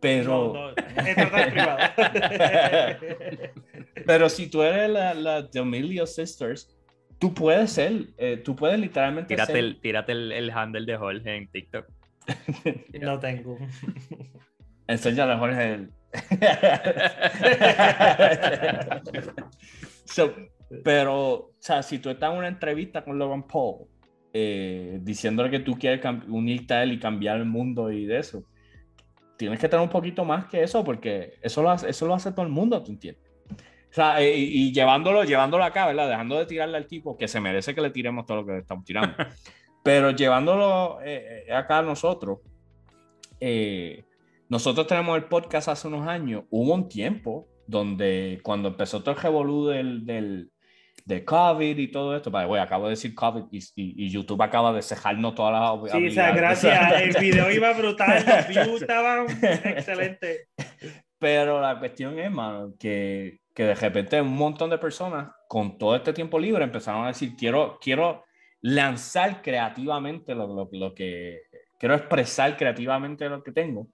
Pero, 0.00 0.54
No, 0.54 0.68
no, 0.70 0.74
pero 4.06 4.30
si 4.30 4.48
tú 4.48 4.62
eres 4.62 4.88
la, 4.88 5.12
la 5.12 5.50
The 5.50 5.58
Emilio 5.58 6.06
Sisters, 6.06 6.74
tú 7.18 7.34
puedes 7.34 7.72
ser, 7.72 8.04
eh, 8.16 8.38
tú 8.42 8.56
puedes 8.56 8.80
literalmente 8.80 9.34
Tírate, 9.34 9.52
ser. 9.52 9.64
el, 9.64 9.78
tírate 9.80 10.12
el, 10.12 10.32
el 10.32 10.50
handle 10.50 10.86
de 10.86 10.96
Jorge 10.96 11.36
en 11.36 11.46
TikTok. 11.48 11.84
no 13.02 13.18
tengo. 13.20 13.58
Enséñale 14.86 15.34
a 15.34 15.38
Jorge 15.38 15.74
el- 15.74 15.90
So, 20.04 20.34
pero, 20.82 21.32
o 21.32 21.52
sea, 21.60 21.84
si 21.84 22.00
tú 22.00 22.10
estás 22.10 22.32
en 22.32 22.38
una 22.38 22.48
entrevista 22.48 23.04
con 23.04 23.16
Logan 23.16 23.46
Paul, 23.46 23.86
eh, 24.32 24.98
diciéndole 25.02 25.50
que 25.50 25.60
tú 25.60 25.78
quieres 25.78 26.04
unirte 26.26 26.74
a 26.74 26.82
él 26.82 26.92
y 26.92 26.98
cambiar 26.98 27.36
el 27.36 27.44
mundo 27.44 27.92
y 27.92 28.06
de 28.06 28.18
eso, 28.18 28.42
tienes 29.36 29.60
que 29.60 29.68
tener 29.68 29.84
un 29.84 29.90
poquito 29.90 30.24
más 30.24 30.46
que 30.46 30.64
eso, 30.64 30.82
porque 30.82 31.34
eso 31.42 31.62
lo 31.62 31.70
hace, 31.70 31.88
eso 31.88 32.08
lo 32.08 32.14
hace 32.14 32.32
todo 32.32 32.44
el 32.44 32.50
mundo, 32.50 32.82
¿tú 32.82 32.90
entiendes? 32.90 33.22
O 33.52 33.92
sea, 33.92 34.20
eh, 34.20 34.36
y, 34.36 34.68
y 34.68 34.72
llevándolo, 34.72 35.22
llevándolo 35.22 35.62
acá, 35.62 35.86
¿verdad? 35.86 36.08
Dejando 36.08 36.38
de 36.38 36.46
tirarle 36.46 36.76
al 36.76 36.86
tipo, 36.86 37.16
que 37.16 37.28
se 37.28 37.40
merece 37.40 37.74
que 37.74 37.80
le 37.80 37.90
tiremos 37.90 38.26
todo 38.26 38.38
lo 38.38 38.46
que 38.46 38.52
le 38.52 38.58
estamos 38.58 38.84
tirando. 38.84 39.14
Pero 39.82 40.10
llevándolo 40.10 41.00
eh, 41.02 41.44
eh, 41.46 41.52
acá 41.52 41.78
a 41.78 41.82
nosotros, 41.82 42.40
eh, 43.40 44.04
nosotros 44.50 44.86
tenemos 44.86 45.16
el 45.16 45.24
podcast 45.24 45.68
hace 45.68 45.88
unos 45.88 46.06
años, 46.06 46.44
hubo 46.50 46.74
un 46.74 46.88
tiempo 46.88 47.48
donde 47.66 48.40
cuando 48.42 48.68
empezó 48.68 49.00
todo 49.00 49.14
el 49.14 49.20
revolú 49.22 49.66
del, 49.68 50.04
del, 50.04 50.50
de 51.04 51.24
COVID 51.24 51.78
y 51.78 51.88
todo 51.88 52.16
esto, 52.16 52.30
the 52.30 52.44
way, 52.46 52.60
acabo 52.60 52.84
de 52.86 52.90
decir 52.90 53.14
COVID 53.14 53.44
y, 53.52 53.58
y- 53.58 54.06
y 54.06 54.10
YouTube 54.10 54.42
acaba 54.42 54.72
de 54.72 54.82
cejarnos 54.82 55.34
todas 55.34 55.52
las 55.82 55.92
Sí, 55.92 56.08
o 56.08 56.10
sea, 56.10 56.32
gracias. 56.32 57.00
El 57.00 57.16
video 57.20 57.50
iba 57.50 57.72
brutal, 57.72 58.24
los 58.26 58.48
views 58.48 58.82
estaban 58.82 59.26
excelentes. 59.64 60.48
Pero 61.18 61.60
la 61.60 61.78
cuestión 61.78 62.18
es, 62.18 62.30
mano, 62.30 62.74
que, 62.78 63.40
que 63.54 63.64
de 63.64 63.74
repente 63.74 64.20
un 64.20 64.34
montón 64.34 64.68
de 64.70 64.78
personas 64.78 65.30
con 65.48 65.78
todo 65.78 65.94
este 65.94 66.12
tiempo 66.12 66.38
libre 66.38 66.64
empezaron 66.64 67.04
a 67.04 67.08
decir, 67.08 67.34
quiero, 67.36 67.78
quiero 67.80 68.24
lanzar 68.62 69.42
creativamente 69.42 70.34
lo, 70.34 70.46
lo, 70.48 70.68
lo 70.72 70.94
que, 70.94 71.40
quiero 71.78 71.94
expresar 71.94 72.56
creativamente 72.56 73.28
lo 73.28 73.42
que 73.42 73.52
tengo. 73.52 73.88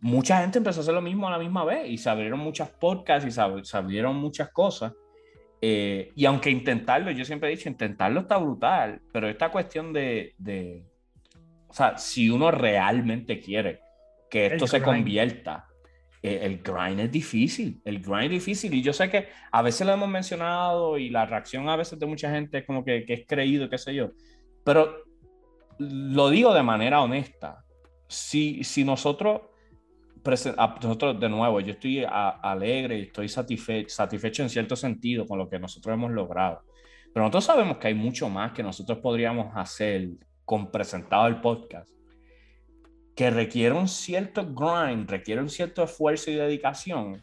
Mucha 0.00 0.40
gente 0.40 0.58
empezó 0.58 0.80
a 0.80 0.82
hacer 0.82 0.94
lo 0.94 1.02
mismo 1.02 1.26
a 1.26 1.30
la 1.30 1.38
misma 1.38 1.64
vez 1.64 1.88
y 1.88 1.98
se 1.98 2.08
abrieron 2.10 2.38
muchas 2.40 2.68
podcasts 2.70 3.26
y 3.26 3.30
se, 3.30 3.40
ab- 3.40 3.64
se 3.64 3.76
abrieron 3.76 4.16
muchas 4.16 4.50
cosas. 4.50 4.92
Eh, 5.60 6.12
y 6.14 6.26
aunque 6.26 6.50
intentarlo, 6.50 7.10
yo 7.10 7.24
siempre 7.24 7.48
he 7.50 7.56
dicho, 7.56 7.68
intentarlo 7.68 8.20
está 8.20 8.36
brutal, 8.36 9.00
pero 9.12 9.28
esta 9.28 9.50
cuestión 9.50 9.92
de, 9.92 10.34
de 10.38 10.84
o 11.66 11.72
sea, 11.72 11.96
si 11.96 12.28
uno 12.30 12.50
realmente 12.50 13.40
quiere 13.40 13.80
que 14.30 14.46
esto 14.46 14.64
El 14.64 14.70
se 14.70 14.78
grind. 14.80 14.84
convierta, 14.96 15.66
eh, 16.22 16.40
el 16.42 16.58
grind 16.58 17.00
es 17.00 17.10
difícil, 17.10 17.80
el 17.84 18.00
grind 18.00 18.24
es 18.24 18.30
difícil 18.30 18.74
y 18.74 18.82
yo 18.82 18.92
sé 18.92 19.08
que 19.08 19.28
a 19.50 19.62
veces 19.62 19.86
lo 19.86 19.94
hemos 19.94 20.08
mencionado 20.10 20.98
y 20.98 21.08
la 21.08 21.24
reacción 21.24 21.68
a 21.70 21.76
veces 21.76 21.98
de 21.98 22.06
mucha 22.06 22.30
gente 22.30 22.58
es 22.58 22.64
como 22.66 22.84
que, 22.84 23.04
que 23.06 23.14
es 23.14 23.26
creído, 23.26 23.70
qué 23.70 23.78
sé 23.78 23.94
yo, 23.94 24.10
pero 24.62 25.04
lo 25.78 26.28
digo 26.28 26.52
de 26.52 26.62
manera 26.62 27.00
honesta, 27.00 27.64
si, 28.08 28.62
si 28.62 28.84
nosotros, 28.84 29.40
nosotros 30.34 31.20
de 31.20 31.28
nuevo, 31.28 31.60
yo 31.60 31.72
estoy 31.72 32.04
a- 32.04 32.28
alegre 32.30 32.98
y 32.98 33.02
estoy 33.02 33.26
satisfe- 33.28 33.88
satisfecho 33.88 34.42
en 34.42 34.50
cierto 34.50 34.76
sentido 34.76 35.26
con 35.26 35.38
lo 35.38 35.48
que 35.48 35.58
nosotros 35.58 35.92
hemos 35.94 36.10
logrado, 36.12 36.62
pero 37.12 37.24
nosotros 37.24 37.44
sabemos 37.44 37.78
que 37.78 37.88
hay 37.88 37.94
mucho 37.94 38.28
más 38.28 38.52
que 38.52 38.62
nosotros 38.62 38.98
podríamos 38.98 39.54
hacer 39.56 40.08
con 40.44 40.70
presentado 40.70 41.26
el 41.26 41.40
podcast 41.40 41.90
que 43.14 43.30
requiere 43.30 43.74
un 43.74 43.88
cierto 43.88 44.44
grind, 44.54 45.08
requiere 45.08 45.40
un 45.40 45.48
cierto 45.48 45.82
esfuerzo 45.84 46.30
y 46.30 46.34
dedicación 46.34 47.22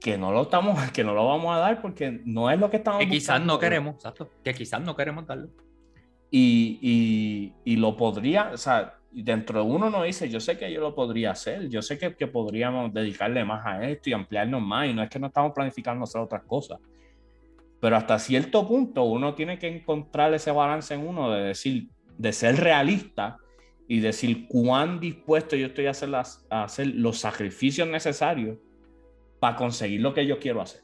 que 0.00 0.16
no 0.16 0.32
lo 0.32 0.42
estamos, 0.42 0.78
que 0.92 1.04
no 1.04 1.14
lo 1.14 1.26
vamos 1.26 1.54
a 1.54 1.58
dar 1.58 1.82
porque 1.82 2.20
no 2.24 2.50
es 2.50 2.58
lo 2.58 2.70
que 2.70 2.78
estamos 2.78 3.00
Que 3.00 3.08
quizás 3.08 3.36
buscando. 3.38 3.54
no 3.54 3.58
queremos, 3.58 3.94
exacto. 3.96 4.30
Que 4.44 4.54
quizás 4.54 4.80
no 4.80 4.96
queremos 4.96 5.26
darlo. 5.26 5.48
Y, 6.30 6.78
y, 6.80 7.72
y 7.72 7.76
lo 7.76 7.96
podría, 7.96 8.52
o 8.52 8.56
sea, 8.56 8.99
dentro 9.12 9.64
de 9.64 9.70
uno 9.70 9.90
nos 9.90 10.04
dice, 10.04 10.28
yo 10.28 10.38
sé 10.40 10.56
que 10.58 10.72
yo 10.72 10.80
lo 10.80 10.94
podría 10.94 11.32
hacer, 11.32 11.68
yo 11.68 11.82
sé 11.82 11.98
que, 11.98 12.14
que 12.14 12.26
podríamos 12.26 12.92
dedicarle 12.92 13.44
más 13.44 13.66
a 13.66 13.88
esto 13.88 14.10
y 14.10 14.12
ampliarnos 14.12 14.62
más, 14.62 14.88
y 14.88 14.94
no 14.94 15.02
es 15.02 15.10
que 15.10 15.18
no 15.18 15.26
estamos 15.26 15.52
planificando 15.52 16.04
hacer 16.04 16.20
otras 16.20 16.42
cosas. 16.44 16.78
Pero 17.80 17.96
hasta 17.96 18.18
cierto 18.18 18.68
punto 18.68 19.04
uno 19.04 19.34
tiene 19.34 19.58
que 19.58 19.66
encontrar 19.68 20.32
ese 20.34 20.50
balance 20.50 20.94
en 20.94 21.06
uno 21.06 21.30
de 21.32 21.42
decir, 21.44 21.88
de 22.18 22.32
ser 22.32 22.56
realista 22.56 23.38
y 23.88 24.00
decir 24.00 24.46
cuán 24.46 25.00
dispuesto 25.00 25.56
yo 25.56 25.66
estoy 25.66 25.86
a 25.86 25.90
hacer, 25.90 26.10
las, 26.10 26.46
a 26.50 26.64
hacer 26.64 26.88
los 26.88 27.18
sacrificios 27.18 27.88
necesarios 27.88 28.58
para 29.40 29.56
conseguir 29.56 30.02
lo 30.02 30.12
que 30.14 30.26
yo 30.26 30.38
quiero 30.38 30.60
hacer, 30.60 30.82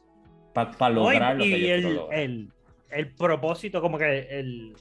para 0.54 0.70
No, 0.90 1.12
y- 1.12 1.14
lograr 1.14 1.36
lo 1.36 1.44
y 1.44 1.50
que 1.50 1.60
yo 1.60 1.66
el, 1.74 1.80
quiero 1.82 1.94
lograr. 2.02 2.18
el, 2.20 2.52
el 2.90 3.14
propósito, 3.14 3.80
como 3.80 3.98
que 3.98 4.26
el, 4.30 4.72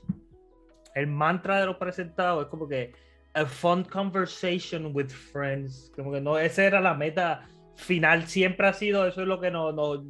el 0.95 1.07
mantra 1.07 1.59
de 1.59 1.65
los 1.67 1.75
presentados 1.75 2.45
es 2.45 2.49
como 2.49 2.67
que 2.67 2.93
a 3.35 3.45
fun 3.45 3.83
conversation 3.85 4.91
with 4.95 5.09
friends. 5.11 5.91
Como 5.95 6.11
que 6.13 6.21
no, 6.21 6.37
esa 6.39 6.63
era 6.65 6.81
la 6.81 6.95
meta 6.95 7.47
final, 7.75 8.27
siempre 8.27 8.67
ha 8.67 8.73
sido, 8.73 9.07
eso 9.07 9.21
es 9.21 9.27
lo 9.27 9.39
que 9.41 9.51
nos, 9.51 9.75
nos- 9.75 10.01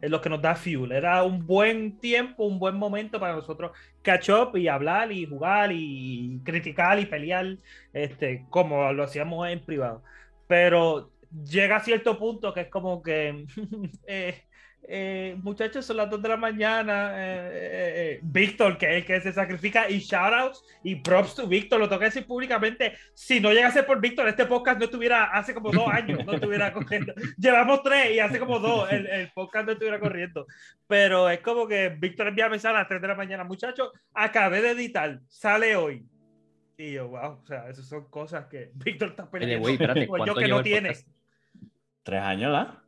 es 0.00 0.10
lo 0.10 0.20
que 0.20 0.28
nos 0.30 0.42
da 0.42 0.54
fuel. 0.56 0.92
Era 0.92 1.22
un 1.24 1.46
buen 1.46 1.98
tiempo, 2.00 2.44
un 2.44 2.58
buen 2.58 2.76
momento 2.76 3.20
para 3.20 3.34
nosotros 3.36 3.70
catch 4.02 4.30
up 4.30 4.56
y 4.56 4.68
hablar 4.68 5.12
y 5.12 5.26
jugar 5.26 5.70
y 5.72 6.40
criticar 6.44 6.98
y 6.98 7.06
pelear, 7.06 7.58
este, 7.92 8.46
como 8.50 8.92
lo 8.92 9.04
hacíamos 9.04 9.48
en 9.48 9.64
privado. 9.64 10.02
Pero 10.48 11.12
llega 11.30 11.76
a 11.76 11.80
cierto 11.84 12.18
punto 12.18 12.52
que 12.52 12.62
es 12.62 12.68
como 12.68 13.02
que 13.02 13.46
eh, 14.06 14.42
eh, 14.84 15.36
muchachos, 15.42 15.86
son 15.86 15.96
las 15.96 16.10
2 16.10 16.20
de 16.22 16.28
la 16.28 16.36
mañana. 16.36 17.12
eh, 17.14 17.50
eh, 17.52 17.92
eh, 18.14 18.20
Víctor, 18.22 18.76
que 18.76 18.86
es 18.86 18.92
el 18.96 19.04
que 19.06 19.20
se 19.20 19.32
sacrifica, 19.32 19.88
y 19.88 19.98
shoutouts 20.00 20.64
y 20.82 20.96
props 20.96 21.34
to 21.36 21.46
Víctor. 21.46 21.78
Lo 21.80 21.88
tengo 21.88 22.00
que 22.00 22.06
decir 22.06 22.26
públicamente. 22.26 22.94
Si 23.14 23.40
no 23.40 23.52
llegase 23.52 23.82
por 23.84 24.00
Víctor, 24.00 24.28
este 24.28 24.46
podcast 24.46 24.78
no 24.78 24.86
estuviera 24.86 25.24
hace 25.32 25.54
como 25.54 25.70
dos 25.70 25.88
años, 25.88 26.24
no 26.26 26.32
estuviera 26.34 26.72
corriendo. 26.74 27.14
Llevamos 27.38 27.82
tres 27.82 28.10
y 28.14 28.18
hace 28.18 28.38
como 28.38 28.58
dos 28.58 28.90
el, 28.92 29.06
el 29.06 29.30
podcast 29.32 29.66
no 29.66 29.72
estuviera 29.72 30.00
corriendo. 30.00 30.46
Pero 30.86 31.30
es 31.30 31.40
como 31.40 31.66
que 31.66 31.90
Víctor 31.98 32.28
envía 32.28 32.48
mensaje 32.48 32.74
a 32.74 32.78
las 32.80 32.88
3 32.88 33.00
de 33.00 33.08
la 33.08 33.14
mañana. 33.14 33.44
Muchachos, 33.44 33.90
acabé 34.12 34.60
de 34.62 34.70
editar, 34.72 35.20
sale 35.28 35.74
hoy. 35.76 36.04
Y 36.76 36.92
yo, 36.92 37.08
wow, 37.08 37.38
o 37.42 37.46
sea, 37.46 37.68
esas 37.68 37.86
son 37.86 38.08
cosas 38.10 38.46
que 38.46 38.72
Víctor 38.74 39.10
está 39.10 39.22
Oye, 39.22 39.30
perdiendo. 39.30 39.60
güey, 39.60 39.74
espérate, 39.74 40.00
yo 40.00 40.06
¿cuánto 40.08 40.34
que 40.34 40.48
no 40.48 40.62
tiene. 40.62 40.92
Tres 42.02 42.20
años, 42.20 42.50
¿verdad? 42.50 42.81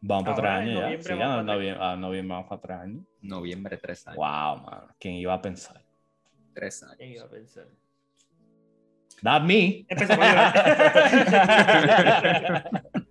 Vamos 0.00 0.24
para 0.24 0.36
tres 0.36 0.50
Ahora, 0.50 0.62
en 0.62 0.68
años 0.68 0.74
ya. 0.74 0.80
noviembre 0.80 1.00
Sí, 1.00 1.08
vamos 1.18 1.38
a 1.38 1.44
para 1.44 1.46
tres. 1.46 1.46
noviembre, 1.46 1.84
a 1.84 1.96
noviembre 1.96 2.34
vamos 2.34 2.48
para 2.48 2.60
tres 2.62 2.78
años. 2.78 3.04
Noviembre, 3.22 3.76
tres 3.78 4.06
años. 4.06 4.16
Wow, 4.18 4.56
man. 4.64 4.80
¿Quién 4.98 5.14
iba 5.14 5.34
a 5.34 5.40
pensar? 5.42 5.82
Tres 6.54 6.82
años. 6.82 6.96
¿Quién 6.98 7.12
iba 7.12 7.24
a 7.24 7.30
pensar? 7.30 7.66
Not 9.22 9.42
me. 9.44 9.86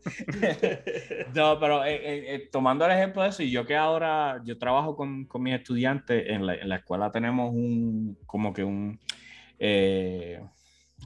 No, 1.33 1.59
pero 1.59 1.83
eh, 1.83 1.95
eh, 1.95 2.36
eh, 2.36 2.49
tomando 2.51 2.86
el 2.86 2.91
ejemplo 2.91 3.23
de 3.23 3.29
eso, 3.29 3.43
y 3.43 3.51
yo 3.51 3.65
que 3.65 3.75
ahora 3.75 4.41
yo 4.45 4.57
trabajo 4.57 4.95
con, 4.95 5.25
con 5.25 5.41
mis 5.41 5.55
estudiantes, 5.55 6.25
en 6.29 6.45
la, 6.45 6.55
en 6.55 6.69
la 6.69 6.77
escuela 6.77 7.11
tenemos 7.11 7.51
un, 7.51 8.17
como 8.25 8.53
que 8.53 8.63
un 8.63 8.99
eh, 9.59 10.41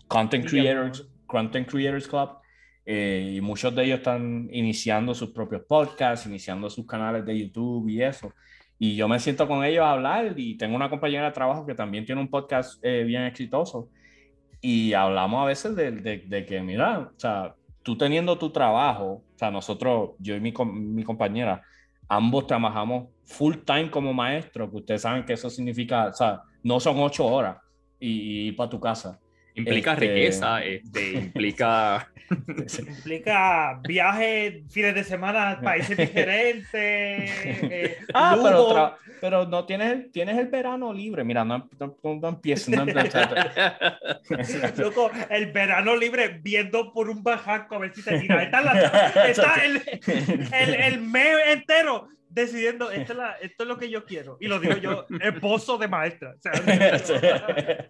Content 0.07 0.47
Creators, 0.47 1.07
Content 1.25 1.67
Creators 1.69 2.07
Club, 2.07 2.29
eh, 2.91 3.33
y 3.35 3.41
muchos 3.41 3.75
de 3.75 3.83
ellos 3.83 3.99
están 3.99 4.49
iniciando 4.51 5.13
sus 5.13 5.29
propios 5.29 5.61
podcasts, 5.61 6.25
iniciando 6.25 6.71
sus 6.71 6.87
canales 6.87 7.23
de 7.23 7.37
YouTube 7.37 7.87
y 7.87 8.01
eso. 8.01 8.33
Y 8.79 8.95
yo 8.95 9.07
me 9.07 9.19
siento 9.19 9.47
con 9.47 9.63
ellos 9.63 9.83
a 9.83 9.91
hablar 9.91 10.33
y 10.35 10.57
tengo 10.57 10.75
una 10.75 10.89
compañera 10.89 11.25
de 11.25 11.31
trabajo 11.31 11.67
que 11.67 11.75
también 11.75 12.03
tiene 12.03 12.19
un 12.19 12.29
podcast 12.31 12.83
eh, 12.83 13.03
bien 13.03 13.25
exitoso. 13.25 13.89
Y 14.59 14.93
hablamos 14.93 15.43
a 15.43 15.45
veces 15.45 15.75
de, 15.75 16.45
que, 16.47 16.61
mira, 16.61 17.11
o 17.15 17.19
sea, 17.19 17.53
tú 17.83 17.95
teniendo 17.95 18.39
tu 18.39 18.49
trabajo, 18.49 19.05
o 19.05 19.37
sea, 19.37 19.51
nosotros, 19.51 20.13
yo 20.17 20.35
y 20.35 20.39
mi, 20.39 20.51
mi 20.73 21.03
compañera, 21.03 21.61
ambos 22.07 22.47
trabajamos 22.47 23.09
full 23.23 23.57
time 23.67 23.91
como 23.91 24.15
maestro, 24.15 24.67
que 24.67 24.77
ustedes 24.77 25.03
saben 25.03 25.25
que 25.25 25.33
eso 25.33 25.51
significa, 25.51 26.07
o 26.07 26.13
sea, 26.13 26.41
no 26.63 26.79
son 26.79 26.99
ocho 27.01 27.27
horas 27.27 27.57
y, 27.99 28.09
y 28.09 28.47
ir 28.47 28.55
para 28.55 28.71
tu 28.71 28.79
casa. 28.79 29.19
Implica 29.59 29.93
Este- 29.93 30.07
riqueza, 30.07 30.63
este, 30.63 31.11
implica... 31.13 32.07
Implica 32.77 33.79
viajes, 33.87 34.61
fines 34.71 34.93
de 34.93 35.03
semana 35.03 35.49
a 35.51 35.61
países 35.61 35.97
diferentes. 35.97 36.69
eh, 36.71 37.97
Ah, 38.13 38.37
pero, 38.41 38.69
tra- 38.69 38.95
pero 39.19 39.45
no 39.47 39.65
tienes 39.65 39.91
el, 39.91 40.11
tienes 40.11 40.37
el 40.37 40.45
verano 40.47 40.93
libre. 40.93 41.23
Mira, 41.23 41.43
no, 41.43 41.67
no, 41.79 41.95
no 42.03 42.27
empieces. 42.29 42.69
No. 42.69 42.85
Loco, 44.77 45.09
el 45.29 45.51
verano 45.51 45.95
libre 45.95 46.39
viendo 46.41 46.91
por 46.93 47.09
un 47.09 47.23
bajaco 47.23 47.75
a 47.75 47.79
ver 47.79 47.95
si 47.95 48.03
te 48.03 48.19
tira. 48.19 48.43
Está, 48.43 48.61
la- 48.61 49.25
está 49.27 49.55
el, 49.65 49.81
el, 50.53 50.73
el 50.75 51.01
mes 51.01 51.35
entero 51.47 52.09
decidiendo 52.29 52.89
esto 52.91 53.13
es, 53.13 53.17
la- 53.17 53.33
esto 53.41 53.63
es 53.63 53.67
lo 53.67 53.77
que 53.77 53.89
yo 53.89 54.05
quiero. 54.05 54.37
Y 54.39 54.47
lo 54.47 54.59
digo 54.59 54.77
yo, 54.77 55.05
esposo 55.21 55.77
de 55.77 55.87
maestra. 55.87 56.35
O 56.37 56.41
sea, 56.41 56.53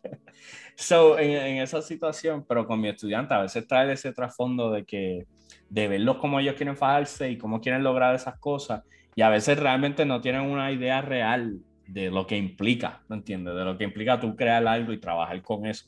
so, 0.76 1.20
en, 1.20 1.32
en 1.32 1.58
esa 1.62 1.82
situación, 1.82 2.46
pero 2.48 2.66
con 2.66 2.80
mi 2.80 2.90
estudiante, 2.90 3.34
a 3.34 3.42
veces 3.42 3.68
trae 3.68 3.92
ese 3.92 4.14
trasfondo 4.14 4.72
de 4.72 4.86
que 4.86 5.26
de 5.70 5.88
verlos 5.88 6.18
como 6.18 6.40
ellos 6.40 6.56
quieren 6.56 6.76
fajarse 6.76 7.30
y 7.30 7.38
cómo 7.38 7.62
quieren 7.62 7.84
lograr 7.84 8.16
esas 8.16 8.40
cosas, 8.40 8.84
y 9.16 9.22
a 9.22 9.30
veces 9.30 9.60
realmente 9.60 10.06
no 10.06 10.22
tienen 10.22 10.42
una 10.42 10.72
idea 10.72 11.02
real 11.02 11.58
de 11.86 12.10
lo 12.10 12.26
que 12.26 12.38
implica, 12.38 13.02
¿me 13.10 13.18
entiendes? 13.18 13.56
De 13.56 13.66
lo 13.66 13.78
que 13.78 13.84
implica 13.84 14.20
tú 14.20 14.36
crear 14.36 14.66
algo 14.68 14.94
y 14.94 15.00
trabajar 15.00 15.42
con 15.42 15.66
eso. 15.66 15.86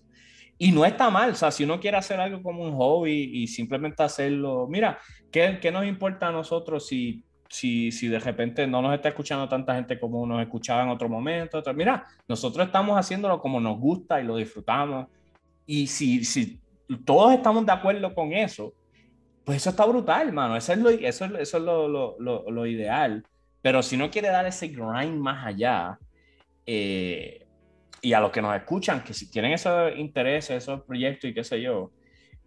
Y 0.58 0.72
no 0.72 0.86
está 0.86 1.10
mal, 1.10 1.32
o 1.32 1.36
sea, 1.36 1.50
si 1.50 1.64
uno 1.64 1.80
quiere 1.80 1.98
hacer 1.98 2.20
algo 2.20 2.44
como 2.44 2.64
un 2.64 2.74
hobby 2.74 3.32
y 3.34 3.48
simplemente 3.48 4.04
hacerlo, 4.04 4.68
mira, 4.70 5.00
¿qué, 5.32 5.58
qué 5.62 5.72
nos 5.72 5.86
importa 5.86 6.28
a 6.28 6.32
nosotros 6.32 6.88
si, 6.88 7.24
si, 7.52 7.92
si 7.92 8.08
de 8.08 8.18
repente 8.18 8.66
no 8.66 8.82
nos 8.82 8.94
está 8.96 9.10
escuchando 9.10 9.48
tanta 9.50 9.76
gente 9.76 10.00
como 10.00 10.26
nos 10.26 10.42
escuchaba 10.42 10.84
en 10.84 10.90
otro 10.90 11.10
momento? 11.10 11.58
Otro- 11.58 11.74
Mira, 11.74 12.06
nosotros 12.26 12.66
estamos 12.66 12.98
haciéndolo 12.98 13.42
como 13.42 13.60
nos 13.60 13.78
gusta 13.78 14.22
y 14.22 14.24
lo 14.24 14.38
disfrutamos. 14.38 15.08
Y 15.66 15.88
si, 15.88 16.24
si 16.24 16.62
todos 17.06 17.34
estamos 17.34 17.66
de 17.66 17.74
acuerdo 17.74 18.16
con 18.16 18.32
eso, 18.32 18.74
pues 19.44 19.58
eso 19.58 19.72
está 19.72 19.86
brutal, 19.86 20.30
hermano. 20.30 20.56
Eso 20.56 20.72
es 20.72 20.80
lo, 20.80 20.90
eso 20.90 21.26
es, 21.26 21.32
eso 21.40 21.58
es 21.58 21.64
lo, 21.64 21.90
lo, 21.90 22.50
lo, 22.50 22.66
ideal. 22.66 23.26
Pero 23.62 23.84
si 23.84 23.98
no 23.98 24.10
quiere 24.10 24.30
dar 24.30 24.46
ese 24.46 24.70
grind 24.70 25.18
más 25.20 25.46
allá, 25.46 26.00
eh, 26.66 27.46
y 28.02 28.14
a 28.14 28.22
los 28.22 28.32
que 28.32 28.42
nos 28.42 28.56
escuchan, 28.56 29.04
que 29.04 29.14
si 29.14 29.30
tienen 29.30 29.52
esos 29.52 29.92
intereses, 29.98 30.64
esos 30.64 30.84
proyectos 30.84 31.30
y 31.30 31.34
qué 31.34 31.44
sé 31.44 31.62
yo, 31.62 31.92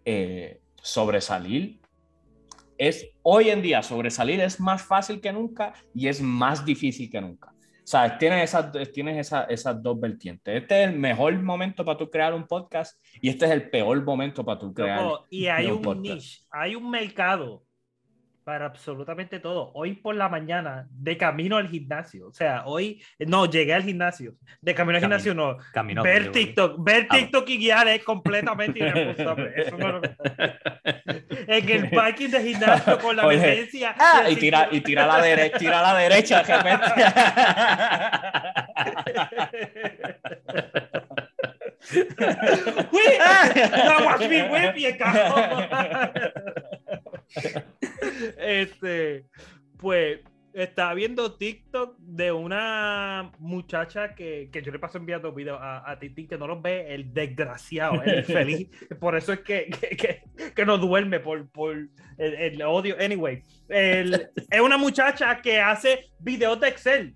eh, 0.03 0.61
sobresalir 0.81 1.84
es 2.77 3.07
hoy 3.23 3.49
en 3.49 3.61
día 3.61 3.81
sobresalir 3.83 4.39
es 4.41 4.59
más 4.59 4.81
fácil 4.83 5.21
que 5.21 5.31
nunca 5.31 5.73
y 5.93 6.07
es 6.07 6.21
más 6.21 6.65
difícil 6.65 7.09
que 7.09 7.21
nunca. 7.21 7.51
¿Sabes? 7.83 8.17
Tienes 8.17 8.43
esas, 8.45 8.71
tienes 8.91 9.17
esa- 9.27 9.43
esas 9.43 9.81
dos 9.83 9.99
vertientes. 9.99 10.61
Este 10.63 10.83
es 10.83 10.89
el 10.89 10.97
mejor 10.97 11.39
momento 11.41 11.85
para 11.85 11.97
tú 11.99 12.09
crear 12.09 12.33
un 12.33 12.47
podcast 12.47 12.99
y 13.21 13.29
este 13.29 13.45
es 13.45 13.51
el 13.51 13.69
peor 13.69 14.03
momento 14.03 14.43
para 14.43 14.57
tú 14.59 14.73
crear. 14.73 15.03
loco, 15.03 15.25
y 15.29 15.45
hay 15.45 15.67
un 15.67 15.85
un 15.87 16.01
niche, 16.01 16.39
hay 16.49 16.73
un 16.75 16.89
mercado 16.89 17.63
para 18.45 18.67
absolutamente 18.67 19.39
todo. 19.39 19.71
Hoy 19.73 19.93
por 19.95 20.13
la 20.15 20.29
mañana, 20.29 20.87
de 20.91 21.17
camino 21.17 21.57
al 21.57 21.67
gimnasio. 21.67 22.27
O 22.27 22.31
sea, 22.31 22.63
hoy, 22.67 23.01
no, 23.17 23.47
llegué 23.49 23.73
al 23.73 23.81
gimnasio. 23.83 24.35
De 24.61 24.75
camino 24.75 24.97
al 24.97 25.01
Camino. 25.01 25.17
gimnasio, 25.19 25.33
no. 25.33 25.57
Camino 25.73 26.03
ver. 26.03 26.31
TikTok, 26.31 26.75
ver 26.83 27.07
Ah, 27.09 27.15
TikTok 27.17 27.49
y 27.49 27.57
guiar 27.57 27.87
es 27.87 28.03
completamente 28.03 28.77
irresponsable. 28.79 29.51
Eso 29.57 29.77
no 29.79 29.93
lo- 29.93 30.01
En 31.47 31.69
el 31.69 31.89
parking 31.95 32.29
de 32.29 32.43
gimnasio 32.43 32.99
con 32.99 33.15
la 33.15 33.25
Oye. 33.25 33.67
Ah, 33.97 34.25
y 34.29 34.35
tira, 34.35 34.67
y 34.71 34.81
tira 34.81 35.05
a 35.05 35.07
la 35.17 35.23
derecha, 35.25 35.57
tira 35.57 35.79
a 35.79 35.93
la 35.93 35.99
derecha 35.99 36.43
de 36.43 36.55
repente. 36.55 36.85
¡Whip! 42.91 43.21
¡No, 43.85 44.05
watch 44.05 44.21
me 44.29 44.43
whip! 44.49 44.77
Y 44.77 44.85
el 44.85 44.97
cajón. 44.97 45.67
Este, 48.37 49.25
pues, 49.77 50.19
estaba 50.53 50.93
viendo 50.93 51.35
TikTok 51.35 51.97
de 51.99 52.31
una 52.31 53.31
muchacha 53.39 54.15
que, 54.15 54.49
que 54.51 54.61
yo 54.61 54.71
le 54.71 54.79
paso 54.79 54.97
enviando 54.97 55.33
videos 55.33 55.59
a, 55.61 55.89
a 55.91 55.99
que 55.99 56.37
no 56.37 56.47
los 56.47 56.61
ve, 56.61 56.93
el 56.93 57.13
desgraciado, 57.13 58.01
el 58.03 58.19
infeliz. 58.19 58.69
Por 58.99 59.17
eso 59.17 59.33
es 59.33 59.39
que, 59.41 59.65
que, 59.69 59.97
que, 59.97 60.23
que 60.55 60.65
no 60.65 60.77
duerme 60.77 61.19
por, 61.19 61.49
por 61.49 61.75
el, 61.75 61.89
el 62.17 62.61
odio. 62.61 62.95
Anyway, 62.99 63.41
el- 63.67 64.29
es 64.49 64.61
una 64.61 64.77
muchacha 64.77 65.41
que 65.41 65.59
hace 65.59 66.05
videos 66.19 66.59
de 66.61 66.69
Excel. 66.69 67.15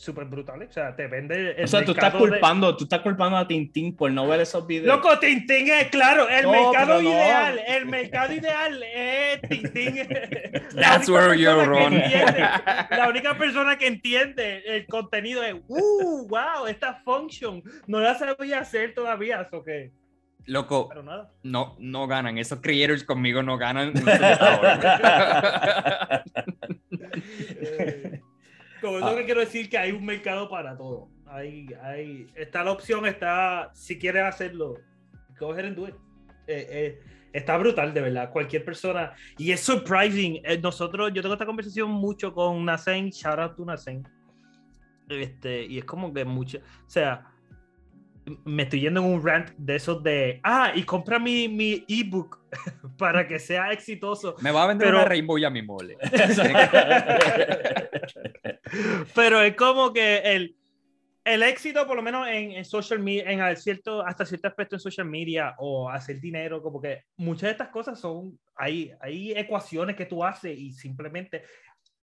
Súper 0.00 0.24
brutales. 0.24 0.70
O 0.70 0.72
sea, 0.72 0.96
te 0.96 1.06
vende. 1.08 1.50
El 1.58 1.64
O 1.64 1.66
sea, 1.66 1.84
tú 1.84 1.90
estás 1.90 2.04
mercado 2.14 2.24
de- 2.24 2.30
culpando, 2.30 2.74
tú 2.74 2.84
estás 2.84 3.00
culpando 3.00 3.36
a 3.36 3.46
Tintín 3.46 3.94
por 3.94 4.10
no 4.10 4.26
ver 4.26 4.40
esos 4.40 4.66
videos. 4.66 4.96
Loco, 4.96 5.18
Tintín 5.18 5.68
es 5.70 5.88
claro, 5.88 6.26
el 6.26 6.42
No, 6.44 6.52
mercado 6.52 7.02
no. 7.02 7.10
ideal, 7.10 7.60
el 7.68 7.84
mercado 7.84 8.32
ideal 8.32 8.82
es 8.82 9.42
Tintín. 9.42 9.96
That's 10.74 11.06
where 11.10 11.36
you're 11.38 11.54
persona 11.54 11.64
que 11.64 11.66
wrong. 11.66 11.92
entiende- 11.92 12.48
La 12.96 13.08
única 13.10 13.36
persona 13.36 13.76
que 13.76 13.86
entiende 13.88 14.62
el 14.68 14.86
contenido 14.86 15.42
es, 15.44 15.54
uh, 15.68 16.26
wow, 16.28 16.66
esta 16.66 16.94
function 17.04 17.62
no 17.86 18.00
la 18.00 18.14
sabía 18.14 18.60
hacer 18.60 18.94
todavía, 18.94 19.42
eso 19.42 19.62
que, 19.62 19.92
Loco, 20.46 20.88
pero 20.88 21.02
nada. 21.02 21.30
no, 21.42 21.76
no 21.78 22.06
ganan. 22.06 22.38
Esos 22.38 22.60
creators 22.62 23.04
conmigo 23.04 23.42
no 23.42 23.58
ganan. 23.58 23.92
Con 28.80 28.94
eso 28.96 29.16
que 29.16 29.24
quiero 29.24 29.40
decir 29.40 29.68
que 29.68 29.78
hay 29.78 29.92
un 29.92 30.04
mercado 30.04 30.48
para 30.48 30.76
todo. 30.76 31.08
Hay, 31.26 31.68
hay, 31.82 32.26
está 32.34 32.64
la 32.64 32.72
opción, 32.72 33.06
está, 33.06 33.70
si 33.74 33.98
quieres 33.98 34.24
hacerlo, 34.24 34.74
go 35.38 35.52
ahead 35.52 35.66
and 35.66 35.76
do 35.76 35.86
it. 35.88 35.94
Eh, 36.46 36.66
eh, 36.70 37.00
está 37.32 37.56
brutal, 37.56 37.94
de 37.94 38.00
verdad. 38.00 38.30
Cualquier 38.30 38.64
persona. 38.64 39.12
Y 39.38 39.52
es 39.52 39.60
surprising. 39.60 40.40
Eh, 40.44 40.58
nosotros, 40.58 41.12
yo 41.14 41.22
tengo 41.22 41.34
esta 41.34 41.46
conversación 41.46 41.90
mucho 41.90 42.32
con 42.32 42.64
Nasen, 42.64 43.10
shout 43.10 43.38
out 43.38 43.56
to 43.56 43.64
Nasen. 43.64 44.06
Este, 45.08 45.64
y 45.64 45.78
es 45.78 45.84
como 45.84 46.12
que 46.12 46.24
mucho, 46.24 46.58
o 46.58 46.90
sea, 46.90 47.29
me 48.44 48.64
estoy 48.64 48.80
yendo 48.80 49.00
en 49.00 49.06
un 49.06 49.24
rant 49.24 49.50
de 49.56 49.76
esos 49.76 50.02
de, 50.02 50.40
ah, 50.42 50.72
y 50.74 50.82
compra 50.84 51.18
mi, 51.18 51.48
mi 51.48 51.84
ebook 51.88 52.38
para 52.98 53.26
que 53.26 53.38
sea 53.38 53.72
exitoso. 53.72 54.36
Me 54.40 54.50
va 54.50 54.64
a 54.64 54.68
vender 54.68 54.88
Pero- 54.88 54.98
una 54.98 55.08
Rainbow 55.08 55.38
ya 55.38 55.50
mi 55.50 55.62
mole. 55.62 55.96
Pero 59.14 59.42
es 59.42 59.54
como 59.56 59.92
que 59.92 60.18
el, 60.18 60.56
el 61.24 61.42
éxito, 61.42 61.86
por 61.86 61.96
lo 61.96 62.02
menos 62.02 62.26
en, 62.28 62.52
en 62.52 62.64
social 62.64 62.98
media, 63.00 63.24
en 63.30 63.56
cierto, 63.56 64.04
hasta 64.06 64.24
cierto 64.24 64.48
aspecto 64.48 64.76
en 64.76 64.80
social 64.80 65.06
media 65.06 65.54
o 65.58 65.90
hacer 65.90 66.20
dinero, 66.20 66.62
como 66.62 66.80
que 66.80 67.04
muchas 67.16 67.42
de 67.42 67.50
estas 67.52 67.68
cosas 67.68 68.00
son, 68.00 68.38
hay, 68.56 68.92
hay 69.00 69.32
ecuaciones 69.32 69.96
que 69.96 70.06
tú 70.06 70.24
haces 70.24 70.56
y 70.56 70.72
simplemente 70.72 71.42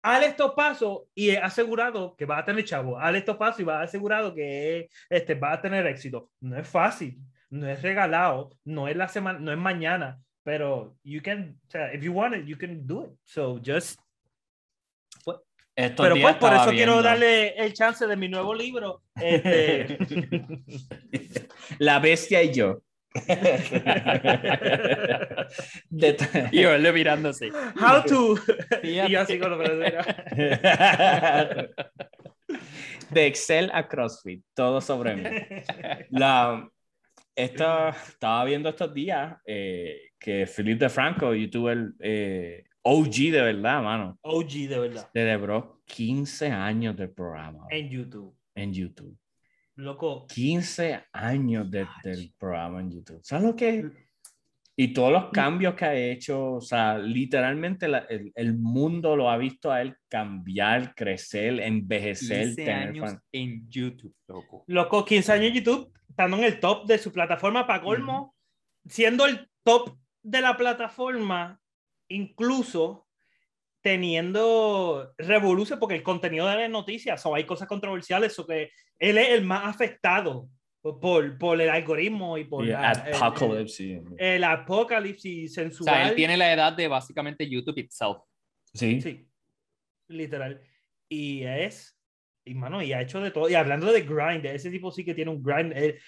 haz 0.05 0.23
estos 0.23 0.53
pasos 0.53 1.05
y 1.15 1.31
es 1.31 1.43
asegurado 1.43 2.15
que 2.15 2.27
vas 2.27 2.43
a 2.43 2.45
tener 2.45 2.65
chavo, 2.65 2.99
haz 2.99 3.15
estos 3.15 3.37
pasos 3.37 3.61
y 3.61 3.65
vas 3.65 3.89
asegurado 3.89 4.35
que 4.35 4.89
este, 5.09 5.35
vas 5.35 5.59
a 5.59 5.63
tener 5.63 5.87
éxito. 5.87 6.31
No 6.41 6.59
es 6.59 6.69
fácil, 6.69 7.19
no 7.49 7.67
es 7.67 7.81
regalado, 7.81 8.51
no 8.65 8.87
es 8.87 8.97
la 8.97 9.09
semana, 9.09 9.39
no 9.39 9.51
es 9.51 9.59
mañana, 9.59 10.21
pero 10.43 10.95
you 11.03 11.23
can, 11.23 11.59
o 11.67 11.71
sea, 11.71 11.93
if 11.95 12.03
you 12.03 12.13
want 12.13 12.37
it, 12.37 12.45
you 12.45 12.59
can 12.59 12.87
do 12.87 13.07
it. 13.07 13.13
So 13.25 13.59
just 13.65 13.99
Estos 15.77 16.07
pero 16.07 16.21
pues 16.21 16.37
por 16.37 16.53
eso 16.53 16.71
quiero 16.71 16.93
viendo 16.93 17.03
darle 17.03 17.57
el 17.57 17.73
chance 17.73 18.07
de 18.07 18.17
mi 18.17 18.29
nuevo 18.29 18.55
libro. 18.55 19.03
Este, 19.17 19.99
La 21.79 21.99
bestia 21.99 22.43
y 22.43 22.53
yo. 22.53 22.83
Y 26.53 26.63
yo 26.63 26.77
le 26.77 26.93
mirándose. 26.93 27.51
how 27.81 28.03
to. 28.05 28.35
Y 28.83 28.97
yo 29.09 29.21
así 29.21 29.39
con 29.39 29.51
lo 29.51 29.59
De 33.11 33.27
Excel 33.27 33.71
a 33.73 33.87
CrossFit, 33.87 34.43
todo 34.55 34.81
sobre 34.81 35.17
mí. 35.17 35.23
La, 36.11 36.69
esta, 37.37 37.91
estaba 37.91 38.45
viendo 38.45 38.69
estos 38.69 38.93
días 38.93 39.37
eh, 39.47 40.11
que 40.19 40.47
Felipe 40.47 40.85
DeFranco, 40.85 41.35
youtuber 41.35 41.93
eh, 42.01 42.65
OG 42.83 43.15
de 43.33 43.43
verdad, 43.43 43.83
mano, 43.83 44.19
OG 44.23 44.51
de 44.69 44.79
verdad. 44.79 45.09
celebró 45.13 45.81
15 45.87 46.51
años 46.51 46.97
del 46.97 47.11
programa 47.11 47.67
En 47.71 47.89
YouTube. 47.89 48.37
en 48.55 48.73
YouTube. 48.73 49.17
Loco. 49.77 50.27
15 50.29 51.05
años 51.13 51.71
de- 51.71 51.87
del 52.03 52.33
programa 52.39 52.81
en 52.81 52.91
YouTube. 52.93 53.21
¿Sabes 53.23 53.45
lo 53.45 53.57
que 53.57 53.79
es? 53.79 53.85
Y 54.77 54.93
todos 54.93 55.13
los 55.13 55.31
cambios 55.31 55.75
que 55.75 55.85
ha 55.85 55.95
hecho, 55.95 56.55
o 56.55 56.61
sea, 56.61 56.99
literalmente 56.99 57.87
la- 57.87 58.07
el, 58.09 58.33
el 58.35 58.55
mundo 58.59 59.15
lo 59.15 59.31
ha 59.31 59.37
visto 59.37 59.71
a 59.71 59.81
él 59.81 59.97
cambiar, 60.09 60.95
crecer, 60.97 61.61
envejecer, 61.61 62.47
15 62.49 62.65
tener 62.65 62.89
años 62.89 63.11
fan- 63.11 63.21
en 63.33 63.69
YouTube, 63.71 64.15
loco. 64.27 64.65
Loco, 64.67 65.05
15 65.05 65.31
años 65.33 65.47
en 65.49 65.55
YouTube, 65.55 65.93
estando 66.09 66.37
en 66.39 66.45
el 66.45 66.59
top 66.59 66.87
de 66.87 66.99
su 66.99 67.13
plataforma 67.13 67.67
para 67.69 67.83
colmo, 67.83 68.35
siendo 68.87 69.27
el 69.27 69.49
top 69.63 69.97
de 70.23 70.41
la 70.41 70.57
plataforma, 70.57 71.61
incluso 72.09 73.04
teniendo 73.85 75.13
revolución, 75.19 75.79
porque 75.79 75.95
el 75.97 76.03
contenido 76.03 76.49
de 76.49 76.57
las 76.57 76.71
noticias, 76.71 77.25
o 77.27 77.35
hay 77.35 77.45
cosas 77.45 77.69
controversiales, 77.69 78.37
o 78.39 78.47
que 78.47 78.71
él 78.99 79.19
es 79.19 79.29
el 79.29 79.45
más 79.45 79.67
afectado 79.67 80.49
por, 80.81 81.37
por 81.39 81.61
el 81.61 81.69
algoritmo 81.69 82.39
y 82.39 82.45
por 82.45 82.65
Y 82.65 82.69
la- 82.69 82.93
el- 82.93 83.15
Apocalypse. 83.15 84.03
el, 84.17 84.43
apocalipsis 84.45 85.51
O 85.51 85.55
sensual. 85.55 85.95
sea, 85.95 86.09
él 86.09 86.15
tiene 86.17 86.37
la 86.39 86.51
edad 86.53 86.73
de 86.73 86.89
básicamente 86.89 87.49
YouTube 87.49 87.79
itself. 87.79 88.19
Sí. 88.73 89.01
Sí, 89.03 89.27
literal. 90.09 90.61
Y 91.09 91.43
es, 91.45 91.99
y 92.47 92.55
mano, 92.55 92.83
y 92.83 92.93
ha 92.95 93.03
hecho 93.03 93.21
de 93.21 93.31
todo. 93.31 93.51
Y 93.51 93.55
hablando 93.55 93.93
de 93.93 94.01
grind, 94.03 94.47
ese 94.47 94.71
tipo 94.71 94.91
sí 94.91 95.05
que 95.05 95.15
tiene 95.15 95.31
un 95.31 95.43
grind. 95.43 95.73
eh, 95.77 95.99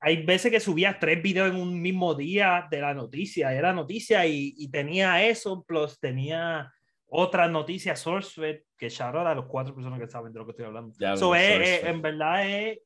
hay 0.00 0.24
veces 0.24 0.50
que 0.50 0.60
subía 0.60 0.98
tres 0.98 1.22
videos 1.22 1.50
en 1.50 1.56
un 1.56 1.80
mismo 1.80 2.14
día 2.14 2.66
de 2.70 2.80
la 2.80 2.92
noticia. 2.94 3.52
Era 3.54 3.72
noticia 3.72 4.26
y, 4.26 4.54
y 4.56 4.70
tenía 4.70 5.22
eso, 5.26 5.64
plus 5.66 5.98
tenía 5.98 6.70
otra 7.08 7.48
noticia, 7.48 7.94
SourceFed, 7.96 8.60
que 8.76 8.86
out 9.00 9.14
a 9.26 9.34
los 9.34 9.46
cuatro 9.46 9.74
personas 9.74 9.98
que 10.00 10.06
saben 10.08 10.32
de 10.32 10.38
lo 10.40 10.44
que 10.44 10.50
estoy 10.52 10.66
hablando. 10.66 10.92
Ya, 10.98 11.16
So, 11.16 11.28
bueno, 11.28 11.44
es- 11.44 11.50
es- 11.50 11.68
SourceFed. 11.80 11.88
en 11.90 12.02
verdad 12.02 12.48
es. 12.48 12.78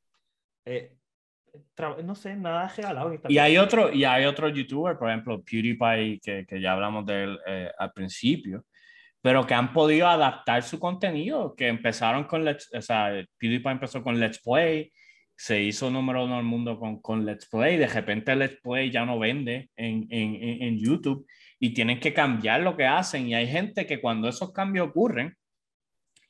eh, 0.67 0.97
tra- 1.75 2.03
no 2.05 2.15
sé, 2.15 2.37
nada 2.37 2.69
regalado. 2.77 3.13
Y 3.29 3.39
hay 3.39 3.57
otro, 3.59 3.93
y 3.93 4.05
hay 4.05 4.25
otro 4.27 4.49
youtuber, 4.51 4.97
por 4.99 5.09
ejemplo, 5.09 5.43
PewDiePie, 5.43 6.21
que, 6.23 6.45
que 6.47 6.61
ya 6.61 6.73
hablamos 6.73 7.05
de 7.07 7.25
él 7.25 7.39
eh, 7.47 7.71
al 7.79 7.93
principio, 7.93 8.65
pero 9.23 9.47
que 9.47 9.55
han 9.55 9.73
podido 9.73 10.07
adaptar 10.07 10.63
su 10.63 10.79
contenido, 10.79 11.55
que 11.57 11.69
empezaron 11.69 12.25
con 12.25 12.45
Let's, 12.45 12.71
o 12.75 12.81
sea, 12.83 13.11
PewDiePie 13.39 13.73
empezó 13.73 14.03
con 14.03 14.21
Let's 14.21 14.41
Play, 14.41 14.93
se 15.35 15.63
hizo 15.63 15.91
número 15.91 16.25
uno 16.27 16.37
del 16.37 16.45
mundo 16.45 16.79
con, 16.79 17.01
con 17.01 17.25
Let's 17.25 17.49
Play, 17.49 17.79
de 17.79 17.87
repente 17.89 18.37
Let's 18.37 18.61
Play 18.63 18.91
ya 18.91 19.05
no 19.07 19.19
vende 19.19 19.71
en, 19.77 20.07
en, 20.11 20.35
en- 20.37 20.63
en 20.63 20.79
YouTube 20.79 21.27
y 21.61 21.74
tienen 21.74 22.01
que 22.01 22.12
cambiar 22.15 22.62
lo 22.62 22.77
que 22.77 22.87
hacen 22.87 23.28
y 23.28 23.35
hay 23.35 23.47
gente 23.47 23.87
que 23.87 24.01
cuando 24.01 24.28
esos 24.28 24.53
cambios 24.53 24.89
ocurren, 24.89 25.37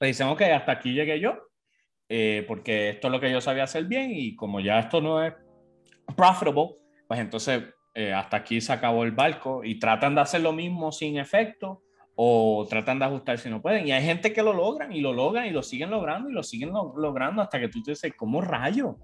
le 0.00 0.06
dicen, 0.08 0.26
ok, 0.28 0.42
hasta 0.42 0.72
aquí 0.72 0.92
llegué 0.92 1.20
yo, 1.20 1.38
eh, 2.08 2.44
porque 2.48 2.90
esto 2.90 3.08
es 3.08 3.12
lo 3.12 3.20
que 3.20 3.30
yo 3.30 3.40
sabía 3.40 3.64
hacer 3.64 3.84
bien 3.84 4.10
y 4.12 4.34
como 4.34 4.60
ya 4.60 4.80
esto 4.80 5.00
no 5.00 5.22
es 5.22 5.32
profitable, 6.16 6.76
pues 7.06 7.20
entonces 7.20 7.62
eh, 7.94 8.12
hasta 8.12 8.38
aquí 8.38 8.60
se 8.60 8.72
acabó 8.72 9.04
el 9.04 9.12
barco 9.12 9.62
y 9.64 9.78
tratan 9.78 10.14
de 10.14 10.20
hacer 10.22 10.40
lo 10.40 10.52
mismo 10.52 10.90
sin 10.92 11.18
efecto 11.18 11.82
o 12.14 12.66
tratan 12.68 12.98
de 12.98 13.04
ajustar 13.06 13.38
si 13.38 13.48
no 13.48 13.62
pueden. 13.62 13.86
Y 13.86 13.92
hay 13.92 14.04
gente 14.04 14.32
que 14.32 14.42
lo 14.42 14.52
logran 14.52 14.92
y 14.92 15.00
lo 15.00 15.12
logran 15.12 15.46
y 15.46 15.50
lo 15.50 15.62
siguen 15.62 15.90
logrando 15.90 16.28
y 16.28 16.32
lo 16.32 16.42
siguen 16.42 16.70
lo- 16.70 16.92
logrando 16.96 17.42
hasta 17.42 17.60
que 17.60 17.68
tú 17.68 17.82
te 17.82 17.92
dices, 17.92 18.12
¿cómo 18.16 18.40
rayo? 18.40 18.96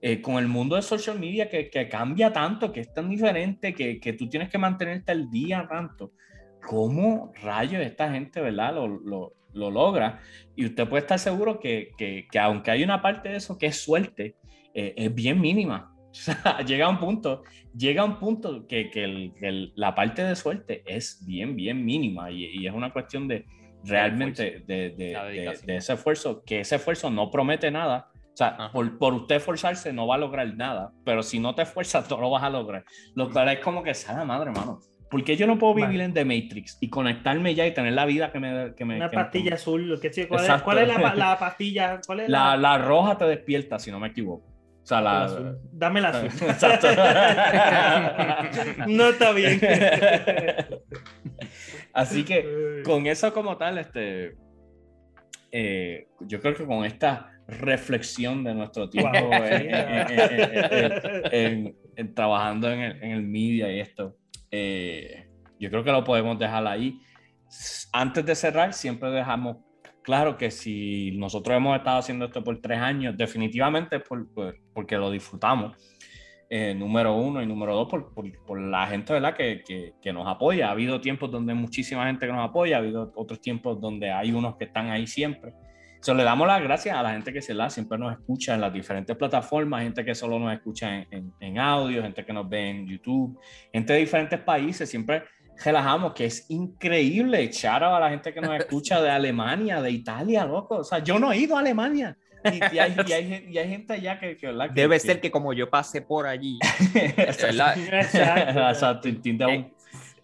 Eh, 0.00 0.20
con 0.22 0.36
el 0.38 0.46
mundo 0.46 0.76
de 0.76 0.82
social 0.82 1.18
media 1.18 1.48
que, 1.50 1.70
que 1.70 1.88
cambia 1.88 2.32
tanto, 2.32 2.70
que 2.72 2.80
es 2.80 2.94
tan 2.94 3.08
diferente, 3.10 3.74
que, 3.74 3.98
que 3.98 4.12
tú 4.12 4.28
tienes 4.28 4.48
que 4.48 4.56
mantenerte 4.58 5.10
al 5.10 5.28
día 5.28 5.66
tanto. 5.68 6.12
¿Cómo 6.64 7.32
rayos 7.42 7.82
esta 7.84 8.10
gente, 8.12 8.40
verdad, 8.40 8.74
lo, 8.74 8.86
lo, 8.86 9.34
lo 9.54 9.70
logra? 9.70 10.20
Y 10.54 10.66
usted 10.66 10.88
puede 10.88 11.00
estar 11.02 11.18
seguro 11.18 11.58
que, 11.58 11.90
que, 11.98 12.26
que 12.30 12.38
aunque 12.38 12.70
hay 12.70 12.84
una 12.84 13.02
parte 13.02 13.28
de 13.30 13.36
eso 13.36 13.58
que 13.58 13.66
es 13.66 13.80
suerte, 13.80 14.36
eh, 14.74 14.94
es 14.96 15.14
bien 15.14 15.40
mínima. 15.40 15.94
O 16.10 16.14
sea, 16.20 16.60
llega 16.66 16.86
a 16.86 16.88
un 16.88 16.98
punto, 16.98 17.42
llega 17.76 18.02
a 18.02 18.04
un 18.06 18.18
punto 18.18 18.66
que, 18.66 18.90
que 18.90 19.04
el- 19.04 19.32
el- 19.42 19.72
la 19.76 19.94
parte 19.94 20.24
de 20.24 20.34
suerte 20.36 20.82
es 20.86 21.22
bien, 21.26 21.54
bien 21.54 21.84
mínima 21.84 22.30
y, 22.30 22.44
y 22.46 22.66
es 22.66 22.72
una 22.72 22.92
cuestión 22.92 23.28
de 23.28 23.44
realmente 23.84 24.64
de, 24.66 24.90
de- 24.90 25.14
de- 25.34 25.44
de 25.66 25.76
ese 25.76 25.92
esfuerzo, 25.92 26.42
que 26.44 26.60
ese 26.60 26.76
esfuerzo 26.76 27.10
no 27.10 27.30
promete 27.30 27.70
nada. 27.70 28.10
O 28.38 28.40
sea, 28.40 28.48
Ajá. 28.50 28.70
por, 28.70 28.98
por 28.98 29.14
usted 29.14 29.34
esforzarse 29.34 29.92
no 29.92 30.06
va 30.06 30.14
a 30.14 30.18
lograr 30.18 30.46
nada, 30.54 30.92
pero 31.04 31.24
si 31.24 31.40
no 31.40 31.56
te 31.56 31.62
esfuerzas, 31.62 32.08
no 32.08 32.20
lo 32.20 32.30
vas 32.30 32.44
a 32.44 32.50
lograr. 32.50 32.84
Lo 33.16 33.32
cual 33.32 33.48
es 33.48 33.58
como 33.58 33.82
que, 33.82 33.92
sea 33.94 34.24
madre, 34.24 34.50
hermano. 34.52 34.78
¿Por 35.10 35.24
qué 35.24 35.36
yo 35.36 35.48
no 35.48 35.58
puedo 35.58 35.74
vivir 35.74 35.98
Vale. 35.98 36.04
en 36.04 36.14
The 36.14 36.24
Matrix 36.24 36.78
y 36.80 36.88
conectarme 36.88 37.56
ya 37.56 37.66
y 37.66 37.74
tener 37.74 37.94
la 37.94 38.06
vida 38.06 38.30
que 38.30 38.38
me... 38.38 38.76
Que 38.76 38.84
me 38.84 38.94
Una 38.94 39.10
que 39.10 39.16
me- 39.16 39.22
pastilla 39.24 39.54
azul. 39.56 39.98
¿qué, 40.00 40.12
¿cuál, 40.28 40.44
es, 40.44 40.62
cuál 40.62 40.78
es 40.78 40.86
la, 40.86 41.14
la 41.16 41.36
pastilla? 41.40 42.00
¿Cuál 42.06 42.20
es 42.20 42.28
la, 42.28 42.56
la 42.56 42.78
roja 42.78 43.18
te 43.18 43.24
despierta, 43.24 43.80
si 43.80 43.90
no 43.90 43.98
me 43.98 44.06
equivoco. 44.06 44.46
O 44.46 44.86
sea, 44.86 45.00
la 45.00 45.12
la... 45.14 45.24
azul? 45.24 45.58
Dame 45.72 46.00
la 46.00 46.08
azul. 46.10 46.26
Exacto. 46.48 46.86
no 48.86 49.08
está 49.08 49.32
bien. 49.32 49.60
Así 51.92 52.24
que 52.24 52.82
con 52.84 53.04
eso 53.08 53.34
como 53.34 53.56
tal, 53.56 53.78
este, 53.78 54.36
eh, 55.50 56.06
yo 56.20 56.40
creo 56.40 56.54
que 56.54 56.66
con 56.66 56.84
esta 56.84 57.32
reflexión 57.48 58.44
de 58.44 58.54
nuestro 58.54 58.88
tiempo 58.90 59.10
Wow. 59.20 59.32
en, 59.44 59.74
en- 61.32 61.74
en- 61.96 62.14
trabajando 62.14 62.70
en 62.70 62.80
el, 62.80 63.02
en 63.02 63.10
el 63.12 63.22
media 63.22 63.72
y 63.72 63.80
esto, 63.80 64.16
eh, 64.50 65.26
yo 65.58 65.70
creo 65.70 65.82
que 65.82 65.90
lo 65.92 66.04
podemos 66.04 66.38
dejar 66.38 66.66
ahí. 66.66 67.00
Antes 67.92 68.24
de 68.26 68.34
cerrar, 68.34 68.72
siempre 68.74 69.10
dejamos 69.10 69.56
claro 70.02 70.36
que 70.36 70.50
si 70.50 71.10
nosotros 71.16 71.56
hemos 71.56 71.76
estado 71.76 71.98
haciendo 71.98 72.26
esto 72.26 72.44
por 72.44 72.60
tres 72.60 72.78
años, 72.78 73.16
definitivamente 73.16 73.96
es 73.96 74.02
por, 74.02 74.32
por- 74.32 74.56
porque 74.74 74.96
lo 74.96 75.10
disfrutamos. 75.10 75.74
eh, 76.50 76.74
número 76.74 77.14
uno 77.14 77.42
y 77.42 77.46
número 77.46 77.74
dos 77.74 77.88
por, 77.90 78.14
por, 78.14 78.24
por 78.46 78.58
la 78.58 78.86
gente 78.86 79.12
¿verdad? 79.12 79.36
Que, 79.36 79.62
que, 79.66 79.92
que 80.00 80.12
nos 80.14 80.26
apoya. 80.26 80.68
Ha 80.68 80.70
habido 80.70 80.98
tiempos 80.98 81.30
donde 81.30 81.52
muchísima 81.52 82.06
gente 82.06 82.26
que 82.26 82.32
nos 82.32 82.48
apoya, 82.48 82.76
ha 82.76 82.78
habido 82.78 83.12
otros 83.16 83.38
tiempos 83.42 83.78
donde 83.78 84.10
hay 84.10 84.32
unos 84.32 84.56
que 84.56 84.64
están 84.64 84.88
ahí 84.90 85.06
siempre. 85.06 85.52
So, 86.00 86.14
le 86.14 86.22
damos 86.24 86.46
las 86.46 86.62
gracias 86.62 86.96
a 86.96 87.02
la 87.02 87.10
gente 87.12 87.32
que 87.32 87.42
se 87.42 87.54
la 87.54 87.68
siempre 87.70 87.98
nos 87.98 88.12
escucha 88.12 88.54
en 88.54 88.60
las 88.60 88.72
diferentes 88.72 89.16
plataformas, 89.16 89.82
gente 89.82 90.04
que 90.04 90.14
solo 90.14 90.38
nos 90.38 90.52
escucha 90.52 90.94
en, 90.94 91.06
en, 91.10 91.32
en 91.40 91.58
audio, 91.58 92.02
gente 92.02 92.24
que 92.24 92.32
nos 92.32 92.48
ve 92.48 92.70
en 92.70 92.86
YouTube, 92.86 93.38
gente 93.72 93.92
de 93.92 93.98
diferentes 93.98 94.38
países. 94.40 94.88
Siempre 94.88 95.24
relajamos 95.64 96.12
que 96.14 96.26
es 96.26 96.46
increíble 96.50 97.42
echar 97.42 97.82
a 97.82 97.98
la 97.98 98.10
gente 98.10 98.32
que 98.32 98.40
nos 98.40 98.54
escucha 98.56 99.02
de 99.02 99.10
Alemania, 99.10 99.82
de 99.82 99.90
Italia, 99.90 100.44
loco. 100.44 100.76
O 100.76 100.84
sea, 100.84 101.00
yo 101.00 101.18
no 101.18 101.32
he 101.32 101.38
ido 101.38 101.56
a 101.56 101.60
Alemania. 101.60 102.16
Y, 102.44 102.76
y 102.76 102.78
hay, 102.78 102.94
y, 103.04 103.12
hay, 103.12 103.46
y 103.50 103.58
hay 103.58 103.68
gente 103.68 103.92
allá 103.94 104.20
que, 104.20 104.36
que, 104.36 104.46
que- 104.46 104.68
Debe 104.72 104.94
que- 104.96 105.00
ser 105.00 105.20
que 105.20 105.30
como 105.32 105.52
yo 105.52 105.68
pasé 105.68 106.00
por 106.02 106.28
allí, 106.28 106.56
Exacto. 106.94 107.80
Exacto. 107.80 108.60
Exacto, 108.60 109.08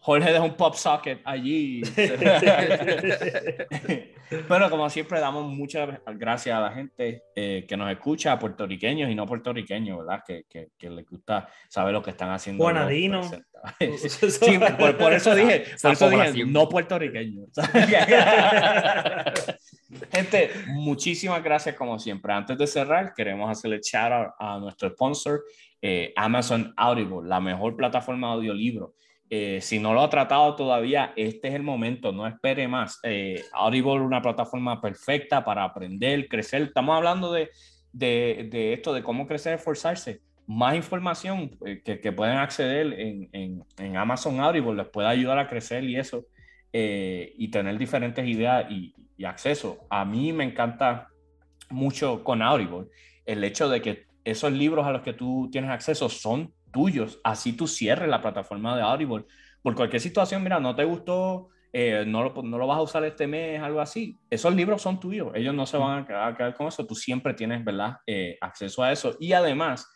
Jorge 0.05 0.33
deja 0.33 0.45
un 0.45 0.55
pop 0.55 0.75
socket 0.75 1.23
allí. 1.25 1.81
Pero 4.49 4.69
como 4.71 4.91
siempre, 4.91 5.19
damos 5.19 5.51
muchas 5.51 5.99
gracias 6.19 6.55
a 6.55 6.61
la 6.61 6.73
gente 6.73 7.23
eh, 7.35 7.65
que 7.67 7.75
nos 7.75 7.91
escucha, 7.91 8.33
a 8.33 8.39
puertorriqueños 8.39 9.11
y 9.11 9.15
no 9.15 9.25
puertorriqueños, 9.25 9.97
¿verdad? 10.01 10.23
Que, 10.27 10.45
que, 10.47 10.73
que 10.77 10.91
les 10.91 11.07
gusta 11.07 11.49
saber 11.69 11.95
lo 11.95 12.03
que 12.03 12.11
están 12.11 12.31
haciendo. 12.31 12.63
Juanadino. 12.63 13.23
Sí, 13.81 14.59
por, 14.79 14.99
por 14.99 15.15
eso 15.15 15.35
dije, 15.35 15.65
por 15.81 15.93
eso 15.93 16.11
dije 16.11 16.45
no 16.45 16.69
puertorriqueños. 16.69 17.49
Gente, 20.13 20.51
muchísimas 20.67 21.43
gracias 21.43 21.75
como 21.75 21.99
siempre. 21.99 22.35
Antes 22.35 22.59
de 22.59 22.67
cerrar, 22.67 23.15
queremos 23.15 23.51
hacerle 23.51 23.81
shout 23.83 24.13
out 24.13 24.35
a 24.39 24.59
nuestro 24.59 24.91
sponsor, 24.91 25.45
eh, 25.81 26.13
Amazon 26.15 26.75
Audible, 26.77 27.27
la 27.27 27.41
mejor 27.41 27.75
plataforma 27.75 28.27
de 28.29 28.35
audiolibro. 28.35 28.93
Eh, 29.31 29.61
si 29.63 29.79
no 29.79 29.95
lo 29.95 30.03
ha 30.03 30.11
tratado 30.11 30.55
todavía, 30.55 31.13
este 31.17 31.49
es 31.49 31.55
el 31.55 31.63
momento, 31.63 32.13
no 32.13 32.27
espere 32.27 32.69
más. 32.69 33.01
Eh, 33.03 33.43
Audible 33.53 33.95
es 33.97 34.01
una 34.03 34.23
plataforma 34.23 34.81
perfecta 34.81 35.45
para 35.45 35.65
aprender, 35.65 36.29
crecer. 36.29 36.63
Estamos 36.63 36.97
hablando 36.97 37.33
de, 37.33 37.51
de, 37.93 38.49
de 38.51 38.75
esto, 38.75 38.93
de 38.93 39.03
cómo 39.03 39.27
crecer, 39.27 39.55
esforzarse. 39.55 40.21
Más 40.47 40.77
información 40.77 41.57
eh, 41.65 41.81
que, 41.83 42.01
que 42.01 42.13
pueden 42.13 42.37
acceder 42.37 42.93
en, 43.01 43.29
en, 43.33 43.65
en 43.79 43.97
Amazon 43.97 44.41
Audible 44.41 44.75
les 44.75 44.89
puede 44.89 45.09
ayudar 45.09 45.39
a 45.39 45.49
crecer 45.49 45.85
y 45.85 45.97
eso, 45.97 46.27
eh, 46.73 47.33
y 47.39 47.49
tener 47.49 47.79
diferentes 47.79 48.27
ideas 48.27 48.71
y, 48.71 48.95
y 49.17 49.25
acceso. 49.25 49.79
A 49.89 50.05
mí 50.05 50.33
me 50.33 50.45
encanta 50.45 51.09
mucho 51.71 52.23
con 52.23 52.43
Audible 52.43 52.89
el 53.25 53.43
hecho 53.43 53.71
de 53.71 53.81
que 53.81 54.05
esos 54.23 54.53
libros 54.53 54.87
a 54.87 54.93
los 54.93 55.03
que 55.03 55.15
tú 55.15 55.49
tienes 55.51 55.71
acceso 55.71 56.09
son 56.11 56.53
tuyos, 56.75 57.21
así 57.25 57.55
tú 57.55 57.67
cierres 57.67 58.11
la 58.11 58.21
plataforma 58.21 58.77
de 58.77 58.83
Audible. 58.83 59.25
Por 59.63 59.75
cualquier 59.75 60.03
situación, 60.03 60.43
mira, 60.43 60.61
no 60.61 60.75
te 60.75 60.85
gustó, 60.85 61.49
eh, 61.73 62.05
no, 62.07 62.23
lo, 62.23 62.43
no 62.43 62.59
lo 62.59 62.67
vas 62.67 62.79
a 62.79 62.83
usar 62.83 63.05
este 63.05 63.27
mes, 63.27 63.63
algo 63.63 63.81
así, 63.81 64.19
esos 64.29 64.55
libros 64.55 64.83
son 64.83 65.01
tuyos, 65.01 65.33
ellos 65.35 65.55
no 65.55 65.65
se 65.65 65.79
van 65.79 66.03
a 66.03 66.07
quedar, 66.07 66.33
a 66.33 66.37
quedar 66.37 66.55
con 66.55 66.67
eso, 66.67 66.87
tú 66.87 66.95
siempre 66.95 67.33
tienes, 67.33 67.65
¿verdad?, 67.65 67.97
eh, 68.07 68.37
acceso 68.43 68.83
a 68.83 68.93
eso. 68.93 69.17
Y 69.19 69.33
además, 69.33 69.91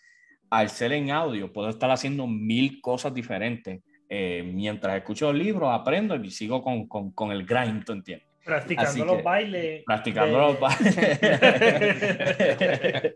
al 0.49 0.71
ser 0.71 0.93
en 0.93 1.11
audio, 1.11 1.53
puedo 1.53 1.69
estar 1.69 1.91
haciendo 1.91 2.27
mil 2.27 2.81
cosas 2.81 3.13
diferentes. 3.13 3.83
Eh, 4.09 4.43
mientras 4.43 4.97
escucho 4.97 5.29
el 5.31 5.39
libro, 5.39 5.71
aprendo 5.71 6.17
y 6.17 6.31
sigo 6.31 6.63
con, 6.63 6.89
con, 6.89 7.11
con 7.13 7.31
el 7.31 7.45
grind, 7.45 7.85
¿tú 7.85 7.93
entiendes? 7.93 8.28
Practicando 8.49 8.91
Así 8.91 9.01
los 9.01 9.17
que- 9.19 9.23
bailes. 9.23 9.85
Practicando 9.85 10.39
de- 10.39 10.47
los 10.47 10.59
bailes. 10.59 10.99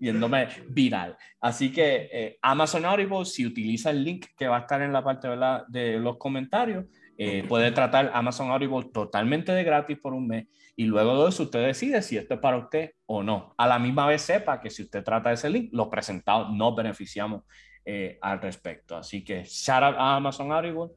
Viéndome 0.00 0.48
viral. 0.68 1.16
Así 1.40 1.72
que 1.72 2.08
eh, 2.12 2.38
Amazon 2.42 2.84
Audible, 2.86 3.24
si 3.24 3.46
utiliza 3.46 3.90
el 3.90 4.02
link 4.02 4.26
que 4.36 4.48
va 4.48 4.56
a 4.56 4.60
estar 4.60 4.82
en 4.82 4.92
la 4.92 5.04
parte 5.04 5.28
¿verdad? 5.28 5.64
de 5.68 5.98
los 5.98 6.16
comentarios, 6.18 6.86
eh, 7.16 7.44
puede 7.48 7.70
tratar 7.70 8.10
Amazon 8.12 8.50
Audible 8.50 8.90
totalmente 8.92 9.52
de 9.52 9.62
gratis 9.62 9.96
por 9.98 10.12
un 10.12 10.26
mes 10.26 10.46
y 10.74 10.84
luego 10.86 11.22
de 11.22 11.28
eso 11.30 11.44
usted 11.44 11.64
decide 11.64 12.02
si 12.02 12.16
esto 12.18 12.34
es 12.34 12.40
para 12.40 12.56
usted 12.58 12.90
o 13.06 13.22
no. 13.22 13.54
A 13.56 13.68
la 13.68 13.78
misma 13.78 14.08
vez 14.08 14.22
sepa 14.22 14.60
que 14.60 14.70
si 14.70 14.82
usted 14.82 15.04
trata 15.04 15.30
ese 15.32 15.48
link, 15.48 15.70
los 15.72 15.86
presentados 15.86 16.52
nos 16.52 16.74
beneficiamos 16.74 17.44
eh, 17.84 18.18
al 18.20 18.40
respecto. 18.40 18.96
Así 18.96 19.22
que 19.24 19.44
shout 19.44 19.84
out 19.84 19.94
a 19.96 20.16
Amazon 20.16 20.50
Audible 20.50 20.88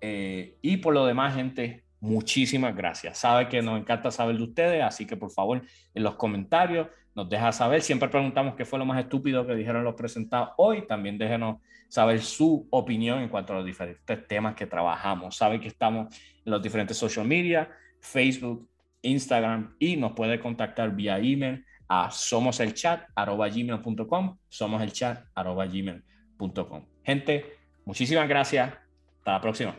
eh, 0.00 0.54
y 0.62 0.76
por 0.76 0.94
lo 0.94 1.04
demás, 1.04 1.34
gente, 1.34 1.82
muchísimas 2.00 2.74
gracias. 2.76 3.18
Sabe 3.18 3.48
que 3.48 3.62
nos 3.62 3.80
encanta 3.80 4.10
saber 4.10 4.36
de 4.36 4.42
ustedes, 4.42 4.82
así 4.82 5.06
que 5.06 5.16
por 5.16 5.30
favor, 5.30 5.62
en 5.94 6.02
los 6.02 6.16
comentarios, 6.16 6.88
nos 7.14 7.28
deja 7.28 7.52
saber. 7.52 7.82
Siempre 7.82 8.08
preguntamos 8.08 8.54
qué 8.54 8.64
fue 8.64 8.78
lo 8.78 8.84
más 8.84 9.00
estúpido 9.00 9.46
que 9.46 9.54
dijeron 9.54 9.84
los 9.84 9.94
presentados 9.94 10.50
hoy. 10.58 10.86
También 10.86 11.18
déjenos 11.18 11.58
saber 11.88 12.20
su 12.20 12.66
opinión 12.70 13.20
en 13.20 13.28
cuanto 13.28 13.54
a 13.54 13.56
los 13.56 13.64
diferentes 13.64 14.28
temas 14.28 14.54
que 14.54 14.66
trabajamos. 14.66 15.36
Sabe 15.36 15.60
que 15.60 15.68
estamos 15.68 16.14
en 16.44 16.52
los 16.52 16.62
diferentes 16.62 16.96
social 16.96 17.26
media, 17.26 17.68
Facebook, 18.00 18.68
Instagram 19.02 19.74
y 19.78 19.96
nos 19.96 20.12
puede 20.12 20.40
contactar 20.40 20.94
vía 20.94 21.18
email 21.18 21.64
a 21.88 22.10
somoselchat.gmail.com 22.10 24.36
somoselchat.gmail.com 24.48 26.84
Gente, 27.04 27.56
muchísimas 27.84 28.28
gracias. 28.28 28.74
Hasta 29.18 29.32
la 29.32 29.40
próxima. 29.40 29.76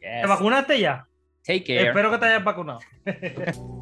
¿Te 0.00 0.26
vacunaste 0.26 0.80
ya? 0.80 1.06
Espero 1.88 2.10
que 2.10 2.18
te 2.18 2.26
hayas 2.26 2.44
vacunado. 2.44 2.80